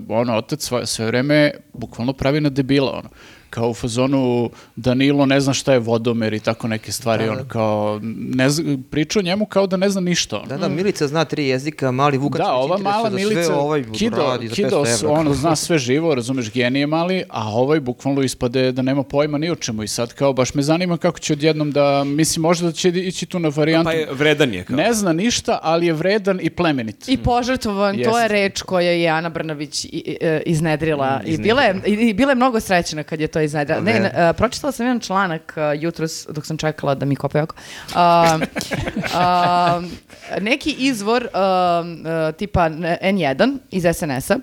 ono, 0.10 0.38
otac 0.38 0.64
sve, 0.64 0.86
sve 0.86 1.06
vreme 1.06 1.52
bukvalno 1.74 2.14
pravi 2.14 2.42
na 2.42 2.50
debila, 2.50 2.92
ono. 2.92 3.10
Kao 3.50 3.70
u 3.70 3.74
fazonu 3.74 4.50
Danilo 4.76 5.26
ne 5.26 5.40
zna 5.40 5.54
šta 5.54 5.74
je 5.74 5.80
vodomer 5.80 6.34
i 6.34 6.40
tako 6.40 6.68
neke 6.68 6.92
stvari, 6.92 7.30
ono, 7.30 7.46
kao, 7.46 8.00
ne 8.14 8.50
zna, 8.50 8.78
priča 8.92 9.20
o 9.20 9.24
njemu 9.24 9.46
kao 9.46 9.68
da 9.68 9.78
ne 9.78 9.90
zna 9.90 10.02
ništa. 10.02 10.40
Da, 10.40 10.58
da, 10.58 10.68
Milica 10.70 11.08
zna 11.08 11.26
tri 11.26 11.48
jezika, 11.48 11.92
mali 11.92 12.18
Vukac 12.18 12.40
Da, 12.40 12.54
ova 12.54 12.78
mala 12.80 13.10
Sve 13.10 13.20
Milica, 13.20 13.56
ovaj 13.56 13.84
Kido, 13.94 14.18
radi 14.18 14.48
za 14.48 14.56
Kido 14.56 14.70
500 14.78 14.86
s- 14.88 15.04
evra. 15.04 15.14
ono, 15.14 15.34
zna 15.34 15.56
sve 15.56 15.78
živo, 15.78 16.16
razumeš, 16.16 16.52
genije 16.52 16.88
mali, 16.88 17.24
a 17.30 17.50
ovaj 17.50 17.80
bukvalno 17.80 18.22
ispade 18.22 18.72
da 18.72 18.82
nema 18.82 19.04
pojma 19.04 19.38
ni 19.38 19.50
o 19.50 19.56
čemu 19.56 19.84
i 19.84 19.88
sad 19.88 20.14
kao 20.14 20.34
baš 20.34 20.54
me 20.54 20.62
zanima 20.62 20.98
kako 20.98 21.20
će 21.20 21.34
odjednom 21.34 21.72
da, 21.72 22.04
mislim, 22.06 22.42
možda 22.42 22.66
da 22.66 22.72
će 22.72 22.90
ići 22.90 23.26
tu 23.26 23.40
na 23.40 23.50
varijantu. 23.50 23.86
Pa 23.86 23.92
je 23.92 24.08
vredan 24.12 24.54
je. 24.54 24.64
Kao. 24.64 24.76
Ne 24.76 24.94
zna 24.94 25.14
ništa, 25.14 25.60
ali 25.64 25.86
je 25.86 25.94
vredan 25.94 26.40
i 26.42 26.50
plemenit. 26.50 27.08
I 27.08 27.18
požrtvovan, 27.18 27.98
to 28.04 28.20
je 28.20 28.28
reč 28.28 28.62
koja 28.62 28.92
je 28.92 29.10
Ana 29.10 29.30
Brnabić 29.30 29.86
i- 29.86 29.90
i- 29.90 30.18
e, 30.22 30.42
iznedrila. 30.46 31.22
I 31.26 31.38
bila 31.38 31.62
je, 31.62 31.82
i, 31.88 31.92
i 31.92 32.14
bila 32.14 32.32
je 32.32 32.36
mnogo 32.36 32.60
srećena 32.60 33.04
kad 33.04 33.20
je 33.20 33.28
to 33.28 33.37
iznedrila. 33.41 33.82
Ne, 33.82 33.93
Ne. 33.93 34.00
ne, 34.00 34.30
e, 34.30 34.34
pročitala 34.34 34.71
sam 34.71 34.86
jedan 34.86 35.00
članak 35.00 35.54
e, 35.58 35.62
jutros 35.80 36.28
dok 36.30 36.45
sam 36.45 36.58
čekala 36.58 36.95
da 36.95 37.06
mi 37.06 37.15
kopaju 37.15 37.43
oko. 37.43 37.56
A, 37.95 38.39
a, 39.13 39.82
neki 40.41 40.76
izvor 40.80 41.23
e, 41.23 41.30
tipa 42.32 42.69
N1 42.69 43.58
iz 43.71 43.86
SNS-a 43.93 44.39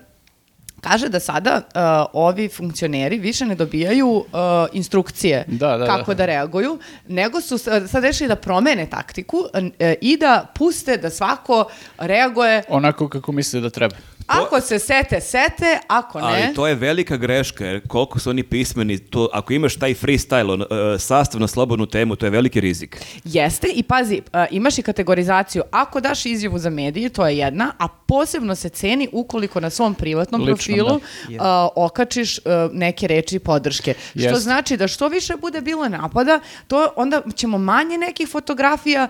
kaže 0.81 1.09
da 1.09 1.19
sada 1.19 1.61
e, 1.61 1.79
ovi 2.13 2.49
funkcioneri 2.49 3.19
više 3.19 3.45
ne 3.45 3.55
dobijaju 3.55 4.25
e, 4.25 4.37
instrukcije 4.73 5.45
Da, 5.47 5.67
da, 5.67 5.77
da. 5.77 5.85
kako 5.85 6.13
da 6.13 6.25
reaguju, 6.25 6.79
nego 7.07 7.41
su 7.41 7.57
sad 7.57 8.03
rešili 8.03 8.27
da 8.27 8.35
promene 8.35 8.89
taktiku 8.89 9.37
e, 9.79 9.95
i 10.01 10.17
da 10.17 10.45
puste 10.55 10.97
da 10.97 11.09
svako 11.09 11.65
reaguje 11.97 12.63
Onako 12.69 13.09
kako 13.09 13.31
misle 13.31 13.59
da 13.61 13.69
treba. 13.69 13.95
Ako 14.27 14.61
se 14.61 14.79
sete, 14.79 15.21
sete, 15.21 15.79
ako 15.87 16.19
ne... 16.19 16.25
Ali 16.25 16.53
to 16.55 16.67
je 16.67 16.75
velika 16.75 17.17
greška, 17.17 17.65
jer 17.65 17.87
koliko 17.87 18.19
su 18.19 18.29
oni 18.29 18.43
pismeni, 18.43 18.97
to, 18.97 19.29
ako 19.33 19.53
imaš 19.53 19.75
taj 19.75 19.93
freestyle, 19.93 20.53
on, 20.53 20.61
e, 20.61 20.99
sastav 20.99 21.41
na 21.41 21.47
slobodnu 21.47 21.85
temu, 21.85 22.15
to 22.15 22.25
je 22.25 22.29
veliki 22.29 22.59
rizik. 22.61 23.01
Jeste 23.23 23.67
i 23.67 23.83
pazi, 23.83 24.21
a, 24.33 24.45
imaš 24.51 24.77
i 24.77 24.81
kategorizaciju. 24.81 25.63
Ako 25.71 26.01
daš 26.01 26.25
izjavu 26.25 26.59
za 26.59 26.69
medije, 26.69 27.09
to 27.09 27.27
je 27.27 27.37
jedna, 27.37 27.71
a 27.79 27.87
posebno 27.87 28.55
se 28.55 28.69
ceni 28.69 29.09
ukoliko 29.11 29.59
na 29.59 29.69
svom 29.69 29.95
privatnom 29.95 30.41
Lično, 30.41 30.55
profilu 30.55 30.99
da. 31.29 31.35
a, 31.39 31.69
okačiš 31.75 32.39
neke 32.71 33.07
reči 33.07 33.39
podrške. 33.39 33.93
Što 34.09 34.19
Jeste. 34.19 34.39
znači 34.39 34.77
da 34.77 34.87
što 34.87 35.07
više 35.07 35.33
bude 35.35 35.61
bilo 35.61 35.89
napada, 35.89 36.39
to 36.67 36.87
onda 36.95 37.21
ćemo 37.35 37.57
manje 37.57 37.97
nekih 37.97 38.29
fotografija 38.29 39.07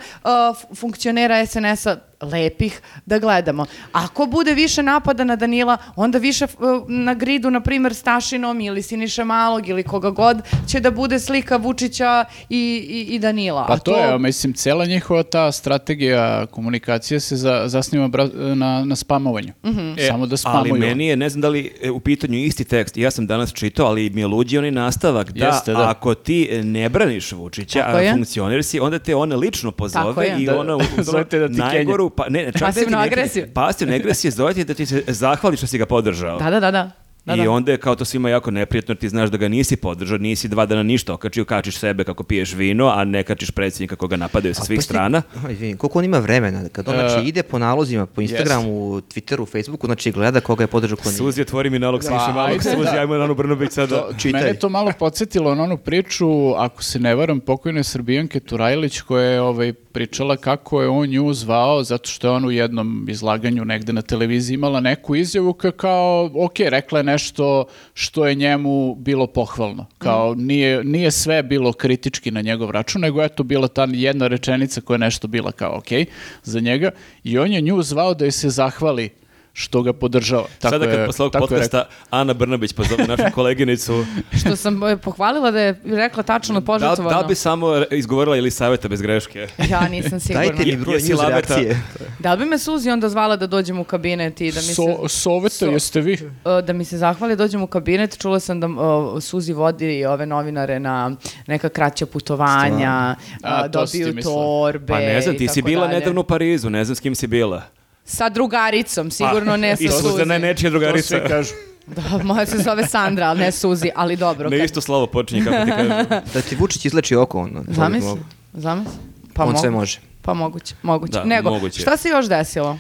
funkcionera 0.75 1.45
SNS-a 1.45 1.95
lepih 2.25 2.75
da 3.05 3.19
gledamo. 3.19 3.65
Ako 3.91 4.25
bude 4.25 4.53
više 4.53 4.83
napada 4.83 5.23
na 5.23 5.35
Danila, 5.35 5.55
onda 5.95 6.17
više 6.17 6.43
f- 6.45 6.55
na 6.87 7.13
gridu, 7.13 7.51
na 7.51 7.61
primjer, 7.61 7.93
Stašinom 7.95 8.61
ili 8.61 8.81
Siniša 8.81 9.23
Malog 9.23 9.67
ili 9.67 9.83
koga 9.83 10.09
god, 10.09 10.37
će 10.67 10.79
da 10.79 10.91
bude 10.91 11.19
slika 11.19 11.57
Vučića 11.57 12.25
i, 12.49 12.57
i, 12.89 13.15
i 13.15 13.19
Danila. 13.19 13.65
Pa 13.65 13.73
A 13.73 13.77
to, 13.77 13.97
je, 13.97 14.19
mislim, 14.19 14.53
cela 14.53 14.85
njihova 14.85 15.23
ta 15.23 15.51
strategija 15.51 16.15
komunikacije 16.45 17.19
se 17.19 17.35
za, 17.35 17.63
zasniva 17.65 18.07
bra- 18.07 18.25
na, 18.55 18.85
na 18.85 18.95
spamovanju. 18.95 19.53
Mhm. 19.65 19.93
Samo 20.07 20.25
da 20.25 20.37
spamuju. 20.37 20.71
Ali 20.71 20.79
meni 20.79 21.07
je, 21.07 21.15
ne 21.15 21.29
znam 21.29 21.41
da 21.41 21.49
li 21.49 21.71
je 21.81 21.91
u 21.91 21.99
pitanju 21.99 22.37
isti 22.37 22.63
tekst, 22.65 22.97
ja 22.97 23.11
sam 23.11 23.27
danas 23.27 23.53
čitao, 23.53 23.87
ali 23.87 24.09
mi 24.09 24.21
je 24.21 24.27
luđi 24.27 24.57
onaj 24.57 24.71
nastavak, 24.71 25.31
da, 25.31 25.45
Jeste, 25.45 25.71
da. 25.73 25.89
ako 25.89 26.13
ti 26.15 26.35
ne 26.63 26.89
braniš 26.89 27.31
Vučića, 27.31 27.79
Tako 27.79 27.97
a 27.97 28.01
je. 28.01 28.13
funkcioner 28.13 28.63
si, 28.63 28.79
onda 28.79 28.99
te 28.99 29.15
ona 29.15 29.35
lično 29.35 29.71
Tako 29.71 29.77
pozove 29.77 30.25
je. 30.25 30.35
i 30.39 30.45
Da, 30.45 30.59
ona 30.59 30.77
zove 31.03 31.25
te 31.25 31.39
da 31.39 31.47
ti 31.47 31.53
najgoru, 31.53 32.09
pa, 32.15 32.29
ne, 32.29 32.45
čak 32.45 32.53
da 32.53 32.65
Pasivnu 32.65 32.97
ne- 32.97 33.03
agresiju. 33.03 33.47
Pasivnu 33.53 33.95
agresiju 33.95 34.31
zove 34.31 34.53
ti 34.53 34.63
da 34.63 34.73
ti 34.73 34.85
se 34.85 35.03
zahvali 35.07 35.57
što 35.57 35.67
si 35.67 35.77
ga 35.77 35.85
podržao. 35.85 36.39
Da, 36.39 36.49
da, 36.49 36.59
da, 36.59 36.71
da. 36.71 36.91
Da, 37.25 37.35
I 37.35 37.37
da. 37.37 37.51
onda 37.51 37.71
je 37.71 37.77
kao 37.77 37.95
to 37.95 38.05
svima 38.05 38.29
jako 38.29 38.51
neprijatno, 38.51 38.95
ti 38.95 39.09
znaš 39.09 39.29
da 39.29 39.37
ga 39.37 39.47
nisi 39.47 39.75
podržao, 39.75 40.17
nisi 40.17 40.47
dva 40.47 40.65
dana 40.65 40.83
ništa 40.83 41.13
okačio, 41.13 41.45
kačiš 41.45 41.77
sebe 41.77 42.03
kako 42.03 42.23
piješ 42.23 42.53
vino, 42.53 42.87
a 42.87 43.03
ne 43.03 43.23
kačiš 43.23 43.51
predsjednika 43.51 43.95
koga 43.95 44.15
napadaju 44.15 44.53
sa 44.53 44.63
svih 44.63 44.83
strana. 44.83 45.21
Aj, 45.45 45.53
izvini, 45.53 45.77
koliko 45.77 45.99
on 45.99 46.05
ima 46.05 46.19
vremena? 46.19 46.69
Kad 46.69 46.87
on 46.87 46.95
znači, 46.95 47.15
E, 47.15 47.23
ide 47.23 47.43
po 47.43 47.59
nalozima, 47.59 48.05
po 48.05 48.21
Instagramu, 48.21 48.69
Twitteru, 49.01 49.47
Facebooku, 49.47 49.87
znači 49.87 50.11
gleda 50.11 50.39
koga 50.39 50.63
je 50.63 50.67
podržao 50.67 50.97
ko 50.97 51.09
nije. 51.09 51.17
Suzi, 51.17 51.41
otvori 51.41 51.69
mi 51.69 51.79
nalog, 51.79 52.03
Siniša 52.03 52.25
Pa, 52.25 52.31
malog, 52.33 52.63
Suzi, 52.63 52.75
da. 52.85 52.99
ajmo 52.99 53.15
na 53.15 53.23
Anu 53.23 53.35
Brnobić 53.35 53.71
sada. 53.71 53.95
To, 53.97 54.09
Čitaj. 54.17 54.31
Mene 54.33 54.47
je 54.47 54.59
to 54.59 54.69
malo 54.69 54.91
podsjetilo 54.99 55.55
na 55.55 55.63
onu 55.63 55.77
priču, 55.77 56.27
ako 56.51 56.83
se 56.83 56.99
ne 56.99 57.15
varam, 57.15 57.39
pokojne 57.39 57.83
Srbijanke 57.83 58.39
Turajlić 58.39 59.01
koja 59.01 59.25
je 59.25 59.41
ovaj, 59.41 59.73
pričala 59.95 60.37
kako 60.37 60.81
je 60.81 60.87
on 60.87 61.09
nju 61.09 61.33
zvao 61.33 61.83
zato 61.83 62.09
što 62.09 62.27
je 62.27 62.31
on 62.31 62.45
u 62.45 62.51
jednom 62.51 63.05
izlaganju 63.09 63.65
negde 63.65 63.93
na 63.93 64.01
televiziji 64.01 64.53
imala 64.53 64.79
neku 64.79 65.15
izjavu 65.15 65.53
kao, 65.53 66.31
ok, 66.35 66.59
rekla 66.59 66.99
je 66.99 67.03
nešto 67.03 67.65
što 67.93 68.27
je 68.27 68.35
njemu 68.35 68.95
bilo 68.95 69.27
pohvalno. 69.27 69.85
Kao, 69.97 70.35
nije, 70.35 70.83
nije 70.83 71.11
sve 71.11 71.43
bilo 71.43 71.73
kritički 71.73 72.31
na 72.31 72.41
njegov 72.41 72.71
račun, 72.71 73.01
nego 73.01 73.23
eto 73.23 73.43
bila 73.43 73.67
ta 73.67 73.87
jedna 73.91 74.27
rečenica 74.27 74.81
koja 74.81 74.95
je 74.95 74.99
nešto 74.99 75.27
bila 75.27 75.51
kao 75.51 75.77
ok 75.77 76.07
za 76.43 76.59
njega 76.59 76.91
i 77.23 77.37
on 77.37 77.51
je 77.51 77.61
nju 77.61 77.81
zvao 77.81 78.13
da 78.13 78.25
joj 78.25 78.31
se 78.31 78.49
zahvali 78.49 79.09
što 79.57 79.81
ga 79.81 79.93
podržava. 79.93 80.45
Tako 80.59 80.71
Sada 80.71 80.85
kad 80.85 80.99
je- 80.99 81.05
posle 81.05 81.23
ovog 81.23 81.33
rekao. 81.33 81.47
podcasta 81.47 81.83
Ana 82.09 82.33
Brnabić 82.33 82.73
pozove 82.73 83.03
našu 83.05 83.23
koleginicu, 83.35 84.05
Što 84.33 84.55
sam 84.55 84.83
e, 84.83 84.97
pohvalila 84.97 85.51
da 85.51 85.59
je 85.59 85.81
rekla 85.85 86.23
tačno 86.23 86.55
da, 86.55 86.65
požrtvovano. 86.65 87.09
da 87.09 87.19
li 87.19 87.27
bi 87.27 87.35
samo 87.35 87.67
izgovorila 87.91 88.37
ili 88.37 88.51
savjeta 88.51 88.87
bez 88.87 89.01
greške? 89.01 89.47
Ja 89.69 89.87
nisam 89.87 90.19
sigurna. 90.19 90.47
Dajte 90.47 90.65
mi 90.65 90.75
broj 90.75 90.93
news 90.99 91.09
laveta? 91.11 91.55
reakcije. 91.55 91.81
Da 92.19 92.33
li 92.33 92.39
bi 92.39 92.45
me 92.45 92.57
Suzi 92.57 92.89
onda 92.89 93.09
zvala 93.09 93.35
da 93.35 93.47
dođem 93.47 93.79
u 93.79 93.83
kabinet 93.85 94.41
i 94.41 94.51
da 94.51 94.57
mi 94.57 94.63
se... 94.63 94.73
So, 94.73 95.07
soveta, 95.09 95.55
So- 95.57 95.71
jeste 95.71 96.01
vi? 96.01 96.13
e, 96.13 96.19
da 96.61 96.73
mi 96.73 96.85
se 96.85 96.97
zahvali, 96.97 97.35
dođem 97.35 97.61
u 97.61 97.67
kabinet, 97.67 98.17
čula 98.17 98.39
sam 98.39 98.59
da 98.59 98.67
o, 98.69 99.21
Suzi 99.21 99.53
vodi 99.53 99.75
ove 100.05 100.25
novinare 100.25 100.79
na 100.79 101.11
neka 101.47 101.69
kraća 101.69 102.05
putovanja, 102.05 103.15
A, 103.43 103.67
dobiju 103.67 104.15
torbe 104.15 104.87
Pa 104.87 104.99
ne 104.99 105.21
znam, 105.21 105.37
ti 105.37 105.47
si 105.47 105.61
bila 105.61 105.87
dalje. 105.87 105.99
nedavno 105.99 106.21
u 106.21 106.25
Parizu, 106.25 106.69
ne 106.69 106.85
znam 106.85 106.95
s 106.95 106.99
kim 106.99 107.15
si 107.15 107.27
bila. 107.27 107.61
Sa 108.05 108.29
drugaricom, 108.29 109.11
sigurno 109.11 109.57
ne 109.57 109.75
sa 109.75 109.83
I 109.83 109.87
Suzi. 109.87 110.01
Suzana 110.01 110.33
je 110.33 110.39
nečija 110.41 110.67
To 110.67 110.71
drugarica. 110.71 111.07
svi 111.09 111.19
kažu. 111.27 111.53
Da, 111.87 112.01
moja 112.23 112.45
se 112.45 112.57
zove 112.59 112.87
Sandra, 112.87 113.25
ali 113.25 113.39
ne 113.39 113.51
Suzi, 113.51 113.89
ali 113.95 114.15
dobro. 114.15 114.49
Ne 114.49 114.57
kad- 114.57 114.65
isto 114.65 114.81
slovo 114.81 115.07
počinje, 115.07 115.43
kako 115.43 115.65
ti 115.65 115.71
kažem. 115.71 116.05
Da 116.33 116.41
ti 116.41 116.55
Vučić 116.55 116.85
izleči 116.85 117.15
oko. 117.15 117.39
Ono, 117.39 117.63
to 117.63 117.73
Zamisli, 117.73 118.19
zamisli. 118.53 118.93
Pa 119.33 119.43
On 119.43 119.57
sve 119.57 119.69
mogu- 119.69 119.79
može. 119.79 119.99
Pa 120.21 120.33
moguće, 120.33 120.75
moguće. 120.81 121.11
Da, 121.13 121.23
Nego, 121.23 121.49
moguće. 121.49 121.81
šta 121.81 121.97
se 121.97 122.09
još 122.09 122.25
desilo? 122.27 122.77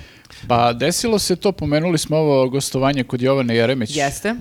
Pa 0.47 0.73
desilo 0.73 1.19
se 1.19 1.35
to, 1.35 1.51
pomenuli 1.51 1.97
smo 1.97 2.17
ovo 2.17 2.49
gostovanje 2.49 3.03
kod 3.03 3.21
Jovane 3.21 3.55
Jeremić. 3.55 3.97
Jeste. 3.97 4.29
e, 4.29 4.35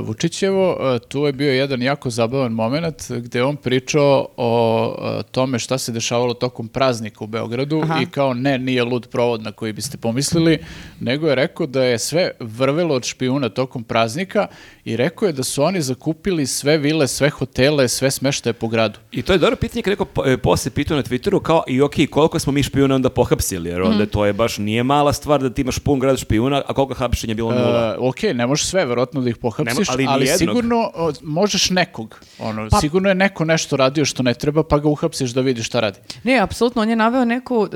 Vučićevo, 0.00 0.76
e, 0.80 0.98
tu 1.08 1.26
je 1.26 1.32
bio 1.32 1.52
jedan 1.52 1.82
jako 1.82 2.10
zabavan 2.10 2.52
moment 2.52 3.10
gde 3.10 3.42
on 3.42 3.56
pričao 3.56 4.28
o 4.36 4.94
e, 5.20 5.22
tome 5.22 5.58
šta 5.58 5.78
se 5.78 5.92
dešavalo 5.92 6.34
tokom 6.34 6.68
praznika 6.68 7.24
u 7.24 7.26
Beogradu 7.26 7.80
Aha. 7.82 8.00
i 8.02 8.06
kao 8.06 8.34
ne, 8.34 8.58
nije 8.58 8.84
lud 8.84 9.06
provod 9.06 9.42
na 9.42 9.52
koji 9.52 9.72
biste 9.72 9.96
pomislili, 9.96 10.58
nego 11.00 11.28
je 11.28 11.34
rekao 11.34 11.66
da 11.66 11.84
je 11.84 11.98
sve 11.98 12.30
vrvelo 12.40 12.94
od 12.94 13.04
špijuna 13.04 13.48
tokom 13.48 13.84
praznika 13.84 14.46
i 14.84 14.96
rekao 14.96 15.26
je 15.26 15.32
da 15.32 15.42
su 15.42 15.62
oni 15.62 15.82
zakupili 15.82 16.46
sve 16.46 16.78
vile, 16.78 17.08
sve 17.08 17.30
hotele, 17.30 17.88
sve 17.88 18.10
smeštaje 18.10 18.52
po 18.52 18.68
gradu. 18.68 18.98
I 19.12 19.22
to 19.22 19.32
je 19.32 19.38
dobro 19.38 19.56
pitanje 19.56 19.82
kad 19.82 19.90
neko 19.90 20.04
po- 20.04 20.26
e, 20.26 20.36
posle 20.36 20.70
pitao 20.70 20.96
na 20.96 21.02
Twitteru 21.02 21.42
kao 21.42 21.64
i 21.68 21.80
ok, 21.82 21.94
koliko 22.10 22.38
smo 22.38 22.52
mi 22.52 22.62
špijuna 22.62 22.94
onda 22.94 23.10
pohapsili, 23.10 23.70
jer 23.70 23.82
onda 23.82 24.06
to 24.06 24.26
je 24.26 24.32
baš 24.32 24.58
nije 24.58 24.82
mala 24.82 25.12
stvar 25.22 25.42
da 25.42 25.50
ti 25.50 25.60
imaš 25.62 25.78
pun 25.78 25.98
grad 25.98 26.18
špijuna, 26.18 26.62
a 26.66 26.74
koliko 26.74 26.94
hapšenja 26.94 27.30
je 27.30 27.34
bilo 27.34 27.50
nula. 27.52 27.94
E, 27.94 27.96
ok, 27.98 28.22
ne 28.34 28.46
možeš 28.46 28.66
sve, 28.66 28.86
verovatno 28.86 29.20
da 29.20 29.30
ih 29.30 29.36
pohapsiš, 29.36 29.88
ali 29.88 30.06
ali, 30.08 30.26
sigurno 30.26 30.90
o, 30.94 31.12
možeš 31.22 31.70
nekog. 31.70 32.20
Ono, 32.38 32.68
Pa- 32.70 32.80
Sigurno 32.80 33.08
je 33.08 33.14
neko 33.14 33.44
nešto 33.44 33.76
radio 33.76 34.04
što 34.04 34.22
ne 34.22 34.34
treba, 34.34 34.62
pa 34.62 34.78
ga 34.78 34.88
uhapsiš 34.88 35.30
da 35.30 35.40
vidiš 35.40 35.66
šta 35.66 35.80
radi. 35.80 35.98
Ne, 36.24 36.38
apsolutno, 36.38 36.82
on 36.82 36.90
je 36.90 36.96
naveo 36.96 37.24
neku, 37.24 37.56
uh, 37.56 37.68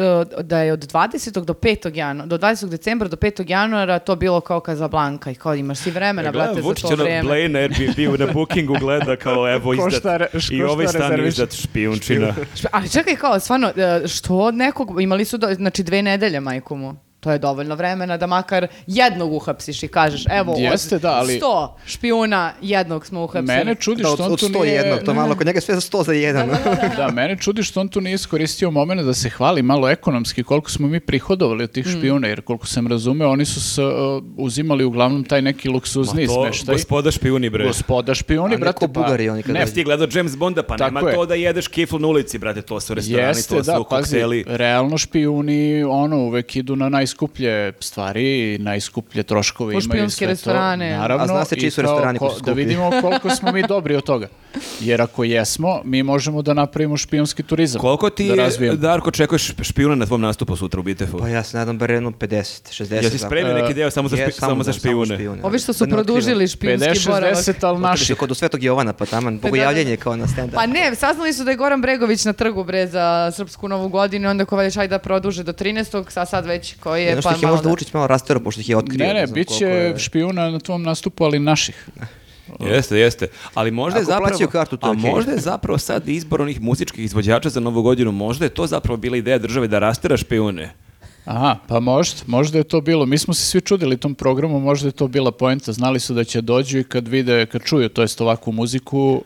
da 0.42 0.60
je 0.60 0.72
od 0.72 0.92
20. 0.92 1.44
do 1.44 1.52
5. 1.52 1.96
januara, 1.96 2.26
do 2.26 2.38
20. 2.38 2.68
decembra 2.68 3.08
do 3.08 3.16
5. 3.16 3.50
januara 3.50 3.98
to 3.98 4.16
bilo 4.16 4.40
kao 4.40 4.60
Kazablanka 4.60 5.30
i 5.30 5.34
kao 5.34 5.54
imaš 5.54 5.78
si 5.78 5.90
vremena, 5.90 6.30
Gledam 6.30 6.54
brate, 6.54 6.80
za 6.82 6.88
to 6.88 6.96
vreme. 6.96 7.28
Blay 7.28 7.48
na 7.48 7.58
Airbnb 7.58 8.20
na 8.26 8.32
bookingu 8.32 8.76
gleda 8.80 9.16
kao 9.16 9.52
evo 9.54 9.74
izdat. 9.74 10.02
Re- 10.04 10.28
I 10.50 10.62
ovaj 10.62 10.88
stan 10.88 11.26
izdat 11.26 11.54
špijunčina. 11.54 12.34
Ali 12.70 12.90
čekaj, 12.90 13.16
kao, 13.16 13.40
stvarno, 13.40 13.72
e, 13.76 14.08
što 14.08 14.36
od 14.36 14.54
nekog, 14.54 15.02
imali 15.02 15.24
su, 15.24 15.38
do, 15.38 15.54
znači, 15.54 15.82
dve 15.82 16.02
nedelje, 16.02 16.40
majku 16.40 16.76
mu. 16.76 17.05
To 17.26 17.32
je 17.32 17.38
dovoljno 17.40 17.74
vremena 17.74 18.16
da 18.16 18.26
makar 18.28 18.66
jednog 18.86 19.32
uhapsiš 19.32 19.82
i 19.82 19.88
kažeš, 19.88 20.24
evo, 20.30 20.54
Jeste, 20.58 20.94
od 20.94 21.02
da, 21.02 21.10
ali- 21.10 21.34
100 21.34 21.68
špijuna 21.86 22.52
jednog 22.62 23.06
smo 23.06 23.20
uhapsili. 23.20 23.46
Mene 23.48 23.74
čudi 23.76 24.02
Da, 24.02 24.08
što 24.08 24.14
od, 24.14 24.20
on 24.22 24.36
tu 24.38 24.46
101, 24.48 24.62
nije... 24.62 25.04
to 25.04 25.14
malo, 25.14 25.34
kod 25.34 25.46
njega 25.46 25.60
sve 25.60 25.74
za 25.74 25.80
100 25.82 26.04
za 26.04 26.12
jedan. 26.14 26.48
Da, 26.96 27.10
mene 27.10 27.36
čudi 27.36 27.62
što 27.62 27.80
on 27.80 27.88
tu 27.88 28.00
nije 28.00 28.14
iskoristio 28.14 28.70
moment 28.70 29.00
da 29.00 29.14
se 29.14 29.28
hvali 29.30 29.62
malo 29.62 29.88
ekonomski 29.88 30.42
koliko 30.42 30.70
smo 30.70 30.88
mi 30.88 31.00
prihodovali 31.00 31.64
od 31.64 31.70
Mm. 31.70 31.72
tih 31.72 31.86
špijuna, 31.88 32.28
jer 32.28 32.40
koliko 32.40 32.66
sam 32.66 32.86
razumeo, 32.86 33.30
oni 33.30 33.44
su 33.44 33.60
s, 33.62 33.78
uh, 33.78 33.84
uzimali 34.36 34.84
uglavnom 34.84 35.24
taj 35.24 35.42
neki 35.42 35.68
luksuzni 35.68 36.22
Ma 36.22 36.28
to 36.28 36.42
smeštaj. 36.42 36.74
gospoda 36.74 37.10
špijuni 37.10 37.50
bre. 37.50 37.66
Gospoda 37.66 38.14
špijuni, 38.14 38.56
brate, 38.56 38.78
ko 38.78 38.86
Bugari 38.88 39.28
oni 39.28 39.42
kad 39.42 39.54
ne. 39.54 39.66
Ti 39.66 39.84
gledao 39.84 40.08
James 40.12 40.36
Bonda, 40.36 40.62
pa 40.62 40.76
Tako 40.76 40.90
nema 40.90 41.08
je. 41.10 41.14
to 41.14 41.26
da 41.26 41.34
jedeš 41.34 41.68
kiflu 41.68 41.98
na 41.98 42.08
ulici, 42.08 42.38
brate, 42.38 42.62
to 42.62 42.80
su 42.80 42.94
restorani, 42.94 43.28
Jeste, 43.28 43.48
to 43.50 43.64
su 43.64 43.70
da, 43.72 43.80
pazi, 43.80 44.02
kokteli. 44.04 44.44
realno 44.48 44.98
špijuni, 44.98 45.56
ono, 45.84 46.16
uvek 46.18 46.56
idu 46.56 46.76
na 46.76 46.88
najskuplje 47.16 47.72
stvari 47.80 48.22
i 48.46 48.58
najskuplje 48.58 49.22
troškove 49.22 49.72
imaju 49.72 49.80
špijunske 49.82 50.16
sve 50.16 50.26
to. 50.26 50.30
restorane. 50.30 50.90
Naravno, 50.90 51.24
A 51.24 51.26
zna 51.26 51.44
se 51.44 51.56
čiji 51.56 51.70
su 51.70 51.82
restorani 51.82 52.18
koji 52.18 52.28
ko- 52.30 52.34
su 52.34 52.42
Da 52.42 52.52
vidimo 52.52 52.90
koliko 53.00 53.30
smo 53.30 53.52
mi 53.52 53.62
dobri 53.64 53.96
od 53.96 54.04
toga. 54.04 54.28
Jer 54.80 55.02
ako 55.02 55.24
jesmo, 55.24 55.80
mi 55.84 56.02
možemo 56.02 56.42
da 56.42 56.54
napravimo 56.54 56.96
špijunski 56.96 57.42
turizam. 57.42 57.80
Koliko 57.80 58.10
ti, 58.10 58.28
da 58.28 58.34
razvijemo. 58.36 58.76
Darko, 58.76 59.10
čekuješ 59.10 59.52
špijuna 59.62 59.94
na 59.94 60.06
tvom 60.06 60.20
nastupu 60.20 60.56
sutra 60.56 60.80
u 60.80 60.84
Bitefu? 60.84 61.18
Pa 61.18 61.28
ja 61.28 61.42
se 61.42 61.56
nadam 61.56 61.78
bar 61.78 61.90
jedno 61.90 62.10
50, 62.10 62.42
60. 62.72 62.92
Jel 62.94 63.10
si 63.10 63.18
spremio 63.18 63.54
neki 63.54 63.74
deo 63.74 63.90
samo 63.90 64.08
za, 64.08 64.16
Je, 64.16 64.26
špi- 64.26 64.32
samo 64.32 64.62
za 64.62 64.72
da, 64.72 64.78
špijune? 64.78 65.28
Ovi 65.42 65.58
što 65.58 65.72
su 65.72 65.78
Da 65.78 65.84
otkrivam. 65.86 66.04
produžili 66.04 66.48
špijunski 66.48 66.88
50, 66.88 67.06
boravak. 67.06 67.36
60, 67.36 67.54
ali 67.62 67.80
naši. 67.80 68.04
su 68.04 68.16
kod 68.16 68.30
u 68.30 68.34
Svetog 68.34 68.62
Jovana, 68.62 68.92
pa 68.92 69.06
taman, 69.06 69.38
bogojavljenje 69.38 69.96
kao 69.96 70.16
na 70.16 70.26
stand-up. 70.26 70.54
Pa 70.54 70.66
ne, 70.66 70.94
saznali 70.94 71.32
su 71.32 71.44
da 71.44 71.50
je 71.50 71.56
Goran 71.56 71.82
Bregović 71.82 72.24
na 72.24 72.32
trgu 72.32 72.64
bre 72.64 72.86
za 72.86 73.30
Srpsku 73.30 73.68
novu 73.68 73.88
godinu 73.88 74.30
onda 74.30 74.44
ko 74.44 74.56
već 74.56 74.76
ajde 74.76 74.88
da 74.88 74.98
produže 74.98 75.42
do 75.42 75.52
13. 75.52 75.86
a 76.14 76.26
sad 76.26 76.46
već 76.46 76.74
je 76.96 77.22
pa 77.22 77.30
ih 77.30 77.36
je 77.36 77.46
malo 77.46 77.54
možda 77.54 77.62
da- 77.62 77.70
Vučić 77.70 77.92
malo 77.92 78.06
rastero, 78.06 78.40
pošto 78.40 78.60
ih 78.60 78.68
je 78.68 78.76
otkrio. 78.76 78.98
Ne, 78.98 79.14
ne, 79.14 79.26
znam 79.26 79.34
bit 79.34 79.48
će 79.48 79.64
je- 79.64 79.98
špijuna 79.98 80.50
na 80.50 80.58
tvom 80.58 80.82
nastupu, 80.82 81.24
ali 81.24 81.38
naših. 81.38 81.88
Jeste, 82.62 82.98
jeste. 82.98 83.26
Ali 83.54 83.70
možda 83.70 83.98
je 83.98 84.02
Ako 84.02 84.06
zapravo... 84.06 84.28
plaćaju 84.28 84.48
kartu, 84.48 84.76
to 84.76 84.86
je 84.86 84.88
a 84.88 84.92
okej. 84.92 85.10
možda 85.10 85.32
je 85.32 85.38
zapravo 85.40 85.78
sad 85.78 86.08
izbor 86.08 86.42
onih 86.42 86.60
muzičkih 86.60 87.04
izvođača 87.04 87.48
za 87.48 87.60
novu 87.60 87.82
godinu, 87.82 88.12
možda 88.12 88.44
je 88.44 88.50
to 88.50 88.66
zapravo 88.66 88.96
bila 88.96 89.16
ideja 89.16 89.38
države 89.38 89.68
da 89.68 89.78
rastera 89.78 90.16
špijune. 90.16 90.72
Aha, 91.24 91.56
pa 91.68 91.80
možda, 91.80 92.20
možda 92.26 92.58
je 92.58 92.64
to 92.64 92.80
bilo. 92.80 93.06
Mi 93.06 93.18
smo 93.18 93.34
se 93.34 93.42
svi 93.42 93.60
čudili 93.60 93.96
tom 93.96 94.14
programu, 94.14 94.60
možda 94.60 94.88
je 94.88 94.92
to 94.92 95.08
bila 95.08 95.32
poenta. 95.32 95.72
Znali 95.72 96.00
su 96.00 96.14
da 96.14 96.24
će 96.24 96.40
dođu 96.40 96.78
i 96.78 96.84
kad 96.84 97.08
vide, 97.08 97.46
kad 97.46 97.62
čuju, 97.62 97.88
to 97.88 98.02
jest 98.02 98.20
ovakvu 98.20 98.52
muziku, 98.52 99.22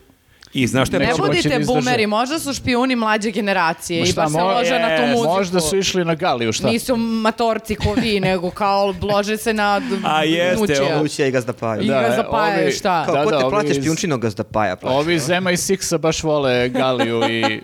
I 0.53 0.67
znaš 0.67 0.87
šta 0.87 0.99
Ne 0.99 1.05
da 1.07 1.13
budite 1.17 1.59
boomeri, 1.61 2.07
možda 2.07 2.39
su 2.39 2.53
špijuni 2.53 2.95
mlađe 2.95 3.31
generacije 3.31 3.99
Ma 3.99 4.03
i 4.03 4.11
šta, 4.11 4.21
baš 4.21 4.31
se 4.31 4.37
lože 4.39 4.79
na 4.79 4.87
tu 4.87 5.01
je, 5.01 5.07
muziku. 5.07 5.27
možda 5.27 5.59
su 5.61 5.77
išli 5.77 6.05
na 6.05 6.15
Galiju, 6.15 6.53
šta? 6.53 6.67
Nisu 6.67 6.95
matorci 6.97 7.75
ko 7.75 7.93
vi, 7.93 8.19
nego 8.19 8.49
kao 8.51 8.93
lože 9.03 9.37
se 9.37 9.53
na 9.53 9.81
A 10.03 10.23
jeste, 10.23 10.61
nučija. 10.61 10.83
ovo- 10.85 11.01
Lucija 11.01 11.27
i 11.27 11.31
Gazda 11.31 11.53
Paja. 11.53 11.81
I 11.81 11.87
Da, 11.87 12.01
ga 12.01 12.07
e, 12.07 12.15
zapajaju, 12.15 12.63
ovi- 12.63 12.71
šta? 12.71 13.05
Kao, 13.05 13.15
Da, 13.15 13.23
ko 13.23 13.31
da, 13.31 13.39
te 13.39 13.45
ovi 13.45 13.51
plaćaš 13.51 13.71
iz- 13.71 13.79
pijunčinog 13.79 14.21
Gazda 14.21 14.43
Paja? 14.43 14.75
plaća? 14.75 14.95
Ovi 14.95 15.15
iz 15.15 15.23
Zema 15.23 15.51
i 15.51 15.57
Sixa 15.57 15.97
baš 15.97 16.23
vole 16.23 16.69
Galiju 16.69 17.21
i 17.23 17.61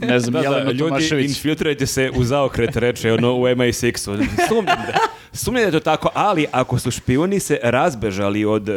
ne 0.00 0.20
znam, 0.20 0.32
Da, 0.34 0.50
da, 0.50 0.58
ljudi, 0.62 0.78
Tomašević. 0.80 1.28
infiltrirajte 1.28 1.86
se 1.86 2.10
u 2.10 2.24
zaokret, 2.24 2.76
reče 2.76 3.12
ono 3.12 3.32
u 3.32 3.42
MI6-u. 3.42 4.16
Sumnjam 4.48 4.64
da, 4.86 4.98
sumnjam 5.34 5.62
da 5.62 5.68
je 5.68 5.72
to 5.72 5.80
tako, 5.80 6.08
ali 6.14 6.46
ako 6.52 6.78
su 6.78 6.90
špijuni 6.90 7.40
se 7.40 7.58
razbežali 7.62 8.44
od 8.44 8.68
e, 8.68 8.72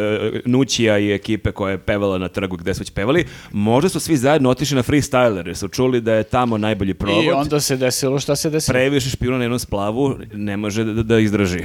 Nućija 0.46 1.00
i 1.00 1.14
ekipe 1.14 1.52
koja 1.52 1.72
je 1.72 1.78
pevala 1.78 2.18
na 2.18 2.28
trgu 2.28 2.58
gde 2.58 2.74
su 2.74 2.80
već 2.82 2.90
pevali, 2.92 3.26
možda 3.52 3.90
su 3.90 4.00
svi 4.00 4.18
zajedno 4.18 4.50
otišli 4.50 4.76
na 4.76 4.84
freestyler, 4.84 5.48
jer 5.48 5.58
su 5.58 5.68
čuli 5.68 6.02
da 6.02 6.14
je 6.14 6.24
tamo 6.24 6.58
najbolji 6.58 6.94
provod. 6.94 7.24
I 7.24 7.32
onda 7.32 7.60
se 7.60 7.78
desilo 7.78 8.20
šta 8.20 8.36
se 8.36 8.50
desilo. 8.50 8.74
Previše 8.74 9.10
špijuna 9.10 9.38
na 9.38 9.44
jednom 9.44 9.60
splavu 9.60 10.16
ne 10.34 10.58
može 10.58 10.84
da, 10.84 11.04
da 11.04 11.20
izdrži. 11.20 11.60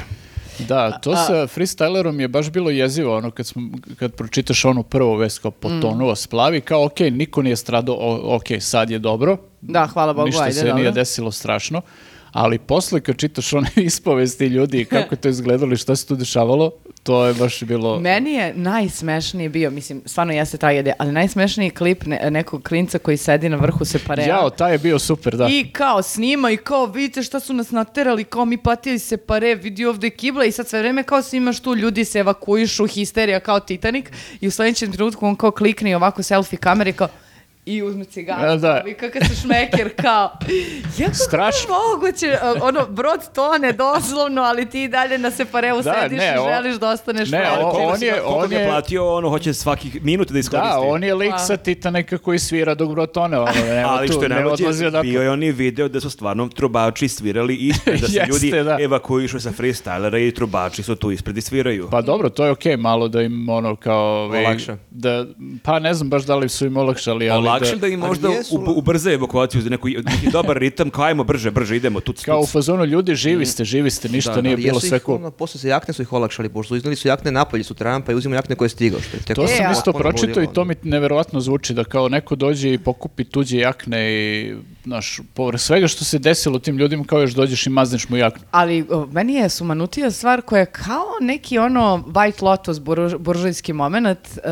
Da, 0.69 0.91
to 0.91 1.17
sa 1.17 1.33
freestylerom 1.47 2.21
je 2.21 2.29
baš 2.29 2.51
bilo 2.51 2.71
jezivo, 2.71 3.17
ono 3.17 3.31
kad, 3.31 3.47
smo, 3.47 3.63
kad 3.99 4.13
pročitaš 4.15 4.65
onu 4.65 4.83
prvu 4.83 5.17
vest 5.17 5.39
kao 5.39 5.51
potonuo 5.51 6.17
splavi, 6.17 6.61
kao 6.61 6.85
ok, 6.85 7.01
niko 7.01 7.43
nije 7.43 7.57
stradao, 7.57 8.21
ok, 8.37 8.45
sad 8.61 8.91
je 8.91 8.99
dobro, 8.99 9.37
Da, 9.61 9.87
hvala 9.87 10.13
Bogu, 10.13 10.27
ništa 10.27 10.43
ajde, 10.43 10.55
se 10.55 10.61
dobro. 10.67 10.77
nije 10.79 10.91
desilo 10.91 11.31
strašno, 11.31 11.81
ali 12.33 12.59
posle 12.59 13.01
kad 13.01 13.17
čitaš 13.17 13.53
one 13.53 13.71
ispovesti 13.91 14.47
ljudi 14.47 14.81
i 14.81 14.85
kako 14.85 15.15
je 15.15 15.21
to 15.21 15.29
izgledalo 15.29 15.73
i 15.73 15.77
šta 15.77 15.97
se 15.97 16.07
tu 16.07 16.15
dešavalo, 16.15 16.71
to 17.03 17.27
je 17.27 17.35
baš 17.35 17.63
bilo... 17.63 18.01
Meni 18.01 18.33
je 18.33 18.55
najsmešniji 18.55 19.49
bio, 19.49 19.71
mislim, 19.71 20.03
stvarno 20.07 20.33
jeste 20.33 20.57
tragedija, 20.57 20.95
ali 20.99 21.13
najsmešniji 21.13 21.71
klip 21.71 22.07
ne- 22.07 22.31
nekog 22.31 22.63
klinca 22.63 22.99
koji 22.99 23.17
sedi 23.17 23.49
na 23.49 23.57
vrhu 23.57 23.85
separea. 23.85 24.27
Jao, 24.27 24.51
taj 24.51 24.73
je 24.73 24.79
bio 24.79 24.99
super, 24.99 25.37
da. 25.37 25.49
I 25.51 25.71
kao 25.73 26.03
snima 26.03 26.51
i 26.51 26.57
kao 26.57 26.87
vidite 26.87 27.23
šta 27.23 27.41
su 27.41 27.55
nas 27.55 27.71
naterali, 27.71 28.25
kao 28.25 28.45
mi 28.45 28.57
patili 28.57 28.99
se 28.99 29.17
pare, 29.17 29.55
vidi 29.55 29.85
ovde 29.85 30.11
kibla 30.11 30.45
i 30.45 30.53
sad 30.53 30.69
sve 30.69 30.79
vreme 30.79 31.03
kao 31.03 31.23
snimaš 31.23 31.61
tu, 31.61 31.75
ljudi 31.77 32.05
se 32.05 32.19
evakuišu, 32.19 32.87
histerija 32.87 33.41
kao 33.41 33.61
Titanic 33.61 34.07
i 34.41 34.49
u 34.49 34.51
sledećem 34.51 34.93
trenutku 34.93 35.27
on 35.27 35.37
kao 35.37 35.51
klikne 35.51 35.91
i 35.91 35.95
ovako 35.95 36.23
selfie 36.23 36.59
kamere 36.59 36.93
kao 36.93 37.09
i 37.67 37.83
uzme 37.83 38.05
cigaru, 38.05 38.43
A, 38.43 38.57
da. 38.57 38.83
i 38.83 38.95
kakav 38.95 39.23
se 39.25 39.35
šmeker, 39.37 39.91
kao, 39.97 40.31
ja 40.99 41.05
kako 41.05 41.15
Strašno. 41.17 41.75
moguće, 41.87 42.39
A, 42.43 42.55
ono, 42.63 42.87
brod 42.87 43.33
tone 43.35 43.73
doslovno, 43.75 44.43
ali 44.43 44.67
ti 44.67 44.83
i 44.83 44.89
dalje 44.89 45.19
na 45.19 45.31
separeu 45.31 45.77
Da, 45.77 45.95
sediš 45.95 46.19
ne, 46.19 46.35
i 46.37 46.55
želiš 46.55 46.77
da 46.77 46.91
ostaneš 46.91 47.31
ne, 47.31 47.51
o- 47.53 47.69
on 47.83 47.99
si- 47.99 48.05
je- 48.05 48.13
koliko 48.15 48.35
on 48.45 48.53
je- 48.53 48.67
platio, 48.67 49.09
ono 49.09 49.29
hoće 49.29 49.55
svaki 49.55 50.01
minut 50.03 50.31
da 50.31 50.39
iskoristi. 50.39 50.69
Da, 50.71 50.79
on 50.81 51.05
je 51.05 51.15
lik 51.15 51.31
Pa. 51.31 51.39
sa 51.39 51.57
Titanika 51.57 52.19
koji 52.19 52.39
svira 52.39 52.75
dok 52.75 52.91
brod 52.91 53.13
tone, 53.13 53.39
ono, 53.39 53.53
nema 53.65 53.89
Ali 53.89 54.07
tu, 54.07 54.13
što 54.13 54.25
je 54.25 54.87
odakle. 54.87 55.03
bio 55.03 55.23
je 55.23 55.31
oni 55.31 55.53
video 55.53 55.89
da 55.89 56.01
su 56.01 56.11
stvarno 56.11 56.49
trubači 56.49 57.09
svirali 57.09 57.57
ispred, 57.57 58.01
da 58.01 58.07
se 58.09 58.17
Jeste, 58.17 58.33
ljudi 58.49 58.63
da. 58.63 58.77
evakuišu 58.81 59.41
sa 59.41 59.51
freestylera 59.53 60.19
i 60.19 60.33
trubači 60.33 60.83
su 60.83 60.97
tu 60.97 61.11
ispred 61.11 61.37
i 61.37 61.43
sviraju. 61.43 61.89
Pa 61.91 62.03
dobro, 62.03 62.29
to 62.31 62.45
je 62.45 62.51
okej, 62.51 62.77
malo 62.77 63.09
da 63.09 63.23
im 63.23 63.49
ono 63.49 63.77
kao... 63.77 64.03
ovaj, 64.25 64.45
Olakša. 64.45 64.77
Da, 64.91 65.25
pa 65.63 65.79
ne 65.79 65.95
znam 65.95 66.11
baš 66.11 66.23
da 66.23 66.37
li 66.37 66.49
su 66.49 66.67
im 66.67 66.77
olakšali, 66.77 67.31
ali 67.31 67.52
Olakšali 67.53 67.75
da, 67.75 67.81
da 67.81 67.87
im 67.87 68.01
možda 68.01 68.29
jesu- 68.29 68.55
ub- 68.55 68.73
ubrza 68.77 69.13
evakuvaciju 69.13 69.63
za 69.63 69.71
neku, 69.71 69.89
neki 69.89 70.31
dobar 70.33 70.57
ritam, 70.57 70.91
kao 70.91 71.05
ajmo 71.05 71.25
brže, 71.25 71.51
brže, 71.51 71.77
idemo, 71.77 72.01
tuc, 72.01 72.25
kao 72.25 72.39
u 72.39 72.43
tuc. 72.43 72.53
fazonu 72.53 72.85
ljudi 72.85 73.15
živi 73.15 73.47
ste, 73.47 73.65
živi 73.65 73.91
ste, 73.91 74.09
ništa 74.09 74.35
Da, 74.35 74.41
nije 74.41 74.57
bilo 74.57 74.81
sve 74.81 74.99
cool. 74.99 75.17
ono, 75.17 75.31
posle 75.31 75.61
se 75.61 75.69
jakne 75.69 75.95
su 75.95 76.03
ih 76.03 76.13
olakšali, 76.13 76.49
pošto 76.49 76.69
su 76.69 76.77
iznali 76.77 76.97
su 76.97 77.09
jakne 77.09 77.31
napolje 77.33 77.65
su 77.65 77.75
Trumpa 77.75 78.13
i 78.13 78.15
uzimaju 78.15 78.37
jakne 78.39 78.57
koje 78.57 78.67
je 78.67 78.71
stigao. 78.71 79.01
Što 79.01 79.17
je 79.17 79.35
To 79.35 79.47
sam 79.49 79.73
isto 79.73 79.93
pročitao 79.93 80.43
i 80.43 80.47
to 80.47 80.65
mi 80.65 80.75
neverovatno 80.83 81.41
zvuči 81.41 81.75
da 81.75 81.85
kao 81.85 82.09
neko 82.09 82.37
dođe 82.37 82.73
i 82.73 82.79
pokupi 82.79 83.25
tuđe 83.25 83.59
jakne 83.59 84.13
i 84.13 84.55
znaš, 84.85 85.21
povrh 85.35 85.61
svega 85.61 85.89
što 85.89 86.05
se 86.05 86.19
desilo 86.19 86.59
tim 86.59 86.79
ljudima 86.79 87.05
kao 87.05 87.21
još 87.21 87.33
dođeš 87.33 87.67
i 87.67 87.71
mazneš 87.71 88.09
mu 88.09 88.17
jaknu. 88.17 88.43
Ali 88.51 88.87
o, 88.91 89.07
meni 89.07 89.35
je 89.35 89.49
sumanutija 89.49 90.11
stvar 90.11 90.43
koja 90.43 90.61
je 90.61 90.67
kao 90.67 91.07
neki 91.21 91.59
ono 91.59 92.05
White 92.07 92.43
Lotus 92.43 92.81
buržujski 93.19 93.73
moment 93.73 94.19
uh, 94.29 94.43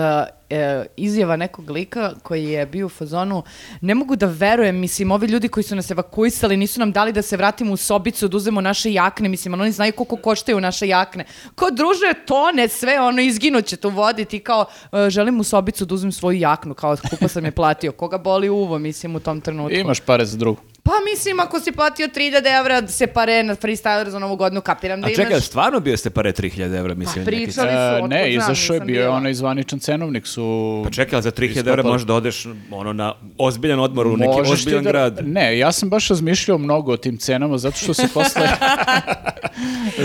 e, 0.51 0.85
izjava 0.97 1.37
nekog 1.37 1.71
lika 1.71 2.15
koji 2.23 2.45
je 2.45 2.67
bio 2.67 2.87
u 2.87 2.89
fazonu 2.89 3.43
ne 3.81 3.95
mogu 3.95 4.17
da 4.17 4.27
verujem, 4.27 4.77
mislim, 4.77 5.11
ovi 5.11 5.27
ljudi 5.27 5.49
koji 5.49 5.65
su 5.65 5.77
nas 5.77 5.91
evakuisali 5.91 6.57
nisu 6.57 6.81
nam 6.81 6.93
dali 6.93 7.13
da 7.13 7.23
se 7.23 7.37
vratimo 7.37 7.73
u 7.73 7.77
sobicu, 7.77 8.29
da 8.29 8.37
uzmemo 8.37 8.61
naše 8.61 8.93
jakne, 8.93 9.29
mislim, 9.29 9.55
ono, 9.55 9.63
oni 9.63 9.73
znaju 9.73 9.93
koliko 9.93 10.17
koštaju 10.17 10.61
naše 10.61 10.89
jakne. 10.89 11.25
Ko 11.55 11.71
druže 11.71 12.25
tone 12.27 12.69
sve, 12.69 13.01
ono, 13.01 13.23
izginuće 13.23 13.77
tu 13.77 13.89
vodi, 13.89 14.25
ti 14.25 14.39
kao, 14.39 14.65
e, 14.93 15.11
želim 15.11 15.41
u 15.41 15.45
sobicu 15.45 15.85
da 15.85 15.95
uzmem 15.95 16.13
svoju 16.13 16.39
jaknu, 16.39 16.75
kao 16.75 16.97
kupa 17.11 17.29
sam 17.29 17.45
je 17.45 17.51
platio. 17.51 17.93
Koga 17.93 18.19
boli 18.19 18.49
uvo, 18.49 18.79
mislim, 18.79 19.17
u 19.17 19.21
tom 19.21 19.41
trenutku. 19.41 19.77
Imaš 19.77 20.01
pare 20.01 20.25
za 20.27 20.37
drugu. 20.37 20.61
Pa 20.83 20.93
mislim, 21.13 21.41
ako 21.41 21.61
si 21.61 21.73
platio 21.73 22.09
3000 22.09 22.59
evra 22.61 22.89
se 22.89 23.07
pare 23.07 23.43
na 23.43 23.55
freestyler 23.57 24.09
za 24.09 24.19
novu 24.19 24.37
godinu, 24.37 24.61
kapiram 24.61 25.01
da 25.01 25.07
A 25.07 25.11
imaš... 25.11 25.17
čekaj, 25.17 25.41
stvarno 25.41 25.81
bio 25.81 25.97
ste 25.97 26.11
pare 26.11 26.33
3000 26.33 26.79
evra, 26.79 26.95
mislim. 26.95 27.25
Pa 27.25 27.29
pričali 27.31 27.69
su, 27.71 28.05
E, 28.05 28.09
ne, 28.09 28.19
znam, 28.19 28.31
izašao 28.31 28.75
je, 28.75 28.81
bio 28.81 29.13
onaj 29.13 29.35
zvaničan 29.35 29.79
cenovnik 29.79 30.27
su... 30.27 30.81
Pa 30.85 30.91
čekaj, 30.91 31.17
ali 31.17 31.23
za 31.23 31.31
3000 31.31 31.69
evra 31.69 31.83
možeš 31.83 32.07
da 32.07 32.15
odeš 32.15 32.47
ono, 32.71 32.93
na 32.93 33.15
ozbiljan 33.39 33.81
odmor 33.81 34.07
u 34.07 34.17
neki 34.17 34.41
ozbiljan 34.53 34.85
da- 34.85 34.91
grad. 34.91 35.21
Ne, 35.25 35.59
ja 35.59 35.73
sam 35.73 35.91
baš 35.91 36.09
razmišljao 36.09 36.59
mnogo 36.59 36.93
o 36.93 36.97
tim 36.97 37.19
cenama, 37.19 37.59
zato 37.59 37.77
što 37.77 37.95
se 37.95 38.09
posle... 38.15 38.49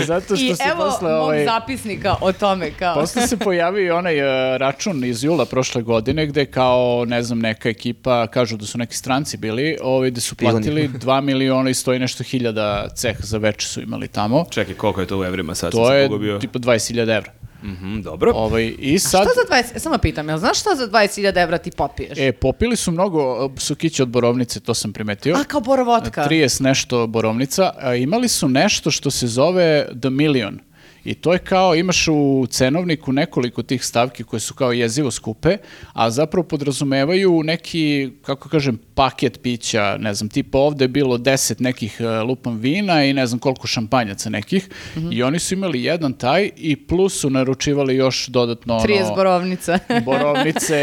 zato 0.06 0.36
što 0.36 0.44
I 0.44 0.54
se 0.54 0.62
evo 0.70 0.84
posle... 0.84 1.12
mog 1.12 1.22
ovaj, 1.22 1.44
zapisnika 1.44 2.14
o 2.20 2.32
tome 2.32 2.70
kao... 2.70 2.94
Posle 2.94 3.26
se 3.26 3.36
pojavio 3.36 3.86
i 3.86 3.90
onaj 3.90 4.18
e, 4.18 4.58
račun 4.58 5.04
iz 5.04 5.24
jula 5.24 5.44
prošle 5.44 5.82
godine 5.82 6.26
gde 6.26 6.46
kao, 6.46 7.04
ne 7.08 7.22
znam, 7.22 7.38
neka 7.38 7.68
ekipa, 7.68 8.26
kažu 8.26 8.56
da 8.56 8.66
su 8.66 8.78
neki 8.78 8.96
stranci 8.96 9.36
bili, 9.36 9.76
ovaj, 9.82 10.10
gde 10.10 10.20
su 10.20 10.34
platili 10.36 10.88
2 10.88 11.20
miliona 11.20 11.70
i 11.70 11.74
stoji 11.74 11.98
nešto 11.98 12.24
hiljada 12.24 12.88
ceh 12.94 13.16
za 13.20 13.38
veče 13.38 13.66
su 13.68 13.80
imali 13.80 14.08
tamo. 14.08 14.44
Čekaj, 14.50 14.74
koliko 14.74 15.00
je 15.00 15.06
to 15.06 15.18
u 15.18 15.24
evrima 15.24 15.54
sad? 15.54 15.72
To 15.72 15.86
sam 15.86 15.96
je 15.96 16.08
pogubio. 16.08 16.38
tipa 16.38 16.58
20.000 16.58 17.16
evra. 17.16 17.45
Mhm, 17.66 18.00
dobro. 18.00 18.32
Ovaj, 18.34 18.74
I 18.78 18.98
Šta 18.98 19.08
sad... 19.08 19.22
za 19.22 19.54
20, 19.54 19.78
samo 19.78 19.98
pitam, 19.98 20.28
jel 20.28 20.38
znaš 20.38 20.60
šta 20.60 20.70
za 20.76 20.88
20.000 20.88 21.42
evra 21.42 21.58
ti 21.58 21.70
popiješ? 21.70 22.18
E, 22.18 22.32
popili 22.32 22.76
su 22.76 22.92
mnogo 22.92 23.50
e, 23.56 23.60
sukića 23.60 24.02
od 24.02 24.08
borovnice, 24.08 24.60
to 24.60 24.74
sam 24.74 24.92
primetio. 24.92 25.36
A, 25.36 25.44
kao 25.44 25.60
borovotka. 25.60 26.26
30 26.28 26.62
nešto 26.62 27.06
borovnica. 27.06 27.72
A 27.78 27.94
imali 27.94 28.28
su 28.28 28.48
nešto 28.48 28.90
što 28.90 29.10
se 29.10 29.26
zove 29.26 29.86
The 30.00 30.10
Million. 30.10 30.58
I 31.06 31.14
to 31.14 31.32
je 31.32 31.38
kao, 31.38 31.74
imaš 31.74 32.08
u 32.08 32.46
cenovniku 32.50 33.12
nekoliko 33.12 33.62
tih 33.62 33.84
stavki 33.84 34.24
koje 34.24 34.40
su 34.40 34.54
kao 34.54 34.72
jezivo 34.72 35.10
skupe, 35.10 35.56
a 35.92 36.10
zapravo 36.10 36.48
podrazumevaju 36.48 37.42
neki, 37.44 38.10
kako 38.22 38.48
kažem, 38.48 38.78
paket 38.94 39.42
pića, 39.42 39.96
ne 40.00 40.14
znam, 40.14 40.28
tipa 40.28 40.58
ovde 40.58 40.84
je 40.84 40.88
bilo 40.88 41.18
deset 41.18 41.60
nekih 41.60 42.00
e, 42.00 42.06
lupam 42.20 42.56
vina 42.56 43.04
i 43.04 43.12
ne 43.12 43.26
znam 43.26 43.38
koliko 43.38 43.66
šampanjaca 43.66 44.30
nekih. 44.30 44.68
I 45.10 45.22
oni 45.22 45.38
su 45.38 45.54
imali 45.54 45.82
jedan 45.82 46.12
taj 46.12 46.50
i 46.56 46.76
plus 46.86 47.20
su 47.20 47.30
naručivali 47.30 47.96
još 47.96 48.26
dodatno 48.26 48.74
ono, 48.74 48.84
30 48.84 49.14
borovnica. 49.14 49.78
borovnice, 50.06 50.76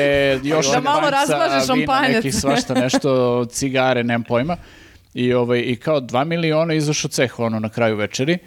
još 0.43 0.71
Da 0.71 0.79
malo 0.79 1.01
šampanjca, 1.01 1.19
razblaže 1.19 1.73
vina, 1.73 1.85
šampanjac. 1.85 2.15
nekih 2.15 2.35
svašta 2.35 2.73
nešto, 2.73 3.45
cigare, 3.45 4.03
nemam 4.03 4.23
pojma. 4.23 4.57
I, 5.13 5.33
ovaj, 5.33 5.59
I 5.59 5.75
kao 5.75 5.99
dva 5.99 6.23
miliona 6.23 6.73
izašao 6.73 7.09
ceh 7.09 7.39
ono 7.39 7.59
na 7.59 7.69
kraju 7.69 7.95
večeri. 7.95 8.37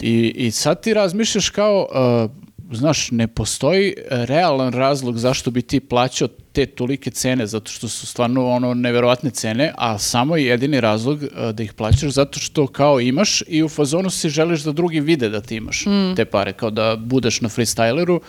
I, 0.00 0.32
I 0.36 0.50
sad 0.50 0.82
ti 0.82 0.94
razmišljaš 0.94 1.50
kao, 1.50 1.88
uh, 1.90 2.76
znaš, 2.76 3.10
ne 3.10 3.28
postoji 3.28 3.94
realan 4.10 4.72
razlog 4.72 5.18
zašto 5.18 5.50
bi 5.50 5.62
ti 5.62 5.80
plaćao 5.80 6.28
te 6.52 6.66
tolike 6.66 7.10
cene, 7.10 7.46
zato 7.46 7.70
što 7.70 7.88
su 7.88 8.06
stvarno 8.06 8.48
ono 8.48 8.74
neverovatne 8.74 9.30
cene, 9.30 9.72
a 9.76 9.98
samo 9.98 10.36
je 10.36 10.46
jedini 10.46 10.80
razlog 10.80 11.22
uh, 11.22 11.50
da 11.50 11.62
ih 11.62 11.72
plaćaš 11.72 12.10
zato 12.10 12.38
što 12.38 12.66
kao 12.66 13.00
imaš 13.00 13.42
i 13.46 13.62
u 13.62 13.68
fazonu 13.68 14.10
si 14.10 14.28
želiš 14.28 14.62
da 14.62 14.72
drugi 14.72 15.00
vide 15.00 15.28
da 15.28 15.40
ti 15.40 15.56
imaš 15.56 15.84
te 16.16 16.24
pare, 16.24 16.52
kao 16.52 16.70
da 16.70 16.96
budeš 16.96 17.40
na 17.40 17.48
freestyleru 17.48 18.20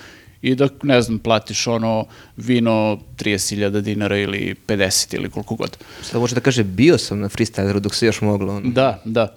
i 0.44 0.56
da, 0.56 0.68
ne 0.84 1.02
znam, 1.02 1.20
platiš 1.20 1.68
ono 1.68 2.06
vino 2.38 3.00
30.000 3.18 3.82
dinara 3.82 4.18
ili 4.18 4.56
50 4.68 5.16
ili 5.16 5.30
koliko 5.30 5.56
god. 5.56 5.78
Sad 6.02 6.22
može 6.22 6.36
da 6.36 6.42
kaže, 6.42 6.64
bio 6.64 6.98
sam 6.98 7.20
na 7.20 7.30
freestyleru 7.30 7.80
dok 7.80 7.96
se 7.96 8.06
još 8.06 8.22
moglo. 8.22 8.54
ono. 8.56 8.70
Da, 8.70 9.02
da. 9.06 9.36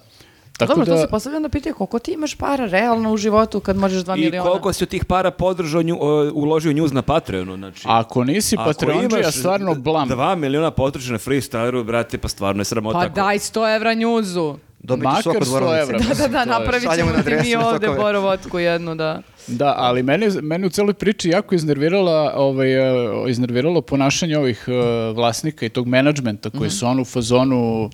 Tako 0.57 0.73
Dobro, 0.73 0.85
to 0.85 0.91
da, 0.91 1.01
se 1.01 1.07
postavlja 1.07 1.39
na 1.39 1.49
pitanje 1.49 1.73
koliko 1.73 1.99
ti 1.99 2.11
imaš 2.11 2.35
para 2.35 2.65
realno 2.65 3.11
u 3.13 3.17
životu 3.17 3.59
kad 3.59 3.77
možeš 3.77 4.03
2 4.03 4.17
I 4.17 4.21
miliona. 4.21 4.49
koliko 4.49 4.73
si 4.73 4.83
od 4.83 4.89
tih 4.89 5.05
para 5.05 5.31
podržao, 5.31 5.81
nju, 5.81 5.97
o, 6.01 6.31
uložio 6.33 6.73
njuz 6.73 6.91
na 6.93 7.01
Patreonu, 7.01 7.57
znači... 7.57 7.81
ako 7.85 8.23
nisi 8.23 8.55
Ako 8.59 8.65
Patreonđija, 8.65 9.19
imaš 9.21 9.35
stvarno 9.35 9.75
blam. 9.75 10.07
Dva 10.07 10.35
miliona 10.35 10.71
potroši 10.71 11.11
na 11.11 11.17
freestyleru, 11.17 11.83
brate, 11.83 12.17
pa 12.17 12.27
stvarno 12.27 12.61
je 12.61 12.65
sramota. 12.65 12.99
Pa 12.99 13.05
ako- 13.05 13.15
daj 13.15 13.39
100 13.39 13.75
evra 13.75 13.93
njuzu. 13.93 14.55
Dobit 14.79 15.03
ću 15.03 15.29
Makar 15.29 15.41
od 15.41 15.47
100 15.47 15.51
borovnice. 15.51 15.81
evra. 15.81 15.99
Da, 15.99 16.13
da, 16.15 16.27
da, 16.27 16.43
To 16.43 16.49
napravit 16.49 16.89
ćemo 16.95 17.11
ti 17.23 17.35
mi 17.43 17.55
ovde 17.55 17.87
borovotku 17.89 18.59
jednu, 18.59 18.95
da. 18.95 19.21
Da, 19.47 19.73
ali 19.77 20.03
mene, 20.03 20.29
mene 20.41 20.67
u 20.67 20.69
celoj 20.69 20.93
priči 20.93 21.29
jako 21.29 21.55
iznervirala, 21.55 22.33
ovaj, 22.35 22.73
e, 22.73 23.29
iznerviralo 23.29 23.81
ponašanje 23.81 24.37
ovih 24.37 24.65
e, 24.67 24.71
vlasnika 25.13 25.65
i 25.65 25.69
tog 25.69 25.87
menadžmenta 25.87 26.49
koji 26.49 26.69
su 26.69 26.87
ono 26.87 27.01
u 27.01 27.05
fazonu 27.05 27.89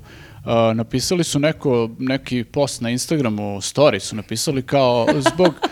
e, 0.45 0.73
napisali 0.73 1.23
su 1.23 1.39
neko, 1.39 1.89
neki 1.99 2.43
post 2.43 2.81
na 2.81 2.89
Instagramu, 2.89 3.43
story 3.43 3.99
su 3.99 4.15
napisali 4.15 4.61
kao 4.61 5.07
zbog... 5.33 5.53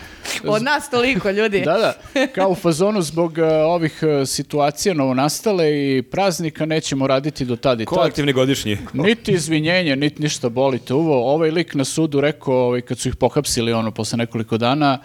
Od 0.46 0.62
nas 0.62 0.90
toliko, 0.90 1.30
ljudi. 1.30 1.60
Da, 1.60 1.78
da, 1.78 2.26
kao 2.26 2.50
u 2.50 2.54
fazonu 2.54 3.02
zbog 3.02 3.38
e, 3.38 3.44
ovih 3.44 4.02
e, 4.02 4.26
situacija 4.26 4.94
novonastale 4.94 5.70
i 5.70 6.02
praznika 6.02 6.66
nećemo 6.66 7.06
raditi 7.06 7.44
do 7.44 7.56
tad 7.56 7.80
i 7.80 7.84
tad. 7.84 7.94
Kolektivni 7.94 8.32
godišnji. 8.32 8.78
Niti 8.92 9.32
izvinjenje, 9.32 9.96
niti 9.96 10.22
ništa 10.22 10.48
bolite 10.48 10.94
uvo. 10.94 11.32
Ovaj 11.34 11.50
lik 11.50 11.74
na 11.74 11.84
sudu 11.84 12.20
rekao, 12.20 12.54
ovaj, 12.54 12.80
kad 12.80 12.98
su 12.98 13.08
ih 13.08 13.16
pohapsili 13.16 13.72
ono 13.72 13.90
posle 13.90 14.16
nekoliko 14.18 14.58
dana, 14.58 14.98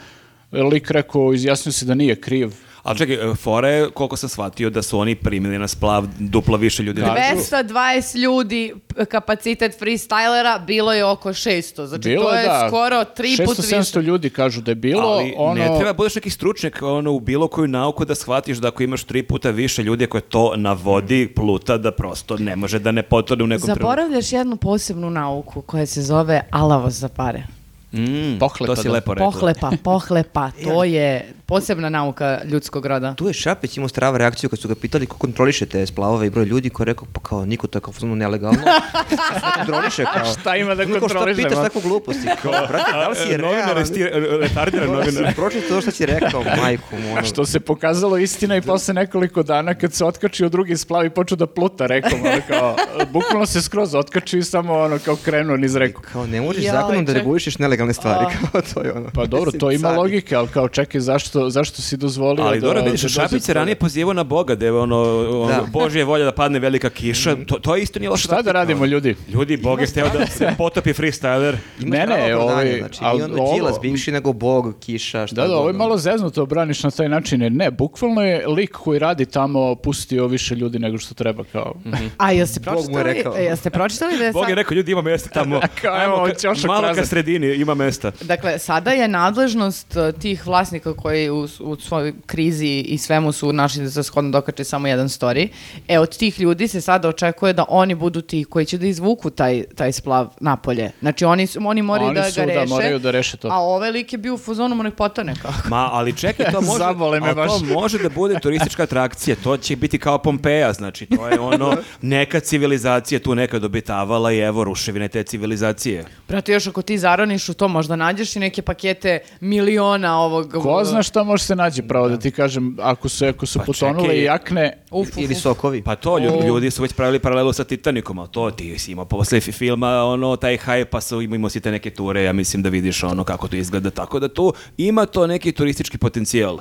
lik 0.52 0.92
rekao, 0.92 1.34
izjasnio 1.34 1.72
se 1.72 1.86
da 1.86 1.94
nije 1.96 2.22
kriv. 2.22 2.54
Ali 2.88 2.98
čekaj, 2.98 3.16
e, 3.32 3.36
fora 3.36 3.70
je, 3.70 3.90
koliko 3.90 4.18
sam 4.18 4.30
shvatio, 4.30 4.70
da 4.70 4.82
su 4.82 5.00
oni 5.00 5.16
primili 5.16 5.60
na 5.60 5.68
splav 5.68 6.08
duplo 6.20 6.58
više 6.58 6.84
ljudi. 6.84 7.02
Da. 7.02 7.16
220 7.36 8.18
ljudi 8.18 8.74
kapacitet 9.10 9.80
freestylera, 9.80 10.66
bilo 10.66 10.94
je 10.94 11.06
oko 11.06 11.30
600. 11.30 11.86
Znači 11.86 12.10
Bilo 12.10 12.24
to 12.24 12.36
je 12.36 12.44
da, 12.44 12.66
skoro 12.68 13.04
tri 13.04 13.38
put 13.46 13.58
600-700 13.58 13.78
više. 13.78 14.02
ljudi 14.02 14.30
kažu 14.30 14.62
da 14.62 14.72
je 14.72 14.76
bilo. 14.76 15.02
Ali 15.02 15.34
ono, 15.38 15.54
ne 15.54 15.78
treba 15.78 15.94
budeš 15.94 16.16
neki 16.16 16.30
stručnjak 16.30 16.82
ono, 16.82 17.12
u 17.12 17.20
bilo 17.20 17.48
koju 17.48 17.68
nauku 17.68 18.06
da 18.06 18.16
shvatiš 18.16 18.58
da 18.58 18.68
ako 18.68 18.84
imaš 18.84 19.04
tri 19.04 19.24
puta 19.24 19.50
više 19.50 19.84
ljudi 19.84 20.08
koje 20.08 20.22
to 20.22 20.54
navodi 20.56 21.34
pluta 21.36 21.78
da 21.78 21.92
prosto 21.92 22.38
ne 22.38 22.56
može 22.56 22.80
da 22.80 22.92
ne 22.92 23.04
potone 23.04 23.44
u 23.44 23.48
nekom 23.48 23.66
trenutku. 23.66 23.84
Zaboravljaš 23.84 24.32
jednu 24.32 24.56
posebnu 24.56 25.10
nauku 25.10 25.62
koja 25.62 25.86
se 25.86 26.02
zove 26.02 26.42
alavost 26.52 27.00
za 27.00 27.10
pare. 27.10 27.57
Mm, 27.92 28.40
Pohlepa, 28.40 28.66
to 28.66 28.76
si 28.76 28.88
da. 28.88 28.94
lepo 28.94 29.14
rekla. 29.14 29.32
Pohlepa, 29.32 29.72
pohlepa, 29.84 30.52
to 30.66 30.84
je 30.84 31.26
posebna 31.46 31.90
nauka 31.90 32.40
ljudskog 32.46 32.86
roda. 32.86 33.14
Tu 33.14 33.28
je 33.28 33.34
Šapić 33.34 33.78
imao 33.78 33.88
strava 33.90 34.18
reakciju 34.18 34.50
kad 34.50 34.60
su 34.60 34.68
ga 34.68 34.76
pitali 34.76 35.06
ko 35.06 35.18
kontroliše 35.18 35.66
te 35.66 35.86
splavove 35.86 36.28
i 36.28 36.30
broj 36.30 36.46
ljudi 36.46 36.70
koji 36.70 36.86
je 36.86 36.94
rekao 36.94 37.08
pa 37.14 37.20
kao 37.20 37.46
niko 37.46 37.68
to 37.68 37.78
je 37.78 37.82
kao 37.82 37.94
fuzonu 37.94 38.16
nelegalno. 38.16 38.60
Šta 39.38 39.52
kontroliše 39.56 40.04
kao? 40.04 40.26
Šta 40.34 40.56
ima 40.56 40.76
da 40.76 40.86
Niko 40.86 41.00
kontroliše, 41.00 41.42
Šta 41.42 41.50
pitaš 41.50 41.64
takvu 41.64 41.82
gluposti? 41.82 42.28
Kao, 42.42 42.52
brate, 42.52 42.92
da 42.92 43.08
li 43.08 43.16
si 43.16 43.22
E, 43.24 43.38
Novinar, 43.38 43.66
realan? 43.66 43.86
sti, 43.86 44.04
retardiran 44.42 44.92
novinar. 44.92 45.36
Pročito 45.36 45.68
to 45.70 45.82
što 45.82 45.92
si 45.92 46.06
rekao, 46.06 46.44
majku 46.58 46.96
mu. 46.98 47.12
ono. 47.12 47.24
Što 47.24 47.46
se 47.46 47.60
pokazalo 47.60 48.18
istina 48.18 48.56
i 48.56 48.62
posle 48.62 48.94
nekoliko 48.94 49.44
dana 49.44 49.74
kad 49.74 49.94
se 49.94 50.06
otkačio 50.06 50.50
drugi 50.50 50.78
splav 50.78 51.06
i 51.06 51.10
počeo 51.10 51.36
da 51.36 51.48
pluta 51.48 51.86
rekom, 51.86 52.20
ono 52.22 52.42
kao, 52.48 52.76
bukvalno 53.12 53.46
se 53.46 53.62
skroz 53.62 53.96
otkačio 53.96 54.38
i 54.40 54.44
samo 54.44 54.74
ono 54.74 55.00
kao 55.00 55.16
krenuo 55.16 55.58
niz 55.58 55.76
reku. 55.76 56.02
Kao 56.14 56.28
ne 56.28 56.42
možeš 56.42 56.64
zakonom 56.66 57.06
da 57.06 57.14
regulišeš 57.14 57.60
nelegalne 57.78 57.94
stvari, 57.94 58.26
kao 58.52 58.62
to 58.74 58.82
je 58.82 58.94
ono. 58.94 59.10
Pa 59.14 59.26
dobro, 59.26 59.52
to 59.52 59.72
ima 59.72 59.88
Mislim, 59.90 59.98
logike, 59.98 60.36
ali 60.36 60.48
kao 60.48 60.68
čekaj, 60.70 61.02
zašto, 61.02 61.50
zašto 61.50 61.82
si 61.82 61.98
dozvolio 61.98 62.46
Ali 62.46 62.60
da... 62.60 62.68
dobro, 62.68 62.84
vidiš, 62.84 63.02
da 63.02 63.10
Šapić 63.10 63.44
se 63.44 63.54
ranije 63.54 63.76
pozivao 63.76 64.14
na 64.14 64.24
Boga, 64.24 64.56
da 64.56 64.66
je 64.66 64.72
ono, 64.72 65.02
ono 65.42 65.48
Da. 65.48 65.66
Božje 65.72 66.04
volja 66.04 66.26
da 66.26 66.32
padne 66.32 66.60
velika 66.60 66.90
kiša. 66.90 67.36
To, 67.48 67.56
to 67.60 67.76
isto 67.76 68.00
nije 68.00 68.10
loše. 68.10 68.24
Šta 68.24 68.42
da 68.42 68.52
radimo, 68.52 68.86
ljudi? 68.86 69.16
Ljudi, 69.30 69.58
Bog 69.58 69.82
je 69.82 69.88
hteo 69.88 70.10
da 70.10 70.28
se 70.28 70.54
potopi 70.58 70.94
freestyler. 70.94 71.56
Ima 71.82 71.96
Ne, 71.96 72.06
ne, 72.08 72.36
ovaj, 72.36 72.78
znači, 72.80 73.00
al 73.02 73.20
i 73.20 73.22
ono 73.22 73.44
ovo- 73.44 73.54
Đilas 73.54 73.76
bivši 73.82 74.12
nego 74.12 74.34
Bog, 74.34 74.76
kiša, 74.80 75.28
šta 75.28 75.36
Da, 75.36 75.48
da, 75.48 75.58
ovo 75.58 75.68
je 75.70 75.74
malo 75.74 75.98
zeznuto 75.98 76.46
braniš 76.46 76.84
na 76.84 76.92
taj 76.92 77.10
način, 77.10 77.42
jer 77.42 77.52
ne, 77.52 77.72
bukvalno 77.72 78.22
je 78.24 78.48
lik 78.48 78.72
koji 78.72 79.00
radi 79.00 79.26
tamo 79.26 79.76
pustio 79.76 80.28
više 80.28 80.56
ljudi 80.56 80.80
nego 80.80 80.98
što 80.98 81.14
treba, 81.14 81.44
kao... 81.52 81.74
A 82.18 82.32
jeste 82.32 82.60
Bog 82.60 82.74
mu 82.90 82.98
je 82.98 83.04
pročitali, 83.04 83.14
rekao. 83.18 83.34
jeste 83.36 83.70
pročitali 83.70 84.18
da 84.18 84.26
je 84.26 84.32
Bog 84.32 84.50
je 84.50 84.56
rekao, 84.56 84.76
ljudi, 84.76 84.92
ima 84.92 85.02
mesta 85.02 85.30
tamo. 85.30 85.62
Ajmo 86.00 86.30
ćošak 86.42 86.68
malo 86.68 86.94
ka 86.96 87.06
sredini, 87.06 87.48
ima 87.68 87.86
mesta. 87.86 88.12
Dakle, 88.22 88.60
sada 88.60 88.92
je 88.92 89.08
nadležnost 89.08 89.96
uh, 89.96 90.22
tih 90.22 90.48
vlasnika 90.48 90.94
koji 90.94 91.30
u, 91.30 91.48
u 91.60 91.76
svojoj 91.76 92.14
krizi 92.26 92.68
i 92.68 92.98
svemu 92.98 93.32
su 93.32 93.54
našli 93.54 93.84
da 93.84 93.90
se 93.90 94.04
shodno 94.04 94.32
dokače 94.32 94.64
samo 94.64 94.88
jedan 94.88 95.08
story. 95.08 95.48
E, 95.88 96.00
od 96.00 96.18
tih 96.18 96.40
ljudi 96.40 96.68
se 96.68 96.82
sada 96.82 97.10
očekuje 97.10 97.54
da 97.54 97.66
oni 97.70 97.96
budu 97.96 98.22
ti 98.22 98.44
koji 98.44 98.66
će 98.66 98.78
da 98.78 98.88
izvuku 98.88 99.30
taj, 99.30 99.64
taj 99.76 99.92
splav 99.92 100.28
napolje. 100.40 100.92
Znači, 101.00 101.26
oni, 101.26 101.48
su, 101.48 101.60
oni 101.66 101.82
moraju 101.82 102.10
Oni 102.10 102.16
da 102.20 102.32
su, 102.32 102.40
ga 102.40 102.46
da, 102.46 102.54
reše. 102.54 102.74
moraju 102.74 103.00
da 103.00 103.12
reše 103.12 103.38
to. 103.38 103.48
A 103.52 103.60
ovaj 103.60 103.92
lik 103.92 104.14
je 104.14 104.18
bio 104.18 104.34
u 104.34 104.38
fazonu, 104.38 104.76
mu 104.76 104.84
nek 104.84 104.96
potone 104.96 105.34
kao. 105.42 105.52
Ma, 105.70 105.90
ali 105.92 106.18
čekaj, 106.18 106.52
to 106.52 106.62
može, 106.72 106.84
me 106.84 107.06
ali 107.06 107.20
to 107.20 107.36
baš. 107.36 107.52
može 107.74 107.98
da 107.98 108.10
bude 108.10 108.40
turistička 108.40 108.84
atrakcija, 108.84 109.36
to 109.44 109.58
će 109.58 109.76
biti 109.76 110.00
kao 110.00 110.18
Pompeja, 110.18 110.74
znači 110.74 111.06
to 111.06 111.28
je 111.28 111.40
ono, 111.40 111.78
neka 112.02 112.40
civilizacija 112.40 113.20
tu 113.20 113.36
nekad 113.36 113.64
obitavala 113.64 114.34
i 114.34 114.40
evo 114.40 114.64
ruševine 114.64 115.08
te 115.08 115.24
civilizacije. 115.24 116.06
Brate, 116.28 116.54
još 116.54 116.68
ako 116.68 116.82
ti 116.82 116.98
zaroniš 116.98 117.50
u 117.50 117.54
to, 117.58 117.68
možda 117.68 117.96
nađeš 117.98 118.36
i 118.36 118.40
neke 118.40 118.62
pakete 118.62 119.20
miliona 119.42 120.18
ovog... 120.18 120.52
Ko 120.54 120.82
zna 120.84 121.04
šta 121.04 121.24
može 121.24 121.44
se 121.44 121.56
naći 121.56 121.82
pravo 121.84 122.10
da 122.10 122.18
ti 122.18 122.32
kažem, 122.32 122.78
ako 122.82 123.10
su, 123.10 123.26
ako 123.26 123.46
su 123.46 123.60
Pa 123.60 123.66
potonule 123.66 124.04
čekaj. 124.04 124.24
jakne, 124.24 124.78
Uf, 124.92 125.08
uf, 125.08 125.18
Ili 125.18 125.36
sokovi. 125.36 125.82
Pa 125.82 125.96
to, 125.98 126.18
ljudi, 126.20 126.48
ljudi 126.48 126.72
su 126.72 126.82
već 126.82 126.94
pravili 126.94 127.20
paralelu 127.20 127.54
sa 127.54 127.64
Titanikom, 127.64 128.20
ali 128.20 128.30
to 128.30 128.52
ti 128.52 128.80
si 128.80 128.92
imao 128.92 129.06
posle 129.06 129.40
fi- 129.40 129.52
filma, 129.52 130.04
ono, 130.04 130.36
taj 130.36 130.58
hype, 130.58 130.86
pa 130.86 131.02
su, 131.02 131.22
imamo 131.22 131.50
si 131.50 131.60
te 131.60 131.72
neke 131.72 131.90
ture, 131.92 132.24
ja 132.24 132.34
mislim 132.34 132.64
da 132.64 132.70
vidiš 132.70 133.04
ono 133.04 133.24
kako 133.24 133.48
to 133.48 133.56
izgleda, 133.56 133.90
tako 133.92 134.20
da 134.20 134.28
tu 134.30 134.54
ima 134.78 135.06
to 135.06 135.28
neki 135.28 135.52
turistički 135.52 135.98
potencijal. 135.98 136.60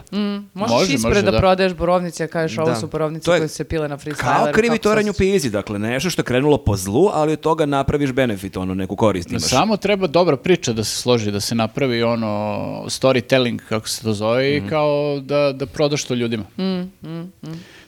Možeš 0.55 0.71
Može, 0.71 0.95
ispred 0.95 1.11
može, 1.11 1.23
da, 1.23 1.31
da. 1.31 1.39
prodaješ 1.39 1.75
borovnice, 1.75 2.25
a 2.25 2.29
kažeš 2.29 2.59
ovo 2.59 2.67
Da. 2.67 2.77
su 2.77 2.87
borovnice 2.89 3.31
je 3.31 3.39
koje 3.39 3.49
se 3.49 3.65
pile 3.65 3.89
na 3.89 3.97
freestyler. 3.97 4.17
Kao 4.37 4.47
krivi 4.47 4.69
kako 4.69 4.83
toranj 4.83 5.05
u 5.05 5.13
se- 5.13 5.19
pizi, 5.19 5.51
dakle, 5.51 5.79
nešto 5.79 6.11
što 6.11 6.21
je 6.21 6.25
krenulo 6.25 6.59
po 6.59 6.77
zlu, 6.77 7.09
ali 7.13 7.33
od 7.33 7.41
toga 7.41 7.67
napraviš 7.67 8.13
benefit, 8.13 8.57
ono, 8.57 8.75
neku 8.75 8.97
korist 8.97 9.31
imaš. 9.31 9.43
Samo 9.43 9.77
treba 9.77 10.07
dobra 10.07 10.37
priča 10.37 10.73
da 10.73 10.85
se 10.87 10.97
složi, 10.97 11.31
da 11.31 11.41
se 11.41 11.55
napravi 11.55 12.03
ono 12.03 12.27
storytelling, 12.87 13.59
kako 13.59 13.89
se 13.89 14.03
to 14.03 14.13
zove, 14.15 14.27
Mhm. 14.51 14.67
i 14.67 14.71
kao 14.71 14.87
da, 15.21 15.53
da 15.53 15.67
prodaš 15.67 16.05
to 16.05 16.15
ljudima. 16.15 16.45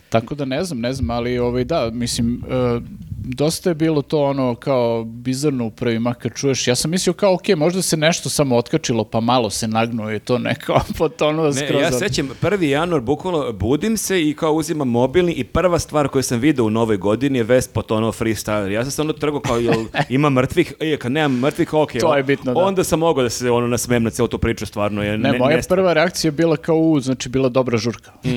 Tako 0.08 0.34
da 0.34 0.44
ne 0.44 0.64
znam, 0.64 0.80
ne 0.80 0.92
znam, 0.92 1.10
ali 1.10 1.38
ovaj, 1.38 1.64
da, 1.64 1.90
mislim, 1.90 2.42
e, 2.44 2.80
dosta 3.18 3.70
je 3.70 3.74
bilo 3.74 4.02
to 4.02 4.22
ono 4.22 4.54
kao 4.54 5.04
bizarno 5.04 5.66
u 5.66 5.70
prvima 5.70 6.14
kad 6.14 6.32
čuješ. 6.34 6.66
Ja 6.66 6.74
sam 6.74 6.90
mislio 6.90 7.12
kao, 7.12 7.34
ok, 7.34 7.48
možda 7.48 7.82
se 7.82 7.96
nešto 7.96 8.28
samo 8.28 8.56
otkačilo, 8.56 9.04
pa 9.04 9.20
malo 9.20 9.50
se 9.50 9.68
nagnuo 9.68 10.12
i 10.12 10.18
to 10.18 10.38
neko 10.38 10.80
potonuo 10.98 11.46
Ne, 11.46 11.52
skroz. 11.54 11.82
ja 11.82 11.92
sećam, 11.92 12.28
1. 12.42 12.62
januar, 12.62 13.00
bukvalno 13.02 13.52
budim 13.52 13.96
se 13.96 14.22
i 14.22 14.34
kao 14.34 14.52
uzimam 14.52 14.88
mobilni 14.88 15.32
i 15.32 15.44
prva 15.44 15.78
stvar 15.78 16.08
koju 16.08 16.22
sam 16.22 16.38
video 16.38 16.64
u 16.64 16.70
novoj 16.70 16.96
godini 16.96 17.38
je 17.38 17.44
vest 17.44 17.72
potonuo 17.72 18.12
freestyler. 18.12 18.68
Ja 18.68 18.82
sam 18.82 18.90
se 18.90 19.02
ono 19.02 19.12
trgao 19.12 19.40
kao, 19.40 19.58
jel 19.58 19.74
ima 20.08 20.30
mrtvih? 20.30 20.72
E, 20.80 20.96
kad 20.96 21.12
nemam 21.12 21.32
mrtvih, 21.34 21.74
ok. 21.74 21.92
To 21.92 22.16
je 22.16 22.22
bitno, 22.22 22.54
da. 22.54 22.60
Onda 22.60 22.84
sam 22.84 22.98
mogao 22.98 23.22
da 23.22 23.30
se 23.30 23.50
ono 23.50 23.66
nasmem 23.66 24.02
na 24.02 24.10
celu 24.10 24.28
tu 24.28 24.38
priču, 24.38 24.66
stvarno 24.66 25.02
je 25.02 25.10
Ne, 25.10 25.32
ne, 25.32 25.38
moja 25.38 25.56
nestvarno. 25.56 25.82
prva 25.82 25.92
reakcija 25.92 26.28
je 26.28 26.32
bila 26.32 26.56
kao, 26.56 26.76
u, 26.76 27.00
znači 27.00 27.28
bila 27.28 27.48
dobra 27.48 27.78
žurka. 27.78 28.10
Mm, 28.24 28.30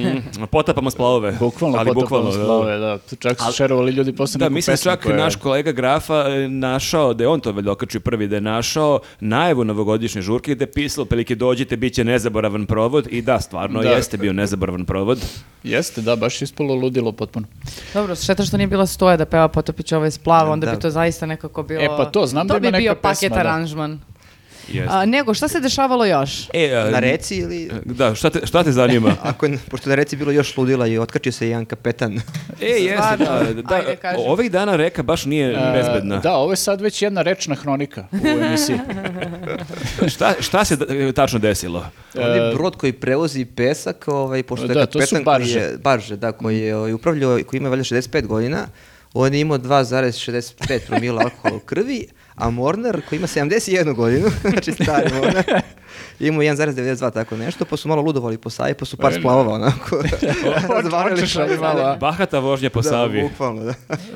potapamo 0.45 0.89
splavove. 0.91 1.37
Bukvalno, 1.39 1.77
ali 1.77 1.87
potapamo 1.87 2.01
bukvalno, 2.21 2.37
da. 2.37 2.45
slave, 2.45 2.77
da. 2.77 2.97
Čak 3.19 3.37
su 3.37 3.43
Ali- 3.45 3.53
šerovali 3.53 3.91
ljudi 3.91 4.13
posle 4.13 4.39
Da, 4.39 4.49
pesmu 4.71 4.91
čak 4.91 5.03
koja 5.03 5.17
naš 5.17 5.35
kolega 5.35 5.71
Grafa 5.71 6.25
e, 6.27 6.47
našao, 6.47 7.13
da 7.13 7.23
je 7.23 7.27
on 7.27 7.39
to 7.39 7.51
valjda 7.51 7.71
okačio 7.71 7.99
prvi, 7.99 8.27
da 8.27 8.35
je 8.35 8.41
našao 8.41 8.99
najavu 9.19 9.63
novogodišnje 9.63 10.21
žurke 10.21 10.55
gde 10.55 10.63
je 10.63 10.71
pisalo, 10.71 11.05
pelike 11.05 11.35
dođite, 11.35 11.77
bit 11.77 11.93
će 11.93 12.03
nezaboravan 12.03 12.65
provod 12.65 13.07
i 13.11 13.21
da, 13.21 13.39
stvarno 13.39 13.81
Da. 13.81 13.89
jeste 13.89 14.17
bio 14.17 14.33
nezaboravan 14.33 14.85
provod. 14.85 15.19
Jeste, 15.63 16.01
da, 16.01 16.15
baš 16.15 16.41
ispalo 16.41 16.75
ludilo 16.75 17.11
potpuno. 17.11 17.47
Dobro, 17.93 18.15
šteta 18.15 18.45
što 18.45 18.57
nije 18.57 18.67
bila 18.67 18.85
stoja 18.85 19.17
da 19.17 19.25
peva 19.25 19.47
Potopić 19.47 19.91
ovaj 19.91 20.11
splav, 20.11 20.51
onda 20.51 20.65
Da. 20.65 20.71
bi 20.71 20.79
to 20.81 20.89
zaista 20.89 21.25
nekako 21.25 21.63
bilo... 21.63 21.81
E, 21.83 21.87
pa 21.87 22.05
to, 22.05 22.25
znam 22.25 22.47
da 22.47 22.53
to 22.53 22.57
ima 22.57 22.71
bi 22.71 22.77
bio 22.77 22.91
neka 22.91 23.01
paket 23.01 23.19
pesma, 23.19 23.35
da. 23.35 23.39
aranžman. 23.49 23.99
Jeste. 24.73 24.89
A, 24.89 25.05
nego, 25.05 25.33
šta 25.33 25.47
se 25.47 25.59
dešavalo 25.59 26.05
još? 26.05 26.49
E, 26.53 26.73
a, 26.77 26.91
Na 26.91 26.99
reci 26.99 27.35
ili... 27.35 27.69
Da, 27.85 28.15
šta 28.15 28.29
te, 28.29 28.39
šta 28.43 28.63
te 28.63 28.71
zanima? 28.71 29.15
Ako, 29.23 29.45
je- 29.45 29.57
pošto 29.69 29.89
na 29.89 29.95
reci 29.95 30.15
bilo 30.15 30.31
još 30.31 30.57
ludila 30.57 30.87
i 30.87 30.97
otkači 30.97 31.31
se 31.31 31.47
jedan 31.47 31.65
kapetan. 31.65 32.13
E, 32.61 32.65
jeste, 32.65 33.17
da, 33.17 33.25
da, 33.61 33.75
Ajde, 33.75 33.95
kaži. 33.95 34.17
ovih 34.19 34.51
dana 34.51 34.75
reka 34.75 35.03
baš 35.03 35.25
nije 35.25 35.49
E, 35.49 35.71
bezbedna. 35.73 36.17
Da, 36.17 36.33
ovo 36.33 36.51
je 36.51 36.57
sad 36.57 36.81
već 36.81 37.01
jedna 37.01 37.21
rečna 37.21 37.55
hronika 37.55 38.05
u 38.13 38.27
emisiji. 38.29 38.77
Šta, 40.07 40.33
šta 40.39 40.65
se 40.65 40.75
da- 40.75 40.85
tačno 41.13 41.39
desilo? 41.39 41.85
On 42.15 42.35
je 42.35 42.53
brod 42.53 42.75
koji 42.75 42.93
prevozi 42.93 43.45
pesak, 43.45 44.03
ovaj, 44.07 44.43
pošto 44.43 44.65
je 44.65 44.73
Da, 44.73 44.85
to 44.85 44.91
su 44.91 44.99
kapetan 44.99 45.23
barže. 45.25 45.53
koji 45.53 45.63
je, 45.63 45.77
barže, 45.77 46.15
da, 46.17 46.31
koji 46.31 46.59
je 46.59 46.75
ovaj, 46.75 46.93
upravljao, 46.93 47.39
koji 47.41 47.57
ima 47.57 47.69
valjda 47.69 47.83
65 47.85 48.27
godina, 48.27 48.67
on 49.13 49.33
je 49.33 49.39
imao 49.39 49.57
2,65 49.57 50.79
promila 50.81 51.21
alkohola 51.23 51.55
u 51.55 51.59
krvi, 51.59 52.07
a 52.35 52.49
Mornar 52.49 53.01
koji 53.01 53.17
ima 53.17 53.27
71 53.27 53.93
godinu, 53.93 54.27
znači 54.49 54.71
stari 54.73 55.13
Mornar, 55.15 55.43
je 56.19 56.27
imao 56.27 56.41
1,92 56.41 57.13
tako 57.13 57.37
nešto, 57.37 57.65
pa 57.65 57.77
su 57.77 57.87
malo 57.87 58.01
ludovali 58.01 58.37
po 58.37 58.49
saji, 58.49 58.73
pa 58.73 58.85
su 58.85 58.97
par 58.97 59.13
splavova 59.13 59.53
onako. 59.53 60.03
razvalili 60.75 61.13
Očešali 61.13 61.57
malo? 61.57 61.95
Bahata 61.97 62.39
vožnja 62.39 62.69
po 62.69 62.81
Da, 62.81 62.89
Savi. 62.89 63.21
bukvalno, 63.23 63.63
da. 63.63 63.73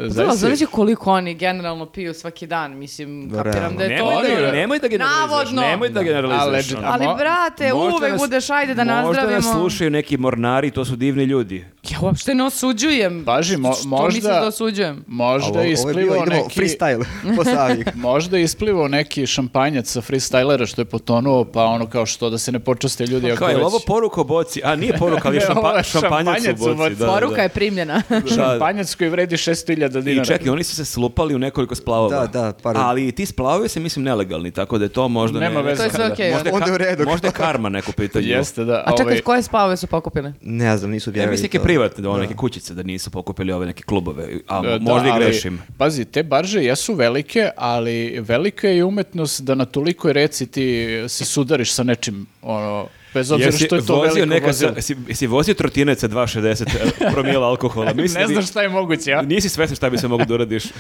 Znamo, 0.09 0.35
znači 0.35 0.65
koliko 0.65 1.11
oni 1.11 1.35
generalno 1.35 1.85
piju 1.85 2.13
svaki 2.13 2.47
dan, 2.47 2.73
mislim, 2.73 3.29
Da, 3.29 3.37
kapiram 3.37 3.53
realno. 3.55 3.77
da 3.77 3.83
je 3.83 3.97
to... 3.99 4.05
Nemoj, 4.21 4.41
da, 4.41 4.51
nemoj 4.51 4.79
da 4.79 4.87
generalizuješ. 4.87 5.29
Navodno. 5.29 5.61
Nemoj 5.61 5.89
da 5.89 6.03
generalizuješ. 6.03 6.73
Ali- 6.83 7.05
brate, 7.17 7.73
Možda 7.73 7.95
uvek 7.97 8.17
budeš, 8.17 8.49
ajde 8.49 8.73
da 8.75 8.83
Možda 8.83 9.01
nazdravimo. 9.01 9.35
nas 9.35 9.51
slušaju 9.51 9.89
neki 9.89 10.17
mornari, 10.17 10.71
to 10.71 10.85
su 10.85 10.95
divni 10.95 11.23
ljudi. 11.23 11.65
Ja 11.88 11.97
uopšte 12.01 12.33
ne 12.33 12.43
osuđujem. 12.43 13.23
Paži, 13.25 13.57
mo- 13.57 13.73
Što 13.75 13.88
možda- 13.88 14.29
da 14.31 14.47
osuđujem? 14.47 15.03
Možda 15.07 15.47
je 15.49 15.51
ovo 15.51 15.61
je 15.61 15.71
isplivao 15.71 16.25
neki... 16.25 16.59
freestyle 16.59 17.05
po 17.36 17.43
Savi. 17.45 17.86
Možda 18.09 18.38
je 18.38 18.43
isplivao 18.43 18.88
neki 18.88 19.27
šampanjac 19.27 19.88
sa 19.88 20.01
freestylera 20.01 20.65
što 20.65 20.81
je 20.81 20.86
potonuo, 20.86 21.45
pa 21.45 21.63
ono 21.63 21.86
kao 21.86 22.05
što 22.05 22.29
da 22.29 22.38
se 22.38 22.51
ne 22.51 22.59
počaste 22.59 23.05
ljudi 23.05 23.31
ako 23.31 23.39
Kao, 23.39 23.49
je 23.49 23.55
već... 23.55 23.65
ovo 23.65 23.79
poruka 23.79 24.21
o 24.21 24.23
boci? 24.23 24.61
A, 24.63 24.75
nije 24.75 24.93
poruka, 24.93 25.21
ali 25.25 25.38
je 25.38 25.41
šampa, 25.41 25.71
je 25.71 25.83
šampanjac 25.83 26.27
u 26.27 26.31
šampanjac 26.31 26.47
u 26.51 26.63
boci. 26.65 26.75
boci. 26.75 26.95
Da, 26.95 27.05
da, 27.05 27.11
Poruka 27.11 27.36
da. 27.36 27.41
je 27.41 27.49
primljena. 27.49 28.01
Šampanjac 28.36 28.95
koji 28.95 29.09
vredi 29.09 29.36
600.000 29.36 29.75
dinara. 29.93 30.21
I 30.21 30.25
čekaj, 30.27 30.49
oni 30.49 30.63
su 30.63 30.75
se 30.75 30.86
slupali 30.86 31.36
u 31.36 31.39
nekoliko 31.39 31.75
splavova. 31.75 32.09
Da, 32.17 32.41
da, 32.41 32.53
par- 32.53 32.77
Ali 32.77 33.11
ti 33.11 33.25
splavovi 33.25 33.69
se, 33.69 33.79
mislim, 33.79 34.05
nelegalni, 34.05 34.51
tako 34.51 34.77
da 34.77 34.86
je 34.86 34.89
to 34.89 35.07
možda... 35.07 35.39
Nema 35.39 35.55
ne, 35.55 35.61
veze. 35.61 35.77
To 35.77 35.83
je 35.83 35.89
sve 35.89 36.07
Da. 36.07 36.13
okej. 36.13 36.31
Možda, 36.33 36.49
je 36.49 36.55
Onda 36.55 36.73
u 36.73 36.77
redu. 36.77 37.03
možda 37.05 37.31
karma 37.31 37.69
neko 37.69 37.91
pitanje. 37.91 38.25
Jeste, 38.27 38.63
da. 38.63 38.83
A 38.86 38.91
čekaj, 38.91 39.03
ovaj- 39.05 39.21
koje 39.21 39.41
spavove 39.43 39.77
su 39.77 39.88
pokupili? 39.88 40.33
Ne 40.41 40.77
znam, 40.77 40.91
nisu 40.91 41.09
Ja 41.09 41.11
objavili 41.11 41.31
mislim 41.31 41.45
neke 41.45 41.57
to. 41.57 41.63
Privatne, 41.76 42.01
da, 42.01 42.09
ono, 42.09 42.19
neke 42.19 42.34
kućice, 42.34 42.73
da 42.73 42.84
nisu 42.84 43.11
pokupili 43.11 43.51
ove 43.51 43.65
neke 43.65 43.84
klubove. 43.84 44.28
A 44.47 44.61
Da, 44.61 44.80
možda 44.82 45.07
i 45.07 45.11
ali, 45.11 45.26
grešim. 45.26 45.61
Pazi, 45.78 46.05
te 46.05 46.23
barže 46.23 46.63
jesu 46.63 46.93
velike, 46.93 47.49
ali 47.57 48.19
velika 48.19 48.67
je 48.67 48.78
i 48.78 48.84
umetnost 48.84 49.41
da 49.41 49.55
na 49.55 49.65
tolikoj 49.65 50.13
reci 50.13 50.47
ti 50.47 50.88
se 51.07 51.26
sudariš 51.26 51.73
sa 51.73 51.84
nečim, 51.84 52.26
ono, 52.41 52.88
bez 53.13 53.32
obzira 53.32 53.47
Jesi 53.47 53.65
što 53.65 53.76
je 53.76 53.86
to 53.86 53.95
vozio 53.95 54.13
veliko 54.13 54.34
neka 54.34 54.47
vozilo. 54.47 54.73
sa, 54.76 54.82
si, 54.82 54.95
si 55.13 55.28
vozio 55.28 55.53
trotinec 55.53 55.99
sa 55.99 56.07
2,60 56.07 57.11
promila 57.13 57.47
alkohola? 57.47 57.93
Mislim 57.95 58.21
ne 58.21 58.28
da 58.28 58.34
znaš 58.34 58.49
šta 58.49 58.61
je 58.61 58.69
moguće, 58.69 59.11
ja? 59.11 59.21
Nisi 59.21 59.49
svestan 59.49 59.76
šta 59.76 59.89
bi 59.89 59.97
se 59.97 60.07
moglo 60.07 60.26
da 60.26 60.34
uradiš. 60.34 60.63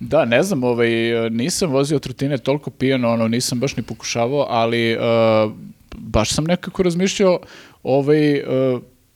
Da, 0.00 0.24
ne 0.24 0.42
znam, 0.42 0.64
ovaj, 0.64 0.90
nisam 1.30 1.70
vozio 1.70 1.98
trotine 1.98 2.38
toliko 2.38 2.70
pijano, 2.70 3.10
ono, 3.10 3.28
nisam 3.28 3.60
baš 3.60 3.76
ni 3.76 3.82
pokušavao, 3.82 4.46
ali 4.48 4.92
e, 4.92 4.98
baš 5.96 6.30
sam 6.30 6.44
nekako 6.44 6.82
razmišljao, 6.82 7.40
ovaj, 7.82 8.34
e, 8.34 8.44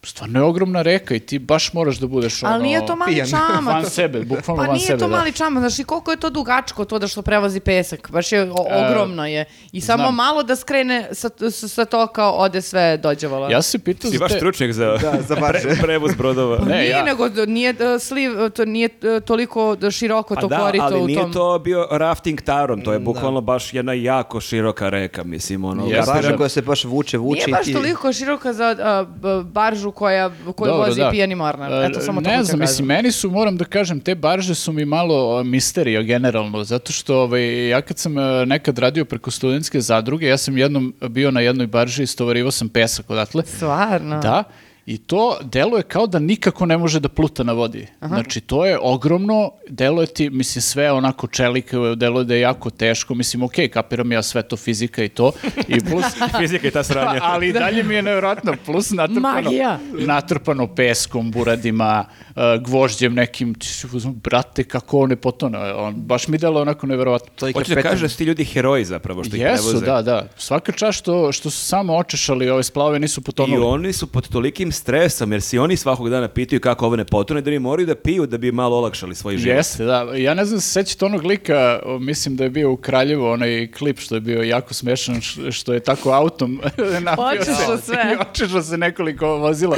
stvarno 0.03 0.39
je 0.39 0.43
ogromna 0.43 0.81
reka 0.81 1.15
i 1.15 1.19
ti 1.19 1.39
baš 1.39 1.73
moraš 1.73 1.97
da 1.97 2.07
budeš 2.07 2.43
ono... 2.43 2.53
Ali 2.53 2.63
nije 2.63 2.85
to 2.85 2.95
mali 2.95 3.13
pijan. 3.13 3.27
čamac. 3.27 3.65
Van 3.73 3.85
sebe, 3.85 4.19
bukvalno 4.21 4.55
Pa 4.55 4.67
van 4.67 4.73
nije 4.73 4.87
sebe, 4.87 4.99
to 4.99 5.07
da. 5.07 5.11
mali 5.11 5.31
čamac, 5.31 5.61
znaš 5.61 5.79
i 5.79 5.83
koliko 5.83 6.11
je 6.11 6.17
to 6.17 6.29
dugačko 6.29 6.85
to 6.85 6.99
da 6.99 7.07
što 7.07 7.21
prevozi 7.21 7.59
pesak, 7.59 8.11
baš 8.11 8.31
je 8.31 8.41
o- 8.43 8.65
E, 8.69 8.85
ogromno 8.85 9.25
je. 9.25 9.45
I 9.71 9.81
samo 9.81 9.97
znam. 9.99 10.15
malo 10.15 10.43
da 10.43 10.55
skrene 10.55 11.09
sa, 11.11 11.29
sa, 11.51 11.67
sa 11.67 11.85
to 11.85 12.07
kao 12.07 12.31
ode 12.33 12.61
sve 12.61 12.97
dođevala. 12.97 13.49
Ja 13.49 13.61
se 13.61 13.79
pitao 13.79 14.11
Si 14.11 14.17
baš 14.19 14.31
stručnjak 14.33 14.71
za, 14.71 14.85
Da, 14.87 15.13
za 15.21 15.35
pre- 15.43 15.81
prevoz 15.81 16.11
brodova. 16.15 16.59
Ne, 16.65 16.75
nije 16.75 16.89
ja- 16.89 17.03
nego 17.03 17.27
nije 17.37 17.73
d- 17.73 17.99
sliv, 17.99 18.31
to 18.49 18.65
nije 18.65 18.89
e, 19.07 19.21
toliko 19.21 19.61
široko 19.91 20.35
Pa 20.35 20.41
to 20.41 20.47
da, 20.47 20.57
korito 20.57 20.83
ali 20.85 20.99
u 20.99 21.05
nije 21.05 21.19
tom. 21.19 21.33
to 21.33 21.59
bio 21.59 21.87
rafting 21.91 22.41
tarom, 22.41 22.81
to 22.81 22.93
je 22.93 22.99
bukvalno 23.01 23.41
baš 23.41 23.73
jedna 23.73 23.93
jako 23.93 24.39
široka 24.41 24.89
reka, 24.89 25.23
mislim, 25.23 25.63
ono. 25.63 25.85
Jeste, 25.85 25.97
kapiram- 26.01 26.13
Barža 26.13 26.37
koja 26.37 26.49
se 26.49 26.61
baš 26.61 26.83
vuče, 26.83 27.17
vuče 27.17 27.37
Nije 27.37 27.51
baš 27.53 27.71
toliko 27.73 28.13
široka 28.13 28.53
za 28.53 28.75
a, 28.79 29.03
b- 29.05 29.43
baržu 29.91 29.97
koja, 29.97 30.29
koju 30.55 30.71
Dobro, 30.71 30.87
vozi 30.87 30.99
da. 30.99 31.09
pijani 31.09 31.35
mornar. 31.35 31.71
E, 31.71 31.85
Eto, 31.85 31.99
samo 31.99 32.21
to 32.21 32.29
ne 32.29 32.37
hoću 32.37 32.45
znam, 32.45 32.59
da 32.59 32.63
mislim, 32.63 32.87
meni 32.87 33.11
su, 33.11 33.29
moram 33.31 33.57
da 33.57 33.65
kažem, 33.65 33.99
te 33.99 34.15
barže 34.15 34.55
su 34.55 34.71
mi 34.71 34.85
malo 34.85 35.43
misterija 35.43 36.01
generalno, 36.01 36.63
zato 36.63 36.91
što 36.91 37.21
ovaj, 37.21 37.69
ja 37.69 37.81
kad 37.81 37.97
sam 37.97 38.17
a, 38.17 38.45
nekad 38.45 38.77
radio 38.77 39.05
preko 39.05 39.31
studentske 39.31 39.81
zadruge, 39.81 40.27
ja 40.27 40.37
sam 40.37 40.57
jednom 40.57 40.93
bio 41.09 41.31
na 41.31 41.41
jednoj 41.41 41.67
barži 41.67 42.03
i 42.03 42.07
stovarivo 42.07 42.51
sam 42.51 42.69
pesak 42.69 43.09
odatle. 43.09 43.43
Stvarno? 43.45 44.19
Da, 44.19 44.43
i 44.85 44.97
to 44.97 45.37
deluje 45.43 45.83
kao 45.83 46.07
da 46.07 46.19
nikako 46.19 46.65
ne 46.65 46.77
može 46.77 46.99
da 46.99 47.09
pluta 47.09 47.43
na 47.43 47.53
vodi. 47.53 47.87
Znači, 48.01 48.41
to 48.41 48.65
je 48.65 48.79
ogromno, 48.81 49.51
deluje 49.69 50.07
ti, 50.07 50.29
mislim, 50.29 50.61
sve 50.61 50.91
onako 50.91 51.27
čelik, 51.27 51.71
deluje 51.97 52.25
da 52.25 52.33
je 52.33 52.41
jako 52.41 52.69
teško, 52.69 53.15
mislim, 53.15 53.43
okej, 53.43 53.67
kapiram 53.67 54.11
ja 54.11 54.23
sve 54.23 54.43
to 54.43 54.57
fizika 54.57 55.03
i 55.03 55.09
to, 55.09 55.31
i 55.67 55.79
plus... 55.89 56.05
Fizika 56.39 56.67
i 56.67 56.71
ta 56.71 56.83
sranja. 56.83 57.19
ali 57.31 57.47
i 57.49 57.53
dalje 57.53 57.83
mi 57.83 57.95
je 57.95 58.01
nevjerojatno, 58.01 58.53
plus 58.65 58.89
natrpano, 58.91 59.21
Magija. 59.41 59.79
natrpano 59.93 60.75
peskom, 60.75 61.31
buradima, 61.31 62.05
uh, 62.29 62.35
gvožđem 62.61 63.13
nekim, 63.13 63.55
brate, 64.03 64.63
kako 64.63 64.99
on 64.99 65.09
ne 65.09 65.15
potone, 65.15 65.73
on, 65.73 65.93
baš 65.95 66.27
mi 66.27 66.37
delo 66.37 66.61
onako 66.61 66.87
nevjerojatno. 66.87 67.29
To 67.35 67.47
je 67.47 67.53
Hoće 67.53 67.75
da 67.75 67.81
kaže 67.81 68.01
da 68.01 68.09
su 68.09 68.17
ti 68.17 68.23
ljudi 68.23 68.45
heroji 68.45 68.85
zapravo 68.85 69.23
što 69.23 69.35
ih 69.35 69.41
Jesu, 69.41 69.63
prevoze. 69.63 69.85
da, 69.85 70.01
da. 70.01 70.27
Svaka 70.37 70.71
čast 70.71 70.99
što, 70.99 71.31
što 71.31 71.49
su 71.49 71.65
samo 71.65 71.95
očešali 71.95 72.49
ove 72.49 72.63
splavove, 72.63 72.99
nisu 72.99 73.21
I 73.21 73.23
potonuli. 73.23 73.65
oni 73.65 73.93
su 73.93 74.07
pod 74.07 74.27
tolikim 74.27 74.70
stresom, 74.71 75.31
jer 75.31 75.41
si 75.41 75.59
oni 75.59 75.77
svakog 75.77 76.09
dana 76.09 76.27
pitaju 76.27 76.59
kako 76.59 76.85
ovo 76.85 76.95
ne 76.95 77.05
potone, 77.05 77.41
da 77.41 77.49
oni 77.49 77.59
moraju 77.59 77.85
da 77.85 77.95
piju 77.95 78.25
da 78.25 78.37
bi 78.37 78.51
malo 78.51 78.77
olakšali 78.77 79.15
svoj 79.15 79.37
život. 79.37 79.57
Jeste, 79.57 79.83
da. 79.83 80.07
Ja 80.15 80.33
ne 80.33 80.45
znam 80.45 80.59
se 80.59 80.69
sećate 80.69 81.05
onog 81.05 81.25
lika, 81.25 81.79
mislim 81.99 82.35
da 82.35 82.43
je 82.43 82.49
bio 82.49 82.71
u 82.71 82.77
Kraljevu 82.77 83.25
onaj 83.25 83.71
klip 83.71 83.99
što 83.99 84.15
je 84.15 84.21
bio 84.21 84.41
jako 84.43 84.73
smešan, 84.73 85.21
što 85.51 85.73
je 85.73 85.79
tako 85.79 86.11
autom 86.11 86.61
napio 87.01 87.43
se. 87.43 87.81
sve. 87.85 88.17
I 88.59 88.63
se 88.63 88.77
nekoliko 88.77 89.27
vozila. 89.27 89.77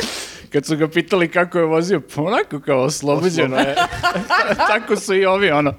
Kad 0.50 0.66
su 0.66 0.78
ga 0.78 0.88
pitali 0.88 1.32
kako 1.32 1.58
je 1.58 1.66
vozio, 1.66 2.02
pa 2.16 2.22
onako 2.22 2.60
kao 2.60 2.82
oslobođeno 2.82 3.58
je. 3.58 3.76
tako 4.74 4.96
su 4.96 5.16
i 5.16 5.26
ovi, 5.26 5.52
ono. 5.52 5.74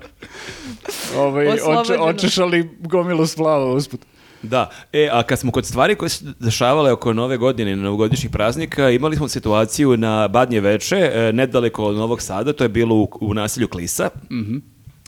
Ovaj, 1.16 1.48
oče, 1.48 1.98
očešali 1.98 2.70
gomilu 2.80 3.26
splava 3.26 3.72
usput. 3.72 4.00
Da, 4.44 4.70
e, 4.92 5.08
a 5.12 5.22
kad 5.22 5.38
smo 5.38 5.52
kod 5.52 5.66
stvari 5.66 5.94
koje 5.94 6.08
su 6.08 6.24
dešavale 6.40 6.92
oko 6.92 7.12
nove 7.12 7.36
godine 7.36 7.72
i 7.72 7.76
novogodišnjih 7.76 8.32
praznika, 8.32 8.90
imali 8.90 9.16
smo 9.16 9.28
situaciju 9.28 9.96
na 9.96 10.28
Badnje 10.28 10.60
veče, 10.60 11.10
e, 11.14 11.32
nedaleko 11.32 11.84
od 11.84 11.96
Novog 11.96 12.22
Sada, 12.22 12.52
to 12.52 12.64
je 12.64 12.68
bilo 12.68 12.94
u, 12.94 13.08
u 13.20 13.34
naselju 13.34 13.68
Klisa, 13.68 14.10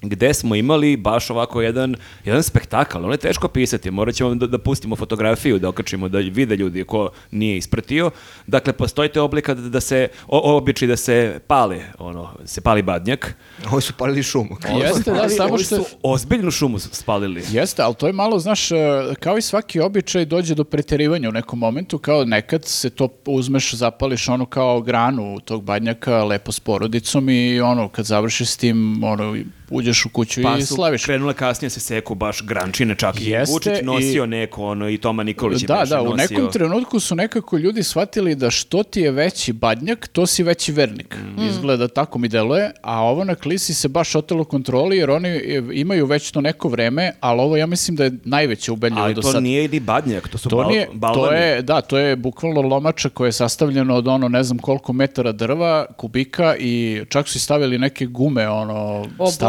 gde 0.02 0.34
smo 0.34 0.54
imali 0.54 0.96
baš 0.96 1.30
ovako 1.30 1.62
jedan, 1.62 1.96
jedan 2.24 2.42
spektakl. 2.42 2.98
Ono 2.98 3.12
je 3.12 3.16
teško 3.16 3.48
pisati, 3.48 3.90
morat 3.90 4.14
ćemo 4.14 4.34
da, 4.34 4.46
da 4.46 4.58
pustimo 4.58 4.96
fotografiju, 4.96 5.58
da 5.58 5.68
okačimo, 5.68 6.08
da 6.08 6.18
vide 6.18 6.56
ljudi 6.56 6.84
ko 6.84 7.10
nije 7.30 7.56
ispratio. 7.56 8.10
Dakle, 8.46 8.72
postoji 8.72 9.08
te 9.08 9.20
oblika 9.20 9.54
da, 9.54 9.68
da 9.68 9.80
se, 9.80 10.08
o, 10.26 10.56
običaj 10.56 10.88
da 10.88 10.96
se 10.96 11.40
pali, 11.46 11.80
ono, 11.98 12.30
se 12.44 12.60
pali 12.60 12.82
badnjak. 12.82 13.36
Ovi 13.72 13.82
su 13.82 13.92
palili 13.92 14.22
šumu. 14.22 14.56
Jeste, 14.82 15.12
da, 15.12 15.28
samo 15.28 15.58
što... 15.58 15.76
su 15.76 15.84
ozbiljnu 16.02 16.50
šumu 16.50 16.78
spalili. 16.78 17.42
Jeste, 17.50 17.82
ali 17.82 17.94
to 17.94 18.06
je 18.06 18.12
malo, 18.12 18.38
znaš, 18.38 18.70
e, 18.70 18.76
kao 19.20 19.38
i 19.38 19.42
svaki 19.42 19.80
običaj 19.80 20.24
dođe 20.24 20.54
do 20.54 20.64
preterivanja 20.64 21.28
u 21.28 21.32
nekom 21.32 21.58
momentu, 21.58 21.98
kao 21.98 22.24
nekad 22.24 22.64
se 22.64 22.90
to 22.90 23.08
uzmeš, 23.26 23.74
zapališ 23.74 24.28
ono 24.28 24.46
kao 24.46 24.80
granu 24.80 25.40
tog 25.40 25.64
badnjaka 25.64 26.24
lepo 26.24 26.52
s 26.52 26.60
porodicom 26.60 27.28
i 27.28 27.60
ono, 27.60 27.88
kad 27.88 28.04
završiš 28.04 28.48
s 28.48 28.56
tim, 28.56 29.04
ono, 29.04 29.36
uđeš 29.70 30.04
u 30.04 30.10
kuću 30.10 30.42
Pa 30.42 30.56
i 30.56 30.62
su 30.62 30.74
slaviš. 30.74 31.04
krenule 31.04 31.34
kasnije 31.34 31.70
se 31.70 31.80
seku 31.80 32.14
baš 32.14 32.42
grančine, 32.42 32.94
čak 32.94 33.20
i 33.20 33.24
Jeste 33.26 33.52
Vučić 33.52 33.72
nosio 33.82 34.24
i- 34.24 34.26
neko, 34.26 34.64
ono, 34.64 34.88
i 34.88 34.98
Toma 34.98 35.22
Nikolić 35.22 35.62
je 35.62 35.66
Da, 35.66 35.84
da, 35.86 36.02
u 36.02 36.16
nekom 36.16 36.52
trenutku 36.52 37.00
su 37.00 37.14
nekako 37.14 37.56
ljudi 37.56 37.82
shvatili 37.82 38.34
da 38.34 38.50
što 38.50 38.82
ti 38.82 39.00
je 39.00 39.10
veći 39.10 39.52
badnjak, 39.52 40.08
to 40.08 40.26
si 40.26 40.42
veći 40.42 40.72
vernik. 40.72 41.16
Mm. 41.36 41.42
Izgleda 41.42 41.88
tako 41.88 42.18
mi 42.18 42.28
deluje, 42.28 42.46
a 42.82 43.00
ovo 43.00 43.24
na 43.24 43.34
klisi 43.34 43.74
se 43.74 43.88
baš 43.88 44.14
otelo 44.14 44.44
kontroli 44.44 44.96
jer 44.96 45.10
oni 45.10 45.28
e, 45.28 45.42
imaju 45.72 46.06
već 46.06 46.30
to 46.30 46.40
neko 46.40 46.68
vreme, 46.68 47.12
ali 47.20 47.40
ovo 47.40 47.56
ja 47.56 47.66
mislim 47.66 47.96
da 47.96 48.04
je 48.04 48.12
najveće 48.24 48.72
ubedljivo 48.72 49.02
Ali 49.02 49.14
do 49.14 49.20
to 49.22 49.32
sad. 49.32 49.42
nije 49.42 49.68
ni 49.68 49.80
badnjak, 49.80 50.28
to 50.28 50.38
su 50.38 50.48
To 50.48 50.56
bal, 50.56 50.68
nije, 50.68 50.88
to 51.14 51.32
je, 51.32 51.62
da, 51.62 51.80
to 51.80 51.98
je 51.98 52.16
bukvalno 52.16 52.60
lomača 52.62 53.08
koja 53.08 53.26
je 53.26 53.32
sastavljena 53.32 53.94
od 53.94 54.08
ono 54.08 54.28
ne 54.28 54.42
znam 54.42 54.58
koliko 54.58 54.92
metara 54.92 55.32
drva, 55.32 55.86
kubika 55.96 56.56
i 56.56 56.76
čak 57.08 57.28
su 57.28 57.36
i 57.36 57.40
stavili 57.40 57.78
neke 57.78 58.06
gume 58.06 58.48
ono 58.48 59.06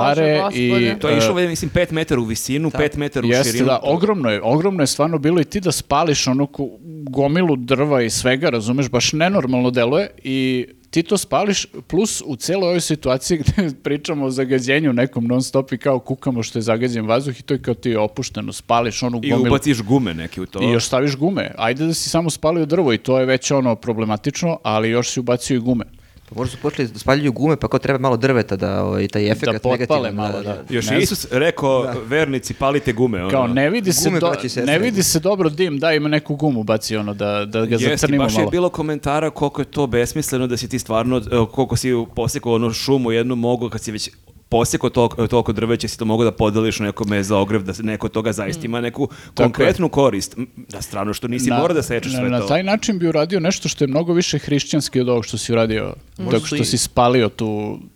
Bože, 0.10 0.36
stare 0.38 0.55
i. 0.55 0.99
To 0.99 1.10
je 1.10 1.18
išlo, 1.18 1.34
mislim, 1.36 1.72
5 1.72 1.91
metara 1.91 2.22
u 2.22 2.26
visinu, 2.26 2.70
5 2.72 2.97
metara 2.97 3.28
u 3.28 3.30
Jeste, 3.30 3.51
širinu. 3.51 3.66
da, 3.66 3.80
ogromno 3.84 4.30
je, 4.30 4.41
ogromno 4.43 4.84
je 4.84 4.88
stvarno 4.88 5.18
bilo 5.18 5.41
i 5.41 5.45
ti 5.45 5.60
da 5.60 5.72
spališ 5.72 6.28
ono 6.28 6.45
ku- 6.45 6.78
gomilu 7.03 7.55
drva 7.55 8.01
i 8.01 8.10
svega, 8.10 8.49
razumeš, 8.49 8.89
baš 8.89 9.14
nenormalno 9.14 9.72
deluje 9.72 10.10
i 10.24 10.66
ti 10.89 11.03
to 11.03 11.18
spališ, 11.18 11.66
plus 11.88 12.24
u 12.26 12.36
celoj 12.36 12.68
ovoj 12.68 12.82
situaciji 12.82 13.38
gde 13.47 13.70
pričamo 13.84 14.26
o 14.26 14.30
zagađenju 14.30 14.93
nekom 14.93 15.26
non 15.26 15.41
stop 15.41 15.72
i 15.72 15.78
kao 15.78 15.99
kukamo 15.99 16.43
što 16.43 16.60
je 16.60 16.64
zagađen 16.64 17.05
vazduh 17.05 17.39
i 17.39 17.43
to 17.43 17.53
je 17.53 17.62
kao 17.62 17.74
ti 17.74 17.95
opušteno, 17.95 18.53
spališ 18.53 19.03
onu 19.03 19.20
I 19.24 19.30
gomilu 19.30 19.47
ubaciš 19.47 19.82
gume 19.82 20.14
neki 20.14 20.41
u 20.41 20.45
to. 20.45 20.64
i 20.64 20.72
još 20.72 20.86
staviš 20.86 21.16
gume. 21.16 21.51
Ajde 21.58 21.86
da 21.86 21.93
si 21.93 22.10
samo 22.10 22.30
spalio 22.30 22.66
drvo 22.66 22.93
i 22.93 22.97
to 22.97 23.20
je 23.20 23.26
već 23.26 23.51
ono 23.51 23.76
problematično, 23.76 24.60
ali 24.64 24.89
još 24.89 25.10
si 25.10 25.20
ubacio 25.20 25.55
i 25.55 25.60
gume. 25.60 25.86
Pa 26.30 26.36
možda 26.36 26.51
su 26.51 26.61
počeli 26.61 26.88
da 26.88 26.99
spaljuju 26.99 27.32
gume, 27.32 27.55
pa 27.55 27.67
kao 27.67 27.80
treba 27.80 27.99
malo 27.99 28.17
drveta 28.17 28.55
da 28.55 28.84
ovaj, 28.84 29.07
taj 29.07 29.32
efekt 29.32 29.51
potpale 29.53 29.78
negativan. 29.78 30.15
malo, 30.15 30.41
da. 30.41 30.63
Još 30.69 30.89
Ne 30.89 30.95
je. 30.95 31.01
Isus 31.01 31.28
rekao, 31.32 31.93
vernici, 32.05 32.53
palite 32.53 32.93
gume. 32.93 33.21
Ono. 33.21 33.30
Kao 33.30 33.47
ne 33.47 33.69
vidi 33.69 33.93
se 33.93 34.09
Gume, 34.09 34.19
do- 34.19 34.34
sestre. 34.39 34.65
ne 34.65 34.80
vidi 34.80 35.03
se 35.03 35.19
dobro 35.19 35.49
dim, 35.49 35.80
da 35.80 35.93
ima 35.93 36.09
neku 36.09 36.36
gumu 36.36 36.63
baci 36.63 36.97
ono 36.97 37.13
da 37.13 37.45
da 37.45 37.61
ga 37.61 37.75
Jeste, 37.75 37.89
zacrnimo 37.89 38.23
baš 38.23 38.34
malo. 38.34 38.45
je 38.45 38.51
bilo 38.51 38.69
komentara 38.69 39.30
koliko 39.30 39.61
je 39.61 39.65
to 39.65 39.88
besmisleno 39.88 40.47
da 40.47 40.57
si 40.57 40.69
ti 40.69 40.80
stvarno, 40.80 41.21
koliko 41.47 41.75
si 41.75 41.91
posekao 42.15 42.53
onu 42.53 42.71
šumu 42.71 43.11
jednu 43.11 43.36
mogu 43.36 43.69
kad 43.69 43.82
si 43.82 43.91
već 43.91 44.09
posekao 44.50 44.89
toliko, 44.89 45.28
toliko 45.28 45.52
drveća 45.52 45.88
si 45.88 46.00
to 46.00 46.06
mogu 46.06 46.24
da 46.24 46.32
podeliš 46.32 46.80
nekome 46.80 47.24
za 47.24 47.38
ogrev, 47.38 47.64
da 47.64 47.74
neko 47.80 48.10
toga 48.10 48.32
zaista 48.34 48.66
ima 48.66 48.82
neku 48.82 49.08
konkretnu 49.36 49.89
korist. 49.89 50.36
Da 50.70 50.82
strano 50.82 51.14
što 51.14 51.28
nisi 51.28 51.52
mora 51.52 51.74
da 51.74 51.84
sečeš 51.84 52.12
na, 52.14 52.20
sve 52.20 52.30
na 52.30 52.39
to. 52.39 52.48
taj 52.48 52.64
način 52.64 53.00
bi 53.00 53.08
uradio 53.08 53.39
nešto 53.39 53.70
što 53.70 53.84
je 53.84 53.88
mnogo 53.88 54.14
više 54.14 54.39
hrišćanski 54.39 55.02
od 55.02 55.10
ovog 55.10 55.26
što 55.26 55.38
si 55.38 55.52
uradio, 55.54 55.93
tako 56.18 56.39
su 56.39 56.45
što 56.45 56.56
i- 56.56 56.66
si 56.66 56.78
spalio 56.78 57.30
tu 57.30 57.48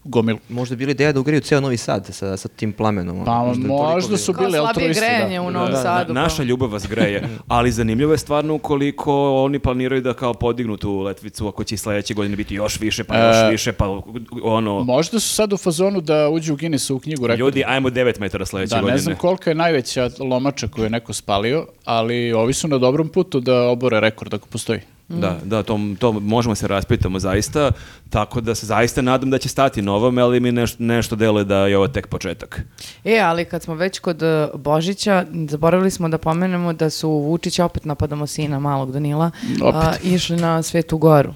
gomilu. 0.03 0.39
Možda 0.49 0.73
je 0.73 0.77
bila 0.77 0.91
ideja 0.91 1.11
da 1.11 1.19
ugriju 1.19 1.41
ceo 1.41 1.61
Novi 1.61 1.77
Sad 1.77 2.07
sa, 2.07 2.37
sa 2.37 2.47
tim 2.47 2.73
plamenom. 2.73 3.25
Pa 3.25 3.35
možda 3.37 3.67
možda 3.67 4.17
su 4.17 4.33
Kao 4.33 4.41
bili 4.41 4.51
slabije 4.51 4.67
altruisti. 4.67 5.01
grejanje 5.01 5.35
da. 5.35 5.41
u 5.41 5.51
Novom 5.51 5.67
Da, 5.67 5.73
da, 5.73 5.81
Sadu. 5.81 6.13
naša 6.13 6.35
kao. 6.35 6.45
ljubav 6.45 6.69
vas 6.69 6.87
greje. 6.87 7.29
Ali 7.47 7.71
zanimljivo 7.71 8.11
je 8.11 8.17
stvarno 8.17 8.57
koliko 8.57 9.13
oni 9.35 9.59
planiraju 9.59 10.01
da 10.01 10.13
kao 10.13 10.33
podignu 10.33 10.77
tu 10.77 10.99
letvicu 10.99 11.47
ako 11.47 11.63
će 11.63 11.75
i 11.75 11.77
sledeće 11.77 12.13
godine 12.13 12.35
biti 12.35 12.55
još 12.55 12.79
više, 12.79 13.03
pa 13.03 13.17
još 13.17 13.35
E, 13.37 13.51
više, 13.51 13.71
pa 13.71 13.99
ono... 14.43 14.83
Možda 14.83 15.19
su 15.19 15.29
sad 15.29 15.53
u 15.53 15.57
fazonu 15.57 16.01
da 16.01 16.29
uđu 16.41 16.53
u 16.53 16.57
Guinnessovu 16.57 16.99
knjigu 16.99 17.27
rekorda. 17.27 17.39
Ljudi, 17.39 17.63
ajmo 17.67 17.89
9 17.89 18.19
metara 18.19 18.45
sledeće 18.45 18.69
Da, 18.69 18.81
godine. 18.81 18.93
ne 18.93 19.01
znam 19.01 19.15
kolika 19.15 19.49
je 19.49 19.55
najveća 19.55 20.09
lomača 20.19 20.67
koju 20.67 20.83
je 20.83 20.89
neko 20.89 21.13
spalio, 21.13 21.65
ali 21.85 22.33
ovi 22.33 22.53
su 22.53 22.67
na 22.67 22.77
dobrom 22.77 23.09
putu 23.09 23.39
da 23.39 23.61
obore 23.61 23.99
rekord 23.99 24.33
ako 24.33 24.47
postoji. 24.47 24.79
Da, 25.09 25.37
da, 25.43 25.63
to, 25.63 25.79
to 25.99 26.11
možemo 26.11 26.55
se 26.55 26.67
raspitamo 26.67 27.19
zaista, 27.19 27.71
tako 28.09 28.41
da 28.41 28.55
se 28.55 28.65
zaista 28.65 29.01
nadam 29.01 29.29
da 29.29 29.37
će 29.37 29.49
stati 29.49 29.81
na 29.81 29.93
ovome, 29.93 30.21
ali 30.21 30.39
mi 30.39 30.51
neš, 30.51 30.75
nešto 30.79 31.15
deluje 31.15 31.45
da 31.45 31.57
je 31.57 31.77
ovo 31.77 31.87
tek 31.87 32.07
početak. 32.07 32.61
E, 33.05 33.19
ali 33.19 33.45
kad 33.45 33.63
smo 33.63 33.75
već 33.75 33.99
kod 33.99 34.23
e, 34.23 34.47
Božića, 34.55 35.25
zaboravili 35.49 35.91
smo 35.91 36.09
da 36.09 36.17
pomenemo 36.17 36.73
da 36.73 36.89
su 36.89 37.09
Vučić 37.09 37.59
opet 37.59 37.85
napadamo 37.85 38.27
sina 38.27 38.59
malog 38.59 38.91
Danila, 38.91 39.31
Opet. 39.61 39.81
a, 39.83 39.93
išli 40.03 40.37
na 40.37 40.63
Svetu 40.63 40.97
Goru. 40.97 41.33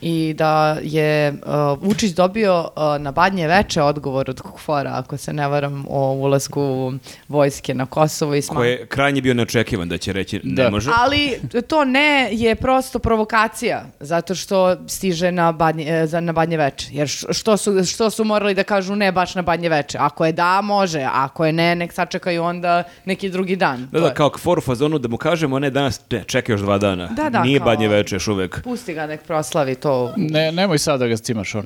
I 0.00 0.34
da 0.34 0.78
je 0.82 1.32
uh, 1.32 1.38
Vučić 1.80 2.10
dobio 2.12 2.60
uh, 2.66 2.68
na 2.98 3.12
badnje 3.12 3.48
veče 3.48 3.82
odgovor 3.82 4.30
od 4.30 4.40
Kukfora, 4.40 4.90
ako 4.94 5.16
se 5.16 5.32
ne 5.32 5.48
varam, 5.48 5.84
o 5.88 6.12
ulasku 6.12 6.92
vojske 7.28 7.74
na 7.74 7.86
Kosovo 7.86 8.34
i 8.34 8.42
sma- 8.42 8.54
Koji 8.54 8.70
je 8.70 8.86
krajnje 8.86 9.20
bio 9.20 9.34
neočekivan 9.34 9.88
da 9.88 9.98
će 9.98 10.12
reći 10.12 10.40
ne 10.44 10.62
Da. 10.62 10.70
može. 10.70 10.90
Ali 10.96 11.32
to 11.62 11.84
ne 11.84 12.28
je 12.32 12.54
prosto 12.54 12.98
provokacija, 12.98 13.84
zato 14.00 14.34
što 14.34 14.76
stiže 14.88 15.32
na 15.32 15.52
badnje, 15.52 15.84
e, 15.86 16.06
za- 16.06 16.20
na 16.20 16.32
badnje 16.32 16.56
veče. 16.56 16.88
Jer 16.90 17.08
što 17.08 17.56
su, 17.56 17.84
što 17.86 18.10
su 18.10 18.24
morali 18.24 18.54
da 18.54 18.62
kažu 18.64 18.96
ne 18.96 19.12
baš 19.12 19.34
na 19.34 19.42
badnje 19.42 19.68
veče? 19.68 19.98
Ako 20.00 20.26
je 20.26 20.32
da, 20.32 20.60
može. 20.60 20.82
Ako 21.04 21.46
je 21.46 21.52
ne, 21.52 21.74
nek 21.74 21.92
sačekaju 21.92 22.42
onda 22.44 22.82
neki 23.04 23.30
drugi 23.30 23.56
dan. 23.56 23.80
Da, 23.82 23.90
To 23.92 24.00
da, 24.00 24.06
je. 24.06 24.14
kao 24.14 24.30
kfor 24.30 24.58
u 24.58 24.62
fazonu 24.62 24.98
da 24.98 25.08
mu 25.08 25.16
kažemo 25.16 25.58
ne 25.58 25.70
danas, 25.70 26.00
ne, 26.10 26.24
čekaj 26.24 26.52
još 26.52 26.60
dva 26.60 26.78
dana. 26.78 27.06
Da, 27.06 27.30
da, 27.30 27.42
Nije 27.42 27.58
kao- 27.58 27.64
badnje 27.66 27.88
veče 27.88 28.16
još 28.16 28.28
uvek. 28.28 28.60
Pusti 28.62 28.94
ga 28.94 29.06
nek 29.06 29.21
proslavi 29.26 29.74
to. 29.74 30.14
Ne, 30.16 30.52
nemoj 30.52 30.78
sad 30.78 31.00
da 31.00 31.06
ga 31.06 31.16
cimaš 31.16 31.54
ono. 31.54 31.64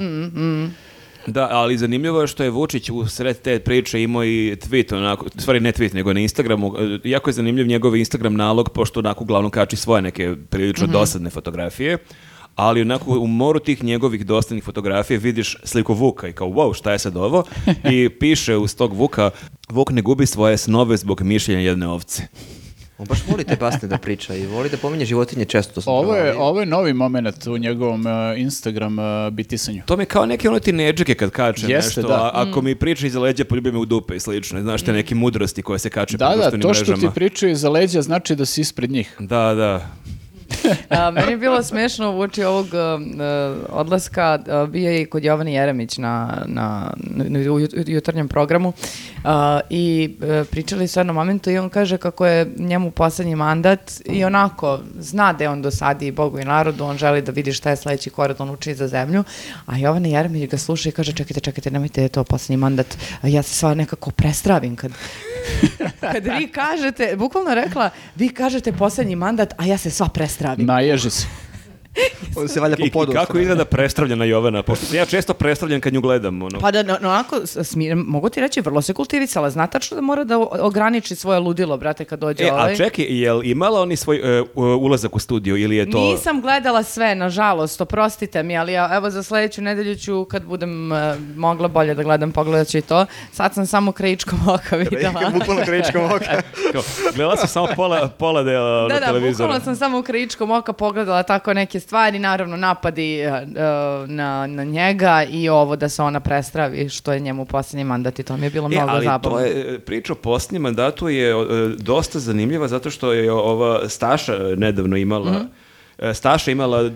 Da, 1.26 1.48
ali 1.50 1.78
zanimljivo 1.78 2.20
je 2.20 2.26
što 2.26 2.44
je 2.44 2.50
Vučić 2.50 2.90
u 2.90 3.06
sred 3.06 3.40
te 3.40 3.58
priče 3.58 4.02
imao 4.02 4.24
i 4.24 4.56
tweet, 4.56 4.94
onako, 4.96 5.26
stvari 5.38 5.60
ne 5.60 5.72
tweet, 5.72 5.94
nego 5.94 6.12
na 6.12 6.20
Instagramu. 6.20 6.74
Jako 7.04 7.30
je 7.30 7.34
zanimljiv 7.34 7.66
njegov 7.66 7.96
Instagram 7.96 8.34
nalog, 8.34 8.68
pošto 8.68 9.00
onako 9.00 9.24
uglavnom 9.24 9.50
kači 9.50 9.76
svoje 9.76 10.02
neke 10.02 10.34
prilično 10.50 10.86
dosadne 10.86 11.30
fotografije. 11.30 11.98
Ali 12.54 12.80
onako 12.82 13.10
u 13.10 13.26
moru 13.26 13.58
tih 13.58 13.84
njegovih 13.84 14.26
dosadnih 14.26 14.64
fotografija 14.64 15.18
vidiš 15.18 15.56
sliku 15.64 15.94
Vuka 15.94 16.28
i 16.28 16.32
kao 16.32 16.48
wow, 16.48 16.76
šta 16.76 16.92
je 16.92 16.98
sad 16.98 17.16
ovo? 17.16 17.44
I 17.92 18.08
piše 18.08 18.56
uz 18.56 18.76
tog 18.76 18.92
Vuka, 18.92 19.30
Vuk 19.68 19.90
ne 19.90 20.02
gubi 20.02 20.26
svoje 20.26 20.56
snove 20.56 20.96
zbog 20.96 21.22
mišljenja 21.22 21.60
jedne 21.60 21.88
ovce. 21.88 22.22
On 22.98 23.06
baš 23.06 23.18
voli 23.28 23.44
te 23.44 23.56
basne 23.56 23.88
da 23.88 23.98
priča 23.98 24.34
i 24.34 24.46
voli 24.46 24.68
da 24.68 24.76
pominje 24.76 25.04
životinje 25.04 25.44
često. 25.44 25.74
To 25.74 25.80
sam 25.80 25.92
Ovo 25.92 26.16
je, 26.16 26.34
ovo 26.36 26.60
je 26.60 26.66
novi 26.66 26.92
moment 26.92 27.46
u 27.46 27.58
njegovom 27.58 28.06
e, 28.06 28.10
Instagram 28.36 28.98
e, 28.98 29.30
bitisanju. 29.30 29.82
To 29.86 29.96
mi 29.96 30.02
je 30.02 30.06
kao 30.06 30.26
neke 30.26 30.48
ono 30.48 30.58
tineđike 30.58 31.14
kad 31.14 31.30
kače 31.30 31.66
Jeste, 31.68 32.00
nešto, 32.00 32.02
da. 32.02 32.14
a 32.14 32.30
ako 32.34 32.62
mi 32.62 32.74
priča 32.74 33.06
iza 33.06 33.20
leđa 33.20 33.44
poljubi 33.44 33.72
me 33.72 33.78
u 33.78 33.84
dupe 33.84 34.16
i 34.16 34.20
slično. 34.20 34.62
Znaš 34.62 34.82
te 34.82 34.92
neke 34.92 35.14
mudrosti 35.14 35.62
koje 35.62 35.78
se 35.78 35.90
kače 35.90 36.16
Da, 36.16 36.26
po 36.26 36.36
da, 36.36 36.36
društvenim 36.36 36.62
to 36.62 36.74
što 36.74 36.84
ti 36.84 36.90
mrežama. 36.90 37.12
pričaju 37.12 37.56
za 37.56 37.70
leđa 37.70 38.02
znači 38.02 38.36
da 38.36 38.46
si 38.46 38.60
ispred 38.60 38.90
njih. 38.90 39.16
Da, 39.18 39.54
da. 39.54 39.88
A, 40.90 41.10
meni 41.10 41.30
je 41.30 41.36
bilo 41.36 41.62
smešno 41.62 42.12
uoči 42.12 42.44
ovog 42.44 42.66
uh, 42.66 43.02
odlaska, 43.68 44.38
uh, 44.62 44.68
bio 44.68 44.90
je 44.90 45.02
i 45.02 45.06
kod 45.06 45.24
Jovani 45.24 45.54
Jeremić 45.54 45.98
na, 45.98 46.42
na, 46.46 46.92
na- 46.96 47.38
u 47.52 47.60
jut- 47.60 47.88
jutarnjem 47.88 48.28
programu 48.28 48.68
uh, 48.68 49.30
i 49.70 50.16
uh, 50.20 50.46
pričali 50.50 50.88
su 50.88 51.00
jednom 51.00 51.16
momentu 51.16 51.50
i 51.50 51.58
on 51.58 51.68
kaže 51.68 51.98
kako 51.98 52.26
je 52.26 52.46
njemu 52.56 52.90
poslednji 52.90 53.36
mandat 53.36 53.92
i 54.04 54.24
onako 54.24 54.80
zna 54.98 55.32
da 55.32 55.44
je 55.44 55.50
on 55.50 55.62
dosadi 55.62 56.10
Bogu 56.10 56.38
i 56.38 56.44
narodu, 56.44 56.84
on 56.84 56.96
želi 56.98 57.22
da 57.22 57.32
vidi 57.32 57.52
šta 57.52 57.70
je 57.70 57.76
sledeći 57.76 58.10
korak, 58.10 58.40
on 58.40 58.50
uči 58.50 58.74
za 58.74 58.88
zemlju, 58.88 59.24
a 59.66 59.78
Jovana 59.78 60.08
Jeremić 60.08 60.50
ga 60.50 60.58
sluša 60.58 60.88
i 60.88 60.92
kaže 60.92 61.12
čekajte, 61.12 61.40
čekajte, 61.40 61.70
nemojte 61.70 62.08
to 62.08 62.24
poslednji 62.24 62.56
mandat, 62.56 62.86
ja 63.22 63.42
se 63.42 63.54
sva 63.54 63.74
nekako 63.74 64.10
prestravim 64.10 64.76
kad 64.76 64.92
kad 66.12 66.24
vi 66.24 66.48
kažete, 66.48 67.16
bukvalno 67.16 67.54
rekla, 67.54 67.90
vi 68.16 68.28
kažete 68.28 68.72
poslednji 68.72 69.16
mandat, 69.16 69.54
a 69.56 69.64
ja 69.64 69.78
se 69.78 69.90
sva 69.90 70.08
prestravim. 70.08 70.35
Naježi 70.56 71.10
se. 71.10 71.26
On 72.36 72.48
se 72.48 72.60
valja 72.60 72.76
po 72.76 72.84
podu. 72.92 73.12
I 73.12 73.14
kako 73.14 73.38
izgleda 73.38 73.64
prestravljena 73.66 74.24
Jovana, 74.24 74.62
pošto 74.62 74.96
ja 74.96 75.06
često 75.06 75.34
prestravljen 75.34 75.80
kad 75.80 75.92
nju 75.92 76.00
gledam. 76.00 76.42
Ono. 76.42 76.58
Pa 76.60 76.70
da, 76.70 76.82
no, 76.82 76.98
no, 77.00 77.08
onako, 77.08 77.36
s- 77.38 77.58
smiren, 77.62 77.98
mogu 77.98 78.28
ti 78.28 78.40
reći, 78.40 78.60
vrlo 78.60 78.82
se 78.82 78.92
kultivisala. 78.92 79.50
Zna 79.50 79.66
tačno 79.66 79.94
da 79.94 80.00
mora 80.00 80.24
da 80.24 80.38
ograniči 80.38 81.14
svoje 81.16 81.38
ludilo, 81.38 81.76
brate, 81.76 82.04
kad 82.04 82.18
dođe 82.18 82.44
E, 82.44 82.52
ovaj. 82.52 82.72
a 82.72 82.76
čekaj, 82.76 83.04
jel 83.06 83.40
imala 83.44 83.80
oni 83.80 83.96
svoj 83.96 84.38
e, 84.38 84.42
u- 84.54 84.62
ulazak 84.62 85.16
u 85.16 85.20
studio 85.20 85.56
ili 85.56 85.76
je 85.76 85.90
to... 85.90 85.98
Nisam 86.00 86.40
gledala 86.40 86.82
sve, 86.82 87.14
nažalost, 87.14 87.80
oprostite 87.80 88.42
mi, 88.42 88.56
ali 88.56 88.72
ja, 88.72 88.90
evo 88.92 89.10
za 89.10 89.22
sledeću 89.22 89.62
nedelju 89.62 89.96
ću, 89.96 90.24
kad 90.24 90.44
budem 90.44 90.92
e, 90.92 90.96
mogla 91.36 91.68
bolje 91.68 91.94
da 91.94 92.02
gledam, 92.02 92.32
pogledat 92.32 92.68
ću 92.68 92.78
i 92.78 92.82
to. 92.82 93.06
Sad 93.32 93.54
sam 93.54 93.66
samo 93.66 93.92
krajičkom 93.92 94.38
oka 94.48 94.76
videla. 94.80 95.30
Bukvalno 95.30 95.62
krajičkom 95.64 96.04
oka. 96.04 96.42
Gledala 97.14 97.36
sam 97.36 97.48
samo 97.48 97.68
pola, 97.76 98.08
pola 98.08 98.42
dela 98.42 98.82
Da, 98.82 98.94
na 98.94 99.00
da, 99.00 99.06
televizoru. 99.06 99.48
bukvalno 99.48 99.64
sam 99.64 99.76
samo 99.76 99.98
u 99.98 100.02
krajičkom 100.02 100.50
oka 100.50 100.72
pogledala 100.72 101.22
tako 101.22 101.54
neke 101.54 101.80
stvari, 101.86 102.18
naravno 102.20 102.56
napadi 102.58 103.14
e, 103.14 103.24
e, 103.24 103.42
na, 104.08 104.46
na 104.46 104.64
njega 104.64 105.24
i 105.24 105.48
ovo 105.48 105.76
da 105.76 105.88
se 105.88 106.02
ona 106.02 106.20
prestravi, 106.20 106.88
što 106.88 107.12
je 107.12 107.20
njemu 107.20 107.44
posljednji 107.44 107.84
mandat 107.84 108.18
i 108.18 108.22
to 108.22 108.36
mi 108.36 108.46
je 108.46 108.50
bilo 108.50 108.66
E, 108.66 108.70
mnogo 108.70 108.90
ali 108.90 109.04
zabavno. 109.04 109.38
to 109.38 109.44
je, 109.44 109.74
e, 109.74 109.78
priča 109.78 110.12
o 110.12 110.16
posljednjem 110.16 110.62
mandatu 110.62 111.08
je 111.08 111.30
e, 111.30 111.34
dosta 111.78 112.18
zanimljiva 112.18 112.68
zato 112.68 112.90
što 112.90 113.12
je 113.12 113.32
ova 113.32 113.88
Staša 113.88 114.32
nedavno 114.56 114.96
imala 114.96 115.30
Mhm. 115.30 115.36
e, 115.36 115.65
Staša 116.14 116.50
imala 116.50 116.80
e, 116.82 116.90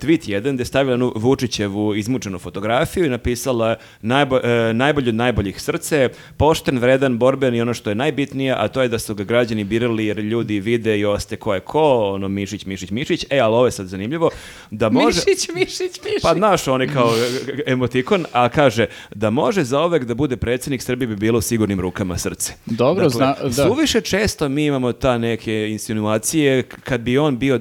tweet 0.00 0.28
jedan 0.30 0.54
gde 0.54 0.60
je 0.60 0.66
stavila 0.66 0.92
jednu 0.92 1.12
Vučićevu 1.16 1.94
izmučenu 1.94 2.38
fotografiju 2.38 3.04
i 3.04 3.08
napisala 3.08 3.76
najbo, 4.02 4.36
e, 4.38 4.72
najbolji 4.74 5.08
od 5.08 5.14
najboljih 5.14 5.60
srce, 5.62 6.08
pošten, 6.36 6.78
vredan, 6.78 7.18
borben 7.18 7.54
i 7.54 7.60
ono 7.60 7.74
što 7.74 7.90
je 7.90 7.94
najbitnije, 7.94 8.54
a 8.58 8.68
to 8.68 8.82
je 8.82 8.88
da 8.88 8.98
su 8.98 9.14
ga 9.14 9.24
građani 9.24 9.64
birali 9.64 10.06
jer 10.06 10.18
ljudi 10.18 10.60
vide 10.60 10.98
i 10.98 11.04
oste 11.04 11.36
ko 11.36 11.54
je 11.54 11.60
ko, 11.60 12.10
ono 12.12 12.28
Mišić, 12.28 12.66
Mišić, 12.66 12.90
Mišić. 12.90 13.26
E, 13.30 13.38
ali 13.38 13.54
ovo 13.54 13.64
je 13.64 13.70
sad 13.70 13.86
zanimljivo. 13.86 14.30
Da 14.70 14.88
može... 14.90 15.20
Mišić, 15.26 15.48
Mišić, 15.54 15.80
Mišić. 16.04 16.22
Pa 16.22 16.34
znaš, 16.34 16.68
oni 16.68 16.88
kao 16.88 17.10
e, 17.56 17.62
emotikon, 17.72 18.24
a 18.32 18.48
kaže 18.48 18.86
da 19.14 19.30
može 19.30 19.64
zaovek 19.64 20.04
da 20.04 20.14
bude 20.14 20.36
predsjednik 20.36 20.82
Srbije 20.82 21.08
bi 21.08 21.16
bilo 21.16 21.38
u 21.38 21.42
sigurnim 21.42 21.80
rukama 21.80 22.18
srce. 22.18 22.52
Dobro, 22.66 23.08
zna- 23.08 23.34
da. 23.42 23.50
Suviše 23.50 24.00
često 24.00 24.48
mi 24.48 24.66
imamo 24.66 24.92
ta 24.92 25.18
neke 25.18 25.68
insinuacije, 25.70 26.62
kad 26.62 27.00
bi 27.00 27.18
on 27.18 27.38
bio 27.38 27.58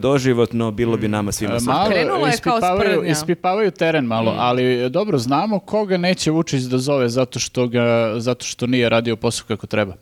doživotno, 0.54 0.72
bilo 0.72 0.98
bi 0.98 1.08
nama 1.08 1.32
svima 1.32 1.56
E, 1.56 1.60
super. 1.60 1.74
Malo 1.74 1.90
Krenulo 1.90 2.28
je 2.28 2.38
kao 2.38 2.58
ispipavaju, 2.58 3.04
ispipavaju 3.04 3.72
teren 3.72 4.06
malo, 4.06 4.36
ali 4.38 4.90
dobro, 4.90 5.18
znamo 5.18 5.60
koga 5.60 5.98
neće 5.98 6.32
Vučić 6.32 6.62
da 6.64 6.78
zove 6.78 7.10
zato 7.10 7.40
što, 7.40 7.68
ga, 7.68 8.14
zato 8.18 8.46
što 8.46 8.68
nije 8.68 8.90
radio 8.90 9.16
posao 9.16 9.46
kako 9.48 9.68
treba. 9.68 9.96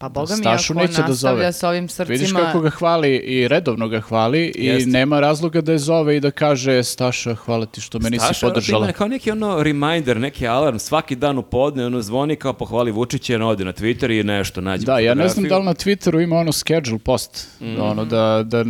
Pa 0.00 0.08
boga 0.08 0.34
mi, 0.34 0.38
Stašu 0.38 0.72
ako 0.72 0.80
neće 0.80 0.92
da 0.94 1.08
nastavlja 1.08 1.14
zove. 1.36 1.52
s 1.52 1.62
ovim 1.62 1.88
srcima... 1.88 2.12
Vidiš 2.12 2.32
kako 2.32 2.60
ga 2.60 2.70
hvali 2.70 3.16
i 3.16 3.48
redovno 3.48 3.88
ga 3.88 4.00
hvali 4.00 4.44
i 4.48 4.66
Jeste. 4.66 4.90
nema 4.90 5.20
razloga 5.20 5.60
da 5.60 5.72
je 5.72 5.78
zove 5.78 6.16
i 6.16 6.20
da 6.20 6.30
kaže 6.30 6.82
Staša, 6.82 7.34
hvala 7.34 7.66
ti 7.66 7.80
što 7.80 7.98
me 7.98 8.10
nisi 8.10 8.24
Staša 8.24 8.46
ono 8.46 8.54
podržala. 8.54 8.84
ima 8.84 8.92
kao 8.92 9.08
neki 9.08 9.30
ono 9.30 9.62
reminder, 9.62 10.16
neki 10.16 10.46
alarm, 10.48 10.78
svaki 10.78 11.16
dan 11.16 11.38
u 11.38 11.42
podne, 11.42 11.86
ono 11.86 12.02
zvoni 12.02 12.36
kao 12.36 12.52
pohvali 12.52 12.90
Vučića, 12.90 13.34
ono 13.34 13.48
ode 13.48 13.64
na 13.64 13.72
Twitter 13.72 14.20
i 14.20 14.24
nešto 14.24 14.60
nađe 14.60 14.86
Da, 14.86 14.98
ja 14.98 15.14
ne 15.14 15.28
znam 15.28 15.44
da 15.44 15.58
li 15.58 15.64
na 15.64 15.74
Twitteru 15.74 16.22
ima 16.22 16.36
ono 16.36 16.52
schedule 16.52 16.98
post, 16.98 17.48
Mhm. 17.60 17.80
ono 17.80 18.04
da, 18.04 18.42
da 18.44 18.64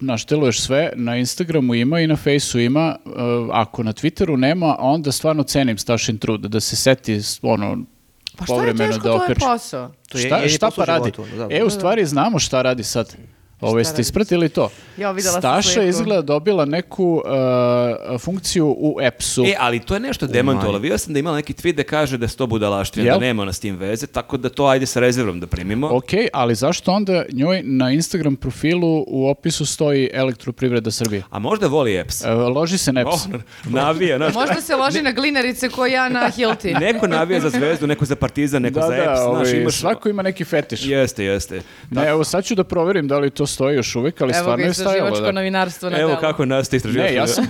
našteluješ 0.00 0.60
sve, 0.60 0.92
na 0.96 1.16
Instagramu 1.16 1.74
ima 1.74 2.00
i 2.00 2.06
na 2.06 2.16
Faceu 2.16 2.60
ima, 2.60 2.96
uh, 3.04 3.12
ako 3.52 3.82
na 3.82 3.92
Twitteru 3.92 4.36
nema, 4.36 4.76
onda 4.78 5.12
stvarno 5.12 5.42
cenim 5.42 5.78
Stašin 5.78 6.18
trud, 6.18 6.40
da 6.40 6.60
se 6.60 6.76
seti 6.76 7.20
ono, 7.42 7.78
Pa 8.38 8.44
šta 8.44 8.54
je 8.54 8.58
povremeno 8.58 8.92
teško, 8.92 9.08
da 9.08 9.18
to 9.18 9.24
je 9.24 9.34
posao. 9.34 9.90
To 10.08 10.18
je 10.18 10.26
šta, 10.26 10.36
jedini 10.36 10.52
šta 10.52 10.70
pa 10.76 10.84
radi? 10.84 11.12
životu, 11.16 11.36
da. 11.36 11.48
E, 11.50 11.64
u 11.64 11.70
stvari 11.70 12.06
znamo 12.06 12.38
šta 12.38 12.62
radi 12.62 12.84
sad. 12.84 13.16
Ovo 13.60 13.78
jeste 13.78 14.02
ispratili 14.02 14.48
to? 14.48 14.70
Ja, 14.96 15.10
videla 15.10 15.32
sam 15.32 15.40
Staša 15.40 15.62
sliku. 15.62 15.80
je 15.80 15.88
izgleda 15.88 16.22
dobila 16.22 16.64
neku 16.64 17.22
uh, 17.24 18.20
funkciju 18.20 18.76
u 18.78 18.96
EPS-u. 19.00 19.44
E, 19.44 19.54
ali 19.58 19.80
to 19.80 19.94
je 19.94 20.00
nešto 20.00 20.26
demantovalo. 20.26 20.78
Vidio 20.78 20.98
sam 20.98 21.12
da 21.12 21.18
je 21.18 21.20
imala 21.20 21.36
neki 21.36 21.52
tweet 21.52 21.72
da 21.74 21.82
kaže 21.82 22.18
da 22.18 22.28
se 22.28 22.36
to 22.36 22.46
budalaština, 22.46 23.06
Jel? 23.06 23.14
da 23.14 23.20
nema 23.20 23.42
ona 23.42 23.52
s 23.52 23.60
tim 23.60 23.76
veze, 23.76 24.06
tako 24.06 24.36
da 24.36 24.48
to 24.48 24.66
ajde 24.66 24.86
sa 24.86 25.00
rezervom 25.00 25.40
da 25.40 25.46
primimo. 25.46 25.88
Ok, 25.96 26.10
ali 26.32 26.54
zašto 26.54 26.92
onda 26.92 27.24
njoj 27.32 27.62
na 27.64 27.90
Instagram 27.90 28.36
profilu 28.36 29.04
u 29.06 29.28
opisu 29.28 29.66
stoji 29.66 30.10
elektroprivreda 30.12 30.90
Srbije? 30.90 31.22
A 31.30 31.38
možda 31.38 31.66
voli 31.66 31.96
EPS. 31.96 32.24
E, 32.24 32.30
loži 32.30 32.78
se 32.78 32.92
na 32.92 33.00
EPS. 33.00 33.26
Oh, 33.26 33.40
navija, 33.64 34.16
znaš, 34.16 34.34
Možda 34.34 34.60
se 34.60 34.76
loži 34.76 35.02
na 35.02 35.12
glinarice 35.12 35.68
ko 35.68 35.86
ja 35.86 36.08
na 36.08 36.30
Hilti. 36.36 36.74
neko 36.74 37.06
navija 37.06 37.40
za 37.40 37.50
zvezdu, 37.50 37.86
neko 37.86 38.04
za 38.04 38.16
partizan, 38.16 38.62
neko 38.62 38.80
da, 38.80 38.86
za 38.86 38.92
da, 38.92 39.02
EPS, 39.02 39.20
znaš, 39.20 39.26
ovaj, 39.26 39.60
imaš... 39.60 39.74
svako 39.74 40.08
ima 40.08 40.22
neki 40.22 40.44
fetiš. 40.44 40.86
Jeste, 40.86 41.24
jeste. 41.24 41.62
Ne, 41.90 42.08
evo 42.08 42.24
sad 42.24 42.44
ću 42.44 42.54
da 42.54 42.64
proverim 42.64 43.08
da 43.08 43.18
li 43.18 43.30
to 43.30 43.47
stoji 43.48 43.76
još 43.76 43.96
uvijek, 43.96 44.20
ali 44.20 44.30
Evo 44.30 44.38
stvarno 44.38 44.56
ga 44.56 44.62
je 44.62 44.74
stajalo. 44.74 44.92
istraživačko 44.92 45.22
Da. 45.22 45.32
novinarstvo 45.32 45.90
na 45.90 45.98
Evo 45.98 46.08
delu. 46.08 46.20
kako 46.20 46.44
nas 46.46 46.68
te 46.68 46.76
istraživaš. 46.76 47.06
Ne, 47.06 47.14
ja 47.14 47.26
sam, 47.26 47.44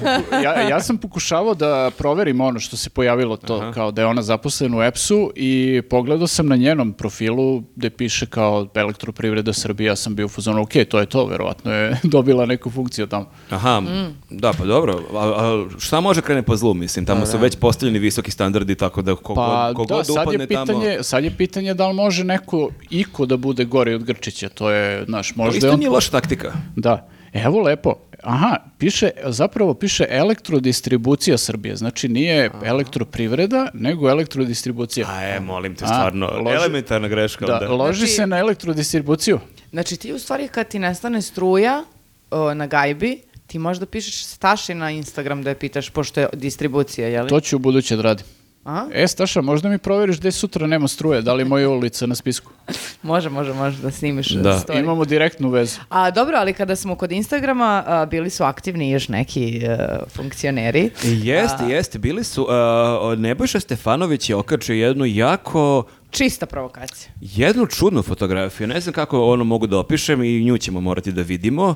ja, 0.45 0.61
ja 0.61 0.81
sam 0.81 0.99
pokušavao 0.99 1.55
da 1.55 1.69
proverim 1.91 2.41
ono 2.41 2.61
što 2.61 2.77
se 2.77 2.91
pojavilo 2.91 3.37
to, 3.39 3.73
kao 3.73 3.91
da 3.91 4.03
je 4.03 4.07
ona 4.07 4.23
zaposlena 4.23 4.77
u 4.77 4.83
EPS-u 4.83 5.33
i 5.37 5.59
pogledao 5.83 6.27
sam 6.27 6.47
na 6.47 6.57
njenom 6.57 6.93
profilu 6.93 7.63
gde 7.77 7.91
piše 7.91 8.27
kao 8.27 8.67
elektroprivreda 8.75 9.53
Srbija, 9.53 9.89
ja 9.89 9.97
sam 9.97 10.15
bio 10.15 10.27
u 10.27 10.31
fazonu, 10.31 10.63
ok, 10.63 10.73
to 10.89 11.01
je 11.01 11.07
to, 11.07 11.27
verovatno 11.27 11.73
je 11.73 11.97
dobila 12.05 12.47
neku 12.47 12.71
funkciju 12.71 13.07
tamo. 13.07 13.31
Aha, 13.51 13.79
Mm. 13.79 14.15
da, 14.31 14.53
pa 14.53 14.65
dobro. 14.65 15.03
A, 15.13 15.19
a 15.19 15.79
šta 15.79 16.01
može 16.01 16.23
krene 16.23 16.43
po 16.43 16.57
zlu, 16.57 16.75
mislim? 16.75 17.07
Tamo 17.07 17.27
su 17.27 17.39
već 17.39 17.57
postavljeni 17.57 17.99
visoki 17.99 18.31
standardi, 18.31 18.75
tako 18.75 19.03
da 19.03 19.15
kogod, 19.15 19.37
Pa 19.37 19.69
kogod 19.69 19.89
da, 19.89 20.05
sad 20.05 20.13
upadne 20.19 20.35
je, 20.35 20.49
pitanje, 20.49 20.67
tamo... 20.91 21.03
sad 21.03 21.25
je 21.25 21.31
pitanje 21.31 21.75
da 21.75 21.89
li 21.89 21.95
može 21.95 22.25
neko, 22.25 22.71
iko 22.91 23.27
da 23.27 23.37
bude 23.39 23.65
gori 23.65 23.95
od 23.95 24.05
Grčića, 24.05 24.49
to 24.49 24.71
je, 24.71 25.05
znaš, 25.05 25.35
možda 25.37 25.67
je 25.67 25.73
on... 25.73 25.81
nije 25.89 25.95
loša 25.95 26.11
taktika. 26.11 26.53
Da. 26.77 27.09
Evo 27.33 27.61
lepo. 27.61 27.95
Aha, 28.23 28.57
piše, 28.79 29.11
zapravo 29.25 29.75
piše 29.75 30.07
elektrodistribucija 30.11 31.39
Srbije. 31.39 31.77
Znači 31.77 32.09
nije 32.09 32.51
elektroprivreda, 32.65 33.69
nego 33.75 34.11
elektrodistribucija. 34.11 35.07
A 35.09 35.23
e, 35.27 35.41
molim 35.41 35.75
te, 35.75 35.85
A, 35.85 35.89
stvarno, 35.89 36.27
loži- 36.29 36.57
elementarna 36.57 37.09
greška. 37.09 37.47
Da, 37.47 37.55
onda. 37.55 37.69
loži 37.69 37.99
Znači- 37.99 38.13
se 38.13 38.27
na 38.27 38.39
elektrodistribuciju. 38.39 39.41
Znači 39.71 39.97
ti 39.97 40.13
u 40.13 40.19
stvari 40.19 40.49
kad 40.49 40.69
ti 40.69 40.79
nestane 40.79 41.23
struja 41.23 41.85
o, 42.31 42.55
na 42.55 42.67
gajbi, 42.67 43.21
ti 43.47 43.59
možda 43.59 43.87
pišeš 43.87 44.25
Staši 44.25 44.75
na 44.75 44.91
Instagram 44.91 45.43
da 45.43 45.51
je 45.51 45.59
pitaš, 45.59 45.91
pošto 45.91 46.21
je 46.21 46.29
distribucija, 46.33 47.09
je 47.09 47.23
li? 47.23 47.29
To 47.29 47.41
ću 47.41 47.57
u 47.57 47.59
buduće 47.59 47.97
da 47.97 48.03
radim. 48.03 48.27
A? 48.69 48.87
E, 48.93 49.09
Staša, 49.09 49.41
možda 49.43 49.69
mi 49.69 49.79
proveriš 49.79 50.19
gde 50.19 50.33
sutra 50.33 50.67
nema 50.67 50.89
struje, 50.89 51.23
da 51.23 51.33
li 51.35 51.41
je 51.41 51.45
moja 51.45 51.69
ulica 51.69 52.07
na 52.07 52.15
spisku? 52.15 52.53
Može, 53.03 53.31
može, 53.31 53.53
može 53.53 53.83
da 53.83 53.91
snimiš 53.91 54.29
Da. 54.29 54.53
story. 54.59 54.79
Imamo 54.81 55.05
direktnu 55.05 55.49
vezu. 55.51 55.81
A 55.89 56.11
dobro, 56.11 56.37
ali 56.37 56.53
kada 56.53 56.77
smo 56.77 56.95
kod 56.95 57.13
Instagrama, 57.13 57.85
a, 57.87 58.07
bili 58.07 58.31
su 58.31 58.45
aktivni 58.45 58.91
još 58.91 59.09
neki 59.09 59.59
e, 59.59 59.79
funkcioneri. 60.09 60.91
Jeste, 61.05 61.65
jeste, 61.65 61.99
bili 61.99 62.25
su, 62.25 62.43
uh, 62.43 63.19
Nebojša 63.19 63.61
Stefanović 63.61 64.31
je 64.31 64.37
okačio 64.37 64.75
jednu 64.75 65.05
jako, 65.07 65.85
Čista 66.11 66.47
provokacija. 66.47 67.11
jednu 67.21 67.67
čudnu 67.67 68.03
fotografiju, 68.03 68.67
ne 68.67 68.81
znam 68.81 68.93
kako 68.93 69.25
ono 69.25 69.45
mogu 69.45 69.67
da 69.67 69.79
opišem 69.79 70.23
i 70.23 70.45
nju 70.45 70.59
ćemo 70.59 70.81
morati 70.81 71.13
da 71.13 71.23
vidimo. 71.23 71.75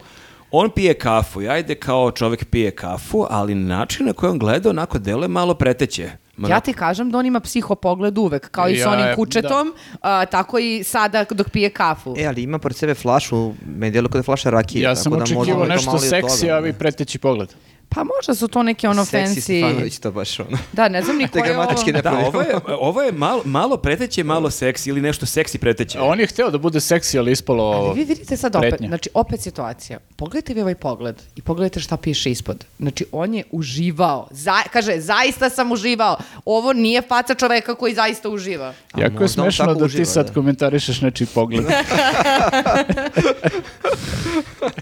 On 0.50 0.70
pije 0.70 0.94
kafu 0.94 1.42
i 1.42 1.48
ajde 1.48 1.74
kao 1.74 2.10
čovjek 2.10 2.44
pije 2.44 2.70
kafu, 2.70 3.26
ali 3.30 3.54
način 3.54 4.06
na 4.06 4.12
koji 4.12 4.30
on 4.30 4.38
gleda 4.38 4.70
onako 4.70 4.98
deluje 4.98 5.28
malo 5.28 5.54
preteće. 5.54 6.10
Ma 6.36 6.48
Ja 6.48 6.60
ti 6.60 6.72
kažem 6.72 7.10
da 7.10 7.18
on 7.18 7.26
ima 7.26 7.40
psihopogled 7.40 8.18
uvek, 8.18 8.50
kao 8.50 8.68
i 8.68 8.76
s 8.76 8.80
Ja, 8.80 8.90
onim 8.90 9.04
e, 9.06 9.14
kučetom, 9.14 9.74
a, 10.00 10.26
tako 10.26 10.58
i 10.58 10.84
sada 10.84 11.24
dok 11.30 11.50
pije 11.50 11.70
kafu. 11.70 12.14
E, 12.18 12.26
ali 12.26 12.42
ima 12.42 12.58
pored 12.58 12.76
sebe 12.76 12.94
flašu, 12.94 13.52
meni 13.66 13.90
djeluje 13.90 14.08
kao 14.08 14.12
da 14.12 14.18
je 14.18 14.22
flaša 14.22 14.50
rakije. 14.50 14.82
Ja 14.82 14.94
tako 14.94 15.02
sam 15.02 15.12
da 15.12 15.18
očekivao 15.18 15.66
to 15.66 15.68
nešto 15.68 15.98
seksi, 15.98 16.50
a 16.50 16.58
vi 16.58 16.72
preteći 16.72 17.18
pogled. 17.18 17.48
Pa 17.88 18.04
možda 18.04 18.34
su 18.34 18.48
to 18.48 18.62
neke 18.62 18.88
ono 18.88 19.04
Seksi 19.04 19.40
fancy... 19.40 19.40
Stefanović, 19.40 19.98
to 19.98 20.12
baš 20.12 20.40
ono. 20.40 20.58
Da, 20.72 20.88
ne 20.88 21.02
znam 21.02 21.16
ni 21.16 21.28
Te 21.32 21.40
ko 21.40 21.46
je 21.46 21.58
ovo. 21.58 21.72
ne 21.86 22.02
Da, 22.02 22.18
ovo 22.26 22.40
je, 22.40 22.56
ovo 22.68 23.02
je 23.02 23.12
malo, 23.12 23.42
malo 23.44 23.76
preteće, 23.76 24.24
malo 24.24 24.50
seksi 24.50 24.90
ili 24.90 25.00
nešto 25.00 25.26
seksi 25.26 25.58
preteće. 25.58 26.00
On 26.00 26.20
je 26.20 26.26
hteo 26.26 26.50
da 26.50 26.58
bude 26.58 26.80
seksi, 26.80 27.18
ali 27.18 27.32
ispalo... 27.32 27.64
Ali 27.64 27.98
vi 27.98 28.04
vidite 28.04 28.36
sad 28.36 28.56
opet, 28.56 28.70
pretnja. 28.70 28.88
znači 28.88 29.10
opet 29.14 29.40
situacija. 29.40 29.98
Pogledajte 30.16 30.54
vi 30.54 30.60
ovaj 30.60 30.74
pogled 30.74 31.22
i 31.36 31.42
pogledajte 31.42 31.80
šta 31.80 31.96
piše 31.96 32.30
ispod. 32.30 32.64
Znači 32.78 33.06
on 33.12 33.34
je 33.34 33.44
uživao. 33.50 34.28
Za, 34.30 34.62
kaže, 34.72 35.00
zaista 35.00 35.50
sam 35.50 35.72
uživao. 35.72 36.16
Ovo 36.44 36.72
nije 36.72 37.02
faca 37.02 37.34
čoveka 37.34 37.74
koji 37.74 37.94
zaista 37.94 38.28
uživa. 38.28 38.74
A 38.92 39.00
Jako 39.00 39.22
je 39.22 39.28
smešno 39.28 39.74
da 39.74 39.84
uživa, 39.84 40.04
ti 40.04 40.10
sad 40.10 40.26
da. 40.26 40.32
komentarišeš 40.32 41.00
nečiji 41.00 41.26
pogled. 41.34 41.64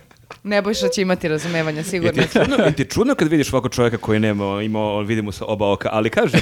Nebojša 0.43 0.89
će 0.89 1.03
imati 1.03 1.29
razumevanja, 1.29 1.83
sigurno. 1.83 2.23
Je 2.23 2.29
ti 2.29 2.33
čudno, 2.33 2.57
je 2.65 2.73
ti 2.73 2.85
čudno 2.85 3.15
kad 3.15 3.29
vidiš 3.29 3.53
ovako 3.53 3.69
čovjeka 3.69 3.97
koji 3.97 4.21
nema, 4.21 4.63
ima, 4.63 5.01
vidimo 5.01 5.33
sa 5.33 5.45
oba 5.45 5.73
oka, 5.73 5.89
ali 5.93 6.11
kaže, 6.11 6.39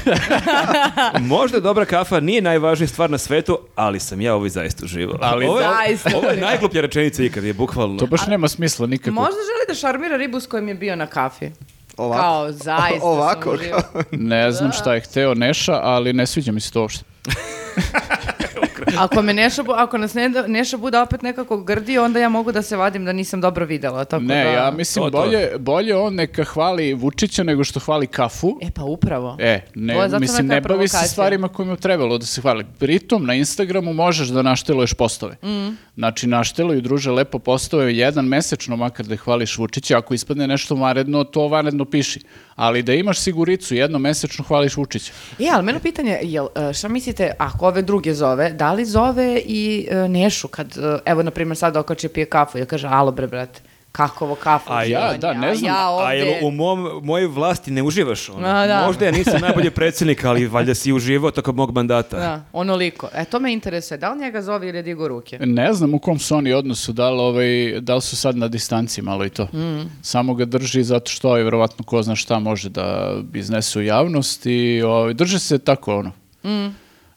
možda 1.21 1.61
dobra 1.61 1.85
kafa 1.85 2.21
nije 2.21 2.43
najvažnija 2.43 2.89
stvar 2.89 3.11
na 3.11 3.19
svetu, 3.19 3.59
ali 3.75 4.01
sam 4.01 4.21
ja 4.21 4.35
ovo 4.35 4.49
zaista 4.49 4.85
uživao. 4.85 5.19
Ali 5.21 5.47
ovo, 5.47 5.61
je, 5.61 5.67
zaista 5.69 6.11
ovo 6.17 6.29
je 6.29 6.37
najgluplja 6.37 6.81
rečenica 6.81 7.23
ikad, 7.23 7.45
je 7.45 7.53
bukvalno. 7.53 7.99
To 7.99 8.07
baš 8.07 8.27
nema 8.27 8.49
smisla 8.49 8.87
nikako. 8.87 9.11
Možda 9.15 9.37
želi 9.37 9.65
da 9.69 9.75
šarmira 9.75 10.17
ribu 10.17 10.41
s 10.41 10.47
kojim 10.47 10.69
je 10.69 10.75
bio 10.75 10.97
na 10.97 11.07
kafi. 11.07 11.51
Ovako. 11.97 12.23
Kao, 12.23 12.53
zaista 12.53 13.01
sam 13.01 13.09
Ovako, 13.09 13.51
uživao. 13.55 13.83
Ne 14.11 14.53
znam 14.53 14.73
šta 14.73 14.95
je 14.95 15.01
hteo 15.01 15.35
Neša, 15.35 15.81
ali 15.83 16.13
ne 16.13 16.27
sviđa 16.27 16.53
mi 16.53 16.61
se 16.61 16.73
to 16.73 16.81
uopšte. 16.81 17.05
Ako 18.99 19.23
me 19.23 19.35
Neša, 19.35 19.63
bu- 19.63 19.75
ako 19.75 19.99
nas 19.99 20.15
ne, 20.15 20.29
Neša 20.49 20.77
bude 20.77 20.99
opet 20.99 21.23
nekako 21.23 21.57
grdi, 21.59 21.99
onda 21.99 22.19
ja 22.19 22.29
mogu 22.29 22.53
da 22.53 22.63
se 22.63 22.77
vadim 22.77 23.05
da 23.05 23.13
nisam 23.13 23.41
dobro 23.41 23.67
videla. 23.67 24.05
Tako 24.05 24.23
Ne, 24.23 24.45
da... 24.45 24.51
ja 24.51 24.71
mislim 24.71 25.05
To, 25.05 25.11
to. 25.11 25.19
bolje, 25.19 25.51
bolje 25.59 25.97
on 25.97 26.15
neka 26.15 26.45
hvali 26.45 26.95
Vučića 26.95 27.43
nego 27.43 27.65
što 27.65 27.81
hvali 27.81 28.07
kafu. 28.07 28.59
E 28.63 28.71
pa 28.71 28.85
upravo. 28.85 29.37
E, 29.41 29.61
To 29.61 29.71
ne, 29.75 29.95
je 29.95 30.09
zato 30.09 30.21
mislim, 30.21 30.47
ne 30.47 30.61
bavi 30.63 30.89
se 30.89 31.09
stvarima 31.09 31.49
kojima 31.49 31.73
je 31.73 31.79
trebalo 31.79 32.19
da 32.19 32.27
se 32.27 32.41
hvali. 32.41 32.65
Pritom, 32.79 33.27
na 33.27 33.35
Instagramu 33.35 33.93
možeš 33.93 34.29
da 34.29 34.43
našteluješ 34.43 34.95
postove. 34.95 35.37
Mm. 35.43 35.77
Znači, 35.97 36.27
našteluju, 36.27 36.81
druže, 36.81 37.11
lepo 37.11 37.39
postove, 37.39 37.97
jedan 37.97 38.25
mesečno 38.27 38.77
makar 38.77 39.07
da 39.07 39.17
hvališ 39.17 39.59
Vučića, 39.59 39.99
ako 39.99 40.15
ispadne 40.15 40.47
nešto 40.47 40.75
vanredno, 40.75 41.25
to 41.25 41.49
vanredno 41.49 41.85
piši. 41.85 42.21
Ali 42.59 42.83
da 42.83 42.95
imaš 42.95 43.21
siguricu, 43.21 43.75
jedno 43.75 43.99
mesečno 43.99 44.45
hvališ 44.45 44.77
Vučića. 44.77 45.13
E, 45.39 45.49
ali 45.53 45.65
meno 45.65 45.81
pitanje, 45.81 46.19
jel, 46.23 46.47
e, 46.55 46.73
šta 46.73 46.89
mislite, 46.89 47.33
ako 47.39 47.67
ove 47.67 47.83
druge 47.83 48.15
zove, 48.15 48.51
da 48.53 48.73
li 48.73 48.85
zove 48.85 49.41
i 49.47 49.89
e, 49.91 50.09
Nešu 50.09 50.49
kad, 50.49 50.77
e, 50.77 50.99
evo, 51.05 51.23
na 51.23 51.31
primjer, 51.31 51.57
sad 51.57 51.77
okače 51.77 52.09
pije 52.09 52.27
kafu 52.27 52.59
i 52.59 52.67
kaže, 52.67 52.89
alo 52.91 53.13
bre, 53.13 53.27
brate, 53.27 53.61
kako 53.93 54.25
ovo 54.25 54.35
kafu? 54.35 54.73
A 54.73 54.85
ja, 54.85 55.17
da, 55.21 55.33
ne 55.33 55.51
a 55.51 55.55
znam, 55.55 55.69
Ja 55.69 55.87
A 55.87 55.91
ovde... 55.91 56.17
jel 56.17 56.47
u 56.47 56.51
mom, 56.51 57.01
mojoj 57.03 57.27
vlasti 57.27 57.71
ne 57.71 57.83
uživaš? 57.83 58.29
Ono? 58.29 58.49
A, 58.49 58.67
da. 58.67 58.87
Možda 58.87 59.05
ja 59.05 59.13
nisam 59.13 59.41
najbolji 59.41 59.71
predsjednik, 59.71 60.25
ali 60.25 60.47
valjda 60.47 60.75
si 60.75 60.93
uživao 60.93 61.31
tokom 61.31 61.57
mog 61.57 61.75
mandata. 61.75 62.19
Da, 62.19 62.45
onoliko. 62.53 63.09
E, 63.15 63.25
to 63.25 63.41
me 63.41 63.53
interesuje. 63.53 63.99
Da 63.99 64.13
li 64.13 64.21
njega 64.21 64.43
zove 64.43 64.69
ili 64.69 64.79
je 64.79 64.83
digo 64.83 65.09
ruke? 65.09 65.39
Ne 65.41 65.73
znam 65.73 65.95
u 65.95 65.99
kom 65.99 66.19
su 66.19 66.37
oni 66.37 66.53
odnosu, 66.53 66.93
da 66.93 67.11
li, 67.11 67.21
ovaj, 67.21 67.81
da 67.81 67.95
li 67.95 68.03
su 68.03 68.17
sad 68.17 68.37
na 68.37 68.49
distanci 68.49 69.03
malo 69.03 69.25
i 69.25 69.31
to. 69.31 69.45
Mm. 69.45 69.91
Samo 70.03 70.35
ga 70.35 70.45
drži 70.45 70.83
zato 70.83 71.11
što 71.11 71.37
je 71.37 71.45
verovatno 71.45 71.85
ko 71.85 72.03
zna 72.03 72.17
šta 72.17 72.39
može 72.39 72.69
da 72.69 73.15
iznese 73.35 73.79
u 73.79 73.83
javnost 73.83 74.47
i 74.47 74.83
ovaj, 74.83 75.15
drže 75.15 75.39
se 75.39 75.59
tako 75.59 75.97
ono. 75.99 76.13
Mm. 76.45 76.75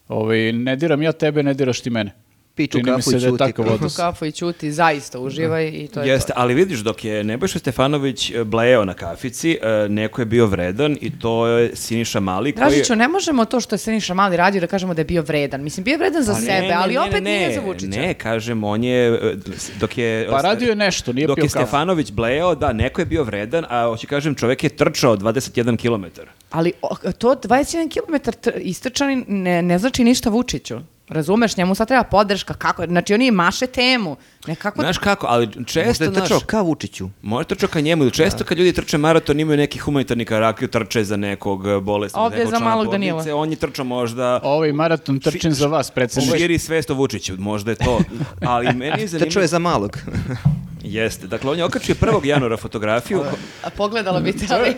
Ovaj, 0.08 0.52
ne 0.52 0.76
diram 0.76 1.02
ja 1.02 1.12
tebe, 1.12 1.42
ne 1.42 1.54
diraš 1.54 1.80
ti 1.80 1.90
mene. 1.90 2.21
Piču 2.54 2.78
Čini 2.78 2.90
mi 2.90 2.96
kafu 2.96 3.10
se 3.10 3.16
i 3.16 3.20
da 3.20 3.28
ćuti. 3.28 3.52
Piju 3.56 3.72
odnos. 3.72 3.96
kafu 4.02 4.24
i 4.24 4.32
ćuti, 4.32 4.72
zaista 4.72 5.18
uživaj 5.18 5.68
i 5.68 5.88
to 5.88 6.00
je 6.00 6.08
Jeste, 6.08 6.32
to. 6.32 6.32
ali 6.36 6.54
vidiš, 6.54 6.78
dok 6.78 7.04
je 7.04 7.24
Nebojša 7.24 7.58
Stefanović 7.58 8.30
e, 8.30 8.44
blejao 8.44 8.84
na 8.84 8.94
kafici, 8.94 9.58
e, 9.62 9.88
neko 9.88 10.20
je 10.20 10.26
bio 10.26 10.46
vredan 10.46 10.96
i 11.00 11.18
to 11.18 11.46
je 11.46 11.76
Siniša 11.76 12.20
Mali 12.20 12.52
koji... 12.52 12.60
Dražiću, 12.60 12.96
ne 12.96 13.08
možemo 13.08 13.44
to 13.44 13.60
što 13.60 13.74
je 13.74 13.78
Siniša 13.78 14.14
Mali 14.14 14.36
radio 14.36 14.60
da 14.60 14.66
kažemo 14.66 14.94
da 14.94 15.00
je 15.00 15.04
bio 15.04 15.22
vredan. 15.22 15.62
Mislim, 15.62 15.84
bio 15.84 15.92
je 15.92 15.98
vredan 15.98 16.22
za 16.22 16.32
Pa 16.32 16.38
ne, 16.38 16.46
sebe, 16.46 16.66
ne, 16.68 16.74
ali 16.74 16.94
ne, 16.94 17.00
opet 17.00 17.22
ne, 17.22 17.38
nije 17.38 17.54
za 17.54 17.60
Vučića. 17.60 18.00
Ne, 18.00 18.14
kažem, 18.14 18.64
on 18.64 18.84
je, 18.84 19.08
e, 19.08 19.34
dok 19.80 19.98
je... 19.98 20.26
Pa 20.30 20.40
radio 20.40 20.68
je 20.68 20.76
nešto, 20.76 21.12
nije 21.12 21.26
Dok 21.26 21.36
pio 21.36 21.42
je 21.42 21.48
kafu. 21.48 21.66
Stefanović 21.66 22.12
blejao, 22.12 22.54
da, 22.54 22.72
neko 22.72 23.00
je 23.00 23.06
bio 23.06 23.24
vredan, 23.24 23.64
a 23.68 23.86
hoću 23.86 24.06
kažem, 24.06 24.34
čovek 24.34 24.64
je 24.64 24.70
trčao 24.70 25.16
21 25.16 25.76
kilometar. 25.76 26.26
Ali 26.50 26.72
to 27.18 27.34
21 27.34 27.88
km 27.88 28.14
tr- 28.14 28.60
istrčani 28.60 29.24
ne, 29.28 29.62
ne 29.62 29.78
znači 29.78 30.04
ništa 30.04 30.30
Vučiću. 30.30 30.78
Razumeš, 31.12 31.56
njemu 31.56 31.74
sad 31.74 31.88
treba 31.88 32.04
podrška, 32.04 32.54
kako, 32.54 32.86
znači 32.86 33.14
oni 33.14 33.30
maše 33.30 33.66
temu, 33.66 34.16
nekako... 34.46 34.80
Znaš 34.80 34.98
kako, 34.98 35.26
ali 35.26 35.46
Možda 35.46 35.64
često, 35.64 36.04
je 36.04 36.10
znaš, 36.10 36.22
trčao 36.22 36.40
ka 36.46 36.60
Vučiću. 36.60 37.08
Može 37.22 37.48
trčao 37.48 37.68
ka 37.68 37.80
njemu, 37.80 38.02
ili 38.02 38.12
često 38.12 38.44
kad 38.44 38.58
ljudi 38.58 38.72
trče 38.72 38.98
maraton 38.98 39.40
imaju 39.40 39.56
neki 39.56 39.78
humanitarni 39.78 40.24
karakter, 40.24 40.68
trče 40.68 41.04
za 41.04 41.16
nekog 41.16 41.66
e, 41.66 41.80
bolesnog, 41.80 42.24
Ovdje 42.24 42.38
je 42.38 42.44
nekog 42.44 42.58
za 42.58 42.64
malog 42.64 42.86
porodice, 42.86 43.14
Danila. 43.14 43.36
On 43.36 43.50
je 43.50 43.56
trčao 43.56 43.84
možda... 43.84 44.40
Ovaj 44.42 44.72
maraton 44.72 45.20
trčim 45.20 45.52
za 45.52 45.66
vas, 45.66 45.90
predsjedniče. 45.90 46.38
Širi 46.38 46.58
svest 46.58 46.90
o 46.90 46.94
Vučiću, 46.94 47.34
možda 47.38 47.70
je 47.70 47.76
to. 47.76 48.00
Ali 48.40 48.66
meni 48.66 49.00
je 49.00 49.06
zanimljivo... 49.06 49.30
Trčao 49.30 49.40
je 49.40 49.46
za 49.46 49.58
malog. 49.58 49.98
Jeste, 50.92 51.26
dakle 51.26 51.50
on 51.50 51.58
je 51.58 51.64
okačio 51.64 51.94
1. 51.94 52.26
januara 52.26 52.56
fotografiju 52.56 53.22
A 53.64 53.70
pogledala 53.70 54.20
bi 54.20 54.32
te, 54.32 54.46
ali... 54.50 54.74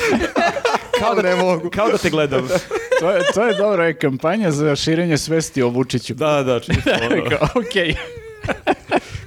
kao 1.00 1.14
da, 1.14 1.22
ne 1.22 1.34
mogu. 1.34 1.70
kao 1.70 1.88
da 1.88 1.98
te 1.98 2.10
gledam. 2.10 2.48
To 3.00 3.10
je, 3.10 3.22
to 3.34 3.46
je 3.46 3.54
dobro, 3.54 3.84
je 3.84 3.98
kampanja 3.98 4.50
za 4.50 4.76
širenje 4.76 5.18
svesti 5.18 5.62
o 5.62 5.68
Vučiću. 5.68 6.14
Da, 6.14 6.42
da, 6.42 6.60
čisto. 6.60 6.90
Okej. 7.60 7.94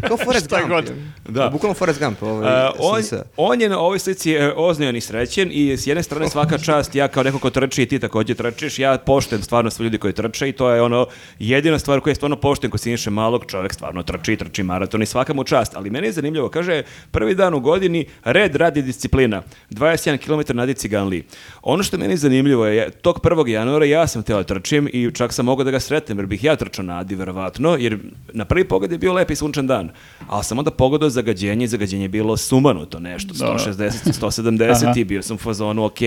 Kao 0.08 0.18
Forrest 0.18 0.50
Gump. 0.50 0.68
god. 0.68 0.88
je. 0.88 0.96
Da. 1.30 1.50
Bukvalno 1.50 1.74
Forrest 1.74 2.00
Gump. 2.00 2.24
Ovaj, 2.24 2.42
Uh, 2.42 2.76
on, 2.80 3.04
SNS. 3.04 3.14
on 3.38 3.62
je 3.62 3.70
na 3.70 3.80
ovoj 3.80 4.00
slici 4.00 4.32
e, 4.34 4.54
oznojan 4.56 4.96
i 4.96 5.02
srećen 5.02 5.50
i 5.52 5.78
s 5.78 5.88
jedne 5.88 6.04
strane 6.04 6.30
svaka 6.30 6.58
čast, 6.58 6.96
ja 6.96 7.08
kao 7.08 7.24
neko 7.24 7.40
ko 7.40 7.50
trči 7.50 7.84
i 7.84 7.86
ti 7.86 8.00
također 8.00 8.36
trčiš, 8.36 8.80
ja 8.80 8.98
poštujem 8.98 9.42
stvarno 9.44 9.70
sve 9.72 9.84
ljudi 9.84 9.98
koji 9.98 10.14
trče 10.14 10.50
i 10.50 10.52
to 10.52 10.70
je 10.70 10.82
ono 10.82 11.08
jedina 11.40 11.80
stvar 11.80 12.00
koju 12.00 12.12
je 12.12 12.16
stvarno 12.16 12.36
poštujem 12.36 12.72
kod 12.72 12.82
Siniše 12.82 13.10
Malog, 13.10 13.46
čovjek 13.48 13.74
stvarno 13.74 14.04
trči 14.04 14.34
i 14.34 14.38
trči 14.38 14.64
maraton 14.64 15.02
i 15.02 15.06
svaka 15.06 15.34
mu 15.34 15.44
čast, 15.44 15.76
ali 15.76 15.90
meni 15.90 16.08
je 16.08 16.12
zanimljivo, 16.12 16.50
kaže 16.50 16.84
prvi 17.12 17.36
dan 17.36 17.54
u 17.54 17.60
godini 17.60 18.06
red 18.24 18.56
radi 18.56 18.82
disciplina, 18.82 19.42
21 19.70 20.18
km 20.18 20.58
nadi 20.58 20.74
ciganli. 20.74 21.24
Ono 21.62 21.84
što 21.84 21.98
meni 21.98 22.14
je 22.14 22.18
zanimljivo 22.18 22.66
je, 22.66 22.92
tog 22.92 23.20
1. 23.24 23.48
januara 23.48 23.86
ja 23.86 24.08
sam 24.08 24.24
teo 24.24 24.38
da 24.38 24.44
trčim 24.44 24.90
i 24.94 25.12
čak 25.14 25.34
sam 25.34 25.46
mogao 25.46 25.64
da 25.64 25.72
ga 25.72 25.80
sretnem 25.80 26.18
jer 26.18 26.26
bih 26.26 26.44
ja 26.44 26.56
trčao 26.56 26.86
na 26.86 27.00
Adi 27.00 27.16
verovatno, 27.16 27.76
jer 27.80 27.98
na 28.34 28.46
prvi 28.46 28.64
pogled 28.64 28.92
je 28.92 28.98
bio 28.98 29.14
lep 29.14 29.32
i 29.32 29.36
sunčan 29.36 29.68
dan, 29.68 29.91
ali 30.28 30.44
sam 30.44 30.60
onda 30.60 30.72
pogledao 30.72 31.10
zagađenje 31.10 31.66
i 31.66 31.68
zagađenje 31.68 32.04
je 32.04 32.10
bilo 32.10 32.38
sumanuto 32.38 33.00
nešto, 33.00 33.34
160, 33.34 33.92
170 34.22 34.98
i 34.98 35.04
bio 35.04 35.22
sam 35.22 35.36
u 35.36 35.40
fazonu, 35.40 35.86
ok, 35.86 36.00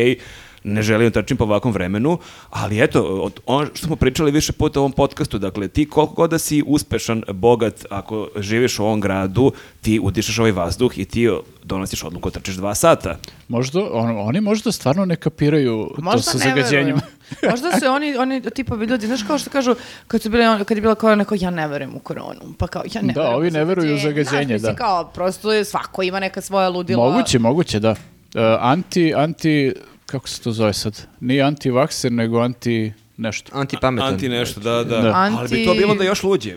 ne 0.64 0.82
želim 0.82 1.10
da 1.10 1.22
trčim 1.22 1.36
po 1.36 1.44
ovakvom 1.44 1.72
vremenu, 1.72 2.18
ali 2.50 2.82
eto, 2.82 3.02
od, 3.02 3.40
ono 3.46 3.66
što 3.74 3.86
smo 3.86 3.96
pričali 3.96 4.30
više 4.30 4.52
puta 4.52 4.80
u 4.80 4.82
ovom 4.82 4.92
podcastu, 4.92 5.38
dakle, 5.38 5.68
ti 5.68 5.88
koliko 5.88 6.14
god 6.14 6.30
da 6.30 6.38
si 6.38 6.62
uspešan, 6.66 7.22
bogat, 7.28 7.86
ako 7.90 8.28
živiš 8.36 8.78
u 8.78 8.84
ovom 8.84 9.00
gradu, 9.00 9.52
ti 9.80 10.00
udišeš 10.02 10.38
ovaj 10.38 10.52
vazduh 10.52 10.98
i 10.98 11.04
ti 11.04 11.28
donosiš 11.62 12.04
odluku 12.04 12.30
da 12.30 12.34
trčiš 12.34 12.54
dva 12.54 12.74
sata. 12.74 13.16
Možda, 13.48 13.80
on, 13.92 14.18
oni 14.18 14.40
možda 14.40 14.72
stvarno 14.72 15.04
ne 15.04 15.16
kapiraju 15.16 15.90
to 15.96 16.02
Možda 16.02 16.22
sa 16.22 16.38
ne 16.38 16.44
zagađenjem. 16.44 16.96
Možda 17.50 17.70
su 17.72 17.86
oni, 17.86 18.16
oni 18.16 18.42
tipovi 18.42 18.86
ljudi, 18.86 19.06
znaš 19.06 19.22
kao 19.22 19.38
što 19.38 19.50
kažu, 19.50 19.74
kad, 20.06 20.22
su 20.22 20.30
bili, 20.30 20.44
on- 20.46 20.64
kad 20.64 20.76
je 20.76 20.80
bila 20.80 20.94
korona, 20.94 21.24
kao 21.24 21.38
ja 21.40 21.50
ne 21.50 21.68
verujem 21.68 21.94
u 21.94 21.98
koronu. 21.98 22.40
Pa 22.58 22.66
kao, 22.66 22.82
ja 22.94 23.02
ne 23.02 23.12
Da, 23.12 23.20
verujem 23.20 23.36
ovi 23.36 23.50
ne 23.50 23.64
veruju 23.64 23.94
u 23.94 23.98
zagađenje, 23.98 24.52
mislim, 24.52 24.72
da. 24.72 24.74
kao, 24.74 25.04
prosto 25.04 25.52
je, 25.52 25.64
svako 25.64 26.02
ima 26.02 26.20
neka 26.20 26.40
svoja 26.40 26.68
ludila. 26.68 27.10
Moguće, 27.10 27.38
moguće, 27.38 27.80
da. 27.80 27.90
E, 28.34 28.56
anti, 28.60 29.14
anti, 29.14 29.72
kako 30.14 30.28
se 30.28 30.42
to 30.42 30.52
zove 30.52 30.72
sad? 30.72 31.06
Nije 31.20 31.42
anti-vakser, 31.42 32.12
nego 32.12 32.40
anti 32.40 32.92
nešto. 33.16 33.58
Antipametan. 33.58 34.08
Anti 34.12 34.28
nešto, 34.28 34.60
da, 34.60 34.84
da. 34.84 35.00
Da. 35.00 35.12
Ali 35.14 35.48
bi 35.48 35.64
to 35.64 35.70
Anti- 35.70 35.78
bilo 35.78 35.94
da 35.94 36.04
je 36.04 36.08
još 36.08 36.22
luđe. 36.22 36.56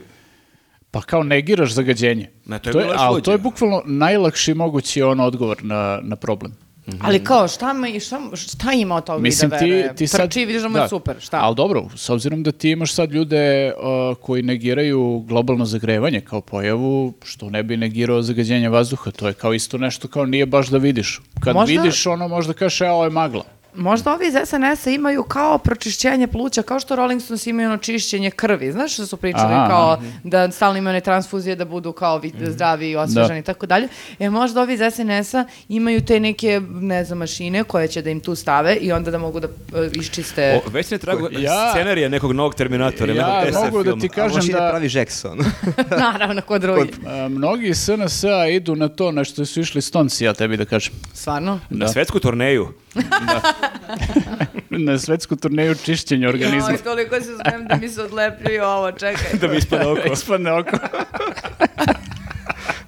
Pa 0.92 1.02
kao 1.02 1.24
negiraš 1.24 1.72
zagađenje. 1.74 2.30
Ne, 2.46 2.60
to 2.60 2.70
je 2.70 2.74
bilo 2.74 2.86
još 2.86 2.96
ali 3.00 3.14
luđe. 3.14 3.24
to 3.24 3.32
je 3.32 3.38
bukvalno 3.38 3.82
najlakši 3.86 4.54
mogući 4.54 5.02
on 5.02 5.20
odgovor 5.20 5.58
na, 5.64 6.00
na 6.04 6.16
problem. 6.16 6.54
Ali 7.02 7.24
kao, 7.24 7.48
šta, 7.48 7.74
mi, 7.74 8.00
šta, 8.00 8.20
šta 8.34 8.72
ima 8.74 8.96
od 8.96 9.04
toga 9.04 9.22
Mislim, 9.22 9.50
da 9.50 9.58
ti, 9.58 9.84
ti 9.96 10.08
sad... 10.08 10.22
Trči, 10.22 10.46
vidiš 10.46 10.62
da 10.62 10.70
mu 10.70 10.78
je 10.78 10.90
super, 10.90 11.16
šta? 11.20 11.38
Ali 11.42 11.56
dobro, 11.56 11.86
s 11.96 12.10
obzirom 12.10 12.44
da 12.44 12.52
ti 12.52 12.70
imaš 12.70 12.94
sad 12.94 13.12
ljude 13.12 13.74
uh, 13.74 14.18
koji 14.22 14.44
negiraju 14.44 15.24
globalno 15.28 15.66
zagrevanje 15.66 16.22
kao 16.22 16.42
pojavu, 16.42 17.14
što 17.26 17.50
ne 17.50 17.64
bi 17.64 17.78
negirao 17.78 18.22
zagađenje 18.22 18.70
vazduha, 18.70 19.12
to 19.12 19.28
je 19.28 19.34
kao 19.34 19.54
isto 19.54 19.78
nešto 19.78 20.08
kao 20.08 20.26
nije 20.26 20.46
baš 20.46 20.68
da 20.68 20.78
vidiš. 20.78 21.22
Kad 21.40 21.56
Možda- 21.56 21.82
vidiš 21.82 22.06
ono 22.08 22.28
možda 22.28 22.54
kažeš, 22.54 22.82
evo 22.82 23.04
je 23.04 23.10
magla. 23.10 23.57
Možda 23.78 24.14
ovi 24.14 24.28
iz 24.28 24.34
SNS-a 24.46 24.90
imaju 24.90 25.24
kao 25.24 25.58
pročišćenje 25.58 26.28
pluća, 26.28 26.62
kao 26.64 26.80
što 26.80 26.96
Rolling 26.96 27.22
Stones 27.22 27.48
imaju 27.48 27.68
ono 27.68 27.78
čišćenje 27.78 28.32
krvi. 28.32 28.72
Znaš 28.72 28.94
što 28.94 29.06
su 29.06 29.18
pričali 29.18 29.54
Aha. 29.54 29.68
kao 29.68 29.88
da 30.24 30.52
stalno 30.52 30.78
imaju 30.78 30.92
one 30.92 31.02
transfuzije 31.02 31.56
da 31.56 31.66
budu 31.66 31.92
kao 31.92 32.18
vi- 32.18 32.34
zdravi 32.42 32.90
i 32.90 32.96
osvežani 32.96 33.40
i 33.40 33.44
tako 33.44 33.66
dalje. 33.66 33.88
E 34.20 34.30
možda 34.30 34.62
ovi 34.62 34.74
iz 34.74 34.80
SNS-a 34.92 35.46
imaju 35.70 36.02
te 36.02 36.20
neke, 36.20 36.62
ne 36.72 37.04
znam, 37.04 37.18
mašine 37.18 37.64
koje 37.64 37.88
će 37.88 38.02
da 38.02 38.10
im 38.10 38.20
tu 38.20 38.36
stave 38.36 38.76
i 38.76 38.92
onda 38.92 39.12
da 39.12 39.18
mogu 39.18 39.40
da 39.40 39.48
e, 39.48 39.52
iščiste... 39.94 40.54
O, 40.58 40.70
već 40.70 40.92
ne 40.92 40.98
tragu 40.98 41.28
Ja- 41.34 41.72
scenarija 41.72 42.10
nekog 42.10 42.32
novog 42.32 42.56
Terminatora, 42.56 43.14
Ja 43.14 43.28
nekog 43.36 43.54
SF 43.54 43.64
mogu 43.64 43.84
da 43.86 43.92
ti 43.94 44.08
A 44.08 44.10
kažem 44.12 44.48
da 44.48 44.60
da 44.60 44.70
pravi 44.70 44.90
Jackson. 44.92 45.40
Naravno, 46.04 46.42
kod 46.42 46.62
drugi. 46.62 46.92
a, 47.08 47.28
mnogi 47.28 47.68
iz 47.68 47.78
SNS-a 47.78 48.48
idu 48.48 48.76
na 48.76 48.88
to 48.88 49.12
na 49.12 49.24
što 49.24 49.46
su 49.46 49.60
išli 49.62 49.82
stonci, 49.82 50.26
ja 50.26 50.34
tebi 50.34 50.58
da 50.58 50.66
kažem. 50.66 50.94
Stvarno? 51.14 51.60
Na 51.70 51.78
Da. 51.78 51.88
svetsku 51.88 52.20
turneju. 52.20 52.68
Na 54.70 55.00
svetsku 55.00 55.36
turneju 55.36 55.76
čišćenja 55.76 56.30
organizma. 56.30 56.70
Joj, 56.70 56.78
toliko 56.78 57.16
se 57.16 57.36
zbijem 57.36 57.68
da 57.68 57.76
mi 57.76 57.90
se 57.90 58.02
odlepljuje 58.02 58.66
ovo, 58.66 58.92
čekaj. 58.92 59.34
da 59.42 59.48
mi 59.48 59.58
ispada 59.58 59.92
oko. 59.92 60.02
Ispadne 60.14 60.52
oko. 60.52 60.78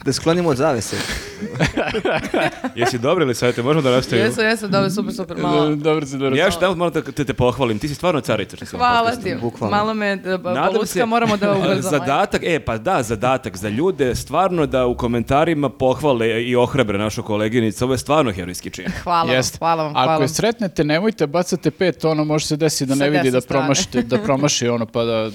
Da 0.09 0.13
sklonimo 0.13 0.49
od 0.49 0.57
zavese. 0.57 0.95
Jesi 2.75 2.97
dobro 2.97 3.23
ili 3.25 3.35
savjete? 3.35 3.63
Možemo 3.63 3.81
da 3.81 3.91
nastavimo? 3.91 4.27
Jesu, 4.27 4.41
jesu, 4.41 4.67
dobro, 4.67 4.89
super, 4.89 5.13
super, 5.13 5.37
malo. 5.37 5.75
Dobro 5.75 6.05
se, 6.05 6.17
dobro. 6.17 6.35
Ja 6.37 6.45
još 6.45 6.59
tamo 6.59 6.75
moram 6.75 6.93
da 6.93 7.01
te, 7.01 7.25
te 7.25 7.33
pohvalim. 7.33 7.79
Ti 7.79 7.87
si 7.87 7.95
stvarno 7.95 8.21
carica. 8.21 8.55
što 8.55 8.65
si 8.65 8.75
u 8.75 8.79
ovom 8.79 8.87
Hvala 8.87 9.09
podcastu. 9.09 9.23
ti. 9.23 9.35
bukvalno. 9.41 9.77
Malo 9.77 9.93
me 9.93 10.15
da, 10.15 10.37
polucka, 10.67 10.85
se, 10.85 11.05
moramo 11.05 11.37
da 11.37 11.51
ubrzamo. 11.57 11.81
Zadatak, 11.81 12.41
e 12.43 12.59
pa 12.59 12.77
da, 12.77 13.03
zadatak 13.03 13.57
za 13.57 13.69
ljude, 13.69 14.15
stvarno 14.15 14.65
da 14.65 14.85
u 14.85 14.97
komentarima 14.97 15.69
pohvale 15.69 16.43
i 16.43 16.55
ohrabre 16.55 16.97
našu 16.97 17.23
koleginicu. 17.23 17.85
Ovo 17.85 17.93
je 17.93 17.97
stvarno 17.97 18.31
herojski 18.31 18.69
čin. 18.69 18.85
Hvala 19.03 19.33
vam, 19.33 19.41
hvala 19.59 19.83
vam, 19.83 19.95
Ako 19.95 20.03
hvala. 20.05 20.21
je 20.23 20.27
sretnete, 20.27 20.83
nemojte 20.83 21.27
bacate 21.27 21.71
pet, 21.71 22.05
ono 22.05 22.23
može 22.25 22.45
se 22.45 22.55
desiti 22.57 22.85
da 22.85 22.95
ne 22.95 23.09
vidi 23.09 23.31
da 23.31 23.41
promašite, 23.41 24.01
da 24.01 24.17
promaši 24.17 24.67
ono 24.67 24.85
pa 24.85 25.03
da 25.03 25.29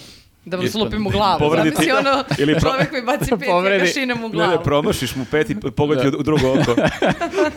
Da 0.46 0.56
mu 0.56 0.62
Ispod. 0.62 0.80
slupim 0.80 1.06
u 1.06 1.10
glavu. 1.10 1.38
Povrediti- 1.40 1.74
Zamisli 1.76 1.92
ono, 1.92 2.24
ili 2.38 2.54
pro- 2.54 2.60
čovek 2.62 2.92
mi 2.92 3.02
baci 3.02 3.30
pet, 3.30 3.48
Povredi. 3.48 3.86
šinem 3.88 4.18
u 4.18 4.28
Ne, 4.28 4.28
glavu. 4.30 4.50
ne, 4.50 4.62
promašiš 4.64 5.16
mu 5.16 5.24
pet 5.24 5.50
i 5.50 5.56
pogodi 5.76 6.08
u 6.08 6.22
drugo 6.22 6.52
oko. 6.52 6.74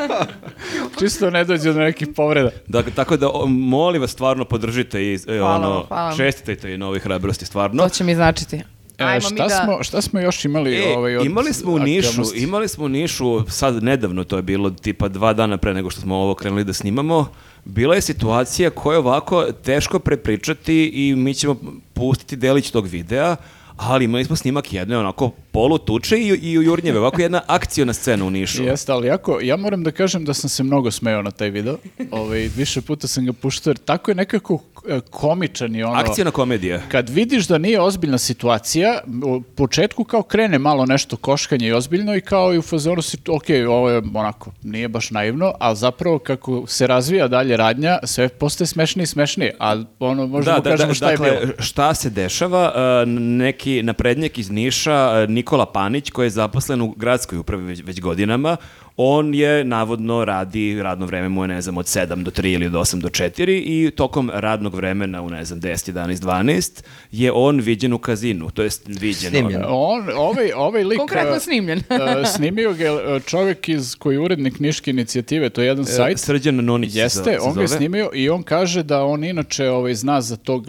Čisto 0.99 1.29
ne 1.29 1.43
dođe 1.43 1.73
do 1.73 1.79
nekih 1.79 2.07
povreda. 2.09 2.49
Dakle, 2.67 2.91
tako 2.93 3.17
da, 3.17 3.27
molim 3.47 4.01
vas, 4.01 4.11
stvarno 4.11 4.45
podržite 4.45 5.03
i 5.03 5.13
e, 5.17 5.37
Hvala 5.37 5.55
ono, 5.55 5.69
vam, 5.69 5.83
hvala 5.83 6.03
vam. 6.03 6.17
čestitajte 6.17 6.73
i 6.73 6.77
na 6.77 6.85
ovoj 6.85 6.99
hrabrosti, 6.99 7.45
stvarno. 7.45 7.83
To 7.83 7.89
će 7.89 8.03
mi 8.03 8.15
značiti. 8.15 8.55
E, 8.97 9.03
Ajmo 9.03 9.13
mi 9.21 9.35
šta, 9.35 9.47
da... 9.47 9.49
smo, 9.55 9.83
šta 9.83 10.01
smo 10.01 10.19
još 10.19 10.45
imali 10.45 10.75
E, 10.77 10.95
ovaj, 10.97 11.17
od 11.17 11.25
imali 11.25 11.53
smo 11.53 11.71
u 11.71 11.79
Nišu, 11.79 12.21
imali 12.35 12.67
smo 12.67 12.85
u 12.85 12.89
Nišu, 12.89 13.49
sad 13.49 13.83
nedavno 13.83 14.23
to 14.23 14.35
je 14.35 14.41
bilo, 14.41 14.69
tipa 14.71 15.07
dva 15.07 15.33
dana 15.33 15.57
pre 15.57 15.73
nego 15.73 15.89
što 15.89 16.01
smo 16.01 16.15
ovo 16.15 16.33
krenuli 16.35 16.63
da 16.63 16.73
snimamo, 16.73 17.27
bila 17.67 17.95
je 17.95 18.01
situacija 18.01 18.69
koja 18.69 18.95
je 18.95 18.99
ovako 18.99 19.45
teško 19.63 19.99
prepričati 19.99 20.91
i 20.93 21.15
mi 21.15 21.33
ćemo 21.33 21.55
pustiti 21.93 22.35
delić 22.35 22.71
tog 22.71 22.85
videa, 22.87 23.35
ali 23.77 24.05
imali 24.05 24.25
smo 24.25 24.35
snimak 24.35 24.73
jedne 24.73 24.97
onako 24.97 25.31
polutuče 25.57 26.17
i, 26.17 26.27
i 26.27 26.57
u 26.57 26.61
Jurnjeve, 26.61 26.99
ovako 26.99 27.21
jedna 27.21 27.41
akcijona 27.47 27.93
scena 27.93 28.25
u 28.25 28.29
Nišu. 28.29 28.63
Jeste, 28.63 28.91
ali 28.91 29.07
jako, 29.07 29.39
ja 29.41 29.57
moram 29.57 29.83
da 29.83 29.91
kažem 29.91 30.25
da 30.25 30.33
sam 30.33 30.49
se 30.49 30.63
mnogo 30.63 30.91
smeo 30.91 31.21
na 31.21 31.31
taj 31.31 31.49
video. 31.49 31.77
Ovaj, 32.11 32.49
više 32.55 32.81
puta 32.81 33.07
sam 33.07 33.25
ga 33.25 33.33
puštao 33.33 33.71
jer 33.71 33.77
tako 33.77 34.11
je 34.11 34.15
nekako 34.15 34.59
e, 34.89 34.99
komičan 35.09 35.75
i 35.75 35.83
ono... 35.83 35.99
Akcijna 35.99 36.31
komedija. 36.31 36.81
Kad 36.91 37.09
vidiš 37.09 37.47
da 37.47 37.57
nije 37.57 37.81
ozbiljna 37.81 38.17
situacija, 38.17 38.99
u 39.23 39.41
početku 39.41 40.03
kao 40.03 40.23
krene 40.23 40.59
malo 40.59 40.85
nešto 40.85 41.17
koškanje 41.17 41.67
i 41.67 41.73
ozbiljno 41.73 42.15
i 42.15 42.21
kao 42.21 42.53
i 42.53 42.57
u 42.57 42.61
fazonu 42.61 43.01
si, 43.01 43.17
ok, 43.29 43.45
ovo 43.69 43.89
je 43.89 44.01
onako, 44.13 44.51
nije 44.63 44.87
baš 44.87 45.11
naivno, 45.11 45.53
ali 45.59 45.75
zapravo 45.75 46.19
kako 46.19 46.67
se 46.67 46.87
razvija 46.87 47.27
dalje 47.27 47.57
radnja, 47.57 47.99
sve 48.03 48.29
postaje 48.29 48.67
smešnije 48.67 49.03
i 49.03 49.07
smešnije, 49.07 49.55
a 49.59 49.83
ono, 49.99 50.27
možemo 50.27 50.61
kažemo 50.61 50.93
šta 50.93 51.09
dakle, 51.09 51.27
je 51.27 51.39
bilo. 51.39 51.53
šta 51.59 51.93
se 51.93 52.09
dešava? 52.09 52.73
E, 52.75 53.05
neki 53.05 53.83
naprednjak 53.83 54.37
iz 54.37 54.51
Niša, 54.51 55.23
e, 55.23 55.27
Nikola 55.47 55.65
Panić, 55.65 56.09
koji 56.11 56.25
je 56.25 56.29
zaposlen 56.29 56.81
u 56.81 56.89
gradskoj 56.97 57.39
upravi 57.39 57.63
već, 57.63 57.83
već 57.83 58.01
godinama, 58.01 58.57
on 58.99 59.33
je 59.33 59.63
navodno 59.63 60.25
radi, 60.25 60.81
radno 60.81 61.05
vreme 61.05 61.29
mu 61.29 61.43
je, 61.43 61.47
ne 61.47 61.61
znam, 61.61 61.77
od 61.77 61.85
7 61.85 62.23
do 62.23 62.31
3 62.31 62.53
ili 62.53 62.65
od 62.65 62.73
8 62.73 63.01
do 63.01 63.09
4 63.09 63.61
i 63.65 63.91
tokom 63.95 64.31
radnog 64.33 64.75
vremena 64.75 65.21
u, 65.21 65.29
ne 65.29 65.45
znam, 65.45 65.61
10, 65.61 65.93
11, 65.93 66.15
12 66.15 66.83
je 67.11 67.31
on 67.31 67.59
viđen 67.59 67.93
u 67.93 67.97
kazinu, 67.97 68.49
to 68.51 68.63
jest 68.63 68.83
viđen. 68.87 69.29
Snimljen. 69.29 69.63
On, 69.67 70.09
ovaj, 70.15 70.51
ovaj 70.55 70.83
lik... 70.83 70.99
Konkretno 70.99 71.31
a, 71.35 71.39
snimljen. 71.39 71.83
a, 71.89 72.25
snimio 72.25 72.73
ga 72.73 72.83
je 72.83 73.19
čovjek 73.19 73.69
iz 73.69 73.95
koji 73.95 74.15
je 74.15 74.19
urednik 74.19 74.59
Niške 74.59 74.91
inicijative, 74.91 75.49
to 75.49 75.61
je 75.61 75.67
jedan 75.67 75.85
sajt. 75.85 76.19
Srđan 76.19 76.55
Nonić 76.55 76.95
Jeste, 76.95 77.23
se 77.23 77.39
on 77.41 77.53
ga 77.53 77.61
je 77.61 77.67
snimio 77.67 78.09
i 78.13 78.29
on 78.29 78.43
kaže 78.43 78.83
da 78.83 79.03
on 79.03 79.23
inače 79.23 79.69
ovaj, 79.69 79.95
zna 79.95 80.21
za 80.21 80.35
tog 80.35 80.65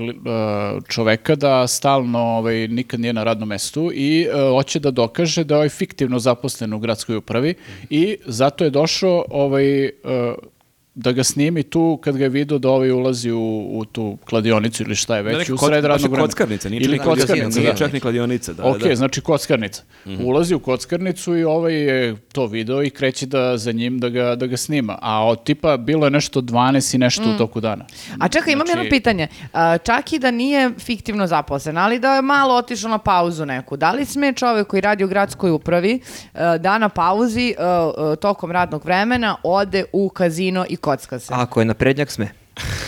čoveka 0.88 1.34
da 1.34 1.66
stalno 1.66 2.18
ovaj, 2.18 2.68
nikad 2.68 3.00
nije 3.00 3.12
na 3.12 3.24
radnom 3.24 3.48
mestu 3.48 3.90
i 3.94 4.26
hoće 4.54 4.78
da 4.78 4.90
dokaže 4.90 5.44
da 5.44 5.54
je 5.54 5.56
ovaj 5.56 5.68
fiktivno 5.68 6.18
zaposlen 6.18 6.72
u 6.72 6.78
gradskoj 6.78 7.16
upravi 7.16 7.54
i 7.90 8.17
zato 8.26 8.64
je 8.64 8.70
došao 8.70 9.24
ovaj, 9.30 9.84
uh, 9.84 9.90
da 10.98 11.12
ga 11.12 11.24
snimi 11.24 11.62
tu 11.62 11.98
kad 11.98 12.16
ga 12.16 12.24
je 12.24 12.28
vidio 12.30 12.58
da 12.58 12.70
ovaj 12.70 12.90
ulazi 12.92 13.30
u, 13.30 13.40
u 13.70 13.84
tu 13.84 14.18
kladionicu 14.24 14.82
ili 14.82 14.94
šta 14.94 15.16
je 15.16 15.22
Da, 15.22 15.28
već 15.28 15.38
neka 15.38 15.54
u 15.54 15.58
sred 15.58 15.84
radnog 15.84 16.00
vremena. 16.02 16.22
kockarnica, 16.22 16.68
nije 16.68 16.80
Ili 16.80 16.98
čak- 16.98 17.04
kockarnica, 17.04 17.60
nije 17.60 17.72
da. 17.72 17.78
čak 17.78 17.92
ni 17.92 18.00
kladionica, 18.00 18.52
da, 18.52 18.64
ok, 18.64 18.78
da. 18.78 18.94
znači 18.94 19.20
kockarnica. 19.20 19.82
Ulazi 20.20 20.54
u 20.54 20.60
kockarnicu 20.60 21.36
i 21.36 21.44
ovaj 21.44 21.74
je 21.74 22.16
to 22.28 22.46
video 22.46 22.82
i 22.82 22.90
kreće 22.90 23.26
da 23.26 23.56
za 23.56 23.72
njim 23.72 23.98
da 23.98 24.08
ga, 24.08 24.34
da 24.34 24.46
ga 24.46 24.56
snima. 24.56 24.98
A 25.02 25.26
od 25.26 25.44
tipa 25.44 25.76
bilo 25.78 26.06
je 26.06 26.10
nešto 26.10 26.40
12 26.40 26.94
i 26.94 26.98
nešto 26.98 27.22
u 27.24 27.38
toku 27.38 27.60
dana. 27.60 27.84
A 28.18 28.28
čekaj, 28.28 28.52
imam 28.52 28.66
Znači- 28.66 28.78
jedno 28.78 28.90
pitanje. 28.90 29.28
Čak 29.78 30.12
i 30.12 30.18
da 30.18 30.30
nije 30.30 30.70
fiktivno 30.78 31.26
zaposlen, 31.26 31.78
ali 31.78 31.98
da 31.98 32.14
je 32.14 32.22
malo 32.22 32.54
otišao 32.54 32.90
na 32.90 32.98
pauzu 32.98 33.46
neku, 33.46 33.76
da 33.76 33.92
li 33.92 34.04
sme 34.04 34.32
čovek 34.32 34.66
koji 34.66 34.80
radi 34.80 35.04
u 35.04 35.08
gradskoj 35.08 35.50
upravi 35.50 36.00
e, 36.34 36.58
da 36.58 36.78
na 36.78 36.88
pauzi 36.88 37.48
e, 37.48 37.52
e, 37.52 38.16
tokom 38.16 38.50
radnog 38.50 38.84
vremena 38.84 39.36
ode 39.42 39.84
u 39.92 40.08
kazino 40.08 40.66
i 40.68 40.76
kocka 40.88 41.20
se? 41.20 41.28
Ako 41.34 41.60
je 41.60 41.66
naprednjak, 41.68 42.08
sme. 42.08 42.32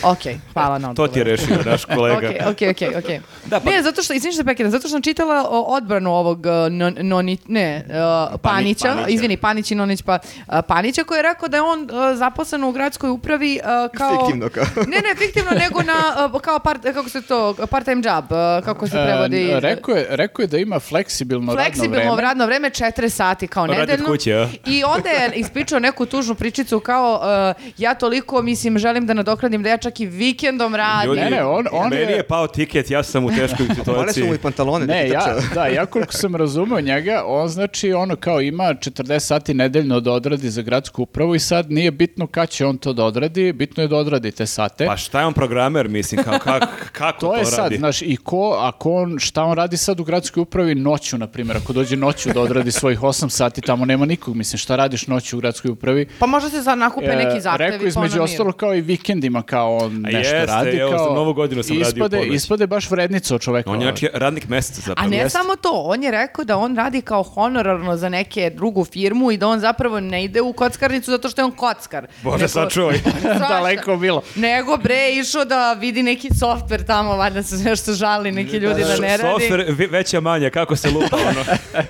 Ok, 0.03 0.17
hvala 0.53 0.77
na 0.77 0.87
To 0.87 0.91
odgovor. 0.91 1.09
ti 1.09 1.19
je 1.19 1.23
rešio 1.23 1.57
naš 1.65 1.85
kolega. 1.85 2.27
Ok, 2.41 2.55
ok, 2.61 2.97
ok. 2.97 3.09
Da, 3.45 3.59
pa- 3.59 3.71
Ne, 3.71 3.83
zato 3.83 4.03
što, 4.03 4.13
izvini 4.13 4.33
što 4.33 4.43
prekidam, 4.43 4.71
zato 4.71 4.81
što 4.81 4.89
sam 4.89 5.01
čitala 5.01 5.47
o 5.49 5.61
odbranu 5.67 6.11
ovog 6.11 6.39
uh, 6.39 6.45
non, 6.71 6.95
noni, 6.99 7.37
ne, 7.47 7.85
uh, 7.85 7.93
Panića, 8.41 8.87
Panića. 8.87 9.07
izvini, 9.07 9.37
Panić 9.37 9.71
i 9.71 9.75
Nonić, 9.75 10.01
pa 10.01 10.19
uh, 10.47 10.53
Panića 10.67 11.03
koji 11.03 11.17
je 11.17 11.23
rekao 11.23 11.47
da 11.49 11.57
je 11.57 11.63
on 11.63 11.81
uh, 11.81 11.87
zaposlen 12.15 12.63
u 12.63 12.71
gradskoj 12.71 13.09
upravi 13.09 13.59
uh, 13.59 13.97
kao... 13.97 14.19
Fiktivno 14.19 14.49
kao. 14.49 14.65
ne, 14.77 14.97
ne, 14.99 15.15
fiktivno, 15.17 15.51
nego 15.53 15.81
na, 15.83 15.93
uh, 16.27 16.41
kao 16.41 16.59
part, 16.59 16.81
kako 16.83 17.09
se 17.09 17.21
to, 17.21 17.53
part-time 17.61 18.01
job, 18.05 18.25
uh, 18.25 18.65
kako 18.65 18.87
se 18.87 18.93
prevodi... 18.95 19.47
Rekao, 19.53 19.95
je, 19.95 20.07
rekao 20.09 20.43
je 20.43 20.47
da 20.47 20.57
ima 20.57 20.79
fleksibilno, 20.79 21.53
Fleksibilno 21.53 21.95
radno 21.95 22.15
vreme. 22.15 22.21
radno 22.21 22.45
vreme, 22.45 22.69
4 22.69 23.09
sati 23.09 23.47
kao 23.47 23.65
Radi 23.67 23.81
od 23.81 23.87
nedeljno. 23.87 24.09
kuće, 24.09 24.33
a? 24.33 24.47
I 24.65 24.83
onda 24.85 25.09
je 25.09 25.31
ispričao 25.35 25.79
neku 25.79 26.05
tužnu 26.05 26.35
pričicu 26.35 26.79
kao 26.79 27.21
uh, 27.55 27.63
ja 27.77 27.93
toliko, 27.95 28.41
mislim, 28.41 28.77
želim 28.77 29.05
da 29.05 29.13
nadoknadim 29.13 29.60
da 29.61 29.69
ja 29.69 29.77
čak 29.77 29.99
i 29.99 30.05
vikendom 30.05 30.75
radim. 30.75 31.07
Ljudi, 31.07 31.21
Ne, 31.21 31.29
ne, 31.29 31.43
on- 31.45 31.65
on 31.73 31.89
meni 31.89 32.01
je- 32.03 32.09
je 32.11 32.23
pao 32.23 32.47
tiket, 32.47 32.91
ja 32.91 33.03
sam 33.03 33.25
u 33.25 33.29
teškoj 33.29 33.47
Male 33.61 33.75
situaciji. 33.77 34.23
su 34.23 34.27
mu 34.27 34.33
i 34.33 34.39
pantalone. 34.39 34.85
Ne, 34.87 34.93
da 34.99 35.13
ja, 35.13 35.19
trčao. 35.21 35.39
da, 35.55 35.65
ja 35.67 35.85
koliko 35.85 36.13
sam 36.13 36.35
razumeo 36.35 36.81
njega, 36.81 37.23
on 37.25 37.47
znači 37.49 37.93
ono 37.93 38.15
kao 38.15 38.41
ima 38.41 38.63
40 38.65 38.91
sati 39.21 39.53
nedeljno 39.53 39.99
da 39.99 40.11
odradi 40.11 40.49
za 40.49 40.61
gradsku 40.61 41.03
upravu 41.03 41.35
i 41.35 41.39
sad 41.41 41.71
nije 41.71 41.91
bitno 41.91 42.27
kad 42.27 42.49
će 42.49 42.65
on 42.65 42.77
to 42.77 42.93
da 42.93 43.05
odradi, 43.05 43.53
bitno 43.53 43.83
je 43.83 43.87
da 43.87 43.95
odradi 43.97 44.31
te 44.31 44.45
sate. 44.45 44.85
Pa 44.85 44.97
šta 44.97 45.19
je 45.19 45.25
on 45.25 45.33
programer, 45.33 45.89
mislim, 45.89 46.23
kao, 46.23 46.39
kako, 46.39 46.67
kako 46.91 47.19
to, 47.19 47.27
To 47.27 47.35
je 47.35 47.45
sad, 47.45 47.59
radi? 47.59 47.77
znaš, 47.77 48.01
i 48.01 48.17
ko, 48.17 48.57
ako 48.59 48.93
on, 48.93 49.19
šta 49.19 49.43
on 49.43 49.53
radi 49.53 49.77
sad 49.77 49.99
u 49.99 50.03
gradskoj 50.03 50.41
upravi 50.41 50.75
noću, 50.75 51.17
na 51.17 51.27
primjer, 51.27 51.57
ako 51.57 51.73
dođe 51.73 51.95
noću 51.97 52.29
da 52.29 52.41
odradi 52.41 52.71
svojih 52.71 52.99
8 53.01 53.29
sati, 53.29 53.61
tamo 53.61 53.85
nema 53.85 54.05
nikog, 54.05 54.35
mislim, 54.35 54.57
šta 54.57 54.75
radiš 54.75 55.07
noću 55.07 55.37
u 55.37 55.41
gradskoj 55.41 55.71
upravi? 55.71 56.07
Pa 56.19 56.25
možda 56.25 56.49
se 56.49 56.61
za 56.61 56.75
nakupe 56.75 57.05
E, 57.05 57.15
neki 57.17 57.41
zahtevi. 57.41 57.71
Rekao 57.71 57.87
između 57.87 57.97
pa 58.09 58.13
miru. 58.13 58.23
ostalo 58.23 58.51
kao 58.51 58.75
i 58.75 58.81
vikendima 58.81 59.41
kao 59.51 59.77
on 59.77 59.95
A 59.97 60.09
nešto 60.09 60.17
jeste, 60.35 60.45
radi. 60.47 60.69
evo, 60.71 60.91
kao, 60.91 61.07
za 61.07 61.15
Novu 61.15 61.33
godinu 61.33 61.63
sam 61.63 61.69
radio 61.73 61.87
ispade, 61.89 62.17
ponoć. 62.17 62.35
ispade 62.35 62.67
baš 62.67 62.89
vrednica 62.89 63.35
od 63.35 63.41
čoveka. 63.41 63.71
On 63.71 63.81
je 63.81 63.85
znači 63.85 64.09
radnik 64.13 64.47
meseca 64.47 64.81
A 64.81 64.83
zapravo. 64.83 65.09
ne 65.09 65.17
Jeste. 65.17 65.29
samo 65.29 65.55
to, 65.55 65.71
on 65.73 66.03
je 66.03 66.11
rekao 66.11 66.45
da 66.45 66.57
on 66.57 66.75
radi 66.75 67.01
kao 67.01 67.23
honorarno 67.23 67.97
za 67.97 68.09
neke 68.09 68.49
drugu 68.49 68.85
firmu 68.85 69.31
i 69.31 69.37
da 69.37 69.47
on 69.47 69.59
zapravo 69.59 69.99
ne 69.99 70.23
ide 70.23 70.41
u 70.41 70.53
kockarnicu 70.53 71.11
zato 71.11 71.29
što 71.29 71.41
je 71.41 71.45
on 71.45 71.51
kockar. 71.51 72.07
Bože, 72.21 72.47
sačuvaj. 72.47 72.97
Svašta. 73.21 73.47
Daleko 73.51 73.97
bilo. 73.97 74.21
Nego 74.35 74.77
bre 74.77 75.11
išao 75.11 75.45
da 75.45 75.73
vidi 75.73 76.03
neki 76.03 76.29
softver 76.31 76.83
tamo, 76.83 77.15
valjda 77.15 77.43
se 77.43 77.55
nešto 77.57 77.93
žali 77.93 78.31
neki 78.31 78.57
ljudi 78.57 78.81
da 78.83 78.97
ne 78.97 79.17
radi. 79.17 79.29
Softver 79.31 79.65
veća 79.89 80.19
manja, 80.19 80.49
kako 80.49 80.75
se 80.75 80.89
lupa 80.89 81.17
ono. 81.29 81.43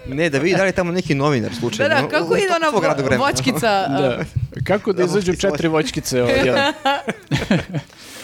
Ne, 0.08 0.30
da 0.30 0.38
vidi 0.38 0.56
da 0.56 0.64
li 0.64 0.70
je 0.70 0.74
tamo 0.74 0.92
neki 0.92 1.16
novinar 1.16 1.50
Da, 1.50 1.56
slučajno. 1.56 1.96
da, 1.96 2.08
kako 2.10 2.36
ide 2.36 2.48
ona 2.56 2.70
voćkica? 3.18 3.60
Da. 3.90 4.20
Kako 4.64 4.94
da 4.94 4.98
Da, 4.98 5.04
izađu 5.04 5.32
voćkice, 5.32 5.42
četiri 5.42 5.68
voćkice? 5.68 6.22
ovaj, 6.24 6.36
jedan? 6.38 6.74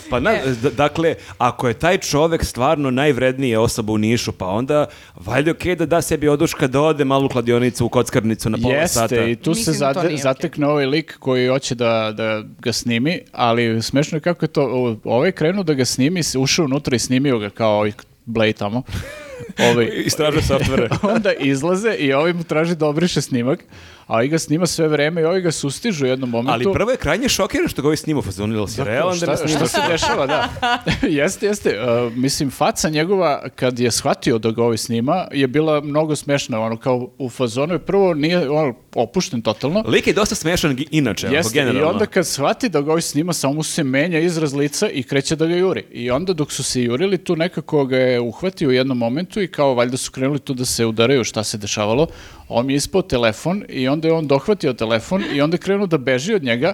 Pa 0.10 0.20
na, 0.20 0.32
d- 0.54 0.70
dakle, 0.72 1.16
ako 1.38 1.68
je 1.68 1.74
taj 1.76 1.98
čovek 2.00 2.44
stvarno 2.44 2.92
najvrednija 2.92 3.62
osoba 3.62 3.94
u 3.94 3.98
Nišu, 3.98 4.32
pa 4.32 4.46
onda 4.48 4.86
valjda 5.16 5.50
je 5.50 5.54
okej 5.54 5.76
da 5.76 5.86
da 5.86 6.02
sebi 6.02 6.28
oduška 6.28 6.68
da 6.68 6.82
ode 6.82 7.06
malo 7.06 7.26
u 7.26 7.30
kladionicu, 7.30 7.86
u 7.86 7.90
kockarnicu 7.90 8.50
na 8.50 8.58
pola 8.58 8.74
Jeste, 8.76 8.94
sata. 8.94 9.16
i 9.18 9.36
tu 9.36 9.50
Mislim 9.50 9.64
se 9.66 9.80
da 9.80 9.94
zade- 9.94 10.18
zatekne 10.18 10.68
ovaj 10.68 10.86
lik 10.86 11.18
koji 11.20 11.48
hoće 11.48 11.76
da, 11.76 12.14
da 12.14 12.44
ga 12.60 12.74
snimi, 12.74 13.20
ali 13.32 13.82
smešno 13.82 14.16
je 14.16 14.22
kako 14.22 14.46
je 14.46 14.50
to, 14.50 14.64
ovaj 15.04 15.32
krenuo 15.32 15.64
da 15.64 15.74
ga 15.74 15.86
snimi, 15.86 16.22
ušao 16.38 16.66
unutra 16.66 16.96
i 16.96 17.00
snimio 17.00 17.40
ga 17.40 17.50
kao 17.50 17.74
ovaj 17.74 17.92
Blade 18.26 18.54
tamo. 18.54 18.82
Ovaj, 19.72 19.90
Istražuje 19.96 20.44
softvere. 20.44 20.90
onda 21.16 21.34
izlaze 21.34 21.92
i 21.92 22.14
ovaj 22.14 22.34
mu 22.34 22.44
traži 22.44 22.76
da 22.76 22.86
obriše 22.86 23.22
snimak, 23.22 23.60
a 24.08 24.14
ovaj 24.14 24.28
ga 24.28 24.40
snima 24.40 24.66
sve 24.66 24.88
vreme 24.88 25.22
i 25.22 25.26
ovaj 25.26 25.42
ga 25.42 25.52
sustižu 25.52 26.06
u 26.06 26.08
jednom 26.08 26.30
momentu. 26.30 26.52
Ali 26.54 26.74
prvo 26.74 26.92
je 26.92 26.98
krajnje 26.98 27.30
šokiran 27.30 27.68
što 27.68 27.82
ga 27.82 27.88
ovaj 27.88 27.98
snima, 27.98 28.22
fazon, 28.22 28.52
ili 28.52 28.68
si 28.68 28.84
realan 28.84 29.20
da 29.20 29.36
šta, 29.36 29.48
šta 29.48 29.68
se 29.68 29.82
dešava, 29.88 30.28
da. 30.28 30.50
jeste, 31.08 31.46
jeste. 31.46 31.80
Uh, 31.80 32.14
mislim, 32.14 32.52
faca 32.52 32.90
njegova, 32.90 33.50
kad 33.56 33.80
je 33.80 33.92
shvatio 33.92 34.38
da 34.38 34.52
ga 34.52 34.64
ovaj 34.64 34.78
snima, 34.78 35.28
je 35.32 35.48
bila 35.48 35.82
mnogo 35.82 36.16
smešna, 36.16 36.60
ono, 36.60 36.78
kao 36.78 37.10
u 37.18 37.30
fazonu 37.30 37.74
je 37.74 37.80
prvo 37.80 38.14
nije 38.14 38.50
ono, 38.50 38.74
opušten 38.98 39.42
totalno. 39.42 39.84
Lik 39.88 40.08
je 40.08 40.14
dosta 40.14 40.36
smešan 40.36 40.78
inače, 40.92 41.28
Jeste, 41.28 41.52
i 41.52 41.54
generalno. 41.54 41.90
onda 41.90 42.06
kad 42.06 42.28
shvati 42.28 42.70
da 42.70 42.82
ga 42.82 42.92
ovaj 42.92 43.02
snima, 43.02 43.34
samo 43.34 43.54
mu 43.54 43.64
se 43.64 43.84
menja 43.84 44.20
izraz 44.20 44.54
lica 44.54 44.90
i 44.90 45.04
kreće 45.04 45.36
da 45.36 45.46
ga 45.46 45.56
juri. 45.56 45.86
I 45.92 46.12
onda 46.12 46.34
dok 46.34 46.52
su 46.52 46.64
se 46.64 46.84
jurili, 46.84 47.18
tu 47.18 47.36
nekako 47.36 47.86
ga 47.86 47.98
je 47.98 48.20
uhvatio 48.20 48.70
u 48.70 48.72
jednom 48.72 48.98
momentu 48.98 49.42
i 49.42 49.48
kao 49.48 49.74
valjda 49.74 49.98
su 49.98 50.12
krenuli 50.12 50.40
tu 50.40 50.54
da 50.54 50.66
se 50.66 50.86
udaraju 50.86 51.24
šta 51.24 51.44
se 51.44 51.58
dešavalo. 51.58 52.08
On 52.48 52.70
je 52.70 52.76
ispao 52.76 53.02
telefon 53.02 53.64
i 53.70 53.88
onda 53.88 54.08
je 54.08 54.14
on 54.14 54.28
dohvatio 54.28 54.74
telefon 54.74 55.24
i 55.34 55.42
onda 55.42 55.56
je 55.56 55.60
krenuo 55.60 55.88
da 55.88 55.98
beži 55.98 56.34
od 56.34 56.44
njega. 56.44 56.74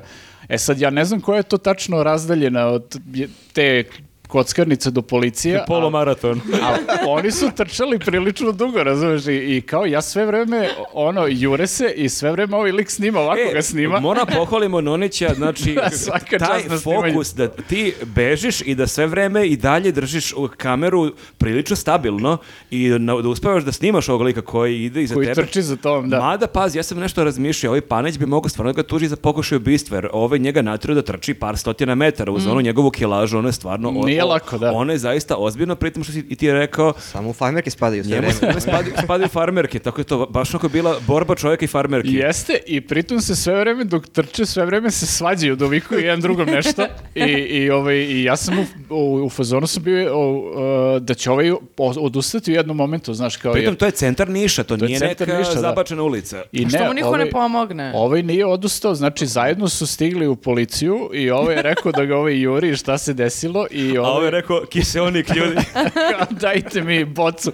E 0.50 0.58
sad, 0.58 0.80
ja 0.80 0.90
ne 0.90 1.06
znam 1.06 1.22
koja 1.22 1.38
je 1.38 1.44
to 1.44 1.58
tačno 1.58 2.04
razdaljena 2.04 2.68
od 2.68 3.00
te 3.54 3.84
kockarnica 4.34 4.90
do 4.90 5.02
policije. 5.04 5.58
a- 5.58 5.66
Polomaraton. 5.68 6.42
A 6.64 6.76
oni 7.08 7.32
su 7.32 7.50
trčali 7.52 8.00
prilično 8.00 8.52
dugo, 8.54 8.84
razumeš, 8.84 9.28
i, 9.28 9.32
i 9.34 9.62
kao 9.62 9.86
ja 9.86 10.02
sve 10.04 10.26
vreme, 10.26 10.70
ono, 10.94 11.26
jure 11.28 11.68
se 11.68 11.94
i 11.96 12.10
sve 12.10 12.32
vreme 12.32 12.56
ovaj 12.56 12.72
lik 12.72 12.90
snima, 12.90 13.20
ovako 13.20 13.42
ga 13.54 13.62
snima. 13.62 13.98
E, 13.98 14.02
Mora 14.02 14.26
pohvalimo 14.28 14.82
Nonića, 14.82 15.34
znači 15.34 15.78
Svaka 16.04 16.38
taj 16.40 16.62
fokus 16.80 17.34
da 17.34 17.48
ti 17.50 17.94
bežiš 18.06 18.62
i 18.62 18.76
da 18.76 18.88
sve 18.88 19.08
vreme 19.08 19.46
i 19.46 19.58
dalje 19.58 19.92
držiš 19.92 20.34
kameru 20.58 21.10
prilično 21.38 21.76
stabilno 21.76 22.38
i 22.72 22.90
na- 22.90 23.16
da 23.16 23.30
uspevaš 23.30 23.64
da 23.64 23.72
snimaš 23.72 24.10
ovog 24.10 24.22
lika 24.22 24.42
koji 24.44 24.84
ide 24.84 25.04
iza 25.04 25.16
Koji 25.16 25.28
tebe. 25.28 25.36
trči 25.38 25.62
za 25.62 25.76
tom, 25.76 26.10
da. 26.10 26.20
Mada, 26.20 26.48
pazi, 26.48 26.78
ja 26.80 26.84
sam 26.84 27.00
nešto 27.00 27.24
razmišljao, 27.24 27.72
ovaj 27.72 27.82
Paneć 27.84 28.18
bi 28.18 28.26
mogao 28.26 28.50
stvarno 28.50 28.74
da 28.74 28.78
ga 28.78 28.84
tuži 28.86 29.08
za 29.08 29.16
pokušaj 29.18 29.56
ubistva, 29.56 29.98
jer 29.98 30.08
ovaj 30.14 30.40
njega 30.40 30.62
natjerao 30.62 30.96
da 30.96 31.02
trči 31.04 31.34
par 31.34 31.58
stotina 31.58 31.96
metara 31.96 32.32
uz 32.32 32.48
onu 32.48 32.62
njegovu 32.62 32.92
kilažu, 32.92 33.38
ono 33.38 33.48
je 33.48 33.54
stvarno... 33.54 33.90
o- 33.92 34.08
Nije 34.24 34.34
lako, 34.34 34.58
da. 34.58 34.72
Ono 34.72 34.92
je 34.92 34.98
zaista 35.00 35.36
ozbiljno, 35.38 35.76
pritom 35.76 36.04
što 36.04 36.14
si 36.14 36.26
i 36.30 36.36
ti 36.36 36.52
rekao, 36.52 36.94
Samo 37.02 37.30
u 37.30 37.34
farmerke 37.34 37.70
spadaju 37.70 38.04
sve 38.04 38.18
vreme. 38.18 38.34
njemu 38.42 38.60
spadaju, 38.62 38.94
spadaju 39.04 39.28
farmerke, 39.30 39.80
tako 39.80 40.02
je 40.02 40.06
to 40.06 40.26
baš 40.26 40.50
onako 40.50 40.70
bila 40.70 40.96
borba 41.02 41.36
čovjeka 41.36 41.66
i 41.66 41.70
farmerki. 41.70 42.14
Jeste, 42.14 42.60
i 42.68 42.82
pritom 42.82 43.22
se 43.22 43.36
sve 43.36 43.56
vreme 43.56 43.84
dok 43.84 44.08
trče, 44.08 44.46
sve 44.46 44.66
vreme 44.66 44.92
se 44.92 45.06
svađaju, 45.08 45.56
dovikuju 45.56 46.00
jedan 46.00 46.22
drugom 46.22 46.48
nešto. 46.48 46.86
I, 47.16 47.22
i, 47.32 47.70
ovaj, 47.70 47.96
i 47.96 48.24
ja 48.24 48.36
sam 48.36 48.60
u, 48.60 48.66
u, 48.92 49.26
u 49.26 49.30
fazonu 49.30 49.68
sam 49.68 49.84
bio 49.84 50.14
o, 50.14 50.32
uh, 50.96 51.02
da 51.02 51.14
će 51.14 51.32
ovaj 51.32 51.52
odustati 51.78 52.52
u 52.52 52.56
jednom 52.56 52.78
momentu, 52.78 53.14
znaš, 53.14 53.38
kao 53.38 53.54
Pritom 53.54 53.72
jer- 53.72 53.78
to 53.78 53.86
je 53.86 53.92
centar 53.94 54.30
Niša, 54.30 54.64
to, 54.64 54.78
To 54.78 54.86
je 54.86 54.88
nije 54.88 55.00
centar 55.00 55.28
neka 55.28 55.40
Niša, 55.40 55.54
da. 55.54 55.60
zabačena 55.60 56.04
ulica. 56.04 56.44
I 56.52 56.70
Što 56.70 56.86
mu 56.86 56.94
niko 56.94 57.08
ovaj- 57.08 57.26
ne 57.26 57.32
pomogne? 57.32 57.92
Ovaj 57.96 58.24
nije 58.24 58.46
odustao, 58.46 58.96
znači 58.96 59.26
zajedno 59.28 59.70
su 59.70 59.88
stigli 59.88 60.28
u 60.28 60.36
policiju 60.36 61.10
i 61.14 61.30
ovaj 61.32 61.56
je 61.56 61.62
rekao 61.62 61.92
da 61.92 62.06
ga 62.06 62.18
ovaj 62.18 62.42
juri 62.42 62.70
i 62.70 62.76
šta 62.76 62.98
se 62.98 63.14
desilo 63.14 63.68
i 63.72 63.98
A 63.98 64.02
ovaj 64.14 64.28
je 64.28 64.32
rekao, 64.32 64.62
kiseonik 64.64 65.30
ljudi. 65.36 65.56
dajte 66.42 66.82
mi 66.82 67.06
bocu. 67.06 67.52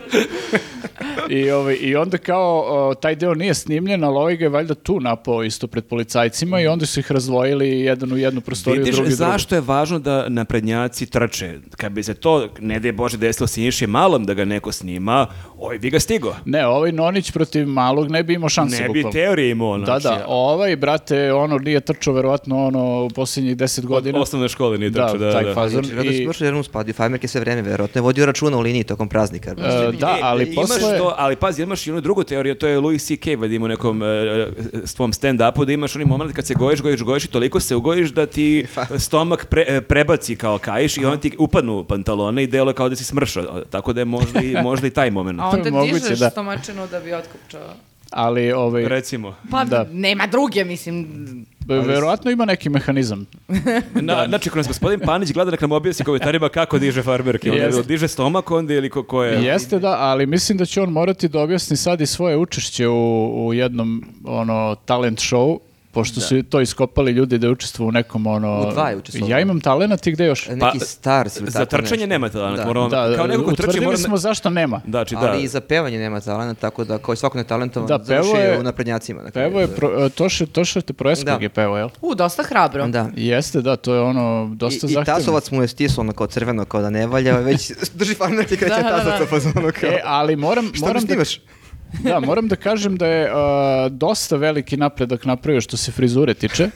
I, 1.30 1.52
ovaj, 1.52 1.76
I 1.76 1.96
onda 1.96 2.18
kao, 2.18 2.60
o, 2.60 2.96
taj 2.96 3.16
deo 3.16 3.34
nije 3.34 3.54
snimljen, 3.54 4.04
ali 4.04 4.16
ovaj 4.16 4.36
ga 4.36 4.46
je 4.46 4.50
valjda 4.50 4.76
tu 4.76 5.00
napao 5.00 5.44
isto 5.44 5.68
pred 5.68 5.86
policajcima 5.86 6.62
i 6.62 6.68
onda 6.68 6.86
su 6.86 7.00
ih 7.00 7.12
razdvojili 7.12 7.70
jedan 7.72 8.12
u 8.12 8.18
jednu 8.18 8.42
prostoriju, 8.42 8.80
Vidiš 8.80 8.96
drugi 8.96 9.14
u 9.14 9.16
drugu. 9.16 9.32
zašto 9.32 9.56
je 9.56 9.62
važno 9.62 10.00
da 10.00 10.30
naprednjaci 10.30 11.06
trče? 11.06 11.54
Kad 11.72 11.92
bi 11.92 12.04
se 12.04 12.14
to, 12.14 12.48
ne 12.60 12.80
daj 12.80 12.92
Bože, 12.92 13.18
desilo 13.18 13.48
Siniši 13.48 13.88
malom 13.88 14.26
da 14.26 14.34
ga 14.34 14.46
neko 14.46 14.72
snima, 14.72 15.28
oj 15.58 15.80
bi 15.80 15.90
ga 15.90 16.00
stigo. 16.00 16.36
Ne, 16.46 16.68
ovaj 16.68 16.92
Nonić 16.92 17.32
protiv 17.32 17.68
malog 17.68 18.10
ne 18.10 18.24
bi 18.24 18.34
imao 18.34 18.50
šanse. 18.50 18.76
Ne 18.78 18.90
bi 18.90 18.94
bukvalno. 18.94 19.12
teorije 19.14 19.52
imao. 19.52 19.78
Da, 19.78 19.86
Znači, 19.86 20.04
da, 20.04 20.26
ovaj, 20.28 20.76
brate, 20.76 21.34
ono 21.34 21.58
nije 21.58 21.80
trčao 21.80 22.14
verovatno 22.14 22.66
ono 22.66 23.04
u 23.04 23.10
posljednjih 23.10 23.58
deset 23.58 23.84
Od 23.84 23.90
godina. 23.90 24.20
osnovne 24.20 24.50
škole 24.50 24.78
nije 24.78 24.90
Da, 24.90 25.04
trčao, 25.04 25.18
da, 25.18 25.32
taj 25.32 25.44
da. 25.44 25.54
fazon. 25.54 25.84
Znači, 25.84 26.08
I- 26.10 26.28
jer 26.50 26.56
mu 26.56 26.64
spadaju 26.64 26.94
farmerke 26.94 27.28
sve 27.28 27.42
vreme, 27.42 27.62
verovatno 27.62 28.00
je 28.00 28.04
vodio 28.04 28.26
računa 28.26 28.58
u 28.58 28.62
liniji 28.62 28.84
tokom 28.84 29.10
praznika. 29.10 29.52
E, 29.52 29.56
da, 29.92 30.08
E, 30.10 30.20
ali 30.22 30.44
imaš 30.46 30.56
posle... 30.68 30.98
to, 30.98 31.14
ali 31.18 31.36
pazi, 31.36 31.64
imaš 31.64 31.88
i 31.88 31.92
onu 31.92 32.02
drugu 32.02 32.24
teoriju, 32.24 32.56
to 32.56 32.68
je 32.68 32.80
Louis 32.80 33.06
C.K. 33.06 33.36
valjda 33.36 33.56
ima 33.56 33.66
u 33.66 33.70
nekom 33.70 34.04
e, 34.04 34.08
svom 34.86 35.14
stand-upu, 35.14 35.66
da 35.66 35.72
imaš 35.74 35.96
onaj 35.96 36.06
moment 36.08 36.34
kad 36.34 36.48
se 36.48 36.54
gojiš, 36.54 36.82
gojiš, 36.82 37.02
gojiš 37.02 37.26
i 37.26 37.30
toliko 37.30 37.60
se 37.60 37.76
ugojiš 37.76 38.10
da 38.10 38.26
ti 38.26 38.66
stomak 39.00 39.48
pre- 39.50 39.66
e, 39.68 39.82
prebaci 39.82 40.36
kao 40.36 40.58
kaiš 40.58 40.98
i 40.98 41.06
onda 41.06 41.18
ti 41.18 41.32
upadnu 41.40 41.84
pantalone 41.84 42.44
i 42.44 42.48
delo 42.48 42.74
kao 42.74 42.90
da 42.90 42.96
si 42.96 43.04
smršao. 43.04 43.30
Tako 43.62 43.94
da 43.94 44.02
je 44.02 44.06
možda 44.06 44.42
i, 44.42 44.56
možda 44.64 44.88
i 44.88 44.92
taj 44.92 45.12
moment. 45.12 45.40
A 45.40 45.46
onda 45.46 45.72
Moguće, 45.72 45.94
dižeš 45.94 46.20
da. 46.20 46.30
stomačinu 46.30 46.88
da 46.88 47.00
bi 47.00 47.14
otkupčao. 47.14 47.62
Ali, 48.12 48.52
ovaj, 48.52 48.88
Recimo. 48.88 49.36
Pa 49.52 49.64
Da. 49.64 49.86
nema 49.92 50.28
druge, 50.28 50.64
mislim. 50.66 51.06
Verovatno 51.76 52.32
ima 52.32 52.46
neki 52.46 52.70
mehanizam. 52.70 53.26
Na, 54.02 54.26
znači, 54.28 54.50
kroz 54.50 54.68
gospodin 54.68 55.00
Panić 55.00 55.32
gleda 55.34 55.52
nek 55.52 55.62
nam 55.62 55.72
objasni 55.72 56.06
komentarima 56.06 56.50
kako 56.50 56.80
diže 56.80 57.04
farmerke. 57.04 57.52
On 57.52 57.84
diže 57.88 58.08
stomak 58.08 58.52
onda 58.52 58.74
ili 58.74 58.90
ko, 58.90 59.04
ko 59.04 59.24
je... 59.24 59.44
Jeste 59.44 59.80
da, 59.80 59.98
ali 60.00 60.26
mislim 60.26 60.58
da 60.58 60.66
će 60.66 60.82
on 60.82 60.90
morati 60.90 61.28
da 61.28 61.40
objasni 61.40 61.78
sad 61.78 62.02
i 62.02 62.06
svoje 62.06 62.38
učešće 62.38 62.88
u, 62.88 63.48
u 63.48 63.54
jednom 63.54 64.04
ono 64.26 64.76
talent 64.86 65.20
show, 65.20 65.58
pošto 65.92 66.22
su 66.22 66.44
to 66.44 66.62
iskopali 66.62 67.12
ljudi 67.12 67.38
da 67.38 67.50
učestvuju 67.50 67.88
u 67.88 67.92
nekom 67.92 68.28
ono... 68.28 68.62
U 68.62 68.72
dva 68.72 68.90
je 68.90 68.98
učestvovao. 68.98 69.30
Ja 69.30 69.40
imam 69.40 69.60
talent 69.60 70.08
i 70.08 70.12
gde 70.12 70.26
još? 70.26 70.48
Neki 70.48 70.80
Pa, 70.80 70.80
stars 70.80 71.38
ili 71.38 71.48
Za 71.48 71.60
tako 71.60 71.70
trčanje 71.72 71.90
nešto. 71.98 72.08
nema 72.10 72.30
talent. 72.30 72.58
Da. 72.58 72.66
Moramo, 72.66 72.90
Da, 72.90 73.14
kao 73.16 73.28
neko 73.28 73.44
ko 73.44 73.52
trči 73.52 73.62
utvrdili 73.62 73.86
mora... 73.86 73.98
smo 73.98 74.18
zašto 74.18 74.50
nema. 74.50 74.82
Znači, 74.86 75.16
da. 75.16 75.22
Ali 75.22 75.44
i 75.44 75.48
za 75.48 75.62
pevanje 75.62 76.00
nema 76.00 76.20
talenta, 76.22 76.62
tako 76.62 76.84
da 76.84 76.98
kao 76.98 77.14
i 77.14 77.18
svako 77.18 77.38
netalentovan 77.38 77.88
Da, 77.88 78.00
pevo 78.00 78.24
završio 78.24 78.44
je- 78.44 78.60
u 78.60 78.64
naprednjacima. 78.64 79.22
na 79.24 79.32
kraju. 79.32 79.50
Pevo 79.50 79.62
je, 79.62 79.68
pro, 79.68 80.06
e, 80.06 80.10
Toše, 80.10 80.46
Toše 80.46 80.82
te 80.82 80.94
Proeskog 80.94 81.26
Da. 81.28 81.38
je 81.38 81.50
pevo, 81.50 81.78
jel? 81.78 81.90
U, 82.02 82.16
dosta 82.16 82.44
hrabro. 82.44 82.88
Da. 82.88 83.10
Jeste, 83.16 83.62
da, 83.62 83.76
to 83.76 83.94
je 83.94 84.02
ono 84.02 84.20
dosta 84.50 84.88
I, 84.88 84.90
I 84.90 84.94
zahtevno. 84.94 85.20
tasovac 85.20 85.52
mu 85.52 85.62
je 85.62 85.68
stisao 85.68 86.02
ono 86.02 86.14
kao 86.14 86.28
crveno, 86.28 86.66
kao 86.66 86.82
da 86.82 86.90
ne 86.90 87.08
valja, 87.08 87.38
već 87.38 87.72
drži 87.94 88.16
farmerke 88.16 88.54
i 88.54 88.58
kreće 88.58 88.76
Da, 88.76 88.82
da, 88.82 88.90
da. 88.90 88.98
tasovac 89.02 89.30
fazonu 89.30 89.72
kao... 89.82 89.90
E, 89.90 90.02
ali 90.06 90.36
moram, 90.36 90.72
moram 90.78 91.06
da? 91.06 91.16
Da, 92.04 92.20
moram 92.20 92.48
da 92.48 92.56
kažem 92.56 92.98
da 92.98 93.08
je 93.08 93.32
uh, 93.32 93.92
dosta 93.92 94.36
veliki 94.36 94.78
napredak 94.78 95.26
napravio 95.26 95.62
što 95.62 95.78
se 95.78 95.92
frizure 95.92 96.34
tiče 96.34 96.70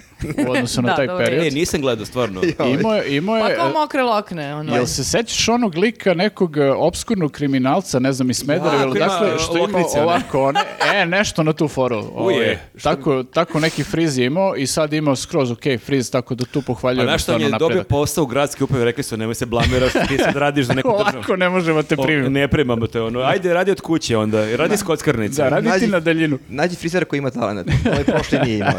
u 0.47 0.51
odnosu 0.51 0.81
na 0.81 0.89
Da, 0.89 0.95
taj 0.95 1.07
dobro. 1.07 1.25
period. 1.25 1.45
E, 1.45 1.51
nisam 1.51 1.81
gledao, 1.81 2.05
stvarno. 2.05 2.41
Imao 2.69 2.95
je, 2.95 3.15
imao 3.15 3.39
Pa 3.39 3.49
je, 3.49 3.55
kao 3.55 3.69
e, 3.69 3.73
mokre 3.73 4.01
lokne, 4.03 4.55
ono. 4.55 4.75
Jel 4.75 4.85
se 4.85 5.03
sećaš 5.03 5.49
onog 5.49 5.75
lika 5.75 6.13
nekog 6.13 6.57
e, 6.57 6.71
obskurnog 6.71 7.31
kriminalca, 7.31 7.99
ne 7.99 8.13
znam, 8.13 8.29
iz 8.29 8.37
Smedereva, 8.37 8.73
Ja, 8.73 8.83
ili 8.83 8.99
dakle, 8.99 9.39
što 9.39 9.57
ima 9.57 9.61
lokvice, 9.61 9.89
one. 9.93 10.01
ovako, 10.03 10.43
one, 10.43 10.59
e, 10.93 11.05
nešto 11.05 11.43
na 11.43 11.53
tu 11.53 11.67
foru. 11.67 12.03
Ovaj, 12.15 12.35
Uje, 12.35 12.59
tako, 12.83 13.23
tako 13.23 13.59
neki 13.59 13.83
friz 13.83 14.17
je 14.17 14.25
imao 14.25 14.55
i 14.55 14.67
sad 14.67 14.93
imao 14.93 15.15
skroz 15.15 15.51
ok 15.51 15.63
friz, 15.79 16.11
tako 16.11 16.35
da 16.35 16.45
tu 16.45 16.61
Pa 16.61 16.65
pohvaljujem 16.65 17.07
znaš 17.07 17.23
šta 17.23 17.33
on 17.33 17.39
stvarno 17.39 17.55
je 17.55 17.59
dobio 17.59 17.83
posao 17.83 18.23
u 18.23 18.27
gradske 18.27 18.63
uprave, 18.63 18.85
rekli 18.85 19.03
su 19.03 19.17
nemoj 19.17 19.35
se 19.35 19.45
blamiraš, 19.45 19.91
ti 19.93 20.17
sad 20.17 20.35
radiš 20.35 20.65
za 20.65 20.73
neku 20.73 20.89
državu. 20.99 21.17
Ovako 21.17 21.35
ne 21.35 21.49
možemo 21.49 21.83
te 21.83 21.95
primiti. 21.97 22.29
ne 22.29 22.47
primamo 22.47 22.87
te 22.87 23.01
ono. 23.01 23.19
Ajde, 23.19 23.53
radi 23.53 23.71
od 23.71 23.81
kuće 23.81 24.17
onda. 24.17 24.55
Radi 24.55 24.77
s 24.77 24.83
kockarnice. 24.83 25.41
Da, 25.43 25.49
radi 25.49 25.69
ti 25.79 25.87
na 25.87 25.99
daljinu. 25.99 26.39
Nađi 26.49 26.75
frizera 26.75 27.05
koji 27.05 27.17
ima 27.17 27.29
talent. 27.31 27.67
Ovaj 27.87 28.03
prošli 28.03 28.39
nije 28.39 28.57
imao. 28.57 28.73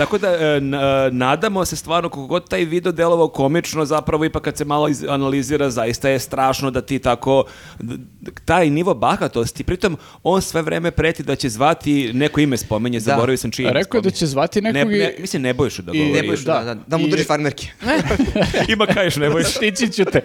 Tako. 0.00 0.18
Da 0.18 0.28
e, 0.30 0.56
n- 0.56 0.74
e, 0.74 0.78
nadamo 1.12 1.64
se 1.64 1.76
stvarno 1.76 2.08
kako 2.08 2.26
god 2.26 2.48
taj 2.48 2.64
video 2.64 2.92
delovao 2.92 3.28
komično, 3.30 3.84
zapravo 3.84 4.24
ipak 4.24 4.42
kad 4.42 4.56
se 4.56 4.64
malo 4.64 4.88
iz- 4.88 5.04
analizira 5.04 5.70
zaista 5.70 6.08
je 6.08 6.18
strašno 6.20 6.70
da 6.70 6.80
ti 6.82 6.98
tako 7.00 7.44
taj 8.44 8.70
nivo 8.70 8.94
bahatosti, 8.94 9.64
pritom 9.64 9.96
on 10.22 10.42
sve 10.42 10.62
vreme 10.62 10.90
preti 10.90 11.22
da 11.22 11.36
će 11.36 11.48
zvati 11.48 12.10
neko 12.14 12.40
ime 12.40 12.56
spomenje, 12.56 13.00
zaboravio 13.00 13.36
sam 13.36 13.50
čije. 13.50 13.72
Rekao 13.72 13.98
je 13.98 14.02
da 14.02 14.10
će 14.10 14.26
zvati 14.26 14.60
ne, 14.60 14.72
nekog 14.72 14.92
i... 14.92 14.98
ne, 14.98 15.14
mislim 15.20 15.42
Nebojšu 15.42 15.82
da 15.82 15.92
I- 15.92 15.98
govori. 15.98 16.12
Ne 16.12 16.22
bojiš 16.22 16.40
da. 16.40 16.54
da, 16.54 16.64
da, 16.64 16.80
da 16.86 16.96
mu 16.96 17.06
I- 17.06 17.10
drži 17.10 17.24
farmerke. 17.24 17.66
Ima 18.68 18.86
kaješ 18.86 19.16
Nebojšu. 19.16 19.50
Stići 19.50 19.88
ću 19.88 20.04
te. 20.04 20.20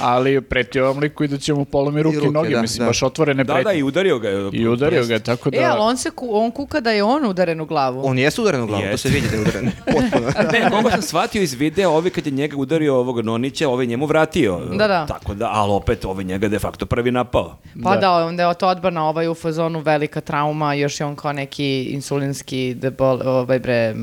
Ali 0.00 0.40
pretio 0.40 0.84
vam 0.84 0.98
liku 0.98 1.24
i 1.24 1.28
da 1.28 1.38
će 1.38 1.54
mu 1.54 1.64
polomi 1.64 2.02
ruke 2.02 2.16
i 2.16 2.20
ruke, 2.20 2.30
noge, 2.30 2.50
da, 2.50 2.62
mislim, 2.62 2.78
da. 2.78 2.86
baš 2.86 3.02
otvorene 3.02 3.44
Da, 3.44 3.54
pretnje. 3.54 3.64
da, 3.64 3.78
i 3.78 3.82
udario 3.82 4.18
ga 4.18 4.28
je. 4.28 4.50
I 4.52 4.68
udario 4.68 5.04
ga 5.04 5.14
je, 5.14 5.20
tako 5.20 5.50
da... 5.50 5.56
E, 5.56 5.64
ali 5.64 5.80
on, 5.80 5.96
se 5.96 6.10
ku, 6.10 6.28
on 6.32 6.50
kuka 6.50 6.80
da 6.80 6.90
je 6.90 7.02
on 7.04 7.26
udaren 7.26 7.60
u 7.60 7.66
glavu. 7.66 8.02
On 8.04 8.18
jeste 8.18 8.40
udaren 8.40 8.62
u 8.62 8.66
glavu, 8.66 8.79
to 8.80 8.86
Jeste. 8.86 9.08
se 9.08 9.14
vidi 9.14 9.28
da 9.28 9.36
je 9.36 9.42
udaren. 9.42 9.70
Potpuno. 9.94 10.32
Ne, 10.52 10.70
koga 10.70 10.90
sam 10.90 11.02
shvatio 11.02 11.42
iz 11.42 11.54
videa, 11.54 11.88
ovi 11.90 12.10
kad 12.10 12.26
je 12.26 12.32
njega 12.32 12.56
udario 12.56 12.96
ovog 12.96 13.20
Nonića, 13.20 13.68
ovaj 13.68 13.86
njemu 13.86 14.06
vratio. 14.06 14.58
Da, 14.58 14.88
da. 14.88 15.06
Tako 15.06 15.34
da, 15.34 15.50
ali 15.52 15.72
opet 15.72 16.04
ovaj 16.04 16.24
njega 16.24 16.48
de 16.48 16.58
facto 16.58 16.86
prvi 16.86 17.10
napao. 17.10 17.56
Pa 17.84 17.94
Da. 17.94 18.00
da, 18.00 18.12
onda 18.26 18.48
je 18.48 18.54
to 18.54 18.68
odbrana 18.68 19.08
ovaj 19.08 19.28
u 19.28 19.34
fazonu 19.34 19.80
velika 19.80 20.20
trauma, 20.20 20.74
još 20.74 21.00
je 21.00 21.06
on 21.06 21.16
kao 21.16 21.32
neki 21.32 21.82
insulinski 21.82 22.74
debol, 22.74 23.20
ovaj 23.24 23.58
bre, 23.58 23.94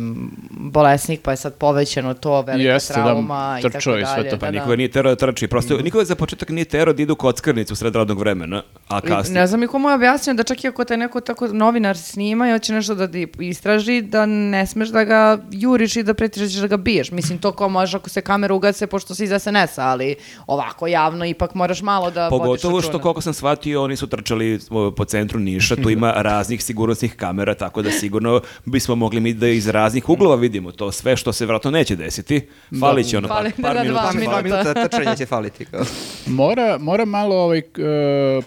bolesnik, 0.52 1.22
pa 1.22 1.32
je 1.32 1.38
sad 1.38 1.54
povećano 1.54 2.14
to, 2.14 2.42
velika 2.42 2.74
Jeste, 2.74 2.94
da, 2.94 3.04
trauma 3.04 3.58
i 3.60 3.62
tako 3.70 3.90
dalje. 3.92 4.02
i 4.02 4.06
sve 4.06 4.24
to. 4.30 4.36
da, 4.36 4.40
Pa 4.40 4.46
da. 4.46 4.52
nikoga 4.52 4.76
nije 4.76 4.92
terao 4.92 5.16
da 5.16 5.16
trči. 5.16 5.48
Prosto, 5.48 5.78
nikoga 5.78 6.06
za 6.06 6.16
početak 6.16 6.50
nije 6.50 6.66
terao 6.66 6.94
da 6.94 7.02
idu 7.02 7.14
u 7.14 7.16
kockarnicu 7.16 7.74
u 7.74 7.76
sred 7.76 7.96
radnog 7.96 8.20
vremena, 8.20 8.64
a 8.88 9.02
kasnije. 9.02 9.42
Ne 9.42 9.48
znam 9.48 9.64
i 9.64 9.68
komu 9.68 9.90
je 9.90 9.96
objasnio 9.96 10.34
da 10.34 10.44
čak 10.44 10.64
i 10.64 10.68
ako 10.68 10.84
te 10.84 10.98
neko 10.98 11.22
tako 11.22 11.48
novinar 11.48 11.98
snima 11.98 12.50
i 12.50 12.52
hoće 12.52 12.74
nešto 12.74 12.96
da 12.96 13.08
istraži, 13.40 14.02
da 14.02 14.26
ne 14.26 14.67
smeš 14.68 14.90
da 14.90 15.04
ga 15.04 15.40
juriš 15.52 15.96
i 15.96 16.04
da 16.04 16.14
pretiš 16.14 16.52
da 16.52 16.62
da 16.62 16.68
ga 16.68 16.78
biješ. 16.78 17.12
Mislim, 17.12 17.38
to 17.38 17.52
kao 17.52 17.70
možeš 17.70 17.96
ako 17.96 18.10
se 18.10 18.22
kamera 18.22 18.54
ugase, 18.54 18.88
pošto 18.88 19.16
si 19.16 19.24
iz 19.24 19.30
SNS-a, 19.40 19.82
ali 19.82 20.16
ovako 20.48 20.88
javno 20.88 21.26
ipak 21.26 21.54
moraš 21.54 21.82
malo 21.82 22.12
da 22.12 22.28
vodiš 22.28 22.40
Pogotovo 22.40 22.82
što, 22.82 23.00
koliko 23.00 23.22
sam 23.22 23.34
shvatio, 23.34 23.84
oni 23.84 23.96
su 23.96 24.08
trčali 24.08 24.60
po 24.96 25.06
centru 25.06 25.40
Niša, 25.40 25.76
tu 25.76 25.90
ima 25.90 26.12
raznih 26.30 26.64
sigurnosnih 26.64 27.16
kamera, 27.16 27.54
tako 27.56 27.82
da 27.82 27.92
sigurno 27.92 28.42
bismo 28.66 28.96
mogli 28.96 29.20
mi 29.20 29.34
da 29.34 29.48
iz 29.48 29.68
raznih 29.68 30.10
uglova 30.10 30.36
vidimo 30.36 30.72
to 30.72 30.92
sve 30.92 31.18
što 31.18 31.34
se 31.34 31.46
vjerojatno 31.46 31.72
neće 31.72 31.96
desiti. 31.96 32.48
Falit 32.80 33.08
će 33.08 33.18
ono 33.18 33.28
par, 33.28 33.44
Fali- 33.44 33.62
par 33.62 33.76
da, 33.76 33.84
minuta. 33.84 34.02
dva 34.02 34.12
dva 34.12 34.42
minuta. 34.42 34.64
minuta 34.64 34.88
trčanja 34.88 35.16
će 35.16 35.26
faliti. 35.26 35.66
Kao. 35.66 35.84
Mora, 36.26 36.78
mora 36.80 37.06
malo 37.06 37.36
ovaj, 37.36 37.60
e, 37.60 37.64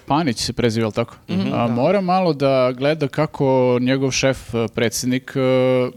Panić 0.07 0.39
se 0.39 0.53
preziva, 0.53 0.85
jel 0.85 0.93
tako? 0.93 1.17
A, 1.53 1.67
mora 1.67 2.01
malo 2.01 2.33
da 2.33 2.73
gleda 2.73 3.09
kako 3.09 3.79
njegov 3.81 4.11
šef, 4.11 4.55
e, 4.55 4.69
predsjednik, 4.75 5.33
e, 5.37 5.41
e, 5.41 5.91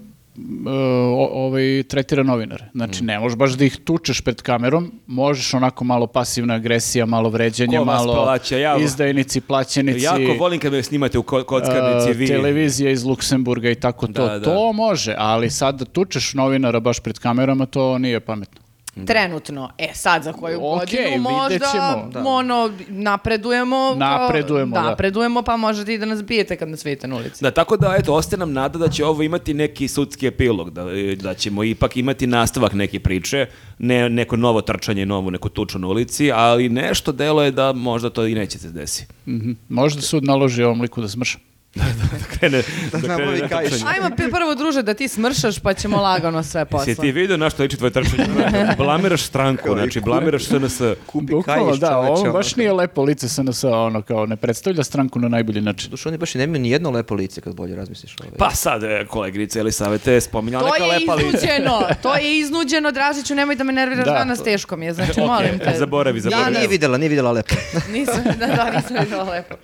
ovaj, 1.31 1.84
tretira 1.84 2.23
novinare. 2.23 2.69
Znači, 2.73 3.03
ne 3.03 3.19
možeš 3.19 3.38
baš 3.38 3.51
da 3.51 3.65
ih 3.65 3.77
tučeš 3.77 4.22
pred 4.22 4.41
kamerom, 4.41 4.91
možeš 5.07 5.53
onako 5.53 5.84
malo 5.84 6.07
pasivna 6.07 6.53
agresija, 6.53 7.05
malo 7.05 7.30
vređanje, 7.30 7.77
Ko 7.77 7.85
malo 7.85 8.14
plaća, 8.15 8.57
ja- 8.57 8.77
izdajnici, 8.77 9.41
plaćenici. 9.41 10.03
Jako 10.03 10.34
volim 10.39 10.60
kad 10.60 10.72
me 10.72 10.84
snimate 10.84 11.18
u 11.18 11.23
ko- 11.23 11.43
kockarnici, 11.43 12.10
e, 12.10 12.14
vi. 12.14 12.27
televizija 12.27 12.91
iz 12.91 13.03
Luksemburga 13.03 13.69
i 13.69 13.76
tako 13.76 14.07
to. 14.07 14.27
Da, 14.27 14.39
da. 14.39 14.45
To 14.45 14.73
može, 14.73 15.15
ali 15.18 15.49
sad 15.49 15.80
da 15.80 15.85
tučeš 15.85 16.34
novinara 16.34 16.80
baš 16.80 16.99
pred 16.99 17.19
kamerama, 17.19 17.65
to 17.65 17.97
nije 17.97 18.19
pametno. 18.19 18.62
Trenutno. 18.97 19.69
E, 19.77 19.89
sad 19.93 20.23
za 20.23 20.33
koju 20.33 20.59
Okej, 20.61 20.79
godinu 21.03 21.23
možda 21.23 21.65
ćemo. 21.67 22.09
Da. 22.13 22.23
ono, 22.25 22.71
napredujemo. 22.89 23.75
kao- 23.89 23.95
Napredujemo, 23.97 24.73
da. 24.73 24.81
Napredujemo, 24.81 25.41
pa 25.41 25.57
možete 25.57 25.93
i 25.93 25.97
da 25.97 26.05
nas 26.05 26.23
bijete 26.23 26.55
kad 26.55 26.69
nas 26.69 26.85
vidite 26.85 27.07
na 27.07 27.15
ulici. 27.15 27.43
Da, 27.43 27.51
tako 27.51 27.77
da, 27.77 27.95
eto, 27.99 28.13
ostaje 28.13 28.37
nam 28.37 28.53
nada 28.53 28.79
da 28.79 28.89
će 28.89 29.05
ovo 29.05 29.23
imati 29.23 29.53
neki 29.53 29.87
sudski 29.87 30.27
epilog, 30.27 30.69
da, 30.69 30.85
da 31.15 31.33
ćemo 31.33 31.63
ipak 31.63 31.97
imati 31.97 32.27
nastavak 32.27 32.73
neke 32.73 32.99
priče, 32.99 33.45
ne 33.79 34.09
neko 34.09 34.35
novo 34.35 34.61
trčanje, 34.61 35.05
novu 35.05 35.31
neku 35.31 35.49
tuču 35.49 35.79
na 35.79 35.87
ulici, 35.87 36.31
ali 36.31 36.69
nešto 36.69 37.11
delo 37.11 37.43
je 37.43 37.51
da 37.51 37.73
možda 37.73 38.09
to 38.09 38.25
i 38.25 38.35
neće 38.35 38.59
se 38.59 38.69
desi. 38.69 39.05
Mhm. 39.27 39.51
Možda 39.69 40.01
sud 40.01 40.23
naloži 40.23 40.63
ovom 40.63 40.81
liku 40.81 41.01
da 41.01 41.07
smrša. 41.07 41.37
Da 41.75 41.83
krene, 42.29 42.61
da 42.91 42.97
Da 42.99 43.15
krene 43.15 43.31
na 43.33 43.47
trčanje. 43.47 43.83
Ajmo 43.87 44.09
prvo 44.31 44.55
druže 44.55 44.83
da 44.83 44.93
ti 44.93 45.07
smršaš 45.07 45.59
pa 45.59 45.73
ćemo 45.73 45.97
lagano 45.97 46.43
sve 46.43 46.65
posle. 46.65 46.91
Jesi 46.91 47.01
ti 47.01 47.11
vidio 47.11 47.37
na 47.37 47.49
što 47.49 47.63
liči 47.63 47.77
tvoje 47.77 47.91
trčanje? 47.91 48.25
Blamiraš 48.77 49.21
stranku, 49.23 49.69
znači 49.69 50.01
blamiraš 50.01 50.43
SNS. 50.43 50.81
Kupi 51.05 51.25
Bukvalno, 51.25 51.65
kaiš, 51.65 51.79
da, 51.79 51.87
čoveče, 51.87 52.11
ovo 52.11 52.31
baš 52.31 52.55
nije 52.55 52.73
lepo 52.73 53.03
lice 53.03 53.29
SNS, 53.29 53.63
ono, 53.63 54.01
kao 54.01 54.25
ne 54.25 54.35
predstavlja 54.35 54.83
stranku 54.83 55.19
na 55.19 55.27
najbolji 55.27 55.61
način. 55.61 55.91
Duše, 55.91 56.09
oni 56.09 56.17
baš 56.17 56.35
i 56.35 56.37
nemaju 56.37 56.61
ni 56.61 56.69
jedno 56.69 56.91
lepo 56.91 57.15
lice 57.15 57.41
kad 57.41 57.55
bolje 57.55 57.75
razmisliš. 57.75 58.15
Ovaj. 58.19 58.37
Pa 58.37 58.51
sad, 58.51 58.83
e, 58.83 59.05
koleginice 59.07 59.59
Elisavete 59.59 60.13
je 60.13 60.21
spominjala 60.21 60.67
To 60.67 60.73
neka 60.73 60.85
je 60.85 60.91
lepa 60.91 61.13
lica. 61.15 61.27
iznuđeno, 61.27 61.81
to 62.01 62.15
je 62.15 62.39
iznuđeno, 62.39 62.91
Dražiću, 62.91 63.35
nemoj 63.35 63.55
da 63.55 63.63
me 63.63 63.73
nerviraš 63.73 64.05
Da. 64.05 64.11
danas, 64.13 64.43
teško 64.43 64.77
mi 64.77 64.85
je, 64.85 64.93
znači 64.93 65.11
Ok, 65.11 65.27
molim 65.27 65.59
te. 65.59 65.75
zaboravi, 65.77 66.19
zaboravi. 66.19 66.45
Nije, 66.45 66.59
nije 66.59 66.67
vidjela, 66.67 66.97
nije 66.97 67.09
vidjela 67.09 67.31
lepo. 67.31 67.55
Nisam, 67.93 68.23
da, 68.39 68.47
da, 68.47 68.71
nisam 68.71 68.97
vidjela 68.99 69.23
lepo. 69.23 69.55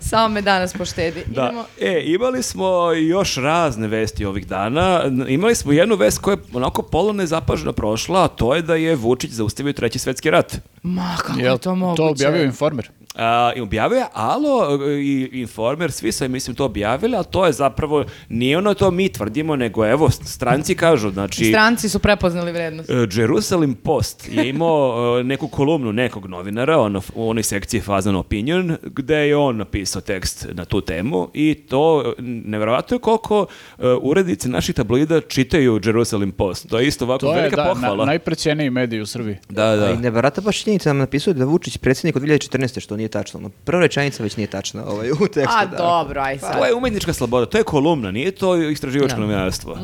Samo 0.00 0.28
me 0.28 0.42
danas 0.42 0.72
poštedi. 0.72 1.24
Da. 1.32 1.42
Idemo. 1.44 1.64
E, 1.80 2.02
imali 2.04 2.42
smo 2.42 2.92
još 2.92 3.36
razne 3.36 3.88
vesti 3.88 4.24
ovih 4.24 4.46
dana. 4.46 5.02
Imali 5.28 5.54
smo 5.54 5.72
jednu 5.72 5.94
vest 5.96 6.18
koja 6.18 6.32
je 6.32 6.38
onako 6.52 6.82
polo 6.82 7.12
nezapaženo 7.12 7.72
prošla, 7.72 8.24
a 8.24 8.28
to 8.28 8.54
je 8.54 8.62
da 8.62 8.74
je 8.74 8.96
Vučić 8.96 9.30
zaustavio 9.30 9.72
treći 9.72 9.98
svetski 9.98 10.30
rat. 10.30 10.56
Ma, 10.82 11.16
kako 11.18 11.40
Jel 11.40 11.52
je 11.54 11.58
to 11.58 11.74
moguće? 11.74 11.96
to 11.96 12.08
objavio 12.08 12.44
informer? 12.44 12.90
A, 13.14 13.52
i 13.56 13.60
objavio 13.60 13.98
je 13.98 14.06
Alo 14.12 14.78
i 14.90 15.28
Informer, 15.32 15.92
svi 15.92 16.12
su, 16.12 16.28
mislim, 16.28 16.56
to 16.56 16.64
objavili, 16.64 17.16
ali 17.16 17.24
to 17.30 17.46
je 17.46 17.52
zapravo, 17.52 18.04
nije 18.28 18.58
ono 18.58 18.74
to 18.74 18.90
mi 18.90 19.08
tvrdimo, 19.08 19.56
nego 19.56 19.86
evo, 19.86 20.10
stranci 20.10 20.74
kažu, 20.74 21.10
znači... 21.10 21.44
Stranci 21.44 21.88
su 21.88 21.98
prepoznali 21.98 22.52
vrednost. 22.52 22.90
E, 22.90 23.06
Jerusalem 23.12 23.74
Post 23.74 24.28
je 24.32 24.48
imao 24.48 25.18
e, 25.20 25.24
neku 25.24 25.48
kolumnu 25.48 25.92
nekog 25.92 26.26
novinara 26.26 26.78
ono, 26.78 27.02
u 27.14 27.30
onoj 27.30 27.42
sekciji 27.42 27.80
Fazan 27.80 28.16
Opinion 28.16 28.76
gde 28.82 29.16
je 29.16 29.36
on 29.36 29.56
napisao 29.56 30.02
tekst 30.02 30.46
na 30.52 30.64
tu 30.64 30.80
temu 30.80 31.28
i 31.34 31.54
to 31.54 32.14
nevjerovatno 32.18 32.94
je 32.94 33.00
koliko 33.00 33.46
e, 33.78 33.82
urednici 34.02 34.48
naših 34.48 34.74
tabloida 34.74 35.20
čitaju 35.20 35.80
Jerusalem 35.84 36.32
Post. 36.32 36.68
To 36.68 36.78
je 36.78 36.86
isto 36.86 37.04
ovako 37.04 37.26
To 37.26 37.32
je, 37.32 37.36
velika 37.36 37.56
da, 37.56 37.64
na, 37.64 37.68
pohvala. 37.68 38.04
najprećeniji 38.04 38.70
medij 38.70 39.00
u 39.00 39.06
Srbiji. 39.06 39.36
Da, 39.48 39.76
da. 39.76 39.90
I 39.90 39.96
ne 39.96 40.10
barata 40.10 40.40
baš 40.40 40.62
činjenica 40.62 40.90
nam 40.90 40.98
napisao 40.98 41.34
da 41.34 41.40
je 41.40 41.46
Vučić 41.46 41.76
predsjednik 41.76 42.16
od 42.16 42.22
2014. 42.22 42.80
što 42.80 42.96
nije 43.02 43.08
tačno. 43.08 43.40
No, 43.40 43.48
prva 43.48 43.80
rečenica 43.82 44.22
već 44.22 44.36
nije 44.36 44.46
tačna 44.46 44.84
ovaj, 44.86 45.10
u 45.10 45.16
tekstu. 45.34 45.56
A, 45.58 45.66
da. 45.66 45.76
dobro, 45.76 46.20
aj 46.20 46.38
sad. 46.38 46.58
To 46.58 46.64
je 46.64 46.74
umetnička 46.74 47.12
sloboda, 47.12 47.46
to 47.46 47.58
je 47.58 47.64
kolumna, 47.64 48.10
nije 48.10 48.30
to 48.30 48.56
istraživačko 48.62 49.20
novinarstvo. 49.20 49.78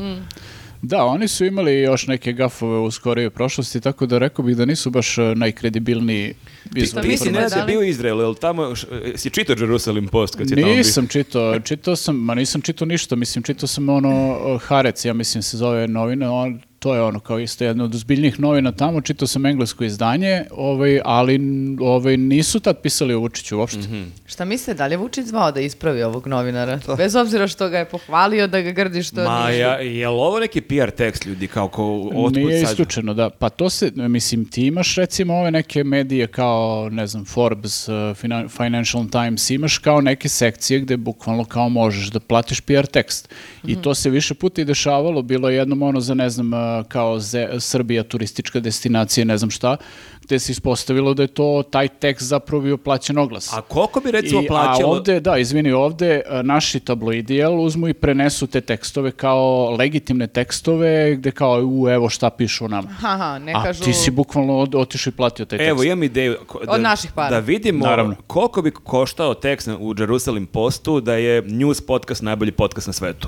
Da, 0.81 1.03
oni 1.03 1.27
su 1.27 1.45
imali 1.45 1.81
još 1.81 2.07
neke 2.07 2.33
gafove 2.33 2.79
u 2.79 2.91
skorijoj 2.91 3.29
prošlosti, 3.29 3.81
tako 3.81 4.05
da 4.05 4.17
rekao 4.17 4.45
bih 4.45 4.57
da 4.57 4.65
nisu 4.65 4.89
baš 4.89 5.17
e, 5.17 5.21
najkredibilniji 5.35 6.33
izvor. 6.75 6.87
Šta 6.87 7.01
Ti 7.01 7.07
si 7.07 7.11
mislite, 7.11 7.39
ne 7.39 7.49
da 7.49 7.65
bio 7.65 7.79
u 7.79 7.83
Izraelu, 7.83 8.21
jel 8.21 8.35
tamo, 8.35 8.75
š- 8.75 8.87
si 9.15 9.29
čitao 9.29 9.55
Jerusalem 9.59 10.07
Post 10.07 10.35
kad 10.35 10.47
si 10.47 10.55
tamo 10.55 10.67
bio? 10.67 10.75
Nisam 10.75 11.07
čitao, 11.07 11.59
čitao 11.59 11.95
sam, 11.95 12.15
ma 12.15 12.35
nisam 12.35 12.61
čitao 12.61 12.85
ništa, 12.85 13.15
mislim, 13.15 13.43
čitao 13.43 13.67
sam 13.67 13.89
ono 13.89 14.37
uh, 14.45 14.61
Harec, 14.61 15.05
ja 15.05 15.13
mislim 15.13 15.43
se 15.43 15.57
zove 15.57 15.87
novina, 15.87 16.33
on, 16.33 16.61
to 16.79 16.95
je 16.95 17.01
ono 17.01 17.19
kao 17.19 17.39
isto 17.39 17.63
jedno 17.63 17.83
od 17.83 17.95
ozbiljnijih 17.95 18.39
novina 18.39 18.71
tamo, 18.71 19.01
čitao 19.01 19.27
sam 19.27 19.45
englesko 19.45 19.83
izdanje, 19.83 20.45
ovaj, 20.51 21.01
ali 21.05 21.39
ovaj, 21.81 22.17
nisu 22.17 22.59
tad 22.59 22.77
pisali 22.81 23.13
o 23.13 23.19
Vučiću 23.19 23.57
uopšte. 23.57 23.79
Mhm. 23.79 24.03
Šta 24.25 24.45
misle, 24.45 24.73
da 24.73 24.87
li 24.87 24.93
je 24.93 24.97
Vučić 24.97 25.25
zvao 25.25 25.51
da 25.51 25.59
ispravi 25.59 26.03
ovog 26.03 26.27
novinara? 26.27 26.79
Bez 26.97 27.15
obzira 27.15 27.47
što 27.47 27.69
ga 27.69 27.77
je 27.77 27.85
pohvalio 27.85 28.47
da 28.47 28.61
ga 28.61 28.71
grdi 28.71 29.03
što 29.03 29.23
Ma, 29.23 29.47
nije. 29.47 29.59
ja, 29.59 29.73
je 29.73 30.09
li 30.09 30.15
ovo 30.15 30.39
neki 30.39 30.61
PR 30.61 30.89
tekst 30.89 31.25
ljudi, 31.25 31.47
kao 31.47 31.67
ko, 31.67 32.09
otkud 32.15 32.33
Nije 32.33 32.59
sad? 32.65 32.69
isključeno, 32.71 33.13
da. 33.13 33.29
Pa 33.29 33.49
to 33.49 33.69
se, 33.69 33.91
mislim, 33.95 34.45
ti 34.45 34.65
imaš 34.65 34.95
recimo 34.95 35.33
ove 35.35 35.51
neke 35.51 35.83
medije 35.83 36.27
kao, 36.27 36.89
ne 36.91 37.07
znam, 37.07 37.25
Forbes, 37.25 37.87
uh, 37.87 37.93
Fina- 37.95 38.47
Financial 38.49 39.05
Times, 39.09 39.49
imaš 39.49 39.77
kao 39.77 40.01
neke 40.01 40.29
sekcije 40.29 40.79
gde 40.79 40.97
bukvalno 40.97 41.45
kao 41.45 41.69
možeš 41.69 42.07
da 42.07 42.19
platiš 42.19 42.61
PR 42.61 42.85
tekst. 42.85 43.29
I 43.67 43.75
to 43.75 43.95
se 43.95 44.09
više 44.09 44.33
puta 44.33 44.61
i 44.61 44.65
dešavalo, 44.65 45.21
bilo 45.21 45.49
je 45.49 45.55
jednom 45.55 45.81
ono 45.81 45.99
za, 45.99 46.13
ne 46.13 46.29
znam, 46.29 46.53
uh, 46.53 46.59
kao 46.87 47.19
Ze- 47.19 47.49
Srbija 47.59 48.03
turistička 48.03 48.59
destinacija, 48.59 49.25
ne 49.25 49.37
znam 49.37 49.49
šta, 49.51 49.77
gde 50.21 50.39
se 50.39 50.51
ispostavilo 50.51 51.13
da 51.13 51.23
je 51.23 51.27
to 51.29 51.63
taj 51.71 51.87
tekst 51.89 52.25
zapravo 52.25 52.61
bio 52.63 52.77
plaćen 52.77 53.17
oglas. 53.17 53.53
A 53.53 53.61
koliko 53.61 53.99
bi 53.99 54.11
recimo 54.11 54.41
I, 54.41 54.47
plaćalo... 54.47 54.85
A 54.85 54.91
ovde, 54.91 55.19
da, 55.19 55.37
izvini, 55.37 55.71
ovde 55.71 56.21
a, 56.27 56.41
naši 56.41 56.79
tabloidi 56.79 57.35
jel, 57.35 57.59
uzmu 57.59 57.87
i 57.87 57.93
prenesu 57.93 58.47
te 58.47 58.61
tekstove 58.61 59.11
kao 59.11 59.39
legitimne 59.71 60.27
tekstove 60.27 60.89
gde 61.15 61.31
kao, 61.31 61.61
u, 61.65 61.89
evo 61.89 62.09
šta 62.09 62.29
pišu 62.29 62.65
o 62.65 62.67
nama. 62.67 62.89
Haha, 62.89 63.39
ne 63.39 63.53
a 63.53 63.63
kažu... 63.63 63.83
ti 63.83 63.93
si 63.93 64.11
bukvalno 64.11 64.57
od, 64.57 64.75
otišao 64.75 65.11
i 65.11 65.15
platio 65.15 65.45
taj 65.45 65.59
tekst. 65.59 65.69
Evo, 65.69 65.83
imam 65.83 66.03
ideju. 66.03 66.37
ko- 66.47 66.59
Da, 66.59 66.71
Od 66.71 66.81
naših 66.81 67.11
para. 67.11 67.29
Da 67.29 67.39
vidimo 67.39 67.85
Naravno. 67.85 68.15
koliko 68.27 68.61
bi 68.61 68.71
koštao 68.73 69.33
tekst 69.33 69.67
u 69.69 69.95
Jerusalem 69.99 70.45
Postu 70.45 71.01
da 71.01 71.13
je 71.13 71.41
news 71.41 71.81
podcast 71.81 72.21
najbolji 72.21 72.51
podcast 72.51 72.87
na 72.87 72.93
svetu. 72.93 73.27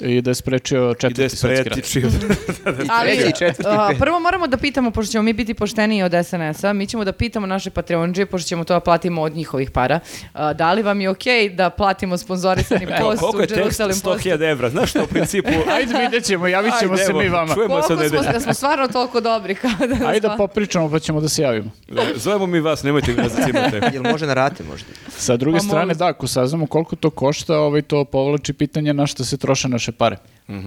I 0.00 0.22
da 0.22 0.30
je 0.30 0.34
sprečio 0.34 0.78
I 0.78 0.82
da 0.82 0.88
je 0.88 0.94
četvrti 0.94 1.36
svetski 1.36 1.68
rat. 1.68 1.78
sprečio. 1.84 2.10
Ali, 2.98 3.16
treći, 3.16 3.38
četvrti, 3.38 3.68
a, 3.68 3.90
prvo 3.98 4.20
moramo 4.20 4.46
da 4.46 4.56
pitamo, 4.56 4.90
pošto 4.90 5.12
ćemo 5.12 5.22
mi 5.22 5.32
biti 5.32 5.54
pošteniji 5.54 6.02
od 6.02 6.12
SNS-a, 6.24 6.72
mi 6.72 6.86
ćemo 6.86 7.04
da 7.04 7.12
pitamo 7.12 7.46
naše 7.46 7.70
Patreonđe, 7.70 8.26
pošto 8.26 8.48
ćemo 8.48 8.64
to 8.64 8.74
da 8.74 8.80
platimo 8.80 9.22
od 9.22 9.36
njihovih 9.36 9.70
para, 9.70 10.00
a, 10.32 10.52
da 10.52 10.72
li 10.72 10.82
vam 10.82 11.00
je 11.00 11.08
okej 11.08 11.48
da 11.50 11.70
platimo 11.70 12.18
sponzorisani 12.18 12.86
post 13.00 13.20
koliko 13.20 13.40
je 13.40 13.46
tekst? 13.46 13.58
Jerusalem 13.58 13.96
Postu? 14.04 14.28
100.000 14.28 14.50
evra. 14.50 14.70
Znaš 14.70 14.90
što 14.90 15.04
u 15.04 15.06
principu... 15.06 15.48
Ajde, 15.76 15.98
vidjet 15.98 16.24
ćemo, 16.24 16.46
javit 16.46 16.72
ćemo 16.80 16.92
Ajde, 16.92 17.04
se 17.04 17.10
evo, 17.10 17.20
mi 17.20 17.28
vama. 17.28 17.54
čujemo 17.54 17.82
se 17.82 17.88
Koliko 17.88 18.22
smo, 18.22 18.32
da 18.32 18.40
smo 18.40 18.54
stvarno 18.54 18.88
toliko 18.88 19.20
dobri 19.20 19.54
kao 19.54 19.70
da... 19.86 20.08
Ajde 20.08 20.28
da 20.28 20.34
popričamo 20.36 20.90
pa 20.90 20.98
ćemo 20.98 21.20
da 21.20 21.28
se 21.28 21.42
javimo. 21.42 21.70
Da, 21.88 22.02
Zovemo 22.16 22.46
mi 22.46 22.60
vas, 22.60 22.82
nemojte 22.82 23.12
mi 23.12 23.22
nas 23.22 23.32
zacimate. 23.36 23.90
Jel 23.92 24.02
može 24.02 24.26
na 24.26 24.34
rate 24.34 24.64
možda? 24.70 24.86
Sa 25.08 25.36
druge 25.36 25.58
Pa 25.58 25.64
strane, 25.64 25.86
mogu. 25.86 25.98
da, 25.98 26.06
ako 26.06 26.26
saznamo 26.26 26.66
koliko 26.66 26.96
to 26.96 27.10
košta, 27.10 27.58
ovaj, 27.58 27.82
to 27.82 28.04
povlači 28.04 28.52
pitanje 28.52 28.92
na 28.94 29.06
što 29.06 29.24
se 29.24 29.36
troše 29.36 29.68
naše 29.68 29.89
pare. 29.92 30.16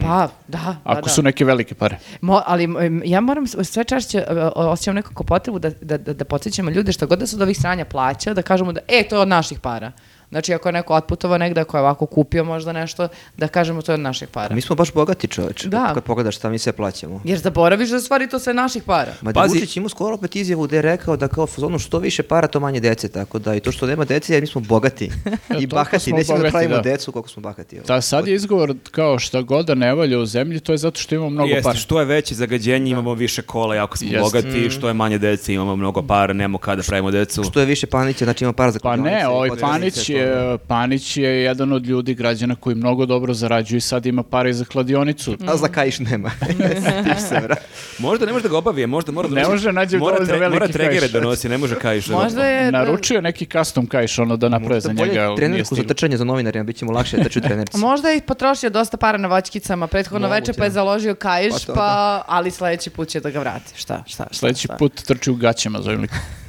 Pa, 0.02 0.30
da, 0.48 0.58
da, 0.58 0.76
Ako 0.84 1.02
da. 1.02 1.10
su 1.10 1.22
neke 1.22 1.45
velike 1.45 1.76
pare. 1.76 1.98
Mo, 2.22 2.41
ali 2.45 2.70
ja 3.06 3.22
moram 3.22 3.48
sve 3.48 3.84
češće 3.84 4.18
e, 4.18 4.26
osjećam 4.56 4.95
nekako 4.95 5.24
potrebu 5.24 5.60
da, 5.60 5.70
da, 5.70 5.98
da, 5.98 6.14
da 6.14 6.26
podsjećamo 6.26 6.70
ljude 6.70 6.91
što 6.91 7.08
god 7.08 7.20
da 7.20 7.28
su 7.28 7.36
od 7.36 7.41
ovih 7.41 7.58
stranja 7.58 7.86
plaća, 7.86 8.34
da 8.34 8.41
kažemo 8.41 8.72
da 8.72 8.80
e, 8.88 9.04
to 9.10 9.16
je 9.16 9.20
od 9.20 9.28
naših 9.28 9.60
para. 9.60 9.91
Znači, 10.34 10.53
ako 10.53 10.68
je 10.68 10.73
neko 10.73 10.93
otputovao 10.93 11.38
negde, 11.38 11.61
ako 11.61 11.77
je 11.77 11.81
ovako 11.81 12.05
kupio 12.05 12.43
možda 12.43 12.73
nešto, 12.73 13.07
da 13.38 13.47
kažemo 13.47 13.81
to 13.81 13.91
je 13.91 13.93
od 13.93 13.99
naših 13.99 14.27
para. 14.27 14.55
Mi 14.55 14.61
smo 14.61 14.76
baš 14.76 14.93
bogati 14.93 15.27
čoveč. 15.27 15.64
Da. 15.65 15.91
Kad 15.93 16.03
pogledaš 16.03 16.35
šta 16.35 16.49
mi 16.49 16.60
sve 16.60 16.72
plaćamo. 16.72 17.22
Jer 17.23 17.39
zaboraviš 17.39 17.89
da 17.89 17.99
stvari 17.99 18.30
to 18.30 18.39
sve 18.39 18.53
naših 18.53 18.84
para. 18.84 19.14
Ma 19.22 19.31
da 19.31 19.39
Pazi- 19.39 19.53
Vučić 19.53 19.77
imao 19.77 19.89
skoro 19.89 20.15
opet 20.15 20.35
izjavu 20.35 20.68
da 20.68 20.76
je 20.76 20.81
rekao 20.81 21.18
da 21.18 21.27
kao 21.27 21.47
fazonu 21.47 21.80
što 21.80 21.99
više 21.99 22.23
para 22.23 22.47
to 22.47 22.60
manje 22.60 22.80
dece, 22.80 23.10
tako 23.10 23.39
da 23.39 23.55
i 23.55 23.60
to 23.60 23.72
što 23.72 23.85
nema 23.88 24.05
dece 24.05 24.34
jer 24.34 24.41
mi 24.43 24.47
smo 24.47 24.61
bogati 24.61 25.11
i 25.61 25.68
bahati, 25.68 26.14
nećemo 26.14 26.38
da 26.38 26.49
pravimo 26.49 26.76
da. 26.76 26.81
decu 26.81 27.11
koliko 27.11 27.30
smo 27.30 27.41
bahati. 27.41 27.80
Ta 27.85 28.01
sad 28.01 28.27
je 28.27 28.35
izgovor 28.35 28.76
kao 28.91 29.19
šta 29.19 29.41
god 29.41 29.65
da 29.65 29.76
ne 29.76 29.93
valja 29.93 30.19
u 30.19 30.26
zemlji, 30.26 30.60
to 30.60 30.72
je 30.72 30.77
zato 30.77 30.99
što 30.99 31.15
imamo 31.15 31.30
mnogo 31.30 31.49
Jeste, 31.49 31.64
para. 31.64 31.76
što 31.76 31.99
je 31.99 32.05
veće 32.05 32.35
zagađenje, 32.35 32.91
imamo 32.91 33.14
više 33.14 33.41
kola, 33.41 33.76
jako 33.76 33.97
smo 33.97 34.07
Jeste. 34.07 34.19
bogati, 34.22 34.69
što 34.69 34.88
je 34.88 34.93
manje 34.93 35.18
dece, 35.18 35.53
imamo 35.53 35.76
mnogo 35.76 36.01
para, 36.01 36.34
nemamo 36.34 36.57
kada 36.57 36.81
pravimo 36.84 37.11
decu. 37.11 37.43
Što 37.43 37.60
je 37.60 37.65
više 37.65 37.88
Panića, 37.88 38.26
znači 38.26 38.43
ima 38.43 38.53
para 38.53 38.72
za 38.72 38.80
Pa 38.80 38.95
ne, 38.95 39.27
ovaj 39.27 39.49
kockarnice, 39.49 39.95
Panić 39.95 40.10
je, 40.10 40.23
Panić 40.68 41.18
je 41.18 41.41
jedan 41.41 41.74
od 41.74 41.86
ljudi, 41.86 42.14
građana 42.14 42.56
koji 42.56 42.76
mnogo 42.76 43.06
dobro 43.06 43.34
zarađuju 43.34 43.78
i 43.78 43.82
sad 43.82 44.06
ima 44.06 44.24
pare 44.24 44.50
i 44.50 44.54
za 44.54 44.66
kladionicu. 44.66 45.38
A 45.48 45.58
za 45.58 45.68
kaiš 45.68 46.00
nema. 46.00 46.32
Možda 48.00 48.26
ne 48.26 48.34
može 48.34 48.44
da 48.44 48.50
ga 48.50 48.58
obavije, 48.58 48.88
možda 48.88 49.12
mora 49.12 49.28
da 49.28 49.36
Ne 49.36 49.45
može 49.45 49.72
nađe 49.72 49.98
mora, 49.98 50.16
dovoljno 50.16 50.40
veliki 50.40 50.54
mora 50.54 50.68
tregere 50.68 51.08
da 51.08 51.22
nosi, 51.22 51.50
ne 51.50 51.58
može 51.58 51.76
kaiš. 51.76 52.06
da- 52.06 52.16
Možda 52.16 52.44
je... 52.44 52.72
Naručio 52.72 53.22
neki 53.22 53.45
custom 53.48 53.88
kajš 53.88 54.20
ono 54.20 54.38
da 54.38 54.50
naprave 54.50 54.82
za 54.82 54.88
Da 54.88 55.06
njega, 55.06 55.36
trenerku 55.36 55.76
za 55.76 55.84
trčanje 55.84 56.18
za 56.18 56.24
novinarima, 56.24 56.64
bit 56.64 56.76
će 56.76 56.86
mu 56.86 56.91
lakše 56.91 57.18
da 57.18 57.24
trči 57.24 57.40
u 57.40 57.41
trenerci. 57.41 57.78
Možda 57.78 58.10
je 58.10 58.22
potrošio 58.22 58.70
dosta 58.70 58.98
para 58.98 59.18
na 59.18 59.28
voćkicama 59.28 59.88
prethodno 59.88 60.28
Moguće. 60.28 60.41
veče 60.41 60.54
pa 60.54 60.64
je 60.64 60.72
založio 60.72 61.16
kaiš, 61.16 61.52
Pa 61.54 61.60
to 61.60 61.74
pa, 61.74 62.24
ali 62.28 62.52
sledeći 62.52 62.90
put 62.90 63.08
će 63.08 63.20
da 63.20 63.30
ga 63.30 63.40
vrati. 63.40 63.72
Šta, 63.76 64.04
šta, 64.08 64.24
šta? 64.24 64.34
Sledeći 64.34 64.62
šta? 64.64 64.76
put 64.76 64.94
trči 64.95 65.32
u 65.32 65.36
gaćama 65.36 65.82
za. 65.82 65.98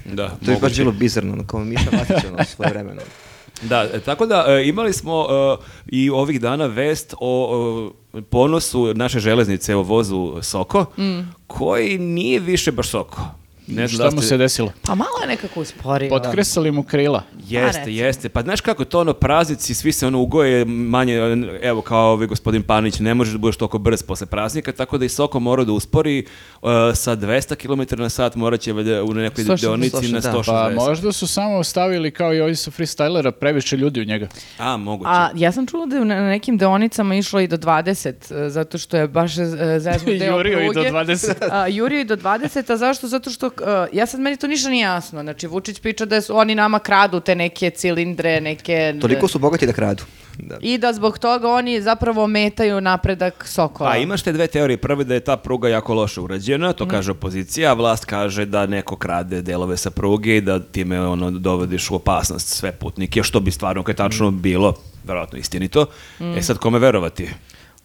Da, 0.05 0.29
To 0.45 0.51
je 0.51 0.57
baš 0.57 0.77
bilo 0.77 0.93
bizarno, 0.93 1.45
kao 1.47 1.61
Miša 1.61 1.91
Matić, 1.93 2.25
ono, 2.27 2.45
svoje 2.55 2.71
vremeno. 2.71 3.01
Da, 3.69 3.89
e, 3.95 4.01
tako 4.01 4.27
da 4.27 4.45
e, 4.49 4.69
imali 4.69 4.93
smo 4.93 5.27
e, 5.31 5.65
i 5.86 6.11
ovih 6.11 6.41
dana 6.41 6.66
vest 6.66 7.15
o 7.20 7.93
ponosu 8.31 8.95
naše 8.95 9.19
železnice 9.19 9.74
o 9.74 9.82
vozu 9.82 10.35
Soko, 10.43 10.86
koji 11.47 11.99
nije 11.99 12.41
više 12.41 12.73
baš 12.73 12.89
Soko. 12.89 13.44
Ne 13.66 13.89
znam 13.89 13.89
Šta 13.89 14.11
da 14.11 14.16
mu 14.16 14.23
se 14.23 14.36
desilo? 14.36 14.73
Pa 14.82 14.95
malo 14.95 15.11
je 15.23 15.27
nekako 15.27 15.61
usporio. 15.61 16.09
Potkresali 16.09 16.70
mu 16.70 16.82
krila. 16.82 17.23
Jeste, 17.49 17.78
recimo. 17.78 17.97
jeste. 17.97 18.28
Pa 18.28 18.43
znaš 18.43 18.61
kako 18.61 18.85
to 18.85 19.01
ono 19.01 19.12
praznici, 19.12 19.74
svi 19.74 19.93
se 19.93 20.07
ono 20.07 20.20
ugoje 20.20 20.65
manje, 20.65 21.19
evo 21.62 21.81
kao 21.81 22.12
ovaj 22.12 22.27
gospodin 22.27 22.62
Panić, 22.62 22.99
ne 22.99 23.15
možeš 23.15 23.32
da 23.32 23.39
budeš 23.39 23.57
toliko 23.57 23.78
brz 23.78 24.03
posle 24.03 24.27
praznika, 24.27 24.73
tako 24.73 24.99
da 24.99 25.05
i 25.05 25.09
Soko 25.09 25.41
mora 25.41 25.65
da 25.65 25.73
uspori 25.73 26.27
uh, 26.62 26.70
sa 26.95 27.16
200 27.16 27.55
km 27.55 28.03
na 28.03 28.09
sat 28.09 28.35
morat 28.35 28.61
će 28.61 28.73
valjda 28.73 29.03
u 29.03 29.15
nekoj 29.15 29.45
160, 29.45 29.61
deonici 29.61 30.12
na 30.12 30.20
160, 30.20 30.32
160. 30.32 30.45
Pa 30.47 30.70
možda 30.70 31.12
su 31.12 31.27
samo 31.27 31.65
stavili 31.65 32.11
kao 32.11 32.35
i 32.35 32.41
ovi 32.41 32.57
sa 32.57 32.70
freestylera 32.70 33.31
previše 33.31 33.77
ljudi 33.77 34.01
u 34.01 34.05
njega. 34.05 34.28
A, 34.59 34.77
moguće. 34.77 35.11
A 35.11 35.31
ja 35.35 35.53
sam 35.53 35.66
čula 35.66 35.86
da 35.86 35.97
je 35.97 36.05
na 36.05 36.28
nekim 36.28 36.59
deonicama 36.59 37.15
išlo 37.15 37.41
i 37.41 37.49
do 37.49 37.57
20, 37.57 38.47
e, 38.47 38.51
zato 38.51 38.78
što 38.78 38.97
je 38.97 39.09
baš 39.09 39.39
e, 39.39 39.45
zeznut 39.78 40.19
deo 40.19 40.36
Jurio 40.36 40.61
i 40.61 40.66
do 40.66 40.73
pruge. 40.73 40.91
20. 40.91 41.35
A, 41.51 41.69
Jurio 41.69 42.01
i 42.01 42.05
do 42.05 42.16
20, 42.16 42.73
a 42.73 42.77
zašto? 42.77 43.09
Zato 43.09 43.31
što, 43.31 43.51
ja 43.93 44.07
sad 44.07 44.21
meni 44.21 44.37
to 44.37 44.47
ništa 44.47 44.69
nije 44.69 44.83
jasno. 44.83 45.23
Znači, 45.23 45.47
Vučić 45.47 45.81
priča 45.81 46.05
da 46.05 46.21
su 46.21 46.37
oni 46.37 46.55
nama 46.55 46.79
kradu 46.79 47.21
te 47.21 47.35
neke 47.35 47.71
cilindre, 47.71 48.41
neke... 48.41 48.95
Toliko 49.01 49.29
su 49.29 49.39
bogati 49.39 49.67
da 49.67 49.73
kradu. 49.73 50.03
Da. 50.39 50.57
I 50.61 50.79
da 50.79 50.93
zbog 50.93 51.19
toga 51.19 51.49
oni 51.49 51.83
zapravo 51.83 52.27
metaju 52.27 52.81
napredak 52.81 53.45
Sokola. 53.47 53.91
Pa 53.91 53.97
imaš 53.97 54.23
te 54.23 54.33
dve 54.33 54.47
teorije. 54.47 54.77
Prve 54.77 55.05
da 55.05 55.15
je 55.15 55.21
ta 55.21 55.37
pruga 55.37 55.69
jako 55.69 55.95
loše 55.95 56.21
urađena, 56.21 56.69
Mhm. 56.69 56.77
to 56.77 56.89
kaže 56.89 57.11
opozicija, 57.11 57.71
a 57.71 57.75
vlast 57.75 58.05
kaže 58.05 58.45
da 58.45 58.67
neko 58.67 58.97
krade 58.97 59.43
delove 59.43 59.77
sa 59.77 59.91
pruge 59.91 60.37
i 60.37 60.41
da 60.41 60.61
time 60.61 61.01
ono 61.01 61.31
dovodiš 61.31 61.91
u 61.91 61.95
opasnost 61.95 62.49
sve 62.49 62.73
putnike, 62.73 63.23
što 63.23 63.41
bi 63.41 63.51
stvarno 63.51 63.83
kad 63.83 63.93
je 63.93 63.97
tačno 63.99 64.31
Mhm. 64.31 64.41
bilo, 64.41 64.75
verovatno 65.05 65.39
istinito. 65.39 65.87
E 66.37 66.43
sad 66.43 66.59
kome 66.59 66.79
verovati? 66.79 67.29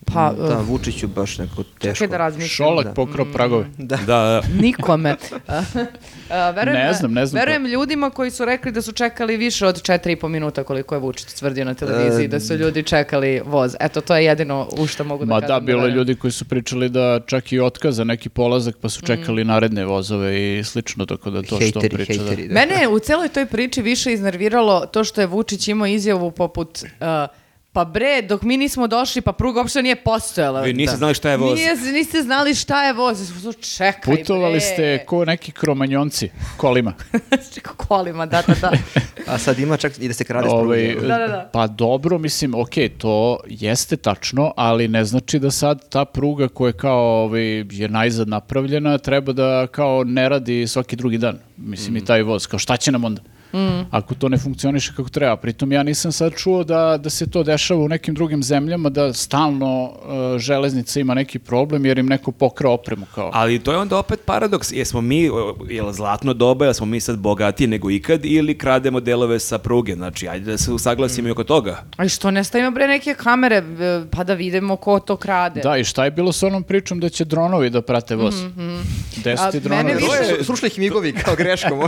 Pa, 0.06 0.34
Da, 0.40 0.58
Vučiću 0.60 1.08
baš 1.08 1.38
neko 1.38 1.64
teško. 1.64 1.96
čekaj 1.96 2.08
da 2.08 2.18
razmislim. 2.18 2.50
Šolak 2.50 2.86
Da. 2.86 2.94
pokrao 2.94 3.26
pragove. 3.28 3.66
Da, 3.78 3.98
da. 3.98 4.42
Nikome. 4.62 5.16
A, 5.48 5.64
a, 6.30 6.50
verujem, 6.52 6.78
Ne 6.78 6.94
znam, 6.94 7.14
ne 7.14 7.26
znam 7.26 7.40
Verujem 7.40 7.66
ljudima 7.66 8.10
koji 8.10 8.32
su 8.32 8.46
rekli 8.46 8.72
da 8.72 8.82
su 8.82 8.92
čekali 8.92 9.38
više 9.38 9.68
od 9.68 9.82
4,5 9.82 10.28
minuta 10.28 10.64
koliko 10.64 10.96
je 10.96 11.00
Vučić 11.00 11.26
tvrdio 11.30 11.66
na 11.66 11.74
televiziji, 11.74 12.28
da 12.28 12.40
su 12.40 12.54
ljudi 12.56 12.84
čekali 12.84 13.42
voz. 13.42 13.76
Eto, 13.80 14.02
to 14.02 14.16
je 14.16 14.26
jedino 14.26 14.68
u 14.74 14.88
što 14.88 15.04
mogu 15.04 15.26
da 15.26 15.30
Ma 15.30 15.42
kažem. 15.42 15.48
da, 15.50 15.60
bilo 15.62 15.86
je 15.86 15.92
ljudi 15.92 16.16
koji 16.16 16.32
su 16.32 16.46
pričali 16.46 16.90
da 16.90 17.20
čak 17.22 17.52
i 17.52 17.60
otkaza 17.60 18.04
neki 18.04 18.30
polazak 18.30 18.76
pa 18.76 18.86
Mm. 18.86 18.90
su 18.90 19.02
čekali 19.02 19.44
naredne 19.44 19.86
vozove 19.86 20.30
i 20.52 20.64
slično, 20.64 21.06
tako 21.06 21.30
da 21.30 21.40
to 21.40 21.48
što 21.48 21.56
on 21.56 21.62
Hejteri, 21.62 21.96
priča. 21.96 22.14
da. 22.14 22.20
hejteri. 22.22 22.48
da. 22.48 22.54
Mene 22.54 22.76
je 22.76 22.88
u 22.88 23.00
celoj 23.00 23.30
toj 23.30 23.46
priči 23.46 23.82
više 23.82 24.14
iznerviralo 24.14 24.80
to 24.84 25.04
što 25.04 25.22
je 25.22 25.28
Vučić 25.28 25.68
imao 25.68 25.88
izjavu 25.88 26.32
poput... 26.32 26.80
uh, 26.84 27.08
pa 27.80 27.86
bre, 27.86 28.22
dok 28.22 28.42
mi 28.42 28.58
nismo 28.58 28.88
došli, 28.88 29.22
pa 29.22 29.32
pruga 29.32 29.62
uopšte 29.62 29.82
nije 29.82 29.96
postojala. 29.96 30.62
Vi 30.62 30.74
niste 30.74 30.98
znali 30.98 31.14
šta 31.14 31.30
je 31.30 31.38
voz. 31.38 31.60
Nije, 31.60 31.76
niste 31.94 32.22
znali 32.22 32.56
šta 32.56 32.84
je 32.84 32.94
voz. 32.94 33.32
Čekaj, 33.78 34.16
Putovali 34.16 34.54
bre. 34.54 34.60
ste 34.60 35.06
ko 35.06 35.26
neki 35.26 35.52
kromanjonci 35.52 36.30
kolima. 36.58 36.94
Čekaj, 37.54 37.74
kolima, 37.88 38.26
da, 38.26 38.42
da, 38.48 38.54
da. 38.62 38.72
A 39.28 39.38
sad 39.38 39.60
ima 39.60 39.78
čak 39.78 40.00
i 40.00 40.08
da 40.08 40.14
se 40.14 40.24
krade 40.24 40.50
s 40.50 40.52
Ovaj, 40.52 40.92
pruge. 40.92 41.08
Da, 41.08 41.18
da, 41.18 41.28
da. 41.28 41.50
Pa 41.54 41.68
dobro, 41.68 42.18
mislim, 42.18 42.56
ok, 42.56 42.76
to 42.98 43.40
jeste 43.48 43.98
tačno, 43.98 44.54
ali 44.58 44.88
ne 44.88 45.06
znači 45.06 45.40
da 45.40 45.52
sad 45.52 45.90
ta 45.90 46.06
pruga 46.06 46.48
koja 46.48 46.70
je 46.70 46.74
kao 46.74 47.24
ovaj, 47.24 47.66
je 47.72 47.90
najzad 47.90 48.28
napravljena 48.28 48.98
treba 48.98 49.34
da 49.34 49.68
kao 49.68 50.04
ne 50.04 50.30
radi 50.30 50.68
svaki 50.68 50.96
drugi 50.96 51.18
dan. 51.18 51.40
Mislim 51.58 51.98
i 51.98 52.06
taj 52.06 52.24
voz, 52.24 52.48
kao 52.48 52.60
šta 52.60 52.78
će 52.78 52.92
nam 52.92 53.04
onda? 53.04 53.22
Ako 53.92 54.16
to 54.16 54.30
ne 54.30 54.38
funkcioniše 54.38 54.94
kako 54.96 55.10
treba. 55.10 55.36
Pritom 55.36 55.72
ja 55.72 55.84
nisam 55.84 56.12
sad 56.12 56.34
čuo 56.34 56.64
da, 56.64 56.98
da 56.98 57.10
se 57.10 57.30
to 57.30 57.44
dešava 57.44 57.80
u 57.80 57.88
nekim 57.88 58.16
drugim 58.16 58.44
zemljama, 58.44 58.90
da 58.90 59.14
stalno 59.14 59.84
uh, 59.84 59.92
železnica 60.40 61.00
ima 61.00 61.14
neki 61.14 61.40
problem 61.40 61.86
jer 61.86 61.98
im 62.00 62.06
neko 62.06 62.32
pokra 62.32 62.70
opremu 62.70 63.06
kao. 63.06 63.32
Ali 63.34 63.60
to 63.60 63.72
je 63.72 63.78
onda 63.78 63.98
opet 63.98 64.20
paradoks. 64.26 64.72
Jesmo 64.72 65.02
mi, 65.02 65.30
jel 65.68 65.92
zlatno 65.92 66.34
doba, 66.34 66.66
jesmo 66.66 66.86
mi 66.86 67.00
sad 67.00 67.18
bogatiji 67.18 67.68
nego 67.68 67.92
ikad 67.92 68.26
ili 68.26 68.58
krademo 68.58 69.00
delove 69.00 69.40
sa 69.40 69.58
pruge? 69.58 69.96
Znači, 69.96 70.28
ajde 70.28 70.52
da 70.52 70.58
se 70.58 70.72
usaglasimo 70.72 71.28
i 71.28 71.32
oko 71.32 71.44
toga. 71.44 71.84
A 71.98 72.08
što 72.08 72.32
ne 72.32 72.44
stavimo 72.44 72.72
bre 72.72 72.88
neke 72.88 73.14
kamere 73.14 73.56
e, 73.56 73.64
pa 74.12 74.24
da 74.24 74.34
vidimo 74.34 74.76
ko 74.76 75.00
to 75.00 75.16
krade? 75.16 75.62
Da, 75.62 75.78
i 75.78 75.84
šta 75.84 76.06
je 76.06 76.12
bilo 76.12 76.32
s 76.32 76.44
onom 76.44 76.64
pričom 76.64 77.00
da 77.00 77.10
će 77.10 77.26
dronovi 77.26 77.70
da 77.70 77.82
prate 77.82 78.16
voz? 78.16 78.36
Deseti 79.16 79.58
A 79.58 79.60
dronovi. 79.60 79.84
mene 79.84 79.94
više- 79.96 80.38
Su- 80.38 80.44
Srušili 80.46 80.68
ih 80.68 80.80
migovi 80.80 81.14
kao 81.16 81.36
greškom. 81.36 81.80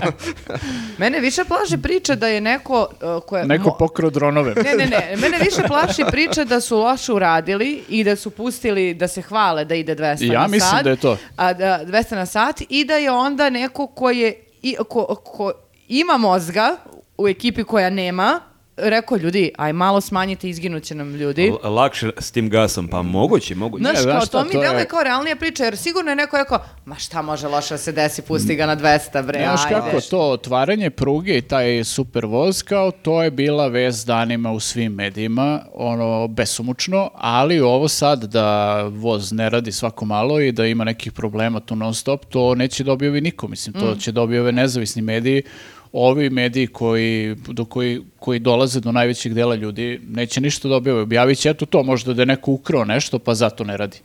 Mene 0.97 1.19
više 1.19 1.41
plaši 1.51 1.81
priča 1.81 2.15
da 2.15 2.27
je 2.27 2.41
neko 2.41 2.87
uh, 3.17 3.23
ko 3.23 3.37
je... 3.37 3.45
Neko 3.45 3.75
pokrao 3.79 4.09
dronove. 4.09 4.53
Ne, 4.55 4.73
ne, 4.77 4.85
ne. 4.85 5.15
Mene 5.17 5.37
više 5.37 5.61
plaši 5.67 6.03
priča 6.11 6.43
da 6.43 6.61
su 6.61 6.77
loše 6.77 7.13
uradili 7.13 7.83
i 7.89 8.03
da 8.03 8.15
su 8.15 8.29
pustili 8.29 8.93
da 8.93 9.07
se 9.07 9.21
hvale 9.21 9.65
da 9.65 9.75
ide 9.75 9.95
200 9.95 10.33
Ja 10.33 10.41
na 10.41 10.47
mislim 10.47 10.69
sat. 10.69 10.83
da 10.83 10.89
je 10.89 10.95
to. 10.95 11.17
A 11.35 11.53
da, 11.53 11.79
200 11.85 12.15
na 12.15 12.25
sat 12.25 12.61
i 12.69 12.85
da 12.85 12.93
je 12.95 13.11
onda 13.11 13.49
neko 13.49 13.87
ko 13.87 14.09
je 14.09 14.43
i, 14.61 14.75
ko, 14.89 15.15
ko 15.23 15.51
ima 15.87 16.17
mozga 16.17 16.75
u 17.17 17.27
ekipi 17.27 17.63
koja 17.63 17.89
nema 17.89 18.50
rekao 18.81 19.17
ljudi, 19.17 19.51
aj 19.57 19.73
malo 19.73 20.01
smanjite, 20.01 20.49
izginuće 20.49 20.95
nam 20.95 21.15
ljudi. 21.15 21.47
L- 21.63 21.73
lakše 21.73 22.09
s 22.19 22.31
tim 22.31 22.49
gasom, 22.49 22.87
pa 22.87 23.01
moguće, 23.01 23.55
moguće. 23.55 23.81
Znaš, 23.83 24.05
kao, 24.05 24.21
šta, 24.21 24.43
to 24.43 24.45
mi 24.45 24.61
deluje 24.61 24.85
kao 24.85 25.03
realnija 25.03 25.35
priča, 25.35 25.63
jer 25.63 25.77
sigurno 25.77 26.11
je 26.11 26.15
neko 26.15 26.37
rekao, 26.37 26.59
ma 26.85 26.95
šta 26.95 27.21
može 27.21 27.47
loše 27.47 27.73
da 27.73 27.77
se 27.77 27.91
desi, 27.91 28.21
pusti 28.21 28.55
ga 28.55 28.65
na 28.65 28.77
200, 28.77 29.25
bre, 29.25 29.39
Znaš 29.39 29.61
kako, 29.69 30.01
to 30.01 30.19
otvaranje 30.31 30.89
pruge 30.89 31.37
i 31.37 31.41
taj 31.41 31.83
super 31.83 32.25
voz, 32.25 32.63
kao 32.63 32.91
to 32.91 33.23
je 33.23 33.31
bila 33.31 33.67
vez 33.67 34.05
danima 34.05 34.51
u 34.51 34.59
svim 34.59 34.93
medijima, 34.93 35.59
ono, 35.73 36.27
besumučno, 36.27 37.09
ali 37.15 37.59
ovo 37.59 37.87
sad 37.87 38.23
da 38.23 38.81
voz 38.83 39.31
ne 39.31 39.49
radi 39.49 39.71
svako 39.71 40.05
malo 40.05 40.39
i 40.39 40.51
da 40.51 40.65
ima 40.65 40.83
nekih 40.83 41.11
problema 41.11 41.59
tu 41.59 41.75
non 41.75 41.93
stop, 41.93 42.25
to 42.25 42.55
neće 42.55 42.83
da 42.83 42.91
objavi 42.91 43.21
niko, 43.21 43.47
mislim, 43.47 43.73
to 43.73 43.95
će 43.95 44.11
da 44.11 44.21
objave 44.21 44.51
nezavisni 44.51 45.01
mediji, 45.01 45.43
ovi 45.93 46.29
mediji 46.29 46.67
koji, 46.67 47.35
do 47.47 47.65
koji, 47.65 48.01
koji 48.19 48.39
dolaze 48.39 48.79
do 48.79 48.91
najvećeg 48.91 49.33
dela 49.33 49.55
ljudi 49.55 49.99
neće 50.07 50.41
ništa 50.41 50.67
da 50.67 50.75
objave. 50.75 51.01
Objavit 51.01 51.37
će 51.39 51.49
eto 51.49 51.65
to, 51.65 51.83
možda 51.83 52.13
da 52.13 52.21
je 52.21 52.25
neko 52.25 52.51
ukrao 52.51 52.85
nešto 52.85 53.19
pa 53.19 53.35
zato 53.35 53.63
ne 53.63 53.77
radi. 53.77 53.97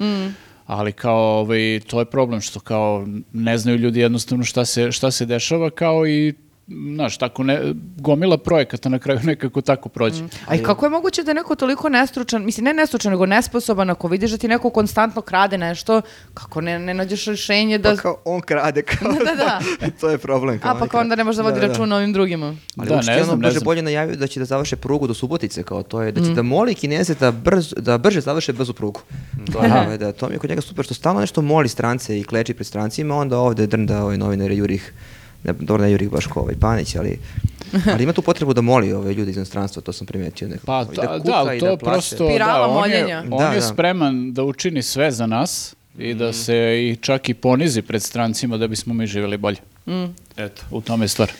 Ali 0.66 0.92
kao, 0.92 1.38
ovaj, 1.38 1.80
to 1.86 1.98
je 2.00 2.04
problem 2.04 2.40
što 2.40 2.60
kao 2.60 3.06
ne 3.32 3.58
znaju 3.58 3.78
ljudi 3.78 4.00
jednostavno 4.00 4.44
šta 4.44 4.64
se, 4.64 4.92
šta 4.92 5.10
se 5.10 5.26
dešava 5.26 5.70
kao 5.70 6.06
i 6.06 6.34
znaš, 6.68 7.18
tako 7.18 7.42
ne, 7.42 7.60
gomila 7.96 8.38
projekata 8.38 8.88
na 8.88 8.98
kraju 8.98 9.20
nekako 9.24 9.60
tako 9.60 9.88
prođe. 9.88 10.24
A 10.46 10.54
i 10.54 10.62
kako 10.62 10.86
je 10.86 10.90
moguće 10.90 11.22
da 11.22 11.30
je 11.30 11.34
neko 11.34 11.54
toliko 11.54 11.88
nestručan, 11.88 12.44
mislim 12.44 12.64
ne 12.64 12.72
nestručan, 12.72 13.12
nego 13.12 13.26
nesposoban, 13.26 13.90
ako 13.90 14.08
vidiš 14.08 14.30
da 14.30 14.38
ti 14.38 14.48
neko 14.48 14.70
konstantno 14.70 15.22
krade 15.22 15.58
nešto, 15.58 16.02
kako 16.34 16.60
ne, 16.60 16.78
ne 16.78 16.94
nađeš 16.94 17.24
rješenje 17.26 17.78
da... 17.78 17.90
Pa 17.90 17.96
kao 17.96 18.16
on 18.24 18.40
krade. 18.40 18.82
Kao, 18.98 19.12
Da, 19.12 19.34
da. 19.34 19.60
to 20.00 20.08
je 20.10 20.18
problem. 20.18 20.58
Kao 20.58 20.70
A 20.70 20.78
pa 20.78 20.88
kao 20.88 21.00
onda 21.00 21.14
ne 21.16 21.24
može 21.24 21.36
da 21.36 21.42
vodi 21.42 21.60
Da, 21.60 21.66
da. 21.66 21.72
računa 21.72 21.94
o 21.94 21.98
ovim 21.98 22.12
drugima. 22.12 22.54
Ali 22.76 22.88
Da, 22.88 22.94
Vučić 22.94 23.08
ne 23.08 23.24
znam, 23.24 23.38
ne 23.38 23.42
brže 23.42 23.58
znam. 23.58 23.64
bolje 23.64 23.82
najavio 23.82 24.16
da 24.16 24.26
će 24.26 24.40
da 24.40 24.46
završe 24.46 24.76
prugu 24.76 25.06
do 25.06 25.14
Subotice, 25.14 25.62
kao 25.62 25.82
to 25.82 26.02
je, 26.02 26.12
da 26.12 26.20
će 26.20 26.30
da 26.30 26.42
Mm. 26.42 26.46
moli 26.46 26.74
Kineze 26.74 27.14
da, 27.14 27.30
brz, 27.30 27.74
da 27.76 27.98
brže 27.98 28.20
završe 28.20 28.52
brzu 28.52 28.72
prugu. 28.72 29.00
To 29.52 29.62
je, 29.64 29.98
da, 29.98 30.12
to 30.12 30.28
mi 30.28 30.34
je 30.34 30.38
kod 30.38 30.50
njega 30.50 30.62
super, 30.62 30.84
što 30.84 30.94
stalno 30.94 31.20
nešto 31.20 31.42
moli 31.42 31.68
strance 31.68 32.18
i 32.20 32.24
kleči 32.24 32.54
pred 32.54 32.66
strancima, 32.66 33.16
onda 33.16 33.38
ovde 33.38 33.66
drnda 33.66 34.02
ovaj 34.02 34.16
novinare 34.16 34.56
Jurih, 34.56 34.92
ne, 35.46 35.52
dobro 35.54 35.84
ne 35.84 35.92
Jurih 35.92 36.10
baš 36.10 36.26
kao 36.26 36.42
ovaj 36.42 36.54
Panić, 36.56 36.96
ali, 36.96 37.18
ali 37.92 38.02
ima 38.02 38.12
tu 38.12 38.22
potrebu 38.22 38.52
da 38.52 38.60
moli 38.60 38.92
ove 38.92 39.14
ljudi 39.14 39.30
iz 39.30 39.36
inostranstva, 39.36 39.82
to 39.82 39.92
sam 39.92 40.06
primetio 40.06 40.48
nekako. 40.48 40.66
Pa 40.66 40.84
ta- 40.86 41.02
da, 41.02 41.18
kuca 41.20 41.54
i 41.54 41.60
to 41.60 41.66
da 41.66 41.76
plače. 41.76 41.92
prosto, 41.92 42.38
da, 42.38 42.62
on 42.62 42.90
je, 42.90 42.96
moljenja. 42.98 43.22
on 43.22 43.38
Da, 43.38 43.46
je 43.46 43.54
da. 43.54 43.60
spreman 43.62 44.32
da 44.32 44.42
učini 44.44 44.82
sve 44.82 45.10
za 45.10 45.26
nas 45.26 45.74
i 45.98 46.14
da 46.14 46.32
se 46.32 46.54
i 46.82 46.96
čak 46.96 47.28
i 47.28 47.34
ponizi 47.34 47.82
pred 47.82 48.02
strancima 48.02 48.56
da 48.56 48.66
bismo 48.66 48.94
mi 48.94 49.06
živjeli 49.06 49.36
bolje. 49.36 49.56
Eto, 50.36 50.62
U 50.70 50.80
tome 50.80 51.04
je 51.04 51.08
stvar. 51.08 51.30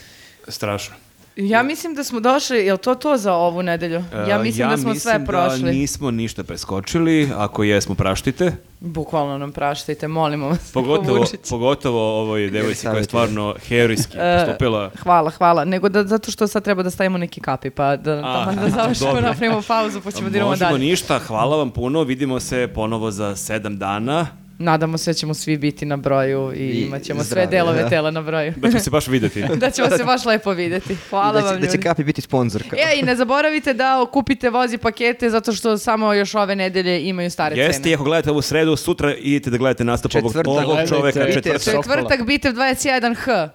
strašno. 0.48 0.94
Ja 1.38 1.62
mislim 1.62 1.94
da 1.94 2.04
smo 2.04 2.20
došli, 2.20 2.58
je 2.58 2.76
to 2.76 2.94
to 2.94 3.16
za 3.16 3.34
ovu 3.34 3.62
nedelju? 3.62 4.04
Ja 4.28 4.38
mislim 4.38 4.68
da 4.68 4.76
smo 4.76 4.94
sve 4.94 5.12
mislim 5.12 5.26
prošli. 5.26 5.62
da 5.62 5.70
nismo 5.70 6.10
ništa 6.10 6.44
preskočili, 6.44 7.30
ako 7.36 7.64
jesmo 7.64 7.94
praštite. 7.94 8.52
Bukvalno 8.80 9.38
nam 9.38 9.52
praštajte, 9.52 10.08
molimo 10.08 10.48
vas. 10.48 10.72
Pogotovo, 10.72 11.18
Vučić. 11.18 11.40
pogotovo 11.50 12.20
ovoj 12.20 12.50
devojci 12.50 12.82
koja 12.82 12.96
je 12.96 13.04
stvarno 13.04 13.54
heroijski 13.60 14.16
E, 14.16 14.38
postupila. 14.38 14.90
Hvala, 14.98 15.30
hvala. 15.30 15.64
Nego 15.64 15.88
da, 15.88 16.04
zato 16.04 16.30
što 16.30 16.46
sad 16.46 16.64
treba 16.64 16.82
da 16.82 16.90
stavimo 16.90 17.18
neki 17.18 17.40
kapi, 17.40 17.70
pa 17.70 17.96
da, 17.96 18.12
A, 18.14 18.22
taman 18.34 18.56
da 18.56 18.70
završimo, 18.70 19.06
dobro. 19.06 19.22
napravimo 19.22 19.62
pauzu, 19.62 20.00
pa 20.00 20.10
ćemo 20.10 20.22
da 20.24 20.36
idemo 20.36 20.50
Možemo 20.50 20.70
dalje. 20.70 20.80
ništa, 20.80 21.18
hvala 21.18 21.56
vam 21.56 21.70
puno, 21.70 22.02
vidimo 22.02 22.40
se 22.40 22.68
ponovo 22.68 23.10
za 23.10 23.36
sedam 23.36 23.78
dana. 23.78 24.26
Nadamo 24.58 24.98
se 24.98 25.10
da 25.10 25.14
ćemo 25.14 25.34
svi 25.34 25.56
biti 25.56 25.86
na 25.86 25.96
broju 25.96 26.52
i, 26.54 26.58
I 26.58 26.82
imat 26.82 27.02
ćemo 27.02 27.20
sve 27.20 27.26
zdravi, 27.26 27.46
delove 27.50 27.82
da. 27.82 27.88
tela 27.88 28.10
na 28.10 28.22
broju. 28.22 28.52
Da 28.56 28.68
ćemo 28.68 28.80
se 28.80 28.90
baš 28.90 29.08
videti. 29.08 29.44
da 29.62 29.70
ćemo 29.70 29.88
se 29.96 30.04
baš 30.04 30.24
lepo 30.24 30.50
videti. 30.50 30.96
Hvala 31.10 31.32
da, 31.32 31.40
će, 31.40 31.46
vam 31.46 31.60
da 31.60 31.66
će. 31.66 31.80
Kapi 31.80 32.04
biti 32.04 32.20
sponsor. 32.20 32.62
Kao. 32.70 32.78
E, 32.78 32.98
i 32.98 33.02
ne 33.02 33.16
zaboravite 33.16 33.74
da 33.74 34.06
kupite 34.12 34.50
vozi 34.50 34.78
pakete 34.78 35.30
zato 35.30 35.52
što 35.52 35.78
samo 35.78 36.12
još 36.12 36.34
ove 36.34 36.56
nedelje 36.56 37.08
imaju 37.08 37.30
stare 37.30 37.56
Jeste, 37.56 37.80
i 37.80 37.82
cene. 37.82 37.94
ako 37.94 38.04
gledate 38.04 38.30
ovu 38.30 38.42
sredu, 38.42 38.76
sutra 38.76 39.14
idite 39.14 39.50
da 39.50 39.56
gledate 39.56 39.84
nastup 39.84 40.14
ovog, 40.14 40.32
Četvrtak 40.32 40.64
ovog 40.64 40.78
čoveka 40.88 41.18
Bitev 41.18 41.34
četvrtak. 41.34 41.62
Sokola. 41.62 41.82
Četvrtak 41.82 42.26
Bitev 42.26 42.52
21H. 42.52 43.48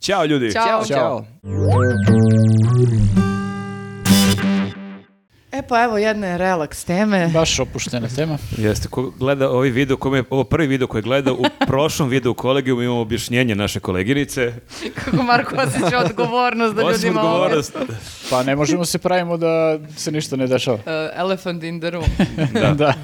Ćao 0.00 0.24
ljudi! 0.24 0.52
Ćao. 0.52 0.84
Ćao. 0.84 1.24
E 5.52 5.62
pa 5.62 5.82
evo 5.82 5.98
jedne 5.98 6.38
relaks 6.38 6.84
teme. 6.84 7.30
Baš 7.32 7.58
opuštena 7.58 8.08
tema. 8.08 8.38
Jeste, 8.56 8.88
ko 8.88 9.10
gleda 9.18 9.50
ovaj 9.50 9.70
video, 9.70 9.96
kome 9.96 10.18
je, 10.18 10.24
ovo 10.30 10.44
prvi 10.44 10.66
video 10.66 10.86
koji 10.86 11.02
gleda, 11.02 11.32
u 11.32 11.44
prošlom 11.66 12.08
videu 12.08 12.34
kolegiju 12.34 12.82
imamo 12.82 13.00
objašnjenje 13.00 13.54
naše 13.54 13.80
koleginice. 13.80 14.52
Kako 14.94 15.22
Marko 15.22 15.56
osjeća 15.56 15.98
odgovornost 15.98 16.74
da 16.74 16.82
ljudima 16.82 17.20
ovo... 17.20 17.30
odgovornost. 17.30 17.76
Pa 18.30 18.42
ne 18.42 18.56
možemo 18.56 18.84
se 18.84 18.98
pravimo 18.98 19.36
da 19.36 19.78
se 19.96 20.12
ništa 20.12 20.36
ne 20.36 20.46
dešava. 20.46 20.76
Uh, 20.76 20.82
elephant 21.14 21.62
in 21.62 21.80
the 21.80 21.90
room. 21.90 22.04
Da. 22.62 22.74
da. 22.74 22.94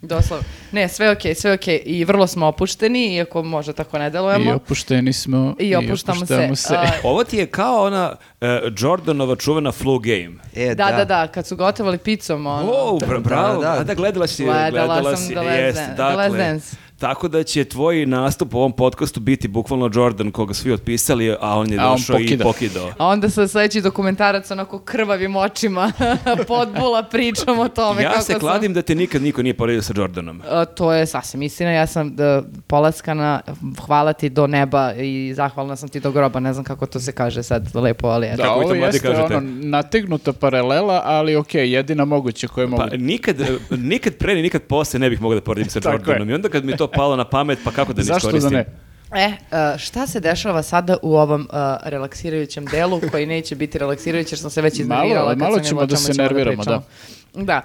Doslovno. 0.00 0.44
Ne, 0.72 0.88
sve 0.88 1.10
okej, 1.10 1.34
sve 1.34 1.52
okej. 1.52 1.82
I 1.84 2.04
vrlo 2.04 2.26
smo 2.26 2.46
opušteni, 2.46 3.14
iako 3.14 3.42
možda 3.42 3.72
tako 3.72 3.98
ne 3.98 4.10
delujemo. 4.10 4.44
I 4.44 4.54
opušteni 4.54 5.12
smo. 5.12 5.54
I 5.58 5.74
opuštamo 5.76 6.16
se. 6.18 6.34
opuštamo 6.34 6.56
se. 6.56 6.74
A, 6.76 6.84
Ovo 7.02 7.24
ti 7.24 7.36
je 7.36 7.46
kao 7.46 7.84
ona 7.84 8.16
e, 8.40 8.46
Jordanova 8.78 9.36
čuvena 9.36 9.72
flu 9.72 9.98
game. 9.98 10.30
E, 10.56 10.74
da, 10.74 10.90
da, 10.90 11.04
da, 11.04 11.26
kad 11.26 11.46
su 11.46 11.56
gotovali 11.56 11.98
pizzom, 11.98 12.46
ono... 12.46 12.72
O, 12.72 12.98
bra- 12.98 13.18
bravo, 13.20 13.62
Da, 13.62 13.68
da. 13.68 13.74
a 13.74 13.84
da 13.84 13.94
gledala 13.94 14.26
si, 14.26 14.44
Gledala 14.44 15.04
sam 15.06 15.16
si, 15.18 15.28
The 15.28 15.40
Last 15.40 15.58
jeste, 15.58 15.80
Dan- 15.86 15.94
The 15.96 16.02
Last 16.04 16.16
dakle, 16.30 16.38
Dance. 16.40 16.76
Tako 16.98 17.28
da 17.28 17.42
će 17.42 17.64
tvoj 17.64 18.06
nastup 18.06 18.54
u 18.54 18.58
ovom 18.58 18.72
podcastu 18.72 19.20
biti 19.20 19.48
bukvalno 19.48 19.90
Jordan 19.94 20.30
koga 20.30 20.54
svi 20.54 20.72
otpisali, 20.72 21.30
a 21.32 21.58
on 21.58 21.72
je 21.72 21.78
A 21.78 21.86
on 21.86 21.92
došao 21.92 22.16
i 22.16 22.22
pokida. 22.22 22.44
pokidao. 22.44 22.90
A 22.98 23.06
onda 23.06 23.30
sa 23.30 23.48
sledeći 23.48 23.80
dokumentarac 23.80 24.50
onako 24.50 24.78
krvavim 24.78 25.36
očima 25.36 25.92
podbula 26.48 27.02
pričam 27.04 27.58
o 27.58 27.68
tome 27.68 28.02
Ja 28.02 28.10
kako 28.10 28.22
se 28.22 28.32
sam- 28.32 28.40
kladim 28.40 28.74
da 28.74 28.82
te 28.82 28.94
nikad 28.94 29.22
niko 29.22 29.42
nije 29.42 29.54
poredio 29.54 29.82
sa 29.82 29.92
Jordanom. 29.96 30.42
A, 30.44 30.64
to 30.64 30.92
je 30.92 31.06
sasvim 31.06 31.42
istina, 31.42 31.70
ja 31.70 31.86
sam 31.86 32.16
da, 32.16 32.42
polaskana, 32.68 33.40
hvala 33.78 34.12
ti 34.12 34.28
do 34.28 34.46
neba 34.46 34.92
i 34.94 35.32
zahvalna 35.34 35.76
sam 35.76 35.88
ti 35.88 36.00
do 36.00 36.10
groba, 36.10 36.40
ne 36.40 36.52
znam 36.52 36.64
kako 36.64 36.86
to 36.86 37.00
se 37.00 37.12
kaže 37.12 37.42
sad 37.42 37.74
lepo, 37.74 38.06
ali 38.08 38.26
eto. 38.26 38.36
Da, 38.36 38.42
Kako 38.42 38.54
ovo 38.56 38.74
jeste 38.74 39.00
kažete? 39.02 39.36
ono 39.36 39.40
nategnuta 39.60 40.32
paralela, 40.32 41.02
ali 41.04 41.36
okej, 41.36 41.72
jedina 41.72 42.04
moguća 42.04 42.48
koju 42.48 42.68
mogu. 42.68 42.82
Pa 42.82 42.96
nikad, 42.96 43.36
nikad 43.70 44.14
pre 44.14 44.34
ni 44.34 44.42
nikad 44.42 44.62
posle 44.62 45.00
ne 45.00 45.10
bih 45.10 45.20
mogao 45.20 45.34
da 45.34 45.40
poredim 45.42 45.70
sa 45.70 45.80
Jordanom. 45.84 46.28
je. 46.28 46.32
I 46.32 46.34
onda 46.34 46.48
kad 46.48 46.64
mi 46.64 46.76
to 46.76 46.87
palo 46.88 47.16
na 47.16 47.24
pamet, 47.24 47.58
pa 47.64 47.70
kako 47.70 47.92
da 47.92 47.98
ne 47.98 48.04
Zašto 48.04 48.28
iskoristim? 48.28 48.50
da 48.50 48.56
ne? 48.56 49.24
E, 49.24 49.32
a, 49.50 49.78
šta 49.78 50.06
se 50.06 50.20
dešava 50.20 50.62
sada 50.62 50.96
u 51.02 51.16
ovom 51.16 51.48
a, 51.50 51.76
relaksirajućem 51.84 52.64
delu 52.64 53.00
koji 53.10 53.26
neće 53.26 53.56
biti 53.56 53.78
relaksirajući 53.78 54.32
jer 54.34 54.38
sam 54.38 54.50
se 54.50 54.62
već 54.62 54.78
Malo- 54.78 54.82
iznervirala 54.82 55.28
kad 55.28 55.38
malo 55.38 55.54
sam 55.54 55.64
ćemo 55.64 55.86
da 55.86 55.96
se 55.96 56.12
nerviramo, 56.14 56.62
pričamo. 56.62 56.82
Da, 57.34 57.62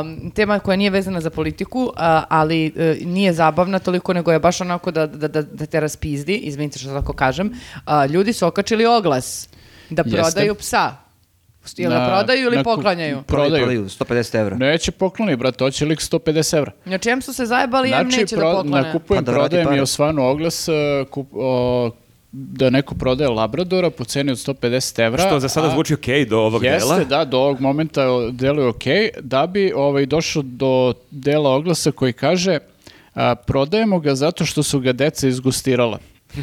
um, 0.00 0.30
tema 0.30 0.58
koja 0.58 0.76
nije 0.76 0.90
vezana 0.90 1.20
za 1.20 1.30
politiku, 1.30 1.92
a, 1.96 2.22
ali 2.28 2.72
e, 2.76 2.96
nije 3.04 3.32
zabavna 3.32 3.78
toliko, 3.78 4.12
nego 4.12 4.32
je 4.32 4.38
baš 4.38 4.60
onako 4.60 4.90
da, 4.90 5.06
da, 5.06 5.28
da, 5.28 5.42
da 5.42 5.66
te 5.66 5.80
raspizdi, 5.80 6.36
izvinite 6.36 6.78
što 6.78 6.88
tako 6.88 7.12
kažem. 7.12 7.52
Ljudi 8.08 8.32
su 8.32 8.46
okačili 8.46 8.86
oglas 8.86 9.48
da 9.90 10.02
Jeste. 10.06 10.16
prodaju 10.20 10.54
psa. 10.54 10.92
Jel 11.76 11.90
Na- 11.90 12.06
prodaju 12.08 12.42
ili 12.42 12.56
na 12.56 12.64
ku- 12.64 12.70
poklanjaju? 12.70 13.22
Prodaju. 13.22 13.50
Prodaju 13.56 13.84
150 13.84 14.34
evra. 14.34 14.56
Neće 14.56 14.90
pokloni, 14.92 15.36
brate, 15.36 15.64
hoće 15.64 15.84
lik 15.84 16.00
150 16.00 16.54
evra. 16.54 16.72
Na 16.84 16.98
čem 16.98 17.22
su 17.22 17.32
se 17.32 17.46
zajebali, 17.46 17.90
em 17.90 18.06
neće 18.08 18.26
da 18.26 18.40
pro- 18.40 18.52
poklone. 18.52 18.82
nakupujem, 18.82 19.24
Pa 19.24 19.26
da 19.26 19.32
vrati 19.32 19.42
prodajem 19.42 19.66
pare. 19.66 19.76
i 19.76 19.82
osvanu 19.82 20.24
oglas 20.24 20.68
e, 20.68 20.72
kup, 21.06 21.26
o, 21.32 21.90
da 22.32 22.70
neko 22.70 22.94
prodaje 22.94 23.30
Labradora 23.30 23.90
po 23.90 24.04
ceni 24.04 24.32
od 24.32 24.38
150 24.38 24.98
evra. 24.98 25.18
Što 25.20 25.40
za 25.40 25.48
sada 25.48 25.66
a- 25.66 25.70
zvuči 25.70 25.94
okej 25.94 26.24
do 26.24 26.38
ovog 26.38 26.64
Jeste, 26.64 26.88
dela. 26.88 27.04
da, 27.04 27.24
do 27.24 27.38
ovog 27.38 27.60
momenta 27.60 28.04
deluje 28.30 28.66
ok, 28.66 28.84
da 29.20 29.46
bi 29.46 29.72
ovaj, 29.72 30.06
došao 30.06 30.42
do 30.44 30.92
dela 31.10 31.50
oglasa 31.50 31.92
koji 31.92 32.12
kaže 32.12 32.58
a, 33.14 33.34
prodajemo 33.36 33.98
ga 33.98 34.14
zato 34.14 34.44
što 34.44 34.62
su 34.62 34.80
ga 34.80 34.92
deca 34.92 35.28
izgustirala. 35.28 35.98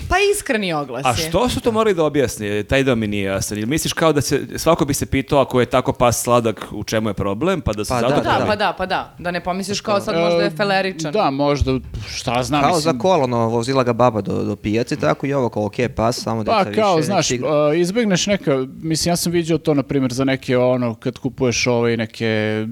Pa 0.09 0.15
iskreni 0.35 0.73
oglas 0.73 1.05
A 1.05 1.09
je. 1.09 1.15
što 1.29 1.49
su 1.49 1.59
to 1.61 1.71
morali 1.71 1.93
da 1.95 2.03
objasni? 2.03 2.63
Taj 2.63 2.83
deo 2.83 2.95
mi 2.95 3.07
nije 3.07 3.23
jasan. 3.23 3.57
Ili 3.57 3.67
misliš 3.67 3.93
kao 3.93 4.13
da 4.13 4.21
se, 4.21 4.41
svako 4.55 4.85
bi 4.85 4.93
se 4.93 5.05
pitao 5.05 5.39
ako 5.39 5.59
je 5.59 5.65
tako 5.65 5.93
pas 5.93 6.23
sladak 6.23 6.65
u 6.71 6.83
čemu 6.83 7.09
je 7.09 7.13
problem, 7.13 7.61
pa 7.61 7.73
da 7.73 7.85
se 7.85 7.89
Pa 7.89 7.99
zato 7.99 8.15
da, 8.15 8.21
Da, 8.21 8.45
pa 8.47 8.55
da, 8.55 8.73
pa 8.77 8.85
da. 8.85 9.15
Da 9.19 9.31
ne 9.31 9.43
pomisliš 9.43 9.81
kao 9.81 9.99
sad 9.99 10.15
možda 10.15 10.41
je 10.41 10.47
E, 10.47 10.49
feleričan. 10.49 11.11
Da, 11.11 11.29
možda, 11.29 11.79
šta 12.07 12.43
znam, 12.43 12.61
Kao 12.61 12.75
mislim, 12.75 12.93
za 12.93 12.99
kolono, 12.99 13.47
vozila 13.47 13.83
ga 13.83 13.93
baba 13.93 14.21
do, 14.21 14.43
do 14.43 14.55
pijace, 14.55 14.95
tako 14.95 15.27
i 15.27 15.33
ovo 15.33 15.49
kao 15.49 15.65
ok, 15.65 15.73
pas, 15.95 16.21
samo 16.23 16.43
deca 16.43 16.51
Pa 16.57 16.69
više. 16.69 16.81
kao, 16.81 16.95
nek 16.95 17.05
znaš, 17.05 17.31
a, 17.31 17.73
izbegneš 17.75 18.27
neka, 18.27 18.65
mislim, 18.81 19.11
ja 19.11 19.15
sam 19.15 19.31
vidio 19.31 19.57
to, 19.57 19.73
na 19.73 19.83
primjer, 19.83 20.13
za 20.13 20.23
neke, 20.23 20.57
ono, 20.57 20.95
kad 20.95 21.17
kupuješ 21.17 21.67
ovaj, 21.67 21.97
neke 21.97 22.65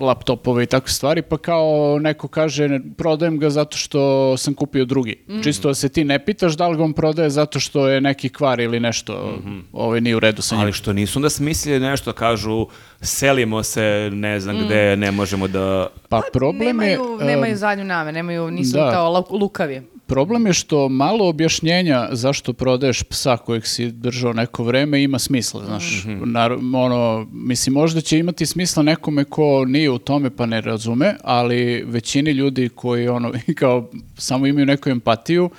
laptopove 0.00 0.62
i 0.62 0.66
takve 0.66 0.92
stvari, 0.92 1.22
pa 1.22 1.38
kao 1.38 1.98
neko 2.00 2.28
kaže, 2.28 2.68
prodajem 2.96 3.38
ga 3.38 3.50
zato 3.50 3.76
što 3.76 4.36
sam 4.36 4.54
kupio 4.54 4.84
drugi. 4.84 5.24
Čisto 5.44 5.68
da 5.68 5.74
se 5.74 5.88
ti 5.88 6.04
ne 6.04 6.24
pitaš 6.24 6.47
da 6.56 6.68
li 6.68 6.76
ga 6.76 6.84
on 6.84 6.92
prodaje 6.92 7.30
zato 7.30 7.60
što 7.60 7.88
je 7.88 8.00
neki 8.00 8.28
kvar 8.28 8.60
ili 8.60 8.80
nešto, 8.80 9.38
ovaj, 9.72 10.00
nije 10.00 10.16
u 10.16 10.20
redu 10.20 10.42
sa 10.42 10.54
njim. 10.54 10.62
Ali 10.62 10.72
što 10.72 10.92
nisu 10.92 11.18
onda 11.18 11.30
smislili 11.30 11.80
nešto, 11.80 12.12
kažu 12.12 12.66
selimo 13.00 13.62
se, 13.62 14.10
ne 14.12 14.40
znam 14.40 14.58
gde, 14.64 14.96
ne 14.96 15.10
možemo 15.10 15.48
da... 15.48 15.86
Pa 16.08 16.20
problem 16.32 16.80
je... 16.82 16.96
nemaju, 16.96 17.18
nemaju 17.20 17.56
zadnju 17.56 17.84
name, 17.84 18.12
nemaju, 18.12 18.50
nisu 18.50 18.76
da. 18.76 18.90
kao 18.90 19.12
lu- 19.12 19.38
lukavi. 19.38 19.82
Problem 20.08 20.46
je 20.46 20.52
što 20.52 20.88
malo 20.88 21.28
objašnjenja 21.28 22.08
zašto 22.12 22.52
prodaješ 22.52 23.02
psa 23.02 23.36
kojeg 23.36 23.66
si 23.66 23.90
držao 23.90 24.32
neko 24.32 24.64
vreme 24.64 25.02
ima 25.02 25.18
smisla, 25.18 25.64
znaš. 25.64 26.04
Nar- 26.06 26.76
ono, 26.76 27.26
mislim, 27.32 27.74
možda 27.74 28.00
će 28.00 28.18
imati 28.18 28.46
smisla 28.46 28.82
nekome 28.82 29.24
ko 29.24 29.64
nije 29.64 29.90
u 29.90 29.98
tome 29.98 30.30
pa 30.30 30.46
ne 30.46 30.60
razume, 30.60 31.16
ali 31.24 31.84
većini 31.86 32.30
ljudi 32.30 32.68
koji 32.68 33.08
ono, 33.08 33.32
kao 33.60 33.90
samo 34.16 34.46
imaju 34.46 34.66
neku 34.66 34.90
empatiju, 34.90 35.50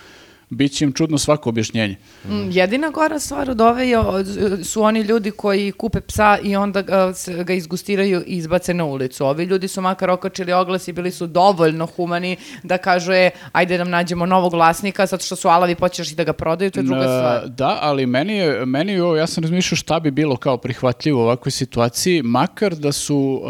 bit 0.50 0.72
će 0.72 0.86
im 0.86 0.94
čudno 0.94 1.18
svako 1.18 1.50
objašnjenje. 1.50 1.96
Mm, 2.26 2.50
Jedina 2.52 2.90
gora 2.90 3.20
stvar 3.20 3.50
od 3.50 3.62
ove 3.62 3.90
je, 3.90 3.98
su 4.64 4.82
oni 4.82 5.02
ljudi 5.02 5.32
koji 5.32 5.72
kupe 5.72 6.02
psa 6.02 6.38
i 6.44 6.56
onda 6.56 6.82
ga, 6.82 7.14
se- 7.14 7.44
ga 7.44 7.54
izgustiraju 7.54 8.24
i 8.28 8.38
izbace 8.38 8.74
na 8.74 8.86
ulicu. 8.86 9.26
Ovi 9.26 9.44
ljudi 9.44 9.68
su 9.68 9.82
makar 9.82 10.10
okačili 10.10 10.54
oglas 10.54 10.88
i 10.88 10.94
bili 10.94 11.12
su 11.12 11.28
dovoljno 11.28 11.86
humani 11.86 12.38
da 12.64 12.78
kažu 12.78 13.12
je, 13.12 13.32
ajde 13.52 13.78
da 13.78 13.84
nam 13.84 13.92
nađemo 13.92 14.26
novog 14.26 14.54
vlasnika, 14.54 15.06
zato 15.06 15.24
što 15.24 15.36
su 15.36 15.48
alavi 15.48 15.76
počeš 15.76 16.12
i 16.12 16.16
da 16.16 16.24
ga 16.24 16.34
prodaju, 16.34 16.72
to 16.72 16.80
je 16.80 16.84
druga 16.84 17.02
stvar. 17.02 17.50
Da, 17.50 17.80
ali 17.82 18.06
meni 18.06 18.34
je, 18.36 18.66
meni 18.66 18.92
je 18.92 19.04
ovo, 19.04 19.16
ja 19.16 19.28
sam 19.28 19.44
razmišljao 19.44 19.78
šta 19.78 20.00
bi 20.00 20.12
bilo 20.12 20.36
kao 20.38 20.58
prihvatljivo 20.58 21.20
u 21.20 21.24
ovakvoj 21.24 21.52
situaciji, 21.52 22.22
makar 22.24 22.76
da 22.76 22.92
su 22.92 23.42
uh, 23.44 23.50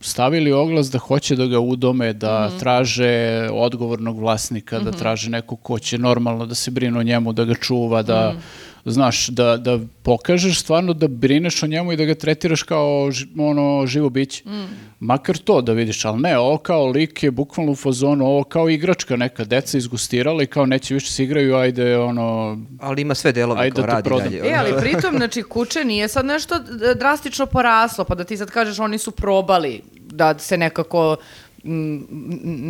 stavili 0.00 0.52
oglas 0.52 0.90
da 0.90 0.98
hoće 0.98 1.36
da 1.36 1.46
ga 1.46 1.58
udome, 1.60 2.12
da 2.12 2.46
Mhm. 2.48 2.58
traže 2.58 3.10
odgovornog 3.52 4.18
vlasnika, 4.18 4.78
da 4.78 4.90
traže 4.92 5.30
neko 5.30 5.56
ko 5.56 5.78
će 5.78 5.98
normalno 5.98 6.46
da 6.46 6.54
se 6.54 6.70
brine 6.70 6.98
o 6.98 7.02
njemu, 7.02 7.32
da 7.32 7.44
ga 7.44 7.54
čuva, 7.56 8.02
da 8.02 8.28
Mhm. 8.30 8.38
Znaš, 8.84 9.26
da, 9.26 9.56
da 9.56 9.78
pokažeš 10.02 10.60
stvarno 10.60 10.92
da 10.92 11.08
brineš 11.08 11.62
o 11.62 11.66
njemu 11.66 11.92
i 11.92 11.96
da 11.96 12.04
ga 12.04 12.14
tretiraš 12.14 12.62
kao 12.62 12.84
ži- 13.10 13.26
ono 13.40 13.86
živo 13.86 14.10
biće. 14.10 14.42
Mhm. 14.46 14.64
Makar 15.00 15.36
to 15.36 15.60
da 15.60 15.72
vidiš, 15.72 16.04
ali 16.04 16.20
ne, 16.20 16.38
ovo 16.38 16.58
kao 16.58 16.86
lik 16.86 17.22
je 17.22 17.30
bukvalno 17.30 17.72
u 17.72 17.76
fazonu, 17.76 18.26
ovo 18.26 18.44
kao 18.44 18.68
igračka 18.70 19.16
neka, 19.16 19.44
deca 19.44 19.78
izgustirala 19.78 20.42
i 20.42 20.46
kao 20.46 20.66
neće 20.66 20.94
više 20.94 21.12
se 21.12 21.24
igraju, 21.24 21.56
ajde 21.56 21.98
ono, 21.98 22.58
Ali 22.80 23.02
ima 23.02 23.14
sve 23.14 23.32
delove 23.32 23.60
Ajde 23.60 23.74
kao 23.74 23.82
da 23.82 23.92
radi 23.92 24.04
prodam. 24.04 24.24
dalje. 24.24 24.38
E, 24.44 24.54
ali 24.54 24.80
pritom, 24.80 25.16
znači, 25.16 25.42
kuće 25.42 25.84
nije 25.84 26.08
sad 26.08 26.26
nešto 26.26 26.54
e, 26.54 26.60
drastično 26.94 27.46
poraslo, 27.46 28.04
pa 28.04 28.14
da 28.14 28.24
ti 28.24 28.36
sad 28.36 28.50
kažeš 28.50 28.78
oni 28.78 28.98
su 28.98 29.10
probali 29.10 29.80
da 30.02 30.38
se 30.38 30.56
nekako 30.56 31.16
mm, 31.16 31.47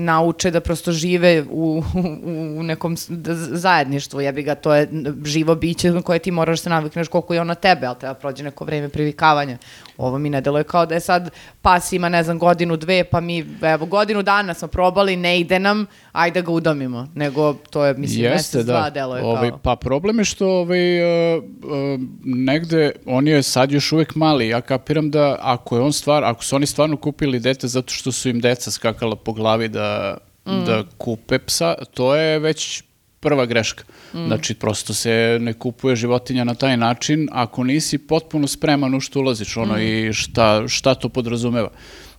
nauče 0.02 0.50
da 0.50 0.60
prosto 0.60 0.92
žive 0.92 1.44
u, 1.50 1.82
u, 1.94 2.02
u 2.58 2.62
nekom 2.62 2.96
zajedništvu, 3.50 4.20
jebi 4.20 4.42
ga, 4.42 4.54
to 4.54 4.74
je 4.74 4.88
živo 5.24 5.54
biće 5.54 5.90
na 5.90 6.02
koje 6.02 6.18
ti 6.18 6.30
moraš 6.30 6.60
se 6.60 6.70
navikneš 6.70 7.08
koliko 7.08 7.34
je 7.34 7.40
ono 7.40 7.54
tebe, 7.54 7.86
ali 7.86 7.98
treba 7.98 8.14
prođe 8.14 8.44
neko 8.44 8.64
vreme 8.64 8.88
privikavanja. 8.88 9.58
Ovo 9.96 10.18
mi 10.18 10.30
ne 10.30 10.40
deluje 10.40 10.64
kao 10.64 10.86
da 10.86 10.94
je 10.94 11.00
sad 11.00 11.30
pas 11.62 11.92
ima, 11.92 12.08
ne 12.08 12.22
znam, 12.22 12.38
godinu, 12.38 12.76
dve, 12.76 13.04
pa 13.04 13.20
mi, 13.20 13.46
evo, 13.62 13.86
godinu 13.86 14.22
dana 14.22 14.54
smo 14.54 14.68
probali, 14.68 15.16
ne 15.16 15.40
ide 15.40 15.58
nam, 15.58 15.86
ajde 16.12 16.42
ga 16.42 16.52
udomimo. 16.52 17.08
Nego, 17.14 17.54
to 17.70 17.84
je, 17.84 17.94
mislim, 17.94 18.30
mesec, 18.30 18.66
dva 18.66 18.90
deluje 18.90 19.22
Ovaj, 19.22 19.50
kao... 19.50 19.58
Pa 19.58 19.76
problem 19.76 20.18
je 20.18 20.24
što 20.24 20.48
ovaj, 20.48 20.98
e, 20.98 21.36
e, 21.36 21.40
negde, 22.24 22.92
on 23.06 23.28
je 23.28 23.42
sad 23.42 23.72
još 23.72 23.92
uvek 23.92 24.14
mali, 24.14 24.48
ja 24.48 24.60
kapiram 24.60 25.10
da 25.10 25.36
ako 25.40 25.76
je 25.76 25.82
on 25.82 25.92
stvar, 25.92 26.24
ako 26.24 26.44
su 26.44 26.56
oni 26.56 26.66
stvarno 26.66 26.96
kupili 26.96 27.40
dete 27.40 27.68
zato 27.68 27.92
što 27.92 28.12
su 28.12 28.28
im 28.28 28.40
deca 28.40 28.70
skakala 28.88 29.16
po 29.16 29.32
glavi 29.32 29.68
da, 29.68 30.16
Mm. 30.46 30.64
da 30.64 30.84
kupe 30.98 31.38
psa, 31.38 31.74
to 31.94 32.14
je 32.16 32.38
već 32.38 32.82
prva 33.20 33.46
greška. 33.46 33.84
Mm. 34.14 34.26
Znači, 34.26 34.54
prosto 34.54 34.94
se 34.94 35.38
ne 35.40 35.52
kupuje 35.52 35.96
životinja 35.96 36.44
na 36.44 36.54
taj 36.54 36.76
način 36.76 37.28
ako 37.32 37.64
nisi 37.64 37.98
potpuno 37.98 38.46
spreman 38.46 38.94
u 38.94 39.00
što 39.00 39.20
ulaziš 39.20 39.56
ono, 39.56 39.74
Mm. 39.74 39.80
i 39.80 40.12
šta, 40.12 40.68
šta 40.68 40.94
to 40.94 41.08
podrazumeva. 41.08 41.68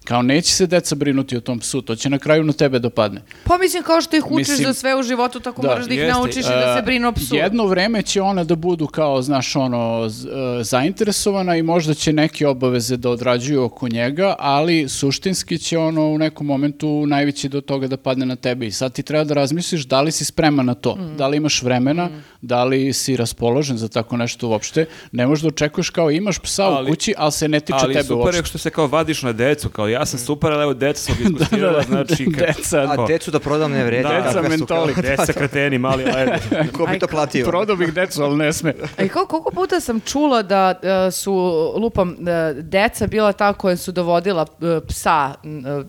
Kao 0.10 0.22
neće 0.24 0.52
se 0.52 0.68
deca 0.68 0.96
brinuti 0.96 1.38
o 1.38 1.42
tom 1.42 1.60
psu, 1.60 1.82
to 1.82 1.96
će 1.96 2.10
na 2.10 2.18
kraju 2.20 2.44
na 2.44 2.54
tebe 2.54 2.80
dopadne. 2.80 3.22
Pa 3.44 3.58
mislim 3.58 3.84
kao 3.84 4.02
što 4.02 4.16
ih 4.16 4.26
učiš 4.28 4.48
Mislim- 4.48 4.66
za 4.66 4.74
sve 4.74 4.96
u 4.96 5.04
životu, 5.04 5.40
tako 5.40 5.62
Da, 5.62 5.68
moraš 5.68 5.86
da 5.86 5.94
ih 5.94 6.00
jeste. 6.00 6.14
naučiš 6.14 6.38
i 6.38 6.50
da 6.50 6.74
se 6.74 6.80
E, 6.80 6.82
brinu 6.82 7.08
o 7.08 7.12
psu. 7.12 7.36
Jedno 7.36 7.66
vreme 7.66 8.02
će 8.02 8.22
ona 8.22 8.44
da 8.44 8.56
budu 8.58 8.88
kao, 8.88 9.22
znaš, 9.22 9.56
ono, 9.58 10.10
z- 10.10 10.26
e, 10.26 10.64
zainteresovana 10.64 11.56
i 11.56 11.64
možda 11.64 11.94
će 11.94 12.14
neke 12.14 12.48
obaveze 12.48 12.98
da 12.98 13.10
odrađuju 13.10 13.64
oko 13.64 13.88
njega, 13.88 14.36
ali 14.40 14.90
suštinski 14.90 15.58
će 15.58 15.78
ono 15.80 16.04
u 16.04 16.18
nekom 16.18 16.48
momentu 16.48 17.06
najveći 17.06 17.50
do 17.50 17.62
toga 17.62 17.88
da 17.88 17.98
padne 17.98 18.26
na 18.26 18.36
tebe 18.38 18.68
i 18.68 18.72
sad 18.72 18.94
ti 18.94 19.04
treba 19.04 19.24
da 19.24 19.34
razmisliš 19.34 19.82
da 19.84 20.02
li 20.02 20.12
si 20.12 20.26
spreman 20.26 20.66
na 20.66 20.74
to, 20.76 20.96
Mm. 20.96 21.18
da 21.18 21.28
li 21.28 21.38
imaš 21.38 21.62
vremena, 21.62 22.10
da 22.42 22.64
li 22.64 22.94
si 22.94 23.16
raspoložen 23.16 23.78
za 23.78 23.88
tako 23.90 24.18
nešto 24.18 24.48
uopšte. 24.48 24.86
Ne 25.12 25.28
možeš 25.28 25.42
da 25.42 25.48
očekuješ 25.50 25.90
kao 25.90 26.12
imaš 26.12 26.40
psa 26.40 26.64
u 26.64 26.72
Ali- 26.72 26.90
kući, 26.90 27.14
ali 27.18 27.32
se 27.32 27.48
ne 27.48 27.60
tiče 27.60 27.78
Ali 27.78 27.94
tebe 27.94 28.04
super 28.04 28.18
uopšte. 28.18 28.38
je 28.38 28.46
što 28.46 28.58
se 28.58 28.70
kao 28.70 28.88
vadiš 28.88 29.22
na 29.22 29.32
decu, 29.34 29.70
kao 29.70 29.88
ja 29.90 29.99
sam 30.06 30.20
super, 30.20 30.52
ali 30.52 30.64
evo 30.64 30.74
deca 30.74 31.02
smo 31.02 31.16
ispustirala, 31.26 31.84
znači... 31.84 32.26
kad- 32.32 32.48
Deca, 32.48 32.82
A 32.82 32.96
Ko? 32.96 33.06
decu 33.08 33.32
da 33.32 33.40
prodam 33.40 33.72
ne 33.72 33.84
vredi. 33.86 34.04
Da, 34.04 34.10
deca 34.10 34.44
su 34.44 34.50
mentoli. 34.50 34.94
Deca 35.02 35.34
kreteni, 35.34 35.78
mali, 35.78 36.04
ajde. 36.04 36.40
Ko 36.78 36.86
bi 36.86 37.00
to 37.00 37.08
platio? 37.08 37.46
Prodao 37.46 37.76
bih 37.76 37.94
decu, 37.94 38.24
ali 38.24 38.38
ne 38.38 38.54
sme. 38.54 38.74
A 38.98 39.04
i 39.04 39.10
kao, 39.10 39.26
koliko 39.26 39.52
puta 39.52 39.80
sam 39.80 40.00
čula 40.00 40.42
da 40.42 40.80
e, 41.08 41.12
su, 41.12 41.34
lupam, 41.76 42.16
e, 42.28 42.54
deca 42.54 43.08
bila 43.08 43.34
ta 43.34 43.54
koja 43.54 43.78
su 43.78 43.92
dovodila 43.92 44.46
e, 44.62 44.80
psa 44.88 45.34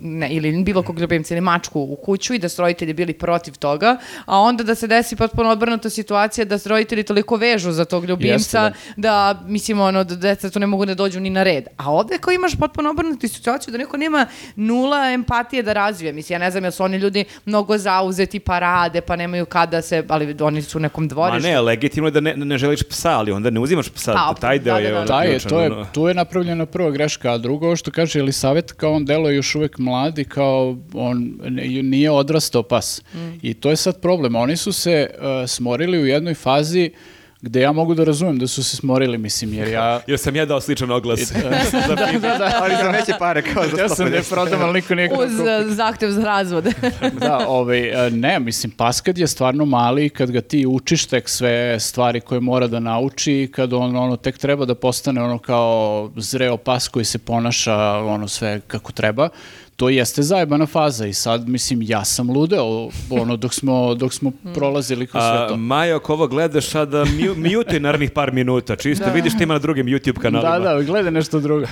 ne, 0.01 0.29
ili 0.31 0.63
bilo 0.65 0.83
kog 0.83 0.99
ljubimca 1.01 1.35
ili 1.35 1.41
mačku 1.41 1.81
u 1.81 1.97
kuću 1.97 2.35
i 2.35 2.39
da 2.39 2.49
su 2.49 2.63
roditelji 2.63 2.93
bili 2.93 3.13
protiv 3.13 3.55
toga, 3.59 3.97
a 4.27 4.39
onda 4.39 4.65
da 4.65 4.75
se 4.75 4.87
desi 4.87 5.17
potpuno 5.17 5.51
obrnuta 5.53 5.91
situacija 5.91 6.45
da 6.45 6.59
se 6.59 6.69
roditelji 6.69 7.03
toliko 7.03 7.37
vežu 7.37 7.73
za 7.73 7.85
tog 7.85 8.05
ljubimca 8.05 8.31
Jeste, 8.65 8.73
da, 8.97 9.43
mislim, 9.47 9.81
ono, 9.81 10.05
da 10.05 10.15
deca 10.17 10.51
tu 10.51 10.59
ne 10.59 10.67
mogu 10.67 10.87
da 10.87 10.95
dođu 10.95 11.21
ni 11.21 11.31
na 11.31 11.43
red. 11.43 11.65
A 11.77 11.91
ovde 11.93 12.19
kao 12.19 12.33
imaš 12.33 12.57
potpuno 12.59 12.91
obrnutu 12.91 13.29
situaciju 13.29 13.73
da 13.73 13.79
neko 13.79 13.90
nema 13.97 14.27
nula 14.57 15.11
empatije 15.11 15.63
da 15.63 15.73
razvije. 15.73 16.13
Mislim, 16.13 16.35
ja 16.35 16.41
ne 16.41 16.51
znam, 16.51 16.65
jel 16.65 16.73
su 16.73 16.85
oni 16.85 16.97
ljudi 16.97 17.25
mnogo 17.45 17.79
zauzeti 17.79 18.41
pa 18.41 18.59
rade, 18.59 19.01
pa 19.01 19.17
nemaju 19.17 19.47
kada 19.47 19.83
se, 19.83 20.05
ali 20.09 20.37
oni 20.41 20.63
su 20.63 20.79
u 20.79 20.81
nekom 20.81 21.05
Ma 21.05 21.09
dvorištu. 21.09 21.43
ne, 21.43 21.61
legitimno 21.61 22.07
je 22.07 22.13
da 22.13 22.21
ne, 22.21 22.37
ne 22.37 22.59
želiš 22.59 22.83
psa, 22.83 23.11
ali 23.11 23.33
onda 23.33 23.51
ne 23.51 23.61
uzimaš 23.61 23.89
psa, 23.89 24.13
Pa, 24.15 24.35
taj 24.35 24.59
deo 24.59 24.75
da, 24.75 24.81
je 24.81 24.85
da, 24.85 24.91
da. 24.91 24.97
ono 24.97 25.07
Da 25.09 25.23
je, 25.23 25.31
ključan, 25.31 25.49
to 25.51 25.61
je, 25.61 25.67
ono. 25.69 25.85
tu 25.85 26.09
je 26.09 26.15
napravljena 26.15 26.67
prva 26.67 26.91
greška, 26.91 27.33
a 27.33 27.39
drugo, 27.39 27.67
ovo 27.67 27.77
što 27.77 27.91
kaže 27.91 28.19
Elisavet, 28.21 28.73
kao 28.73 28.93
on 28.93 29.05
deluje 29.05 29.37
još 29.37 29.55
uvek 29.55 29.79
mlad 29.79 30.19
i 30.19 30.25
kao 30.25 30.77
on 30.95 31.19
ne- 31.41 31.83
nije 31.83 32.11
odrastao 32.11 32.63
pas. 32.63 33.03
I 33.43 33.55
to 33.55 33.71
je 33.71 33.77
sad 33.77 34.01
problem. 34.01 34.35
Oni 34.35 34.57
su 34.57 34.73
se 34.73 35.11
uh, 35.11 35.25
smorili 35.49 35.99
u 35.99 36.07
jednoj 36.07 36.35
fazi 36.35 36.91
gde 37.43 37.61
ja 37.61 37.73
mogu 37.73 37.95
da 37.95 38.05
razumem 38.05 38.39
da 38.39 38.47
su 38.47 38.65
se 38.65 38.77
smorili, 38.77 39.19
mislim, 39.19 39.55
jer 39.55 39.69
ja... 39.69 40.01
Jer 40.07 40.19
sam 40.19 40.37
ja 40.37 40.47
dao 40.47 40.61
sličan 40.61 40.91
oglas. 40.91 41.33
da, 41.89 41.95
da, 41.97 42.39
da, 42.39 42.59
Ali 42.63 42.75
za 42.83 42.91
veće 42.91 43.13
pare 43.19 43.43
kao 43.43 43.65
za 43.69 43.83
Ja 43.83 43.89
sam 43.89 44.11
ne 44.11 44.19
150. 44.19 44.31
prodam, 44.31 44.63
ali 44.63 44.73
niko 44.73 44.95
nije 44.95 45.11
Uz 45.13 45.41
e, 45.41 45.65
zahtev 45.75 46.11
za 46.11 46.23
razvod. 46.23 46.65
Da, 47.21 47.45
ovaj, 47.49 48.07
e, 48.07 48.11
ne, 48.11 48.41
mislim, 48.41 48.71
pas 48.71 49.01
kad 49.01 49.19
je 49.19 49.27
stvarno 49.27 49.65
mali, 49.65 50.09
kad 50.09 50.31
ga 50.31 50.41
ti 50.41 50.67
učiš 50.67 51.07
tek 51.07 51.29
sve 51.29 51.81
stvari 51.81 52.21
koje 52.21 52.41
mora 52.41 52.67
da 52.67 52.81
nauči, 52.81 53.51
kad 53.55 53.73
on 53.73 53.97
ono, 53.97 54.17
tek 54.17 54.39
treba 54.39 54.65
da 54.65 54.75
postane 54.75 55.23
ono 55.23 55.39
kao 55.39 56.11
zreo 56.17 56.57
pas 56.57 56.89
koji 56.89 57.05
se 57.05 57.19
ponaša 57.19 57.77
ono 57.97 58.29
sve 58.29 58.61
kako 58.67 58.93
treba, 58.93 59.29
to 59.81 59.89
jeste 59.89 60.23
zajebana 60.23 60.67
faza 60.67 61.07
i 61.07 61.15
sad, 61.15 61.49
mislim, 61.49 61.83
ja 61.83 62.05
sam 62.05 62.31
ludeo 62.31 62.89
ono, 63.11 63.37
dok 63.37 63.55
smo, 63.55 63.95
dok 63.95 64.13
smo 64.13 64.33
prolazili 64.55 65.07
kroz 65.07 65.23
sve 65.23 65.49
to. 65.49 65.57
Majo, 65.57 65.97
ako 65.97 66.13
ovo 66.13 66.27
gledaš, 66.27 66.67
sada 66.69 67.05
mjuti 67.37 67.81
narednih 67.81 68.11
par 68.11 68.33
minuta. 68.33 68.77
Čisto 68.77 69.05
vidiš 69.15 69.35
što 69.35 69.43
ima 69.43 69.55
na 69.55 69.59
drugim 69.59 69.87
YouTube 69.87 70.19
kanalima. 70.19 70.59
Da, 70.59 70.75
da, 70.75 70.83
gledaj 70.83 71.13
nešto 71.13 71.41
drugo. 71.41 71.67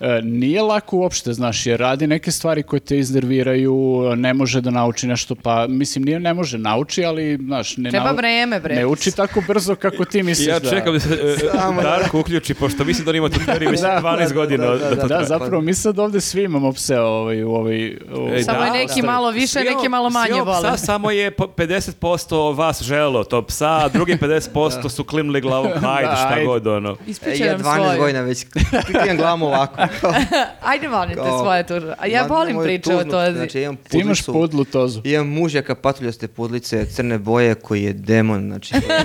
E, 0.00 0.20
nije 0.22 0.62
lako 0.62 0.96
uopšte, 0.96 1.32
znaš, 1.32 1.66
jer 1.66 1.80
radi 1.80 2.06
neke 2.06 2.30
stvari 2.30 2.62
koje 2.62 2.80
te 2.80 2.98
iznerviraju, 2.98 3.74
ne 4.16 4.34
može 4.34 4.60
da 4.60 4.70
nauči 4.72 5.06
nešto, 5.06 5.34
pa, 5.34 5.66
mislim, 5.66 6.04
nije 6.04 6.20
ne 6.20 6.34
može, 6.34 6.58
nauči, 6.58 7.04
ali, 7.04 7.38
znaš, 7.38 7.76
ne, 7.76 7.90
Treba 7.90 8.06
nau- 8.06 8.16
vreme, 8.16 8.60
bre. 8.60 8.74
ne 8.74 8.86
uči 8.86 9.12
tako 9.12 9.42
brzo 9.42 9.74
kako 9.74 10.04
ti 10.04 10.22
misliš 10.22 10.48
Ja 10.48 10.58
da... 10.58 10.70
čekam 10.70 10.92
da 10.92 11.00
se 11.00 11.14
e, 11.14 11.82
Darko 11.82 12.20
uključi, 12.20 12.54
pošto 12.54 12.84
mislim 12.84 13.04
da 13.04 13.10
on 13.10 13.16
ima 13.16 13.28
tu 13.28 13.40
teoriju 13.40 13.70
već 13.70 13.80
Da, 13.80 14.00
12 14.00 14.32
godina. 14.34 14.66
da, 14.66 14.76
da, 14.76 14.94
da, 14.96 15.06
Da, 15.08 15.24
zapravo 15.24 15.60
mi 15.60 15.74
sad 15.74 15.98
ovde 15.98 16.20
svi 16.20 16.42
imamo 16.42 16.72
pse 16.72 16.98
ovaj, 17.00 17.42
u 17.42 17.50
ovoj... 17.50 17.96
u- 18.12 18.28
E, 18.30 18.42
Samo 18.42 18.58
da, 18.60 18.64
je 18.66 18.72
neki 18.72 19.00
da. 19.00 19.06
malo 19.06 19.30
više, 19.30 19.46
Svi 19.48 19.64
neki 19.66 19.88
malo 19.88 20.10
manje 20.10 20.26
svi 20.26 20.40
ovo 20.40 20.52
vole. 20.52 20.62
Psa, 20.64 20.76
samo 20.78 21.10
je 21.10 21.30
po- 21.30 21.46
50% 21.48 22.20
vas 22.50 22.82
želo 22.82 23.24
to 23.24 23.42
psa, 23.42 23.68
a 23.68 23.88
drugi 23.88 24.16
50% 24.52 24.88
su 24.88 25.04
klimli 25.04 25.40
glavom, 25.40 25.72
hajde, 25.74 26.08
Da, 26.08 26.16
šta 26.16 26.28
ajde. 26.28 26.46
god, 26.46 26.66
ono. 26.66 26.90
E, 26.90 26.94
Ispričaj 27.06 27.46
ja 27.46 27.52
nam 27.52 27.62
12 27.62 27.74
svoju. 27.76 27.98
godina 27.98 28.20
već 28.20 28.46
klikam 28.86 29.16
glavom 29.16 29.42
ovako. 29.42 29.79
Ajde, 30.62 30.88
molim 30.88 31.08
te, 31.10 31.14
Kao- 31.16 31.38
svoje 31.38 31.66
tu. 31.66 31.74
A 31.98 32.06
ja 32.06 32.22
Ma, 32.22 32.28
volim 32.28 32.62
priče 32.62 32.90
o 32.90 32.96
tužnu, 32.96 33.10
to. 33.10 33.32
Znači, 33.32 33.60
imam 33.60 33.76
Ti 33.78 33.98
imaš 33.98 34.18
pudlicu, 34.18 34.32
pudlu 34.32 34.64
tozu. 34.64 35.00
imam 35.04 35.28
mužjaka 35.28 35.74
patuljaste 35.74 36.28
pudlice, 36.28 36.86
crne 36.86 37.18
boje, 37.18 37.54
koji 37.54 37.82
je 37.82 37.92
demon, 37.92 38.42
znači, 38.42 38.74
koji, 38.74 39.00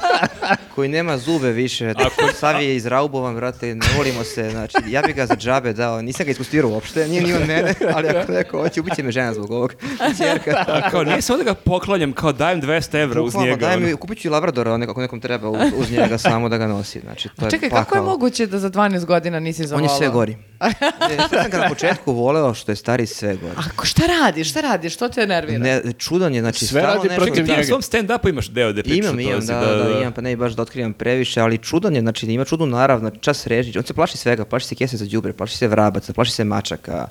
koji 0.74 0.88
nema 0.88 1.18
zube 1.18 1.50
više, 1.50 1.94
sav 2.34 2.62
je 2.62 2.76
izraubovan, 2.76 3.34
brate, 3.36 3.74
ne 3.74 3.86
volimo 3.96 4.24
se, 4.24 4.50
znači, 4.50 4.76
ja 4.86 5.02
bih 5.02 5.14
ga 5.14 5.26
za 5.26 5.36
džabe 5.36 5.72
dao, 5.72 6.02
nisam 6.02 6.24
ga 6.26 6.30
ispustirao 6.30 6.70
uopšte, 6.70 7.08
nije 7.08 7.22
ni 7.22 7.32
on 7.32 7.40
mene, 7.40 7.74
ali 7.94 8.08
ako 8.08 8.32
neko 8.32 8.58
hoće, 8.58 8.80
ubit 8.80 8.94
će 8.94 9.02
me 9.02 9.12
žena 9.12 9.34
zbog 9.34 9.50
ovog, 9.50 9.74
čerka. 10.18 10.64
A 10.68 10.90
kao, 10.90 11.04
nisam 11.04 11.34
onda 11.34 11.44
ga 11.44 11.54
poklanjam, 11.54 12.12
kao 12.12 12.32
dajem 12.32 12.62
200 12.62 12.94
evra 12.96 13.22
uz 13.22 13.26
Bukvalno, 13.26 13.50
njega. 13.50 13.66
daj 13.66 13.76
ono. 13.76 13.86
mi, 13.86 13.96
kupit 13.96 14.18
ću 14.18 14.28
i 14.28 14.30
Labradora, 14.30 14.78
ako 14.82 15.00
nekom 15.00 15.20
treba, 15.20 15.48
uz, 15.50 15.58
uz 15.76 15.90
njega 15.90 16.18
samo 16.18 16.48
da 16.48 16.58
ga 16.58 16.66
nosi, 16.66 17.00
znači, 17.00 17.28
to 17.30 17.44
je 17.44 17.50
Čekaj, 17.50 17.68
kako 17.70 17.80
je 17.80 17.84
pakao. 17.86 18.04
moguće 18.04 18.46
da 18.46 18.58
za 18.58 18.70
12 18.70 19.04
godina 19.04 19.40
nisi 19.40 19.64
On 19.64 19.82
je 19.82 19.88
sve 19.90 20.08
gori. 20.08 20.36
E, 20.60 20.72
što 21.18 21.36
sam 21.36 21.50
ga 21.50 21.58
na 21.58 21.68
početku 21.68 22.12
voleo, 22.12 22.54
što 22.54 22.72
je 22.72 22.76
stari 22.76 23.06
sve 23.06 23.36
gori. 23.36 23.54
A 23.56 23.62
ko- 23.76 23.86
šta 23.86 24.02
radiš, 24.06 24.50
šta 24.50 24.60
radiš, 24.60 24.94
što 24.94 25.08
te 25.08 25.26
nervira? 25.26 25.58
Ne, 25.58 25.82
čudan 25.98 26.34
je, 26.34 26.40
znači, 26.40 26.66
Sve 26.66 26.82
radi 26.82 27.08
nešto 27.08 27.16
protiv 27.16 27.44
Ti 27.44 27.50
na 27.50 27.56
njega. 27.56 27.66
svom 27.66 27.80
stand-upu 27.80 28.28
imaš 28.28 28.48
deo 28.48 28.72
da 28.72 28.82
pričaš 28.82 28.98
Imam, 28.98 29.20
imam, 29.20 29.34
tozi, 29.34 29.46
da, 29.46 29.60
da, 29.60 29.98
imam, 30.00 30.12
pa 30.12 30.20
ne 30.20 30.36
baš 30.36 30.52
da 30.52 30.62
otkrivam 30.62 30.92
previše, 30.92 31.40
ali 31.40 31.58
čudan 31.58 31.94
je, 31.94 32.00
znači 32.00 32.26
ima 32.26 32.44
čudnu 32.44 32.66
narav, 32.66 32.98
znači 32.98 33.18
čas 33.20 33.46
režić, 33.46 33.76
on 33.76 33.82
se 33.82 33.94
plaši 33.94 34.16
svega, 34.16 34.44
plaši 34.44 34.66
se 34.66 34.74
kese 34.74 34.96
za 34.96 35.06
đubre, 35.06 35.32
plaši 35.32 35.56
se 35.56 35.68
vrabaca, 35.68 36.12
plaši 36.12 36.32
se 36.32 36.44
mačaka, 36.44 37.08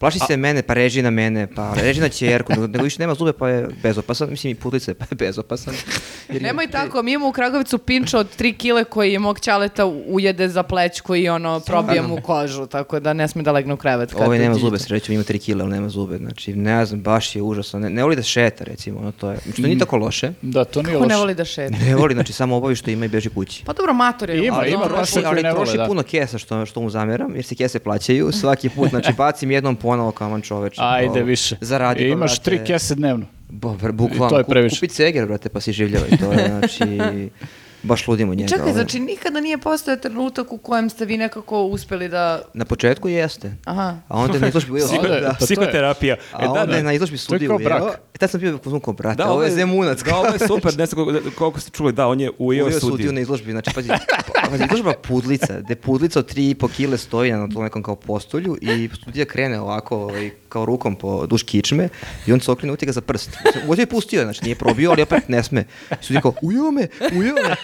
plaši 0.00 0.18
se 0.20 0.36
mene, 0.36 0.62
pa 0.62 0.74
reži 0.74 1.02
na 1.02 1.10
mene, 1.10 1.46
pa 1.46 1.72
reži 1.74 2.00
na 2.00 2.08
ćerku, 2.10 2.52
nego- 2.52 2.84
više 2.84 2.96
nema 2.98 3.14
zube, 3.14 3.32
pa 3.32 3.48
je 3.48 3.68
bezopasan, 3.82 4.30
mislim 4.30 4.50
i 4.50 4.56
putlice, 4.56 4.94
pa 4.94 5.04
je 5.04 5.16
bezopasan. 5.16 5.74
Jer 6.28 6.42
Nemoj 6.42 6.64
ima- 6.64 6.72
tako, 6.72 7.02
mi 7.02 7.12
imamo 7.12 7.28
u 7.28 7.32
Kragovicu 7.32 7.78
pinča 7.80 8.18
od 8.18 8.26
3 8.30 8.52
kile 8.52 8.84
koji 8.84 9.12
je 9.12 9.18
mog 9.18 9.40
ćaleta 9.40 9.84
ujede 9.86 10.48
za 10.48 10.62
plećku 10.62 11.16
i 11.16 11.28
ono 11.28 11.60
probije 11.60 12.02
mu 12.02 12.18
kožu, 12.18 12.66
tako 12.66 13.00
da 13.00 13.12
ne 13.12 13.28
sme 13.28 13.42
da 13.42 13.52
legne 13.52 13.74
u 13.74 13.76
krevet. 13.76 14.12
kad 14.12 14.22
Ovaj 14.22 14.38
nema 14.38 14.54
zube, 14.54 14.78
srećom, 14.78 15.14
ima 15.14 15.24
3 15.24 15.38
kila, 15.38 15.62
ali 15.62 15.72
nema 15.72 15.88
zube, 15.88 16.16
znači 16.18 16.54
ne 16.54 16.86
znam, 16.86 17.00
baš 17.00 17.36
je 17.36 17.42
užasno, 17.42 17.78
ne, 17.78 17.90
ne 17.90 18.02
voli 18.02 18.16
da 18.16 18.22
šeta, 18.22 18.64
recimo, 18.64 19.00
ono 19.00 19.12
to 19.12 19.30
je, 19.30 19.38
što 19.52 19.62
nije 19.62 19.78
tako 19.78 19.96
loše, 19.96 20.32
Da, 20.42 20.64
to 20.64 20.82
nije 20.82 20.94
Ko 20.94 21.00
ne 21.00 21.06
loše. 21.06 21.16
voli 21.16 21.34
da 21.34 21.44
šeta? 21.44 21.76
ne 21.78 21.96
voli, 21.96 22.14
znači 22.14 22.32
samo 22.32 22.56
obavi 22.56 22.76
što 22.76 22.90
ima 22.90 23.04
i 23.04 23.08
beži 23.08 23.30
kući. 23.30 23.64
Pa 23.64 23.72
dobro, 23.72 23.92
mator 23.94 24.30
je. 24.30 24.38
Ima, 24.38 24.56
ali 24.56 24.70
ima, 24.70 24.84
ali 25.24 25.42
ne 25.42 25.52
vole, 25.52 25.64
troši 25.64 25.76
da. 25.76 25.86
puno 25.86 26.02
kesa 26.02 26.38
što, 26.38 26.66
što 26.66 26.80
mu 26.80 26.90
zameram, 26.90 27.34
jer 27.34 27.44
se 27.44 27.54
kese 27.54 27.78
plaćaju 27.78 28.32
svaki 28.32 28.68
put, 28.68 28.88
znači 28.90 29.12
bacim 29.14 29.50
jednom 29.50 29.76
ponovo 29.76 29.89
kao 30.12 30.28
man 30.28 30.42
čoveč. 30.42 30.74
Ajde 30.78 31.22
više. 31.22 31.56
Zaradi, 31.60 32.00
I 32.00 32.08
pa, 32.08 32.12
imaš 32.12 32.30
brate. 32.30 32.44
tri 32.44 32.66
kese 32.66 32.94
dnevno. 32.94 33.26
Bo, 33.48 33.76
bukvalno, 33.92 34.26
I 34.26 34.30
to 34.30 34.38
je 34.38 34.44
previše. 34.44 34.76
kupi 34.76 34.88
ceger, 34.88 35.26
brate, 35.26 35.48
pa 35.48 35.60
si 35.60 35.72
življavaj, 35.72 36.10
to 36.10 36.32
je, 36.32 36.48
znači, 36.48 36.84
baš 37.82 38.08
ludimo 38.08 38.34
njega. 38.34 38.48
Čekaj, 38.48 38.62
ovaj. 38.62 38.72
znači 38.74 39.00
nikada 39.00 39.40
nije 39.40 39.58
postojao 39.58 39.96
trenutak 39.98 40.52
u 40.52 40.58
kojem 40.58 40.90
ste 40.90 41.04
vi 41.04 41.16
nekako 41.16 41.62
uspeli 41.62 42.08
da... 42.08 42.42
Na 42.54 42.64
početku 42.64 43.08
jeste, 43.08 43.52
Aha. 43.64 43.96
a 44.08 44.18
onda 44.18 44.34
je 44.34 44.40
na 44.40 44.48
izložbi 44.48 44.72
ujeo, 44.72 44.86
Psiho- 44.88 45.20
da, 45.20 45.28
Pa 45.30 45.44
Psihoterapija. 45.44 46.16
a 46.32 46.38
E, 46.38 46.44
da, 46.44 46.50
onda 46.50 46.66
da. 46.66 46.76
je 46.76 46.82
na 46.82 46.92
izložbi 46.92 47.10
To 47.12 47.20
je 47.20 47.24
studiju 47.24 47.48
kao 47.48 47.56
ujeo, 47.56 47.68
brak. 47.68 47.82
e, 48.14 48.18
tad 48.18 48.30
sam 48.30 48.40
bio 48.40 48.56
u 48.56 48.68
zvukom, 48.68 48.96
brate, 48.96 49.16
Da, 49.16 49.30
ovo 49.30 49.42
je 49.42 49.50
zemunac. 49.50 50.02
Da, 50.02 50.16
ovo 50.16 50.26
je 50.26 50.38
super, 50.48 50.78
ne 50.78 50.86
znam 50.86 51.04
koliko, 51.04 51.30
koliko 51.30 51.60
ste 51.60 51.70
čuli, 51.70 51.92
da, 51.92 52.06
on 52.06 52.20
je 52.20 52.30
ujeo 52.30 52.64
Ujeo 52.64 52.72
sudiju. 52.72 52.90
sudiju 52.90 53.12
na 53.12 53.20
izložbi, 53.20 53.52
znači 53.52 53.70
pazi, 53.74 53.88
pa- 53.88 54.50
pazi, 54.50 54.64
izložba 54.64 54.92
pudlica, 55.00 55.60
gde 55.60 55.74
pudlica 55.76 56.18
od 56.18 56.34
3,5 56.34 56.68
kile 56.70 56.98
stoji 56.98 57.32
na 57.32 57.48
tom 57.48 57.62
nekom 57.62 57.82
kao 57.82 57.96
postolju 57.96 58.56
i 58.62 58.90
sudija 58.96 59.24
krene 59.24 59.60
ovako 59.60 59.96
ovaj, 59.98 60.30
kao 60.50 60.64
rukom 60.64 60.96
po 60.96 61.26
duž 61.26 61.42
kičme 61.42 61.88
i 62.26 62.32
on 62.32 62.40
se 62.40 62.50
okrene 62.50 62.72
uti 62.72 62.86
ga 62.86 62.92
za 62.92 63.00
prst. 63.00 63.30
Ovdje 63.68 63.82
je 63.82 63.86
pustio, 63.86 64.22
znači 64.22 64.40
nije 64.42 64.54
probio, 64.54 64.90
ali 64.90 65.02
opet 65.02 65.28
ne 65.28 65.42
sme. 65.42 65.64
I 65.92 66.04
sudija 66.04 66.20
kao, 66.20 66.34
ujeo 66.42 66.70
me, 66.70 66.86
ujeo 67.12 67.34
me. 67.34 67.54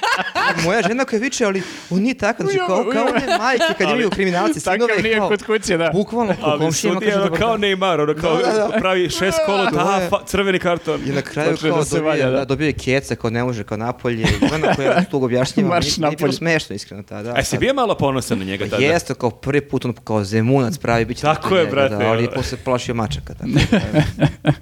I 0.52 0.64
Moja 0.64 0.82
žena 0.82 1.04
koja 1.04 1.20
viče, 1.20 1.44
ali 1.44 1.62
on 1.90 2.00
nije 2.00 2.14
takav, 2.14 2.46
znači 2.46 2.58
kao, 2.58 2.84
kao 2.92 3.04
one 3.04 3.38
majke 3.38 3.64
kad 3.78 3.88
imaju 3.88 4.10
kriminalci, 4.10 4.60
sinove, 4.60 5.02
nije 5.02 5.16
kao, 5.16 5.28
kod 5.28 5.42
kuće, 5.42 5.76
da. 5.76 5.90
bukvalno 5.90 6.34
po 6.34 6.46
Ali 6.46 6.64
je 6.64 6.68
kaže, 6.70 6.88
ono 6.88 7.00
dobar 7.20 7.38
kao. 7.38 7.56
Neymar, 7.56 8.00
ono 8.00 8.14
kao 8.14 8.36
Da, 8.36 8.42
da, 8.44 8.68
da. 8.68 8.78
pravi 8.78 9.10
šest 9.10 9.38
kolota, 9.46 9.70
To 9.72 9.78
a, 9.88 9.96
je- 9.96 10.10
fa- 10.10 10.26
crveni 10.26 10.58
karton. 10.58 11.00
I 11.06 11.10
na 11.10 11.22
kraju 11.22 11.56
kao 11.58 11.70
da 11.70 11.84
dobije, 11.84 12.02
valja, 12.02 12.24
da. 12.26 12.30
da, 12.32 12.44
dobije 12.44 12.72
keca 12.74 13.14
kao 13.14 13.30
ne 13.30 13.44
može 13.44 13.64
kao 13.64 13.76
napolje. 13.78 14.22
I 14.22 14.54
onda 14.54 14.74
koja 14.74 15.04
tu 15.04 15.24
objašnjava, 15.24 15.68
Marš 15.68 15.96
nije, 15.96 16.08
nije 16.08 16.16
bilo 16.16 16.32
smešno 16.32 16.74
iskreno 16.76 17.02
tada. 17.02 17.32
A 17.32 17.44
si 17.44 17.58
bio 17.58 17.74
malo 17.74 17.94
ponosan 17.96 18.38
na 18.38 18.44
njega 18.44 18.64
tada? 18.66 18.76
Jeste, 18.76 19.14
kao 19.14 19.30
prvi 19.30 19.60
put 19.60 19.84
on 19.84 19.94
kao 19.94 20.24
zemunac 20.24 20.78
pravi, 20.78 21.04
bit 21.04 21.16
će 21.16 21.22
Tako 21.22 21.56
je, 21.56 21.66
brate, 21.66 21.94
Da, 21.94 22.06
ali 22.06 22.22
ono. 22.22 22.30
posle 22.32 22.58
plašio 22.76 22.94
mačaka. 22.94 23.34
Tako, 23.34 23.50
da, 23.50 24.52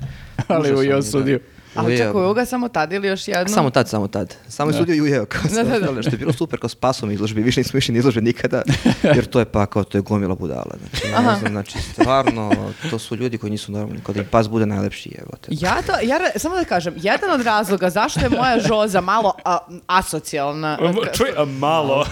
Ali 0.55 0.74
ujeo 0.74 0.97
je, 0.97 1.03
da. 1.03 1.39
Ali 1.74 1.86
Ujeo. 1.86 2.06
čekaj, 2.06 2.30
uga 2.30 2.44
samo 2.44 2.68
tad 2.68 2.92
ili 2.92 3.09
još 3.09 3.28
jedno? 3.28 3.55
Samo 3.55 3.70
tad, 3.70 3.88
samo 3.88 4.09
tad. 4.09 4.34
Samo 4.48 4.70
je 4.70 4.76
sudio 4.76 4.94
i 4.94 5.01
ujeo 5.01 5.26
kao 5.26 5.42
Da, 5.42 5.48
sve 5.48 5.80
da, 5.80 5.92
da. 5.92 6.02
što 6.02 6.10
je 6.10 6.18
bilo 6.18 6.32
super 6.32 6.60
kao 6.60 6.68
spasom 6.68 7.10
izložbi, 7.10 7.42
više 7.42 7.60
nismo 7.60 7.78
išli 7.78 7.92
na 7.92 7.98
izložbe 7.98 8.20
nikada, 8.20 8.62
jer 9.16 9.26
to 9.26 9.38
je 9.38 9.44
pa 9.44 9.66
kao, 9.66 9.84
to 9.84 9.98
je 9.98 10.02
gomila 10.02 10.34
budala. 10.34 10.76
Znači, 10.78 11.09
ne 11.09 11.14
Aha. 11.14 11.36
znam, 11.38 11.52
znači, 11.52 11.78
stvarno, 11.78 12.52
to 12.90 12.98
su 12.98 13.16
ljudi 13.16 13.38
koji 13.38 13.51
nisu 13.51 13.72
normalni, 13.72 14.01
kao 14.02 14.14
da 14.14 14.20
im 14.20 14.26
pas 14.30 14.48
bude 14.48 14.66
najlepši, 14.66 15.16
evo 15.18 15.30
te. 15.40 15.48
Ja 15.51 15.82
to, 15.86 15.92
ja, 16.02 16.18
samo 16.36 16.56
da 16.56 16.64
kažem, 16.64 16.94
jedan 16.96 17.30
od 17.30 17.40
razloga 17.40 17.90
zašto 17.90 18.20
je 18.20 18.30
moja 18.30 18.60
žoza 18.60 19.01
malo 19.01 19.34
a, 19.44 19.59
asocijalna. 19.86 20.78
Čuj, 21.12 21.28
a 21.36 21.44
malo. 21.44 22.06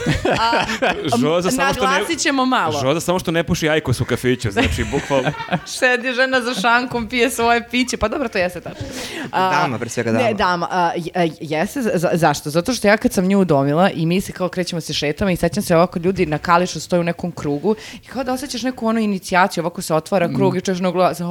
Žoza 1.20 1.51
samo 1.51 1.72
što 1.72 1.84
ne... 1.84 1.90
Naglasit 1.90 2.18
ćemo 2.18 2.47
malo. 2.47 2.80
Žoza 2.80 3.01
samo 3.01 3.18
što 3.18 3.30
ne 3.30 3.44
puši 3.44 3.68
ajkos 3.68 4.01
u 4.01 4.05
kafiću, 4.05 4.51
znači 4.51 4.84
bukvalno... 4.84 5.32
Šedi 5.78 6.12
žena 6.12 6.40
za 6.40 6.55
šankom, 6.55 7.09
pije 7.09 7.30
svoje 7.30 7.68
piće. 7.68 7.97
Pa 7.97 8.09
dobro, 8.09 8.28
to 8.28 8.39
jeste 8.39 8.60
tačno. 8.60 8.86
A, 9.32 9.52
Dama, 9.53 9.79
pre 9.79 9.89
svega 9.89 10.12
dama. 10.12 10.24
Ne, 10.24 10.35
dama. 10.35 10.69
A, 10.70 10.93
j- 10.97 11.11
a, 11.16 11.29
jeste, 11.41 11.83
za- 11.83 12.11
zašto? 12.15 12.51
Zato 12.51 12.73
što 12.73 12.89
ja 12.89 12.97
kad 12.97 13.12
sam 13.12 13.27
nju 13.27 13.41
udomila 13.41 13.91
i 13.91 14.07
mi 14.07 14.20
se 14.20 14.33
kao 14.33 14.49
krećemo 14.49 14.81
se 14.81 14.93
šetama 14.93 15.33
i 15.33 15.37
sećam 15.37 15.62
se 15.62 15.77
ovako 15.77 15.99
ljudi 15.99 16.27
na 16.27 16.39
kališu 16.39 16.81
stoju 16.81 17.01
u 17.01 17.05
nekom 17.05 17.33
krugu 17.33 17.74
i 17.95 18.07
kao 18.07 18.24
da 18.24 18.33
osjećaš 18.33 18.62
neku 18.62 18.87
onu 18.87 19.01
inicijaciju, 19.01 19.62
ovako 19.62 19.83
se 19.83 19.95
otvara 19.95 20.29
krug 20.29 20.57
i 20.57 20.61
čuješ 20.61 20.81
na 20.81 20.91
glas. 20.91 21.20
E, 21.20 21.24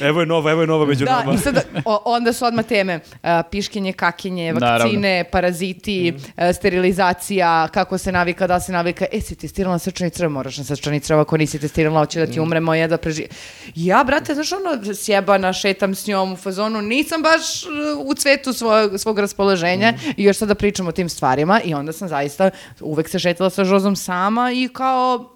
evo 0.00 0.20
je 0.20 0.26
nova, 0.26 0.50
evo 0.50 0.60
je 0.60 0.66
nova 0.66 0.86
među 0.86 1.04
Da, 1.04 1.18
nama. 1.18 1.32
i 1.34 1.38
sad 1.38 1.54
o- 1.84 2.02
onda 2.06 2.32
su 2.32 2.44
odmah 2.44 2.64
teme 2.64 3.00
a, 3.22 3.42
piškenje, 3.42 3.92
kakinje, 3.92 4.52
vakcine, 4.54 5.24
paraziti, 5.24 6.14
a, 6.36 6.52
sterilizacija, 6.52 7.40
kako 7.68 7.98
se 7.98 8.12
navika, 8.12 8.46
da 8.46 8.60
se 8.60 8.72
navika, 8.72 9.04
e, 9.12 9.20
si 9.20 9.34
testirala 9.34 9.78
srčani 9.78 10.10
crv, 10.10 10.30
moraš 10.30 10.58
na 10.58 10.64
srčani 10.64 11.00
crv, 11.00 11.18
ako 11.18 11.36
nisi 11.36 11.58
testirala, 11.58 11.98
hoće 12.00 12.20
da 12.20 12.26
ti 12.26 12.40
umremo, 12.40 12.74
je 12.74 12.88
da 12.88 12.96
preži... 12.96 13.26
Ja, 13.74 14.04
brate, 14.04 14.34
znaš 14.34 14.52
ono, 14.52 14.94
sjebana, 14.94 15.52
šetam 15.52 15.94
s 15.94 16.06
njom 16.06 16.32
u 16.32 16.36
fazonu, 16.36 16.82
nisam 17.10 17.22
baš 17.22 17.64
uh, 17.64 18.06
u 18.06 18.14
cvetu 18.14 18.52
svog, 18.52 18.98
svog 18.98 19.18
raspoloženja 19.18 19.94
i 20.16 20.24
još 20.24 20.36
sada 20.36 20.54
pričam 20.54 20.88
o 20.88 20.92
tim 20.92 21.08
stvarima 21.08 21.60
i 21.64 21.74
onda 21.74 21.92
sam 21.92 22.08
zaista 22.08 22.50
uvek 22.80 23.08
se 23.08 23.18
šetala 23.18 23.50
sa 23.50 23.64
Žozom 23.64 23.96
sama 23.96 24.52
i 24.52 24.68
kao 24.68 25.30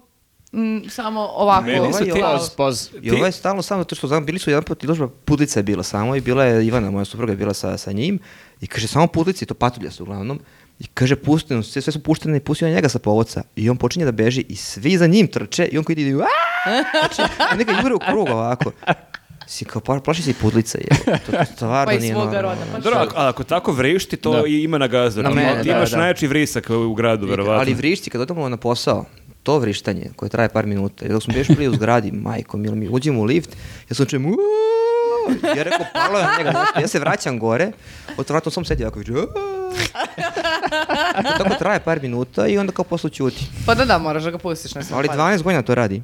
mm, 0.53 0.89
samo 0.89 1.21
ovako. 1.21 1.65
Meni 1.65 1.93
su 1.93 2.03
Ovaj, 2.03 2.13
ti- 2.13 2.21
ovaj, 2.21 2.37
Poz, 2.37 2.49
poz. 2.49 2.89
I 3.01 3.11
ovo 3.11 3.25
je 3.25 3.31
stalno 3.31 3.61
samo 3.61 3.83
to 3.83 3.95
što 3.95 4.07
znam, 4.07 4.25
bili 4.25 4.39
su 4.39 4.49
jedan 4.49 4.63
put 4.63 4.83
izložba, 4.83 5.07
Pudlica 5.25 5.59
je 5.59 5.63
bila 5.63 5.83
samo 5.83 6.15
i 6.15 6.21
bila 6.21 6.43
je 6.43 6.67
Ivana, 6.67 6.91
moja 6.91 7.05
supruga 7.05 7.33
je 7.33 7.37
bila 7.37 7.53
sa, 7.53 7.77
sa 7.77 7.91
njim 7.91 8.19
i 8.61 8.67
kaže 8.67 8.87
samo 8.87 9.07
Pudlici, 9.07 9.45
to 9.45 9.53
patulja 9.53 9.91
su 9.91 10.03
uglavnom, 10.03 10.39
i 10.79 10.87
kaže 10.87 11.15
pušteno, 11.15 11.63
sve, 11.63 11.81
sve 11.81 11.93
su 11.93 12.03
puštene 12.03 12.37
i 12.37 12.39
pustio 12.39 12.69
njega 12.69 12.89
sa 12.89 12.99
povodca 12.99 13.43
i 13.55 13.69
on 13.69 13.77
počinje 13.77 14.05
da 14.05 14.11
beži 14.11 14.45
i 14.49 14.55
svi 14.55 14.97
za 14.97 15.07
njim 15.07 15.27
trče 15.27 15.65
i 15.65 15.77
on 15.77 15.83
koji 15.83 15.93
ide 15.93 16.09
i 16.09 16.13
znači, 16.13 17.21
i 17.53 17.57
neka 17.57 17.71
jure 17.83 17.95
u 17.95 17.99
krug 17.99 18.29
ovako. 18.29 18.71
Si 19.47 19.65
kao, 19.65 19.81
pa, 19.81 19.99
plaši 19.99 20.21
se 20.21 20.31
i 20.31 20.33
Pudlica 20.33 20.77
je. 20.77 20.87
To, 21.05 21.31
to 21.31 21.45
stvarno 21.47 21.85
Pa 21.85 21.93
i 21.93 21.99
nije 21.99 22.13
svoga 22.13 22.31
normalno. 22.31 22.49
roda, 22.51 22.71
pa 22.73 22.79
Dobro, 22.79 22.99
ako, 23.15 23.43
tako 23.43 23.71
vrišti, 23.71 24.17
to 24.17 24.31
Da. 24.31 24.47
i 24.47 24.63
ima 24.63 24.77
na 24.77 24.87
gazdu. 24.87 25.23
Na 25.23 25.29
mene, 25.29 25.61
ti 25.61 25.69
da, 25.69 25.77
imaš 25.77 25.91
da. 25.91 25.97
najjači 25.97 26.27
vrisak 26.27 26.69
u 26.69 26.93
gradu, 26.93 27.27
verovatno. 27.27 27.59
Ali 27.59 27.73
vrišti, 27.73 28.09
kad 28.09 28.21
odemo 28.21 28.49
na 28.49 28.57
posao, 28.57 29.05
to 29.43 29.59
vrištanje 29.59 30.09
koje 30.15 30.29
traje 30.29 30.49
par 30.49 30.65
minuta, 30.65 31.07
dok 31.07 31.23
smo 31.23 31.33
bili 31.33 31.45
bili 31.49 31.67
u 31.67 31.73
zgradi, 31.73 32.11
majko, 32.27 32.57
milo 32.57 32.75
mi, 32.75 32.87
uđemo 32.89 33.21
u 33.21 33.25
lift, 33.25 33.49
ja 33.89 33.95
sam 33.95 34.05
čujem, 34.05 34.25
"Uuuu!" 34.25 34.37
Ja 35.57 35.63
rekao, 35.63 35.85
palo 35.93 36.19
je 36.19 36.25
na 36.25 36.31
njega, 36.37 36.51
nešto. 36.51 36.79
ja 36.79 36.87
se 36.87 36.99
vraćam 36.99 37.39
gore, 37.39 37.71
od 38.17 38.29
vratom 38.29 38.51
sam 38.51 38.65
sedi 38.65 38.83
ovako, 38.83 38.99
viče, 38.99 39.11
"Uuuu!" 39.11 39.25
to 41.37 41.43
tako 41.43 41.55
traje 41.59 41.79
par 41.79 42.01
minuta 42.01 42.47
i 42.47 42.57
onda 42.57 42.71
kao 42.71 42.85
posle 42.85 43.09
ćuti. 43.09 43.45
Pa 43.65 43.75
da, 43.75 43.85
da, 43.85 43.97
moraš 43.97 44.23
da 44.23 44.31
ga 44.31 44.37
pustiš. 44.37 44.75
Ne 44.75 44.81
Ali 44.93 45.07
pali. 45.07 45.19
12 45.19 45.41
godina 45.41 45.61
to 45.61 45.75
radi. 45.75 46.01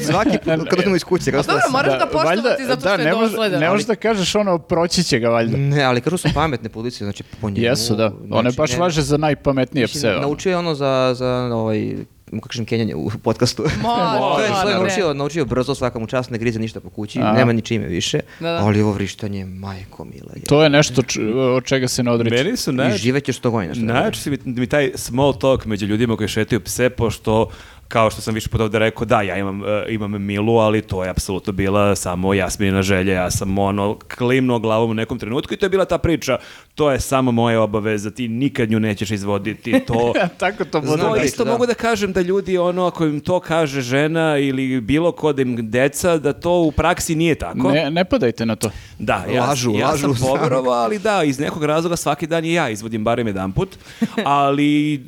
Svaki 0.00 0.38
put 0.38 0.68
kad 0.70 0.78
odemo 0.78 0.96
iz 0.96 1.04
kuće, 1.04 1.30
kad 1.30 1.40
A 1.40 1.42
dobro, 1.42 1.62
moraš 1.70 1.98
ga 1.98 2.06
poštovati 2.06 2.64
zato 2.64 2.80
što 2.80 2.96
da, 2.96 3.02
je 3.02 3.10
dosledan. 3.10 3.60
Ne 3.60 3.70
možeš 3.70 3.86
da 3.86 3.94
kažeš 3.94 4.34
ono, 4.34 4.58
proći 4.58 5.04
će 5.04 5.18
ga 5.18 5.28
valjda. 5.28 5.56
Ne, 5.56 5.82
ali 5.82 6.00
kažu 6.00 6.16
su 6.16 6.28
pametne 6.34 6.68
policije, 6.68 7.04
znači 7.04 7.22
po 7.40 7.50
njemu. 7.50 7.66
Jesu, 7.66 7.96
da. 7.96 8.06
One 8.30 8.42
znači, 8.42 8.56
baš 8.56 8.72
ne- 8.72 8.78
važe 8.78 9.02
za 9.02 9.16
najpametnije 9.16 9.86
pse. 9.86 10.10
ono. 10.10 10.20
Naučio 10.20 10.50
je 10.50 10.56
ono 10.56 10.74
za, 10.74 11.14
za 11.16 11.28
ovaj, 11.52 11.94
kako 12.26 12.48
kažem, 12.48 12.64
kenjanje 12.64 12.94
u 12.94 13.10
podcastu. 13.12 13.62
Može, 13.82 13.82
to 13.82 14.40
je, 14.40 14.48
to 14.62 14.68
ne. 14.68 14.74
naučio, 14.74 15.14
naučio 15.14 15.44
brzo, 15.44 15.74
svaka 15.74 15.98
mu 15.98 16.06
čast, 16.06 16.30
ne 16.30 16.38
grize 16.38 16.58
ništa 16.58 16.80
po 16.80 16.90
kući, 16.90 17.18
A. 17.20 17.32
nema 17.32 17.52
ni 17.52 17.62
čime 17.62 17.86
više, 17.86 18.20
Da, 18.40 18.48
da. 18.48 18.56
ali 18.56 18.82
ovo 18.82 18.92
vrištanje, 18.92 19.44
majko 19.46 20.04
mila 20.04 20.32
je. 20.34 20.42
To 20.42 20.62
je 20.62 20.70
nešto 20.70 21.02
č- 21.02 21.20
od 21.34 21.64
čega 21.64 21.88
se 21.88 22.02
ne 22.02 22.10
odriče. 22.10 22.36
Meni 22.36 22.56
su 22.56 22.72
I 22.72 22.98
živećeš 22.98 23.36
sto 23.36 23.50
godina. 23.50 23.74
što 23.74 23.84
Najjači 23.84 24.20
su 24.20 24.30
mi, 24.30 24.38
mi 24.44 24.66
taj 24.66 24.92
small 24.94 25.34
talk 25.34 25.64
među 25.64 25.86
ljudima 25.86 26.16
koji 26.16 26.28
šetaju 26.28 26.60
pse, 26.60 26.90
pošto 26.90 27.48
kao 27.88 28.10
što 28.10 28.20
sam 28.20 28.34
više 28.34 28.48
puta 28.48 28.64
ovde 28.64 28.78
rekao, 28.78 29.04
da, 29.04 29.22
ja 29.22 29.36
imam, 29.36 29.62
e, 29.64 29.84
imam 29.88 30.22
Milu, 30.22 30.58
ali 30.58 30.82
to 30.82 31.04
je 31.04 31.10
apsolutno 31.10 31.52
bila 31.52 31.96
samo 31.96 32.34
Jasminina 32.34 32.82
želja. 32.82 33.14
Ja 33.14 33.30
sam 33.30 33.58
ono 33.58 33.98
klimnuo 34.16 34.58
glavom 34.58 34.90
u 34.90 34.94
nekom 34.94 35.18
trenutku 35.18 35.54
i 35.54 35.56
to 35.56 35.66
je 35.66 35.70
bila 35.70 35.84
ta 35.84 35.98
priča. 35.98 36.38
To 36.74 36.90
je 36.90 37.00
samo 37.00 37.32
moja 37.32 37.62
obaveza, 37.62 38.10
ti 38.10 38.28
nikad 38.28 38.70
nju 38.70 38.80
nećeš 38.80 39.10
izvoditi. 39.10 39.80
To, 39.86 40.12
Tako 40.38 40.64
to 40.64 40.80
bude. 40.80 40.92
Znam 40.92 41.12
priču, 41.12 41.26
isto 41.26 41.44
da. 41.44 41.50
mogu 41.50 41.66
da 41.66 41.74
kažem 41.74 42.12
da 42.12 42.20
ljudi, 42.20 42.58
ono, 42.58 42.86
ako 42.86 43.04
im 43.04 43.20
to 43.20 43.40
kaže 43.40 43.80
žena 43.80 44.38
ili 44.38 44.80
bilo 44.80 45.12
ko 45.12 45.32
da 45.32 45.42
im 45.42 45.70
deca, 45.70 46.18
da 46.18 46.32
to 46.32 46.60
u 46.60 46.72
praksi 46.72 47.14
nije 47.14 47.34
tako. 47.34 47.70
Ne, 47.70 47.90
ne 47.90 48.04
padajte 48.04 48.46
na 48.46 48.56
to. 48.56 48.70
Da, 48.98 49.24
ja, 49.32 49.44
Lažu, 49.44 49.72
ja 49.74 49.88
lažu, 49.88 50.14
sam 50.14 50.28
poverovao, 50.28 50.74
ali 50.74 50.98
da, 50.98 51.22
iz 51.22 51.38
nekog 51.38 51.64
razloga 51.64 51.96
svaki 51.96 52.26
dan 52.26 52.44
i 52.44 52.52
ja 52.52 52.70
izvodim 52.70 53.04
barem 53.04 53.26
jedan 53.26 53.52
put, 53.52 53.76
ali 54.24 55.00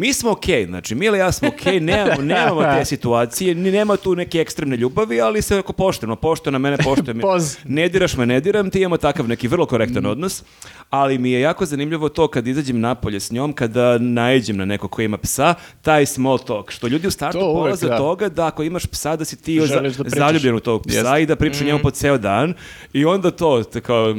mi 0.00 0.12
smo 0.12 0.30
okej, 0.30 0.66
znači 0.66 0.94
Mila 0.94 1.16
i 1.16 1.20
ja 1.20 1.32
smo 1.32 1.48
okej, 1.48 1.80
nemamo, 1.80 2.22
nemamo 2.34 2.62
te 2.64 2.84
situacije, 2.86 3.54
ni 3.54 3.70
nema 3.70 3.96
tu 3.96 4.14
neke 4.14 4.38
ekstremne 4.38 4.76
ljubavi, 4.76 5.20
ali 5.20 5.42
se 5.42 5.58
ako 5.58 5.72
pošteno, 5.72 6.16
pošteno 6.16 6.58
mene, 6.58 6.76
poštuje 6.84 7.14
me. 7.14 7.20
Poz. 7.22 7.56
Ne 7.64 7.88
diraš 7.88 8.16
me, 8.16 8.26
ne 8.26 8.40
diram, 8.40 8.70
ti 8.70 8.78
imamo 8.78 8.96
takav 8.96 9.28
neki 9.28 9.48
vrlo 9.48 9.66
korektan 9.66 10.02
Mm. 10.02 10.06
odnos, 10.06 10.42
ali 10.90 11.18
mi 11.18 11.30
je 11.30 11.40
jako 11.40 11.66
zanimljivo 11.66 12.08
to 12.08 12.28
kad 12.28 12.46
izađem 12.46 12.80
napolje 12.80 13.20
s 13.20 13.30
njom, 13.30 13.52
kada 13.52 13.98
naiđem 13.98 14.56
na 14.56 14.64
neko 14.64 14.88
ko 14.88 15.02
ima 15.02 15.18
psa, 15.18 15.54
taj 15.82 16.06
small 16.06 16.38
talk, 16.38 16.70
što 16.70 16.86
ljudi 16.86 17.06
u 17.06 17.10
startu 17.10 17.38
To 17.38 17.44
uvek, 17.46 17.56
polaze 17.58 17.86
od 17.86 17.90
da. 17.90 17.96
toga 17.98 18.28
da 18.28 18.46
ako 18.46 18.62
imaš 18.62 18.86
psa 18.86 19.16
da 19.16 19.24
si 19.24 19.36
ti 19.36 19.60
za, 19.60 19.74
da 19.74 19.80
pričaš. 19.80 20.04
zaljubljen 20.08 20.54
u 20.54 20.60
tog 20.60 20.82
psa 20.82 20.96
Jeste. 20.98 21.22
i 21.22 21.26
da 21.26 21.36
priča 21.36 21.62
Mm. 21.62 21.66
njemu 21.66 21.78
po 21.78 21.90
ceo 21.90 22.18
dan 22.18 22.54
i 22.92 23.04
onda 23.04 23.30
to, 23.32 23.62
kao, 23.82 24.14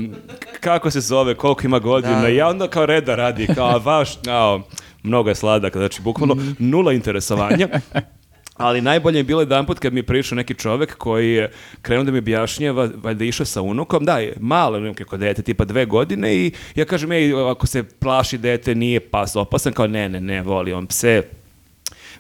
kako 0.60 0.92
se 0.92 1.00
zove, 1.02 1.36
koliko 1.36 1.62
ima 1.66 1.80
godina 1.80 2.22
Da. 2.22 2.30
i 2.30 2.36
ja 2.36 2.48
onda 2.48 2.68
kao 2.68 2.86
reda 2.86 3.16
radi, 3.16 3.48
kao 3.48 3.80
vaš, 3.80 4.10
kao, 4.18 4.62
mnogo 5.04 5.30
je 5.30 5.36
sladak, 5.36 5.78
znači 5.78 6.02
bukvalno 6.02 6.36
Mm. 6.36 6.56
nula 6.60 6.94
interesovanja. 6.94 7.68
Ali 8.58 8.82
najbolje 8.82 9.20
je 9.20 9.24
bilo 9.24 9.42
jedan 9.42 9.66
put 9.66 9.80
kad 9.80 9.94
mi 9.94 10.00
je 10.00 10.04
prišao 10.04 10.36
neki 10.36 10.54
čovek 10.54 10.98
koji 10.98 11.32
je 11.32 11.52
krenuo 11.82 12.04
da 12.04 12.12
mi 12.12 12.18
objašnjava, 12.18 12.90
valjda 13.04 13.24
išao 13.26 13.46
sa 13.46 13.62
unukom, 13.62 14.06
da, 14.06 14.18
je 14.18 14.34
malo 14.40 14.80
neko 14.80 15.18
dete, 15.18 15.42
tipa 15.42 15.66
dve 15.66 15.86
godine 15.86 16.36
i 16.36 16.52
ja 16.76 16.86
kažem, 16.86 17.12
ej, 17.12 17.34
ako 17.52 17.68
se 17.68 17.84
plaši 17.84 18.38
dete, 18.38 18.76
nije 18.76 19.00
pas 19.00 19.36
opasan, 19.36 19.74
kao 19.74 19.88
ne, 19.88 20.10
ne, 20.10 20.22
ne, 20.22 20.42
voli 20.42 20.74
on 20.74 20.88
pse, 20.88 21.24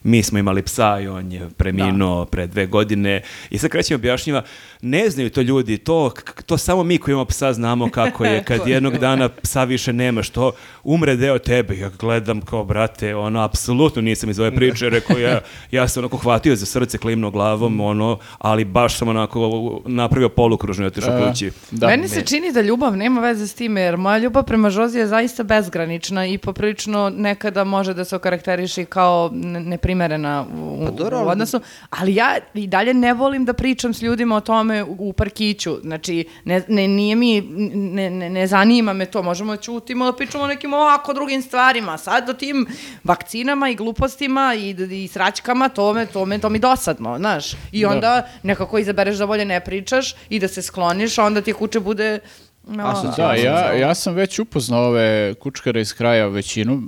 mi 0.03 0.23
smo 0.23 0.39
imali 0.39 0.61
psa 0.61 0.99
i 0.99 1.07
on 1.07 1.31
je 1.31 1.49
preminuo 1.57 2.25
pre 2.25 2.47
dve 2.47 2.65
godine. 2.65 3.21
I 3.49 3.57
sad 3.57 3.69
krećem 3.69 3.95
objašnjiva, 3.95 4.43
ne 4.81 5.09
znaju 5.09 5.29
to 5.29 5.41
ljudi, 5.41 5.77
to, 5.77 6.11
to 6.45 6.57
samo 6.57 6.83
mi 6.83 6.97
koji 6.97 7.13
imamo 7.13 7.25
psa 7.25 7.53
znamo 7.53 7.89
kako 7.91 8.25
je, 8.25 8.43
kad 8.47 8.67
jednog 8.67 8.97
dana 8.97 9.29
psa 9.29 9.63
više 9.63 9.93
nema, 9.93 10.23
što 10.23 10.51
umre 10.83 11.15
deo 11.15 11.39
tebe, 11.39 11.77
ja 11.77 11.89
gledam 11.99 12.41
kao 12.41 12.63
brate, 12.63 13.15
ono, 13.15 13.41
apsolutno 13.41 14.01
nisam 14.01 14.29
iz 14.29 14.39
ove 14.39 14.55
priče, 14.55 14.89
rekao 14.89 15.17
ja, 15.17 15.39
ja 15.71 15.87
sam 15.87 16.01
onako 16.03 16.17
hvatio 16.17 16.55
za 16.55 16.65
srce, 16.65 16.97
klimno 16.97 17.31
glavom, 17.31 17.79
ono, 17.79 18.17
ali 18.37 18.65
baš 18.65 18.97
sam 18.97 19.07
onako 19.07 19.81
napravio 19.85 20.29
polukružno 20.29 20.83
i 20.85 20.87
otišao 20.87 21.17
E, 21.17 21.29
kući. 21.29 21.51
Da. 21.71 21.87
Meni 21.87 22.07
se 22.07 22.25
čini 22.25 22.51
da 22.53 22.61
ljubav 22.61 22.97
nema 22.97 23.21
veze 23.21 23.47
s 23.47 23.53
time, 23.53 23.81
jer 23.81 23.97
moja 23.97 24.17
ljubav 24.17 24.43
prema 24.43 24.69
Žozi 24.69 24.99
je 24.99 25.07
zaista 25.07 25.43
bezgranična 25.43 26.25
i 26.27 26.37
poprilično 26.37 27.09
nekada 27.09 27.63
može 27.63 27.93
da 27.93 28.05
se 28.05 28.15
okarakteriši 28.15 28.85
kao 28.85 29.29
ne- 29.33 29.77
neprimerena 29.95 30.45
u, 30.55 30.85
Pa 30.85 30.91
dobro, 30.91 31.23
u 31.23 31.27
odnosu. 31.27 31.61
Ali 31.89 32.15
ja 32.15 32.37
i 32.53 32.67
dalje 32.67 32.93
ne 32.93 33.13
volim 33.13 33.45
da 33.45 33.53
pričam 33.53 33.93
s 33.93 34.01
ljudima 34.01 34.35
o 34.35 34.41
tome 34.41 34.83
u, 34.83 34.95
u 34.99 35.13
parkiću. 35.13 35.77
Znači, 35.81 36.25
ne, 36.45 36.63
ne, 36.67 36.87
nije 36.87 37.15
mi, 37.15 37.41
ne, 37.41 38.09
ne, 38.09 38.29
ne 38.29 38.47
zanima 38.47 38.93
me 38.93 39.05
to. 39.05 39.23
Možemo 39.23 39.55
da 39.55 39.61
ćutimo 39.61 40.05
da 40.05 40.13
pričamo 40.13 40.43
o 40.43 40.47
nekim 40.47 40.73
ovako 40.73 41.13
drugim 41.13 41.41
stvarima. 41.41 41.97
Sad 41.97 42.29
o 42.29 42.33
tim 42.33 42.67
vakcinama 43.03 43.69
i 43.69 43.75
glupostima 43.75 44.53
i, 44.55 44.69
i 45.03 45.07
sraćkama, 45.07 45.69
to 45.69 45.93
me, 45.93 46.05
to 46.05 46.25
me, 46.25 46.39
to 46.39 46.49
mi 46.49 46.59
dosadno, 46.59 47.17
znaš. 47.17 47.53
I 47.71 47.81
Da. 47.81 47.89
onda 47.89 48.27
nekako 48.43 48.77
izabereš 48.77 49.17
da 49.17 49.27
bolje 49.27 49.45
ne 49.45 49.59
pričaš 49.59 50.15
i 50.29 50.39
da 50.39 50.47
se 50.47 50.61
skloniš, 50.61 51.17
a 51.17 51.23
onda 51.25 51.41
ti 51.41 51.53
kuće 51.53 51.79
bude... 51.79 52.19
No, 52.67 52.85
Asocijalno. 52.85 53.33
Da, 53.33 53.33
ja, 53.33 53.73
ja 53.73 53.95
sam 53.95 54.13
već 54.13 54.39
upoznao 54.39 54.83
ove 54.83 55.33
kučkare 55.33 55.81
iz 55.81 55.93
kraja 55.93 56.27
većinu, 56.27 56.81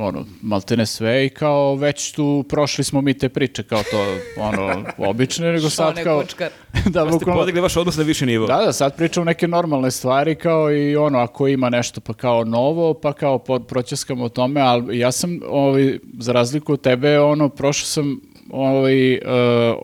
ono, 0.00 0.26
maltene 0.42 0.86
sve 0.86 1.26
i 1.26 1.28
kao 1.28 1.74
već 1.74 2.12
tu 2.12 2.44
prošli 2.48 2.84
smo 2.84 3.00
mi 3.00 3.18
te 3.18 3.28
priče 3.28 3.62
kao 3.62 3.82
to, 3.90 4.06
ono, 4.38 4.84
obične, 5.10 5.52
nego 5.52 5.70
sad 5.70 6.02
kao... 6.04 6.20
kučkar. 6.20 6.50
da, 6.86 7.04
Pa 7.04 7.10
ste 7.10 7.18
bukvalno- 7.18 7.40
podigli 7.40 7.60
vaš 7.60 7.76
odnos 7.76 7.96
na 7.96 8.02
viši 8.02 8.26
nivo. 8.26 8.46
Da, 8.46 8.56
da, 8.56 8.72
sad 8.72 8.96
pričam 8.96 9.24
neke 9.24 9.48
normalne 9.48 9.90
stvari 9.90 10.34
kao 10.34 10.72
i 10.72 10.96
ono, 10.96 11.18
ako 11.18 11.48
ima 11.48 11.70
nešto 11.70 12.00
pa 12.00 12.14
kao 12.14 12.44
novo, 12.44 12.94
pa 12.94 13.12
kao 13.12 13.38
po, 13.38 13.58
proćeskamo 13.58 14.24
o 14.24 14.28
tome, 14.28 14.60
ali 14.60 14.98
ja 14.98 15.12
sam, 15.12 15.40
ovaj, 15.48 15.98
za 16.18 16.32
razliku 16.32 16.72
od 16.72 16.80
tebe, 16.80 17.20
ono, 17.20 17.48
prošao 17.48 17.86
sam 17.86 18.20
ovaj, 18.50 19.14
e, 19.14 19.20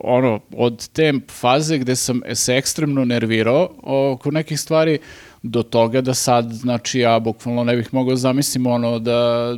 ono, 0.03 0.39
od 0.57 0.87
te 0.87 1.13
faze 1.29 1.77
gde 1.77 1.95
sam 1.95 2.21
se 2.33 2.55
ekstremno 2.55 3.05
nervirao 3.05 3.69
oko 3.83 4.31
nekih 4.31 4.59
stvari, 4.59 4.99
do 5.43 5.63
toga 5.63 6.01
da 6.01 6.13
sad, 6.13 6.51
znači, 6.51 6.99
ja 6.99 7.19
bukvalno 7.19 7.63
ne 7.63 7.75
bih 7.75 7.93
mogao 7.93 8.15
zamislim 8.15 8.67
ono 8.67 8.99
da 8.99 9.49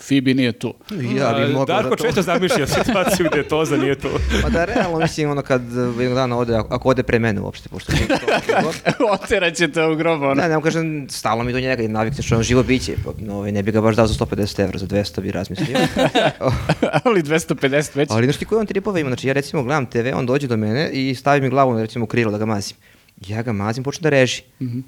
Fibi 0.00 0.34
nije 0.34 0.52
tu. 0.52 0.74
Ja 0.90 1.32
bi 1.32 1.52
mogao 1.52 1.64
Darko 1.64 1.90
da 1.90 1.96
to... 1.96 2.04
često 2.04 2.22
zamišlja 2.22 2.66
situaciju 2.66 3.26
gde 3.32 3.42
Toza 3.42 3.76
nije 3.76 3.94
tu. 3.94 4.08
Pa 4.42 4.48
da, 4.48 4.64
realno, 4.64 4.98
mislim, 4.98 5.30
ono 5.30 5.42
kad 5.42 5.62
jednog 5.72 6.14
dana 6.14 6.38
ode, 6.38 6.56
ako 6.56 6.88
ode 6.88 7.02
pre 7.02 7.18
mene 7.18 7.40
uopšte, 7.40 7.68
pošto... 7.68 7.92
Oterat 9.22 9.54
ćete 9.54 9.84
u 9.84 9.96
grobu, 9.96 10.24
ono. 10.24 10.34
Ne, 10.34 10.48
ne 10.48 10.54
vam 10.54 10.62
kažem, 10.62 11.06
stalno 11.10 11.44
mi 11.44 11.52
do 11.52 11.60
njega 11.60 11.82
i 11.82 11.88
navikneš, 11.88 12.32
on 12.32 12.42
živo 12.42 12.62
biće, 12.62 12.94
pa, 13.04 13.10
no, 13.18 13.34
ovaj, 13.36 13.52
ne 13.52 13.62
bi 13.62 13.72
ga 13.72 13.80
baš 13.80 13.96
dao 13.96 14.06
za 14.06 14.24
150 14.24 14.62
evra, 14.62 14.78
za 14.78 14.86
200 14.86 15.20
bi 15.20 15.30
razmislio. 15.30 15.78
Ali 17.04 17.22
250 17.22 17.96
već. 17.96 18.10
Ali 18.10 18.26
znaš 18.26 18.36
ti 18.36 18.44
koje 18.44 18.60
on 18.60 18.66
tripove 18.66 19.00
ima? 19.00 19.10
Znači 19.10 19.28
ja 19.28 19.32
recimo 19.32 19.62
gledam 19.62 19.86
TV, 19.86 20.08
on 20.14 20.26
dođe 20.26 20.46
do 20.46 20.56
mene 20.56 20.90
i 20.92 21.14
stavi 21.14 21.40
mi 21.40 21.50
glavu 21.50 21.80
recimo 21.80 22.04
u 22.04 22.08
krilo 22.08 22.32
da 22.32 22.38
ga 22.38 22.44
mazim. 22.44 22.76
Ja 23.26 23.42
ga 23.42 23.52
mazim, 23.52 23.84
počne 23.84 24.02
da 24.02 24.08
reži. 24.08 24.42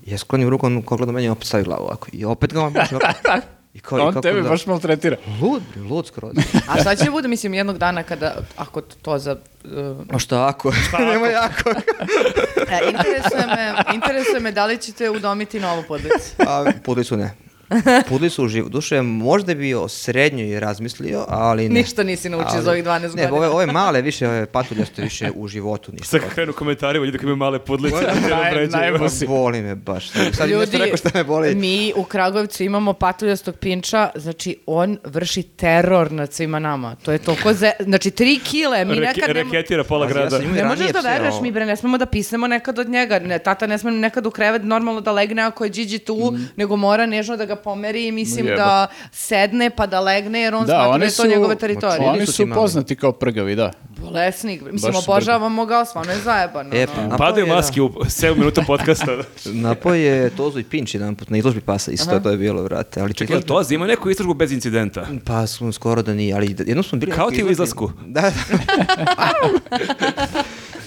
Ja 0.06 0.18
sklonim 0.18 0.48
ruku, 0.48 0.66
on 0.66 0.82
ko 0.82 0.96
gleda 0.96 1.12
meni, 1.12 1.28
opet 1.28 1.46
stavi 1.46 1.64
glavu 1.64 1.82
ovako. 1.82 2.08
I 2.12 2.24
opet 2.24 2.52
ga 2.52 2.62
on 2.62 2.72
počne 2.72 2.96
opet. 2.96 3.57
I 3.78 3.80
kao, 3.80 3.98
i 3.98 4.02
On 4.02 4.12
kako 4.12 4.22
tebe 4.22 4.42
da- 4.42 4.48
baš 4.48 4.66
maltretira. 4.66 5.16
Lud, 5.42 5.62
lud 5.90 6.06
skroz. 6.06 6.32
A 6.70 6.80
šta 6.80 6.96
će 6.96 7.10
bude, 7.10 7.28
mislim, 7.28 7.54
jednog 7.54 7.78
dana 7.78 8.02
kada, 8.02 8.34
ako 8.56 8.80
to 8.80 9.18
za... 9.18 9.36
uh, 9.64 9.70
A 10.12 10.18
šta 10.18 10.48
ako? 10.48 10.72
Nema 11.12 11.26
jako. 11.26 11.70
e, 12.74 12.78
interesuje, 12.90 13.46
me, 13.46 13.74
interesuje 13.94 14.40
me 14.40 14.52
da 14.52 14.66
li 14.66 14.78
ćete 14.78 15.10
udomiti 15.10 15.60
novu 15.60 15.82
podlicu. 15.88 16.34
A 16.38 16.64
pudlicu 16.84 17.16
ne. 17.16 17.34
Pudlicu 18.08 18.44
u 18.44 18.48
živu. 18.48 18.68
Duše, 18.68 19.02
možda 19.02 19.54
bi 19.54 19.74
o 19.74 19.88
srednjoj 19.88 20.60
razmislio, 20.60 21.24
ali 21.28 21.68
ne. 21.68 21.74
Ništa 21.74 22.02
nisi 22.02 22.28
naučio 22.28 22.62
za 22.62 22.70
ovih 22.70 22.84
12 22.84 23.00
Ne, 23.00 23.08
godina. 23.08 23.32
ove, 23.32 23.48
ove 23.48 23.66
male 23.66 24.02
više, 24.08 24.28
ove 24.28 24.46
patuljaste 24.46 25.02
više 25.02 25.30
u 25.34 25.48
životu 25.48 25.92
ništa. 25.92 26.06
Sad 26.08 26.28
krenu 26.28 26.52
komentarima, 26.52 27.04
ljudi 27.04 27.18
koji 27.18 27.24
imaju 27.24 27.36
male 27.36 27.58
podlice. 27.58 27.96
Naj- 28.30 29.08
si. 29.08 29.26
Boli 29.26 29.62
me 29.62 29.74
baš. 29.74 30.08
Sad 30.32 30.48
mi 30.48 30.56
nešto 30.56 30.78
rekao 30.78 30.96
što 30.96 31.08
me 31.14 31.24
boli. 31.24 31.54
mi 31.54 31.92
u 31.96 32.04
Kragujevcu 32.04 32.62
imamo 32.62 32.92
patuljastog 32.92 33.56
pinča, 33.56 34.10
znači 34.14 34.56
on 34.66 34.98
vrši 35.04 35.42
teror 35.42 36.12
nad 36.12 36.32
svima 36.32 36.58
nama. 36.58 36.96
To 36.96 37.12
je 37.12 37.18
toliko, 37.18 37.52
ze... 37.52 37.72
znači 37.80 38.10
tri 38.10 38.38
kile, 38.40 38.84
mi 38.84 38.92
Reke- 38.92 39.00
nekad 39.00 39.28
ne... 39.28 39.42
reketira 39.42 39.84
pola 39.84 40.06
Pazi, 40.06 40.18
ja 40.18 40.22
grada. 40.22 40.38
imao 40.38 40.54
Ne 40.54 40.64
možeš 40.64 40.90
da 40.92 41.00
veruješ, 41.00 41.32
ovo. 41.32 41.42
mi 41.42 41.52
bre, 41.52 41.66
ne 41.66 41.76
smemo 41.76 41.98
da 41.98 42.06
pisnemo 42.06 42.46
nekad 42.46 42.78
od 42.78 42.88
njega. 42.88 43.18
Ne, 43.18 43.38
tata 43.38 43.66
ne 43.66 43.78
sme 43.78 43.90
nekad 43.92 44.26
u 44.26 44.30
krevet 44.30 44.62
normalno 44.64 45.00
da 45.00 45.12
legne 45.12 45.42
ako 45.42 45.64
je 45.64 45.70
Điđi 45.70 45.98
tu, 45.98 46.16
nego 46.56 46.76
mora 46.76 47.06
nežno 47.06 47.36
da 47.36 47.44
ga 47.44 47.56
pomeri 47.58 48.06
i 48.06 48.12
mislim 48.12 48.46
Jebote. 48.46 48.62
da 48.62 48.86
sedne 49.12 49.70
pa 49.70 49.86
da 49.86 50.00
legne 50.00 50.40
jer 50.40 50.54
on 50.54 50.60
Da, 50.60 50.72
smatra 50.74 50.98
da 50.98 51.04
je 51.04 51.10
to 51.10 51.22
su- 51.22 51.28
njegove 51.28 51.54
teritorije. 51.56 52.08
Oni 52.08 52.26
su 52.26 52.46
poznati 52.54 52.96
kao 52.96 53.12
prgavi, 53.12 53.56
da. 53.56 53.72
Bolesnik, 53.98 54.62
mislim, 54.62 54.92
Baš 54.92 55.02
obožavamo 55.04 55.66
ga, 55.66 55.84
stvarno 55.84 56.12
je 56.12 56.18
zajebano. 56.18 56.70
E, 56.72 56.80
no. 56.80 56.86
pa, 56.88 57.02
napao 57.02 57.18
Padaju 57.18 57.46
da. 57.46 57.54
maske 57.54 57.82
u 57.82 57.88
7 57.88 58.34
minuta 58.34 58.62
podcasta. 58.62 59.16
Napao 59.46 59.94
je 59.94 60.30
Tozu 60.30 60.58
i 60.58 60.64
Pinč 60.64 60.94
jedan 60.94 61.14
put 61.14 61.30
na 61.30 61.38
izložbi 61.38 61.60
pasa, 61.60 61.90
isto 61.90 62.20
to 62.20 62.30
je 62.30 62.36
bilo, 62.36 62.62
vrate. 62.62 63.00
Ali 63.00 63.14
Čekaj, 63.14 63.34
jel 63.34 63.42
Toza 63.42 63.74
ima 63.74 63.86
neku 63.86 64.10
istražbu 64.10 64.34
bez 64.34 64.52
incidenta? 64.52 65.06
Pa 65.24 65.46
smo 65.46 65.72
skoro 65.72 66.02
da 66.02 66.14
nije, 66.14 66.34
ali 66.34 66.56
jednom 66.58 66.84
smo 66.84 66.98
bili... 66.98 67.12
Kao 67.12 67.30
ti 67.30 67.36
u 67.36 67.38
izložbi- 67.40 67.52
izlasku. 67.52 67.90
Da, 68.00 68.20
da. 68.20 68.30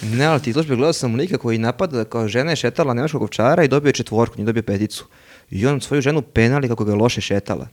ne, 0.08 0.26
ali 0.26 0.42
ti 0.42 0.50
izložbe 0.50 0.76
gledao 0.76 0.94
sam 0.94 1.16
lika 1.16 1.38
koji 1.38 1.58
napada, 1.58 2.04
kao 2.04 2.28
žena 2.28 2.50
je 2.50 2.56
šetala 2.56 2.94
nemačkog 2.94 3.22
ovčara 3.22 3.64
i 3.64 3.68
dobio 3.68 3.90
je 3.90 3.94
četvorku, 3.94 4.36
nije 4.38 4.46
dobio 4.46 4.64
peticu. 4.64 5.06
I 5.52 5.68
on 5.68 5.82
svoju 5.82 6.02
ženu 6.02 6.22
penali 6.22 6.68
kako 6.68 6.86
ga 6.86 6.92
je 6.92 6.98
loše 6.98 7.22
šetala. 7.22 7.68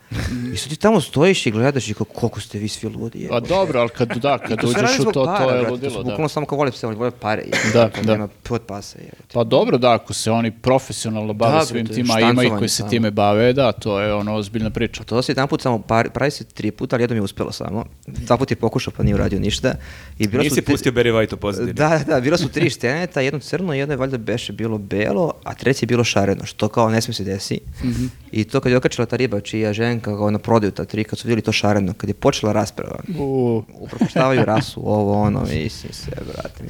I 0.54 0.56
sad 0.56 0.68
ti 0.68 0.76
tamo 0.76 1.00
stojiš 1.00 1.46
i 1.46 1.50
gledaš 1.50 1.88
i 1.88 1.94
kao, 1.94 2.04
koliko 2.06 2.40
ste 2.40 2.58
vi 2.58 2.68
svi 2.68 2.88
ludi. 2.88 3.18
A 3.18 3.22
jebote. 3.22 3.48
dobro, 3.48 3.80
ali 3.80 3.88
kad, 3.88 4.08
da, 4.08 4.38
kad 4.38 4.60
To 4.60 4.66
uđeš 4.66 4.98
u 4.98 5.04
to, 5.04 5.24
para, 5.24 5.38
to 5.38 5.50
je 5.50 5.56
brate, 5.56 5.70
ludilo, 5.70 5.90
su 5.92 6.02
da. 6.18 6.28
Samo 6.28 6.46
kao 6.46 6.58
vole 6.58 6.70
pse, 6.70 6.86
oni 6.86 6.96
vole 6.96 7.10
pare. 7.10 7.42
jebote, 7.42 7.70
Da, 7.72 8.02
da. 8.02 8.12
Nema 8.12 8.28
pod 8.42 8.62
pasa. 8.62 8.98
jebote. 8.98 9.22
Pa 9.32 9.44
dobro, 9.44 9.78
da, 9.78 9.92
ako 9.92 10.12
se 10.12 10.30
oni 10.30 10.50
profesionalno 10.52 11.32
bave 11.32 11.52
Da, 11.52 11.64
svim 11.64 11.86
to 11.86 11.92
je 11.92 11.96
tima, 11.96 12.14
a 12.14 12.20
ima 12.20 12.44
i 12.44 12.48
koji 12.48 12.68
se 12.68 12.76
samo. 12.76 12.90
time 12.90 13.10
bave, 13.10 13.52
da, 13.52 13.72
to 13.72 14.00
je 14.00 14.14
ono 14.14 14.34
ozbiljna 14.34 14.70
priča. 14.70 15.04
To 15.04 15.22
se 15.22 15.32
jedan 15.32 15.48
put 15.48 15.62
samo 15.62 15.78
par, 15.78 16.10
pravi 16.10 16.30
se 16.30 16.44
tri 16.44 16.70
puta, 16.70 16.96
ali 16.96 17.02
jednom 17.02 17.16
je 17.16 17.22
uspelo 17.22 17.52
samo. 17.52 17.84
Dva 18.06 18.36
puta 18.36 18.52
je 18.52 18.56
pokušao 18.56 18.92
pa 18.96 19.02
nije 19.02 19.14
uradio 19.14 19.40
ništa. 19.40 19.74
I 20.18 20.26
bilo 20.28 20.42
su 20.42 20.44
Nisi 20.44 20.56
tri- 20.56 20.66
pustio 20.66 20.92
Barry 20.92 21.12
White 21.12 21.34
u 21.34 21.36
pozadini. 21.36 21.72
Da, 21.72 21.88
da, 21.88 22.14
da, 22.14 22.20
bila 22.20 22.36
su 22.38 22.48
tri 22.48 22.70
šteneta, 22.70 23.20
jedno 23.20 23.40
crno, 23.40 23.74
jedno 23.74 23.92
je 23.92 23.96
valjda 23.96 24.18
beše 24.18 24.52
bilo 24.52 24.78
belo, 24.78 25.32
a 25.44 25.54
treće 25.54 25.82
je 25.82 25.86
bilo 25.86 26.04
šareno, 26.04 26.44
što 26.44 26.68
kao 26.68 26.90
ne 26.90 27.00
sme 27.00 27.14
se 27.14 27.24
desi. 27.24 27.60
Mhm. 27.80 28.06
I 28.32 28.44
to 28.44 28.60
kad 28.60 28.72
je 28.72 28.78
okačila 28.78 29.06
ta 29.06 29.16
riba, 29.16 29.40
čija 29.40 29.72
ženka 29.72 30.10
kao 30.10 30.30
na 30.30 30.38
prodaju 30.38 30.72
ta 30.72 30.84
tri, 30.84 31.04
kad 31.04 31.18
su 31.18 31.28
vidjeli 31.28 31.42
to 31.42 31.52
šareno, 31.52 31.94
kad 31.94 32.08
je 32.08 32.14
počela 32.14 32.52
rasprava, 32.52 32.98
U, 33.18 33.62
upropaštavaju 33.74 34.44
rasu, 34.44 34.80
ovo, 34.82 35.12
ono, 35.14 35.40
mislim 35.42 35.92
se, 35.92 36.10
brate. 36.26 36.64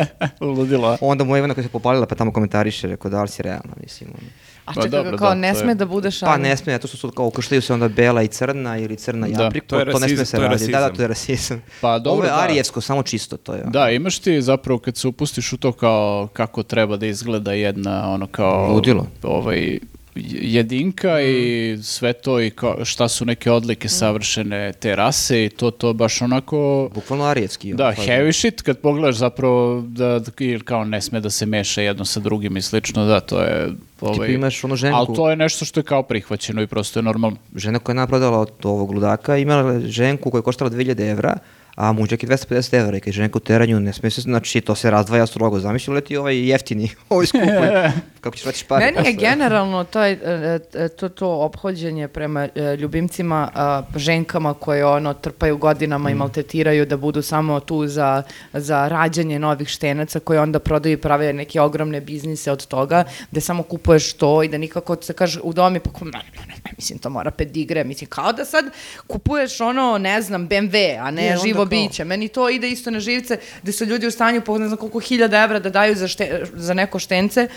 Ludilo. 0.40 0.98
onda 1.00 1.24
mu 1.24 1.36
Ivana 1.36 1.54
koja 1.54 1.64
se 1.64 1.70
popalila 1.70 2.06
pa 2.06 2.14
tamo 2.14 2.32
komentariše, 2.32 2.86
rekao 2.86 3.10
da 3.10 3.22
li 3.22 3.28
si 3.28 3.42
realno, 3.42 3.72
mislim. 3.78 4.10
ono. 4.10 4.28
A 4.62 4.72
Pa 4.72 4.82
čekaj, 4.82 4.90
dobro, 4.92 5.16
kao 5.18 5.28
da, 5.28 5.34
ne 5.34 5.48
to 5.48 5.58
je- 5.58 5.62
sme 5.62 5.74
da 5.74 5.86
bude 5.86 6.06
Pa 6.06 6.10
šaran. 6.10 6.40
ne 6.40 6.56
sme, 6.56 6.78
to 6.78 6.88
su 6.88 6.96
su 6.96 7.10
kao 7.10 7.26
ukrštaju 7.26 7.62
se 7.62 7.74
onda 7.74 7.88
bela 7.88 8.22
i 8.22 8.28
crna 8.28 8.78
ili 8.78 8.96
crna 8.96 9.28
i 9.28 9.32
Da, 9.32 9.46
aprikot, 9.46 9.68
to 9.68 9.78
je 9.78 9.84
to, 9.86 9.98
ne 9.98 10.08
sme 10.08 10.24
se 10.24 10.36
je 10.36 10.40
raditi. 10.40 10.72
Da, 10.72 10.80
da, 10.80 10.90
to 10.90 11.02
je 11.02 11.08
rasizam. 11.08 11.62
Pa 11.80 11.98
dobro, 11.98 12.12
Ovo 12.12 12.24
je 12.24 12.30
da. 12.30 12.38
arijevsko, 12.38 12.80
samo 12.80 13.02
čisto 13.02 13.36
to 13.36 13.54
je. 13.54 13.62
Da, 13.64 13.90
imaš 13.90 14.18
ti 14.18 14.42
zapravo 14.42 14.78
kad 14.78 14.96
se 14.96 15.08
upustiš 15.08 15.52
u 15.52 15.58
to 15.58 15.72
kao 15.72 16.28
kako 16.32 16.62
treba 16.62 16.96
da 16.96 17.06
izgleda 17.06 17.52
jedna 17.52 18.10
ono 18.10 18.26
kao 18.26 18.72
Ludilo. 18.72 19.06
ovaj 19.22 19.78
jedinka 20.14 21.20
i 21.20 21.34
sve 21.82 22.12
to 22.12 22.40
i 22.40 22.50
kao, 22.50 22.84
šta 22.84 23.08
su 23.08 23.24
neke 23.24 23.50
odlike 23.50 23.88
savršene 23.90 24.72
te 24.72 24.96
rase 24.96 25.44
i 25.44 25.48
to 25.50 25.70
to 25.70 25.92
baš 25.92 26.22
onako 26.22 26.90
Bukvalno 26.94 27.24
arijevski. 27.24 27.74
da, 27.74 27.86
ono, 27.86 27.96
pa- 27.96 28.02
heavy 28.02 28.32
shit 28.32 28.62
kad 28.62 28.78
pogledaš 28.78 29.14
zapravo 29.16 29.80
da, 29.82 30.18
da 30.18 30.30
ili 30.40 30.60
kao 30.60 30.84
ne 30.84 31.00
sme 31.00 31.20
da 31.20 31.30
se 31.30 31.46
meša 31.46 31.82
jedno 31.82 32.04
sa 32.04 32.20
drugim 32.20 32.56
i 32.56 32.62
slično, 32.62 33.04
da, 33.04 33.20
to 33.20 33.40
je 33.40 33.68
ovaj, 34.00 34.28
imaš 34.30 34.64
onu 34.64 34.76
ženku- 34.76 34.96
Ali 34.98 35.16
to 35.16 35.30
je 35.30 35.36
nešto 35.36 35.64
što 35.64 35.80
je 35.80 35.84
kao 35.84 36.02
prihvaćeno 36.02 36.62
i 36.62 36.66
prosto 36.66 36.98
je 36.98 37.04
normalno. 37.04 37.36
žena 37.56 37.78
koja 37.78 37.92
je 37.92 37.96
naprodala 37.96 38.38
od 38.38 38.50
ovog 38.62 38.92
ludaka 38.92 39.36
imala 39.36 39.72
je 39.72 39.80
ženku 39.80 40.30
koja 40.30 40.38
je 40.38 40.42
koštala 40.42 40.70
2000 40.70 41.10
evra, 41.10 41.36
a 41.74 41.92
mužak 41.92 42.22
je 42.22 42.28
250 42.28 42.78
evra 42.78 42.96
i 42.96 43.00
kad 43.00 43.06
je 43.06 43.12
ženka 43.12 43.36
u 43.36 43.40
teranju, 43.40 43.80
ne 43.80 43.92
smije 43.92 44.10
se, 44.10 44.20
znači 44.20 44.60
to 44.60 44.74
se 44.74 44.90
razdvaja 44.90 45.26
strogo. 45.26 45.60
Zamišljam 45.60 45.94
leti 45.94 46.16
ovaj 46.16 46.48
jeftini, 46.48 46.90
ovaj 47.08 47.26
skupi. 47.26 47.46
Kako 48.20 48.36
ćeš 48.36 48.44
vratiš 48.44 48.62
pare? 48.62 48.84
Meni 48.84 49.08
je 49.08 49.12
generalno 49.12 49.84
taj, 49.84 50.12
e, 50.12 50.58
e, 50.74 50.88
to, 50.88 51.08
to 51.08 51.28
ophođenje 51.28 52.08
prema 52.08 52.48
e, 52.54 52.76
ljubimcima, 52.76 53.50
ženkama 53.96 54.54
koje 54.54 54.86
ono 54.86 55.14
trpaju 55.14 55.56
godinama 55.56 56.10
Mm. 56.10 56.12
i 56.12 56.14
maltetiraju 56.14 56.86
da 56.86 56.96
budu 56.96 57.22
samo 57.22 57.60
tu 57.60 57.86
za, 57.86 58.22
za 58.52 58.88
rađanje 58.88 59.38
novih 59.38 59.68
štenaca 59.68 60.20
koje 60.20 60.40
onda 60.40 60.58
prodaju 60.58 60.92
i 60.92 60.96
prave 60.96 61.32
neke 61.32 61.60
ogromne 61.60 62.00
biznise 62.00 62.52
od 62.52 62.66
toga, 62.66 63.04
da 63.30 63.40
samo 63.40 63.62
kupuješ 63.62 64.12
to 64.12 64.42
i 64.42 64.48
da 64.48 64.58
nikako 64.58 64.96
se 65.00 65.12
kaže 65.12 65.40
u 65.42 65.52
domi, 65.52 65.80
pa 65.80 65.90
ne, 66.04 66.10
ne, 66.10 66.46
ne, 66.48 66.54
ne, 66.64 66.70
mislim 66.76 66.98
to 66.98 67.10
mora 67.10 67.30
pedigre, 67.30 67.84
mislim 67.84 68.10
kao 68.10 68.32
da 68.32 68.44
sad 68.44 68.64
kupuješ 69.06 69.60
ono, 69.60 69.98
ne 69.98 70.22
znam, 70.22 70.48
BMW, 70.48 70.98
a 71.00 71.10
ne 71.10 71.30
onda 71.30 71.42
živo 71.46 71.59
kao- 71.60 71.70
biće. 71.70 72.04
Meni 72.04 72.28
to 72.28 72.48
ide 72.48 72.70
isto 72.70 72.90
na 72.90 73.00
živce, 73.00 73.38
gde 73.62 73.72
su 73.72 73.84
ljudi 73.84 74.06
u 74.06 74.10
stanju 74.10 74.40
po 74.40 74.58
ne 74.58 74.66
znam 74.66 74.78
koliko 74.78 74.98
hiljada 75.00 75.42
evra 75.42 75.58
da 75.58 75.70
daju 75.70 75.94
za, 75.96 76.08
šte, 76.08 76.44
za 76.54 76.74
neko 76.74 76.98
štence, 76.98 77.48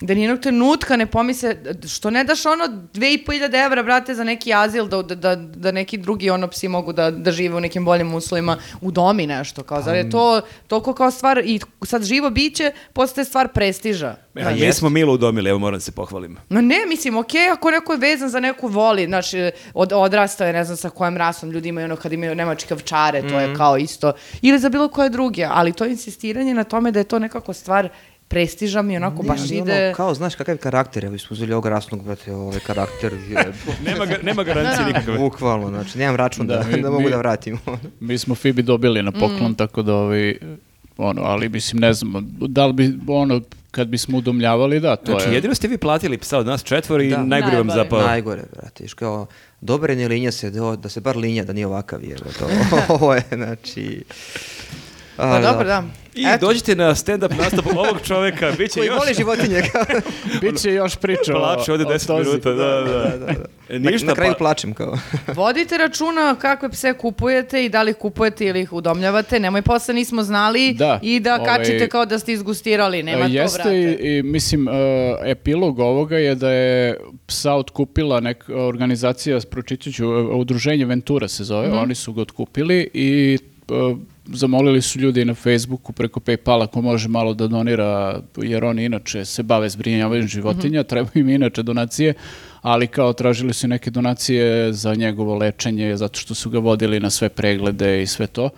da 0.00 0.14
nijednog 0.14 0.40
trenutka 0.40 0.96
ne 0.96 1.06
pomisle, 1.06 1.56
što 1.88 2.10
ne 2.10 2.24
daš 2.24 2.46
ono 2.46 2.68
dve 2.92 3.14
i 3.14 3.24
po 3.24 3.32
hiljade 3.32 3.58
evra, 3.58 3.82
brate, 3.82 4.14
za 4.14 4.24
neki 4.24 4.54
azil, 4.54 4.86
da, 4.86 5.02
da, 5.02 5.36
da 5.36 5.72
neki 5.72 5.98
drugi 5.98 6.30
ono 6.30 6.48
psi 6.48 6.68
mogu 6.68 6.92
da, 6.92 7.10
da 7.10 7.32
žive 7.32 7.56
u 7.56 7.60
nekim 7.60 7.84
boljim 7.84 8.14
uslovima, 8.14 8.56
u 8.80 8.90
domi 8.90 9.26
nešto, 9.26 9.62
kao, 9.62 9.82
zar 9.82 9.96
je 9.96 10.10
to 10.10 10.40
toliko 10.66 10.94
kao 10.94 11.10
stvar, 11.10 11.38
i 11.44 11.60
sad 11.84 12.04
živo 12.04 12.30
biće 12.30 12.72
postaje 12.92 13.24
stvar 13.24 13.48
prestiža. 13.48 14.16
Ja, 14.34 14.42
Znaš. 14.42 14.60
mi 14.60 14.72
smo 14.72 14.88
Milo 14.88 15.14
udomili, 15.14 15.50
evo 15.50 15.58
moram 15.58 15.76
da 15.76 15.80
se 15.80 15.92
pohvalim. 15.92 16.36
No 16.48 16.60
ne, 16.60 16.76
mislim, 16.88 17.16
okej, 17.16 17.48
ako 17.48 17.70
neko 17.70 17.92
je 17.92 17.98
vezan 17.98 18.28
za 18.28 18.40
neku 18.40 18.68
voli, 18.68 19.06
znači, 19.06 19.50
od, 19.74 19.92
odrastao 19.92 20.46
je, 20.46 20.52
ne 20.52 20.64
znam 20.64 20.76
sa 20.76 20.90
kojom 20.90 21.16
rasom, 21.16 21.50
ljudi 21.50 21.68
imaju 21.68 21.84
ono 21.84 21.96
kad 21.96 22.12
imaju 22.12 22.34
nemačke 22.34 22.74
ovčare, 22.74 23.22
to 23.28 23.40
je 23.40 23.54
kao 23.54 23.78
isto, 23.78 24.12
ili 24.42 24.58
za 24.58 24.68
bilo 24.68 24.88
koje 24.88 25.10
druge, 25.10 25.46
ali 25.50 25.72
to 25.72 25.84
insistiranje 25.84 26.54
na 26.54 26.64
tome 26.64 26.90
da 26.90 26.98
je 26.98 27.04
to 27.04 27.18
nekako 27.18 27.52
stvar 27.52 27.88
prestiža 28.28 28.82
mi 28.82 28.96
onako 28.96 29.22
Ne, 29.22 29.28
baš 29.28 29.40
ali 29.40 29.56
ide... 29.56 29.84
Ono, 29.84 29.94
kao, 29.94 30.14
znaš, 30.14 30.34
kakav 30.34 30.54
je 30.54 30.58
karakter, 30.58 31.04
evo, 31.04 31.18
smo 31.18 31.28
uzeli 31.30 31.52
ovog 31.52 31.66
rasnog, 31.66 32.04
brate, 32.04 32.34
ovaj 32.34 32.60
karakter, 32.60 33.12
je, 33.12 33.52
Nema, 33.86 34.06
ga- 34.06 34.18
nema 34.22 34.42
garancije 34.44 34.86
nikakve. 34.86 35.18
bukvalno, 35.18 35.68
znači, 35.68 35.98
nemam 35.98 36.16
račun 36.16 36.46
da, 36.46 36.56
Da, 36.56 36.62
da, 36.62 36.76
mi- 36.76 36.82
mogu 36.82 37.00
mi- 37.00 37.10
da 37.10 37.16
vratim. 37.18 37.58
Mi 38.00 38.18
smo 38.18 38.34
Fibi 38.34 38.62
dobili 38.62 39.02
na 39.02 39.12
poklon, 39.12 39.54
tako 39.54 39.82
da 39.82 39.94
ovaj, 39.94 40.36
ono, 40.98 41.22
ali 41.22 41.48
mislim, 41.48 41.80
ne 41.80 41.92
znam, 41.92 42.12
da 42.30 42.66
li 42.66 42.72
bi, 42.72 42.94
ono, 43.08 43.40
kad 43.70 43.88
bismo 43.88 44.18
udomljavali, 44.18 44.80
da, 44.80 44.96
to 44.96 45.12
Znači, 45.12 45.28
je... 45.28 45.34
jedino 45.34 45.54
ste 45.54 45.68
vi 45.68 45.78
platili 45.78 46.18
psa 46.18 46.38
od 46.38 46.46
nas 46.46 46.62
četvor 46.62 47.00
i 47.00 47.10
Da. 47.10 47.22
najgore 47.24 47.56
vam 47.56 47.70
zapao. 47.70 48.02
Najgore, 48.02 48.42
brate, 48.52 48.84
iš 48.84 48.94
kao, 48.94 49.26
dobar 49.60 49.90
je 49.90 49.96
ne 49.96 50.08
linja 50.08 50.32
se, 50.32 50.50
da, 50.50 50.76
da 50.76 50.88
se 50.88 51.00
bar 51.00 51.16
linja, 51.16 51.44
da 51.44 51.52
nije 51.52 51.66
ovakav, 51.66 52.04
je, 52.04 52.16
to, 52.16 52.48
ovo 52.94 53.14
je, 53.14 53.22
znači, 53.32 54.02
Pa 55.16 55.40
dobro, 55.42 55.64
da. 55.66 55.82
I 56.14 56.24
Eto. 56.26 56.46
dođite 56.46 56.76
na 56.76 56.84
stand-up 56.86 57.38
nastup 57.38 57.66
ovog 57.68 58.00
čoveka, 58.04 58.52
bit 58.58 58.70
će 58.70 58.80
Koji 58.80 58.86
još... 58.86 58.98
voli 58.98 59.14
životinje. 59.14 59.62
Biće 60.42 60.72
još 60.72 60.96
priča 60.96 61.36
o- 61.36 61.38
Plače 61.38 61.72
ovde 61.72 61.84
o 61.84 61.88
10 61.88 62.06
tozi. 62.06 62.28
minuta, 62.28 62.50
da, 62.50 62.64
da. 62.80 63.32
E, 63.68 63.78
na, 63.78 63.90
Ništa, 63.90 64.06
na 64.06 64.14
kraju 64.14 64.32
pa- 64.32 64.38
plačem 64.38 64.74
kao. 64.74 64.98
Vodite 65.34 65.78
računa 65.78 66.34
kakve 66.34 66.68
pse 66.68 66.92
kupujete 66.94 67.64
i 67.64 67.68
da 67.68 67.82
li 67.82 67.94
kupujete 67.94 68.46
ili 68.46 68.60
ih 68.60 68.72
udomljavate. 68.72 69.40
Nemoj 69.40 69.62
posle 69.62 69.94
nismo 69.94 70.22
znali 70.22 70.74
Da, 70.74 70.98
i 71.02 71.20
da 71.20 71.34
ovaj- 71.34 71.46
kačite 71.48 71.88
kao 71.88 72.06
da 72.06 72.18
ste 72.18 72.32
izgustirali. 72.32 73.02
Nema 73.02 73.18
E, 73.18 73.28
to, 73.28 73.32
Jeste 73.32 73.56
brate. 73.58 73.78
i, 73.78 74.18
i 74.18 74.22
mislim, 74.22 74.68
e, 74.68 74.72
epilog 75.24 75.78
ovoga 75.78 76.16
je 76.18 76.34
da 76.34 76.50
je 76.50 76.96
psa 77.26 77.52
otkupila 77.54 78.20
neka 78.20 78.54
organizacija, 78.56 79.38
pročitat 79.42 79.94
ću, 79.94 80.04
e, 80.04 80.08
udruženje 80.18 80.84
Ventura 80.84 81.28
se 81.28 81.44
zove, 81.44 81.68
Mhm. 81.68 81.78
oni 81.78 81.94
su 81.94 82.12
ga 82.12 82.22
otkupili 82.22 82.90
i 82.94 83.38
e, 83.68 84.15
zamolili 84.32 84.82
su 84.82 84.98
ljudi 84.98 85.24
na 85.24 85.34
Facebooku 85.34 85.92
preko 85.92 86.20
Paypala 86.20 86.66
ko 86.66 86.80
može 86.82 87.08
malo 87.08 87.34
da 87.34 87.46
donira, 87.46 88.20
jer 88.36 88.64
oni 88.64 88.84
inače 88.84 89.24
se 89.24 89.42
bave 89.42 89.68
zbrinjavanjem 89.68 90.28
životinja, 90.28 90.80
Mhm. 90.80 90.88
treba 90.88 91.08
im 91.14 91.28
inače 91.28 91.62
donacije, 91.62 92.14
ali 92.62 92.86
kao 92.86 93.12
tražili 93.12 93.52
su 93.54 93.68
neke 93.68 93.90
donacije 93.90 94.72
za 94.72 94.94
njegovo 94.94 95.34
lečenje, 95.34 95.96
zato 95.96 96.18
što 96.18 96.34
su 96.34 96.50
ga 96.50 96.58
vodili 96.58 97.00
na 97.00 97.10
sve 97.10 97.28
preglede 97.28 98.02
i 98.02 98.06
sve 98.06 98.26
to. 98.26 98.50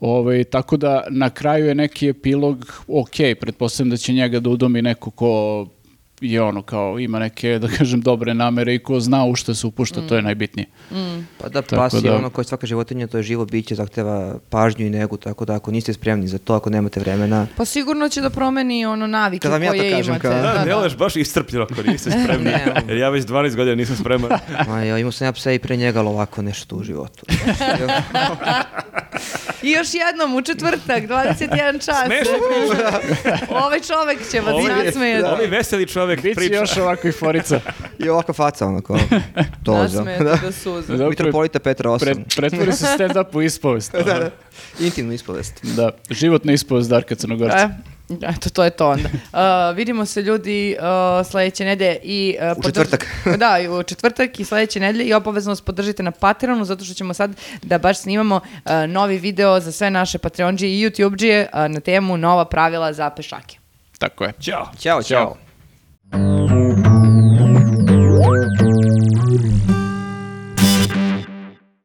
Ovaj, 0.00 0.44
tako 0.44 0.76
da 0.76 1.04
na 1.10 1.30
kraju 1.30 1.66
je 1.66 1.74
neki 1.74 2.08
epilog 2.08 2.82
ok, 2.88 3.16
pretpostavljam 3.40 3.90
da 3.90 3.96
će 3.96 4.12
njega 4.12 4.40
da 4.40 4.50
udomi 4.50 4.82
neko 4.82 5.10
ko 5.10 5.66
je 6.20 6.42
ono 6.42 6.62
kao 6.62 6.98
ima 6.98 7.18
neke 7.18 7.58
da 7.58 7.68
kažem 7.68 8.00
dobre 8.00 8.34
namere 8.34 8.74
i 8.74 8.78
ko 8.78 9.00
zna 9.00 9.24
u 9.24 9.34
što 9.34 9.54
se 9.54 9.66
upušta, 9.66 10.00
to 10.00 10.16
je 10.16 10.22
najbitnije. 10.22 10.66
Pa 11.38 11.48
da, 11.48 11.62
Tako 11.62 11.76
pas 11.76 11.94
je 11.94 12.00
da- 12.00 12.16
ono 12.16 12.30
kao 12.30 12.42
i 12.42 12.46
svaka 12.46 12.66
životinja, 12.66 13.06
to 13.06 13.16
je 13.16 13.22
živo 13.22 13.44
biće, 13.44 13.74
zahteva 13.74 14.34
pažnju 14.50 14.86
i 14.86 14.90
negu, 14.90 15.16
tako 15.16 15.44
da 15.44 15.54
ako 15.54 15.70
niste 15.70 15.92
spremni 15.92 16.28
za 16.28 16.38
to, 16.38 16.54
ako 16.54 16.70
nemate 16.70 17.00
vremena, 17.00 17.46
Pa 17.56 17.64
sigurno 17.64 18.08
će 18.08 18.20
da 18.20 18.30
promeni 18.30 18.86
ono 18.86 19.06
navike 19.06 19.42
Kad 19.42 19.52
vam 19.52 19.62
ja 19.62 19.72
to 19.72 19.78
koje 19.78 19.90
kažem, 19.90 20.14
imate. 20.14 20.22
kao- 20.22 20.42
Da, 20.54 20.64
deluješ 20.64 20.96
baš 20.96 21.16
iscrpljeno 21.16 21.66
ako 21.66 21.82
niste 21.82 22.10
spremni. 22.12 22.44
Ne. 22.56 22.64
Jer 22.88 22.98
ja 22.98 23.08
već 23.10 23.24
12 23.24 23.56
godina 23.56 23.74
nisam 23.76 23.96
spreman. 23.96 24.30
Ma 24.68 24.82
ja 24.82 24.98
imao 24.98 25.12
sam 25.12 25.26
ja 25.26 25.32
psa 25.32 25.52
i 25.52 25.58
pre 25.58 25.76
njega, 25.76 25.98
ali 25.98 26.08
ovako 26.08 26.42
nešto 26.42 26.76
u 26.76 26.82
životu. 26.82 27.26
I 29.62 29.70
još 29.70 29.88
jednom 29.94 30.34
u 30.34 30.42
četvrtak, 30.42 31.02
21 31.02 31.48
čas. 31.76 32.06
Smešno 32.06 32.32
Ovaj 33.50 33.80
čovek 33.80 34.30
će 34.30 34.40
vas 34.40 34.54
Ovaj- 34.54 34.84
nasmejati. 34.84 35.26
Ovaj 35.26 35.46
veseli 35.46 35.86
čovek 35.86 36.05
Biće 36.08 36.34
priča. 36.34 36.54
još 36.54 36.76
ovakvih 36.76 37.14
forica. 37.14 37.60
I 38.04 38.08
ovakva 38.08 38.34
faca, 38.34 38.66
ono 38.66 38.80
kao, 38.80 38.98
toza. 39.64 39.98
Nasmejati 39.98 40.24
Da. 40.24 40.36
do 40.36 40.52
suza. 40.52 41.08
Mitropolita 41.08 41.58
Petra 41.58 41.90
8. 41.90 41.98
Pre, 42.00 42.14
pretvori 42.36 42.72
se 42.72 42.86
stand-up 42.88 43.36
u 43.36 43.42
ispovest. 43.42 43.92
da, 43.96 44.02
da. 44.02 44.30
Intimnu 44.80 45.12
ispovest. 45.12 45.64
Da, 45.64 45.90
životna 46.10 46.52
ispovest 46.52 46.90
Darka 46.90 47.14
Crnogorca. 47.14 47.56
E, 47.56 47.68
eto, 48.22 48.50
to 48.50 48.64
je 48.64 48.70
to 48.70 48.88
onda. 48.88 49.08
Uh, 49.12 49.38
vidimo 49.76 50.06
se 50.06 50.22
ljudi 50.22 50.76
uh, 50.78 51.26
sledeće 51.26 51.64
nedelje 51.64 51.98
i... 52.02 52.36
uh, 52.42 52.58
U 52.58 52.60
podrž- 52.60 52.64
četvrtak. 52.66 53.06
da, 53.36 53.58
i 53.58 53.68
u 53.68 53.82
četvrtak 53.82 54.40
i 54.40 54.44
sledeće 54.44 54.80
nedelje 54.80 55.04
i 55.04 55.14
obavezno 55.14 55.50
nas 55.50 55.60
podržite 55.60 56.02
na 56.02 56.10
Patreonu 56.10 56.64
zato 56.64 56.84
što 56.84 56.94
ćemo 56.94 57.14
sad 57.14 57.30
da 57.62 57.78
baš 57.78 57.98
snimamo 57.98 58.36
uh, 58.36 58.70
novi 58.88 59.18
video 59.18 59.60
za 59.60 59.72
sve 59.72 59.90
naše 59.90 60.18
Patreonđije 60.18 60.70
i 60.72 60.84
YouTubeđije 60.84 61.46
uh, 61.46 61.74
na 61.74 61.80
temu 61.80 62.16
nova 62.16 62.44
pravila 62.44 62.92
za 62.92 63.10
pešake. 63.10 63.58
Tako 63.98 64.24
je. 64.24 64.32
Ćao. 64.40 64.66
Ćao, 64.78 65.02
Ćao. 65.02 65.02
ćao. 65.02 65.45
Música 66.12 66.56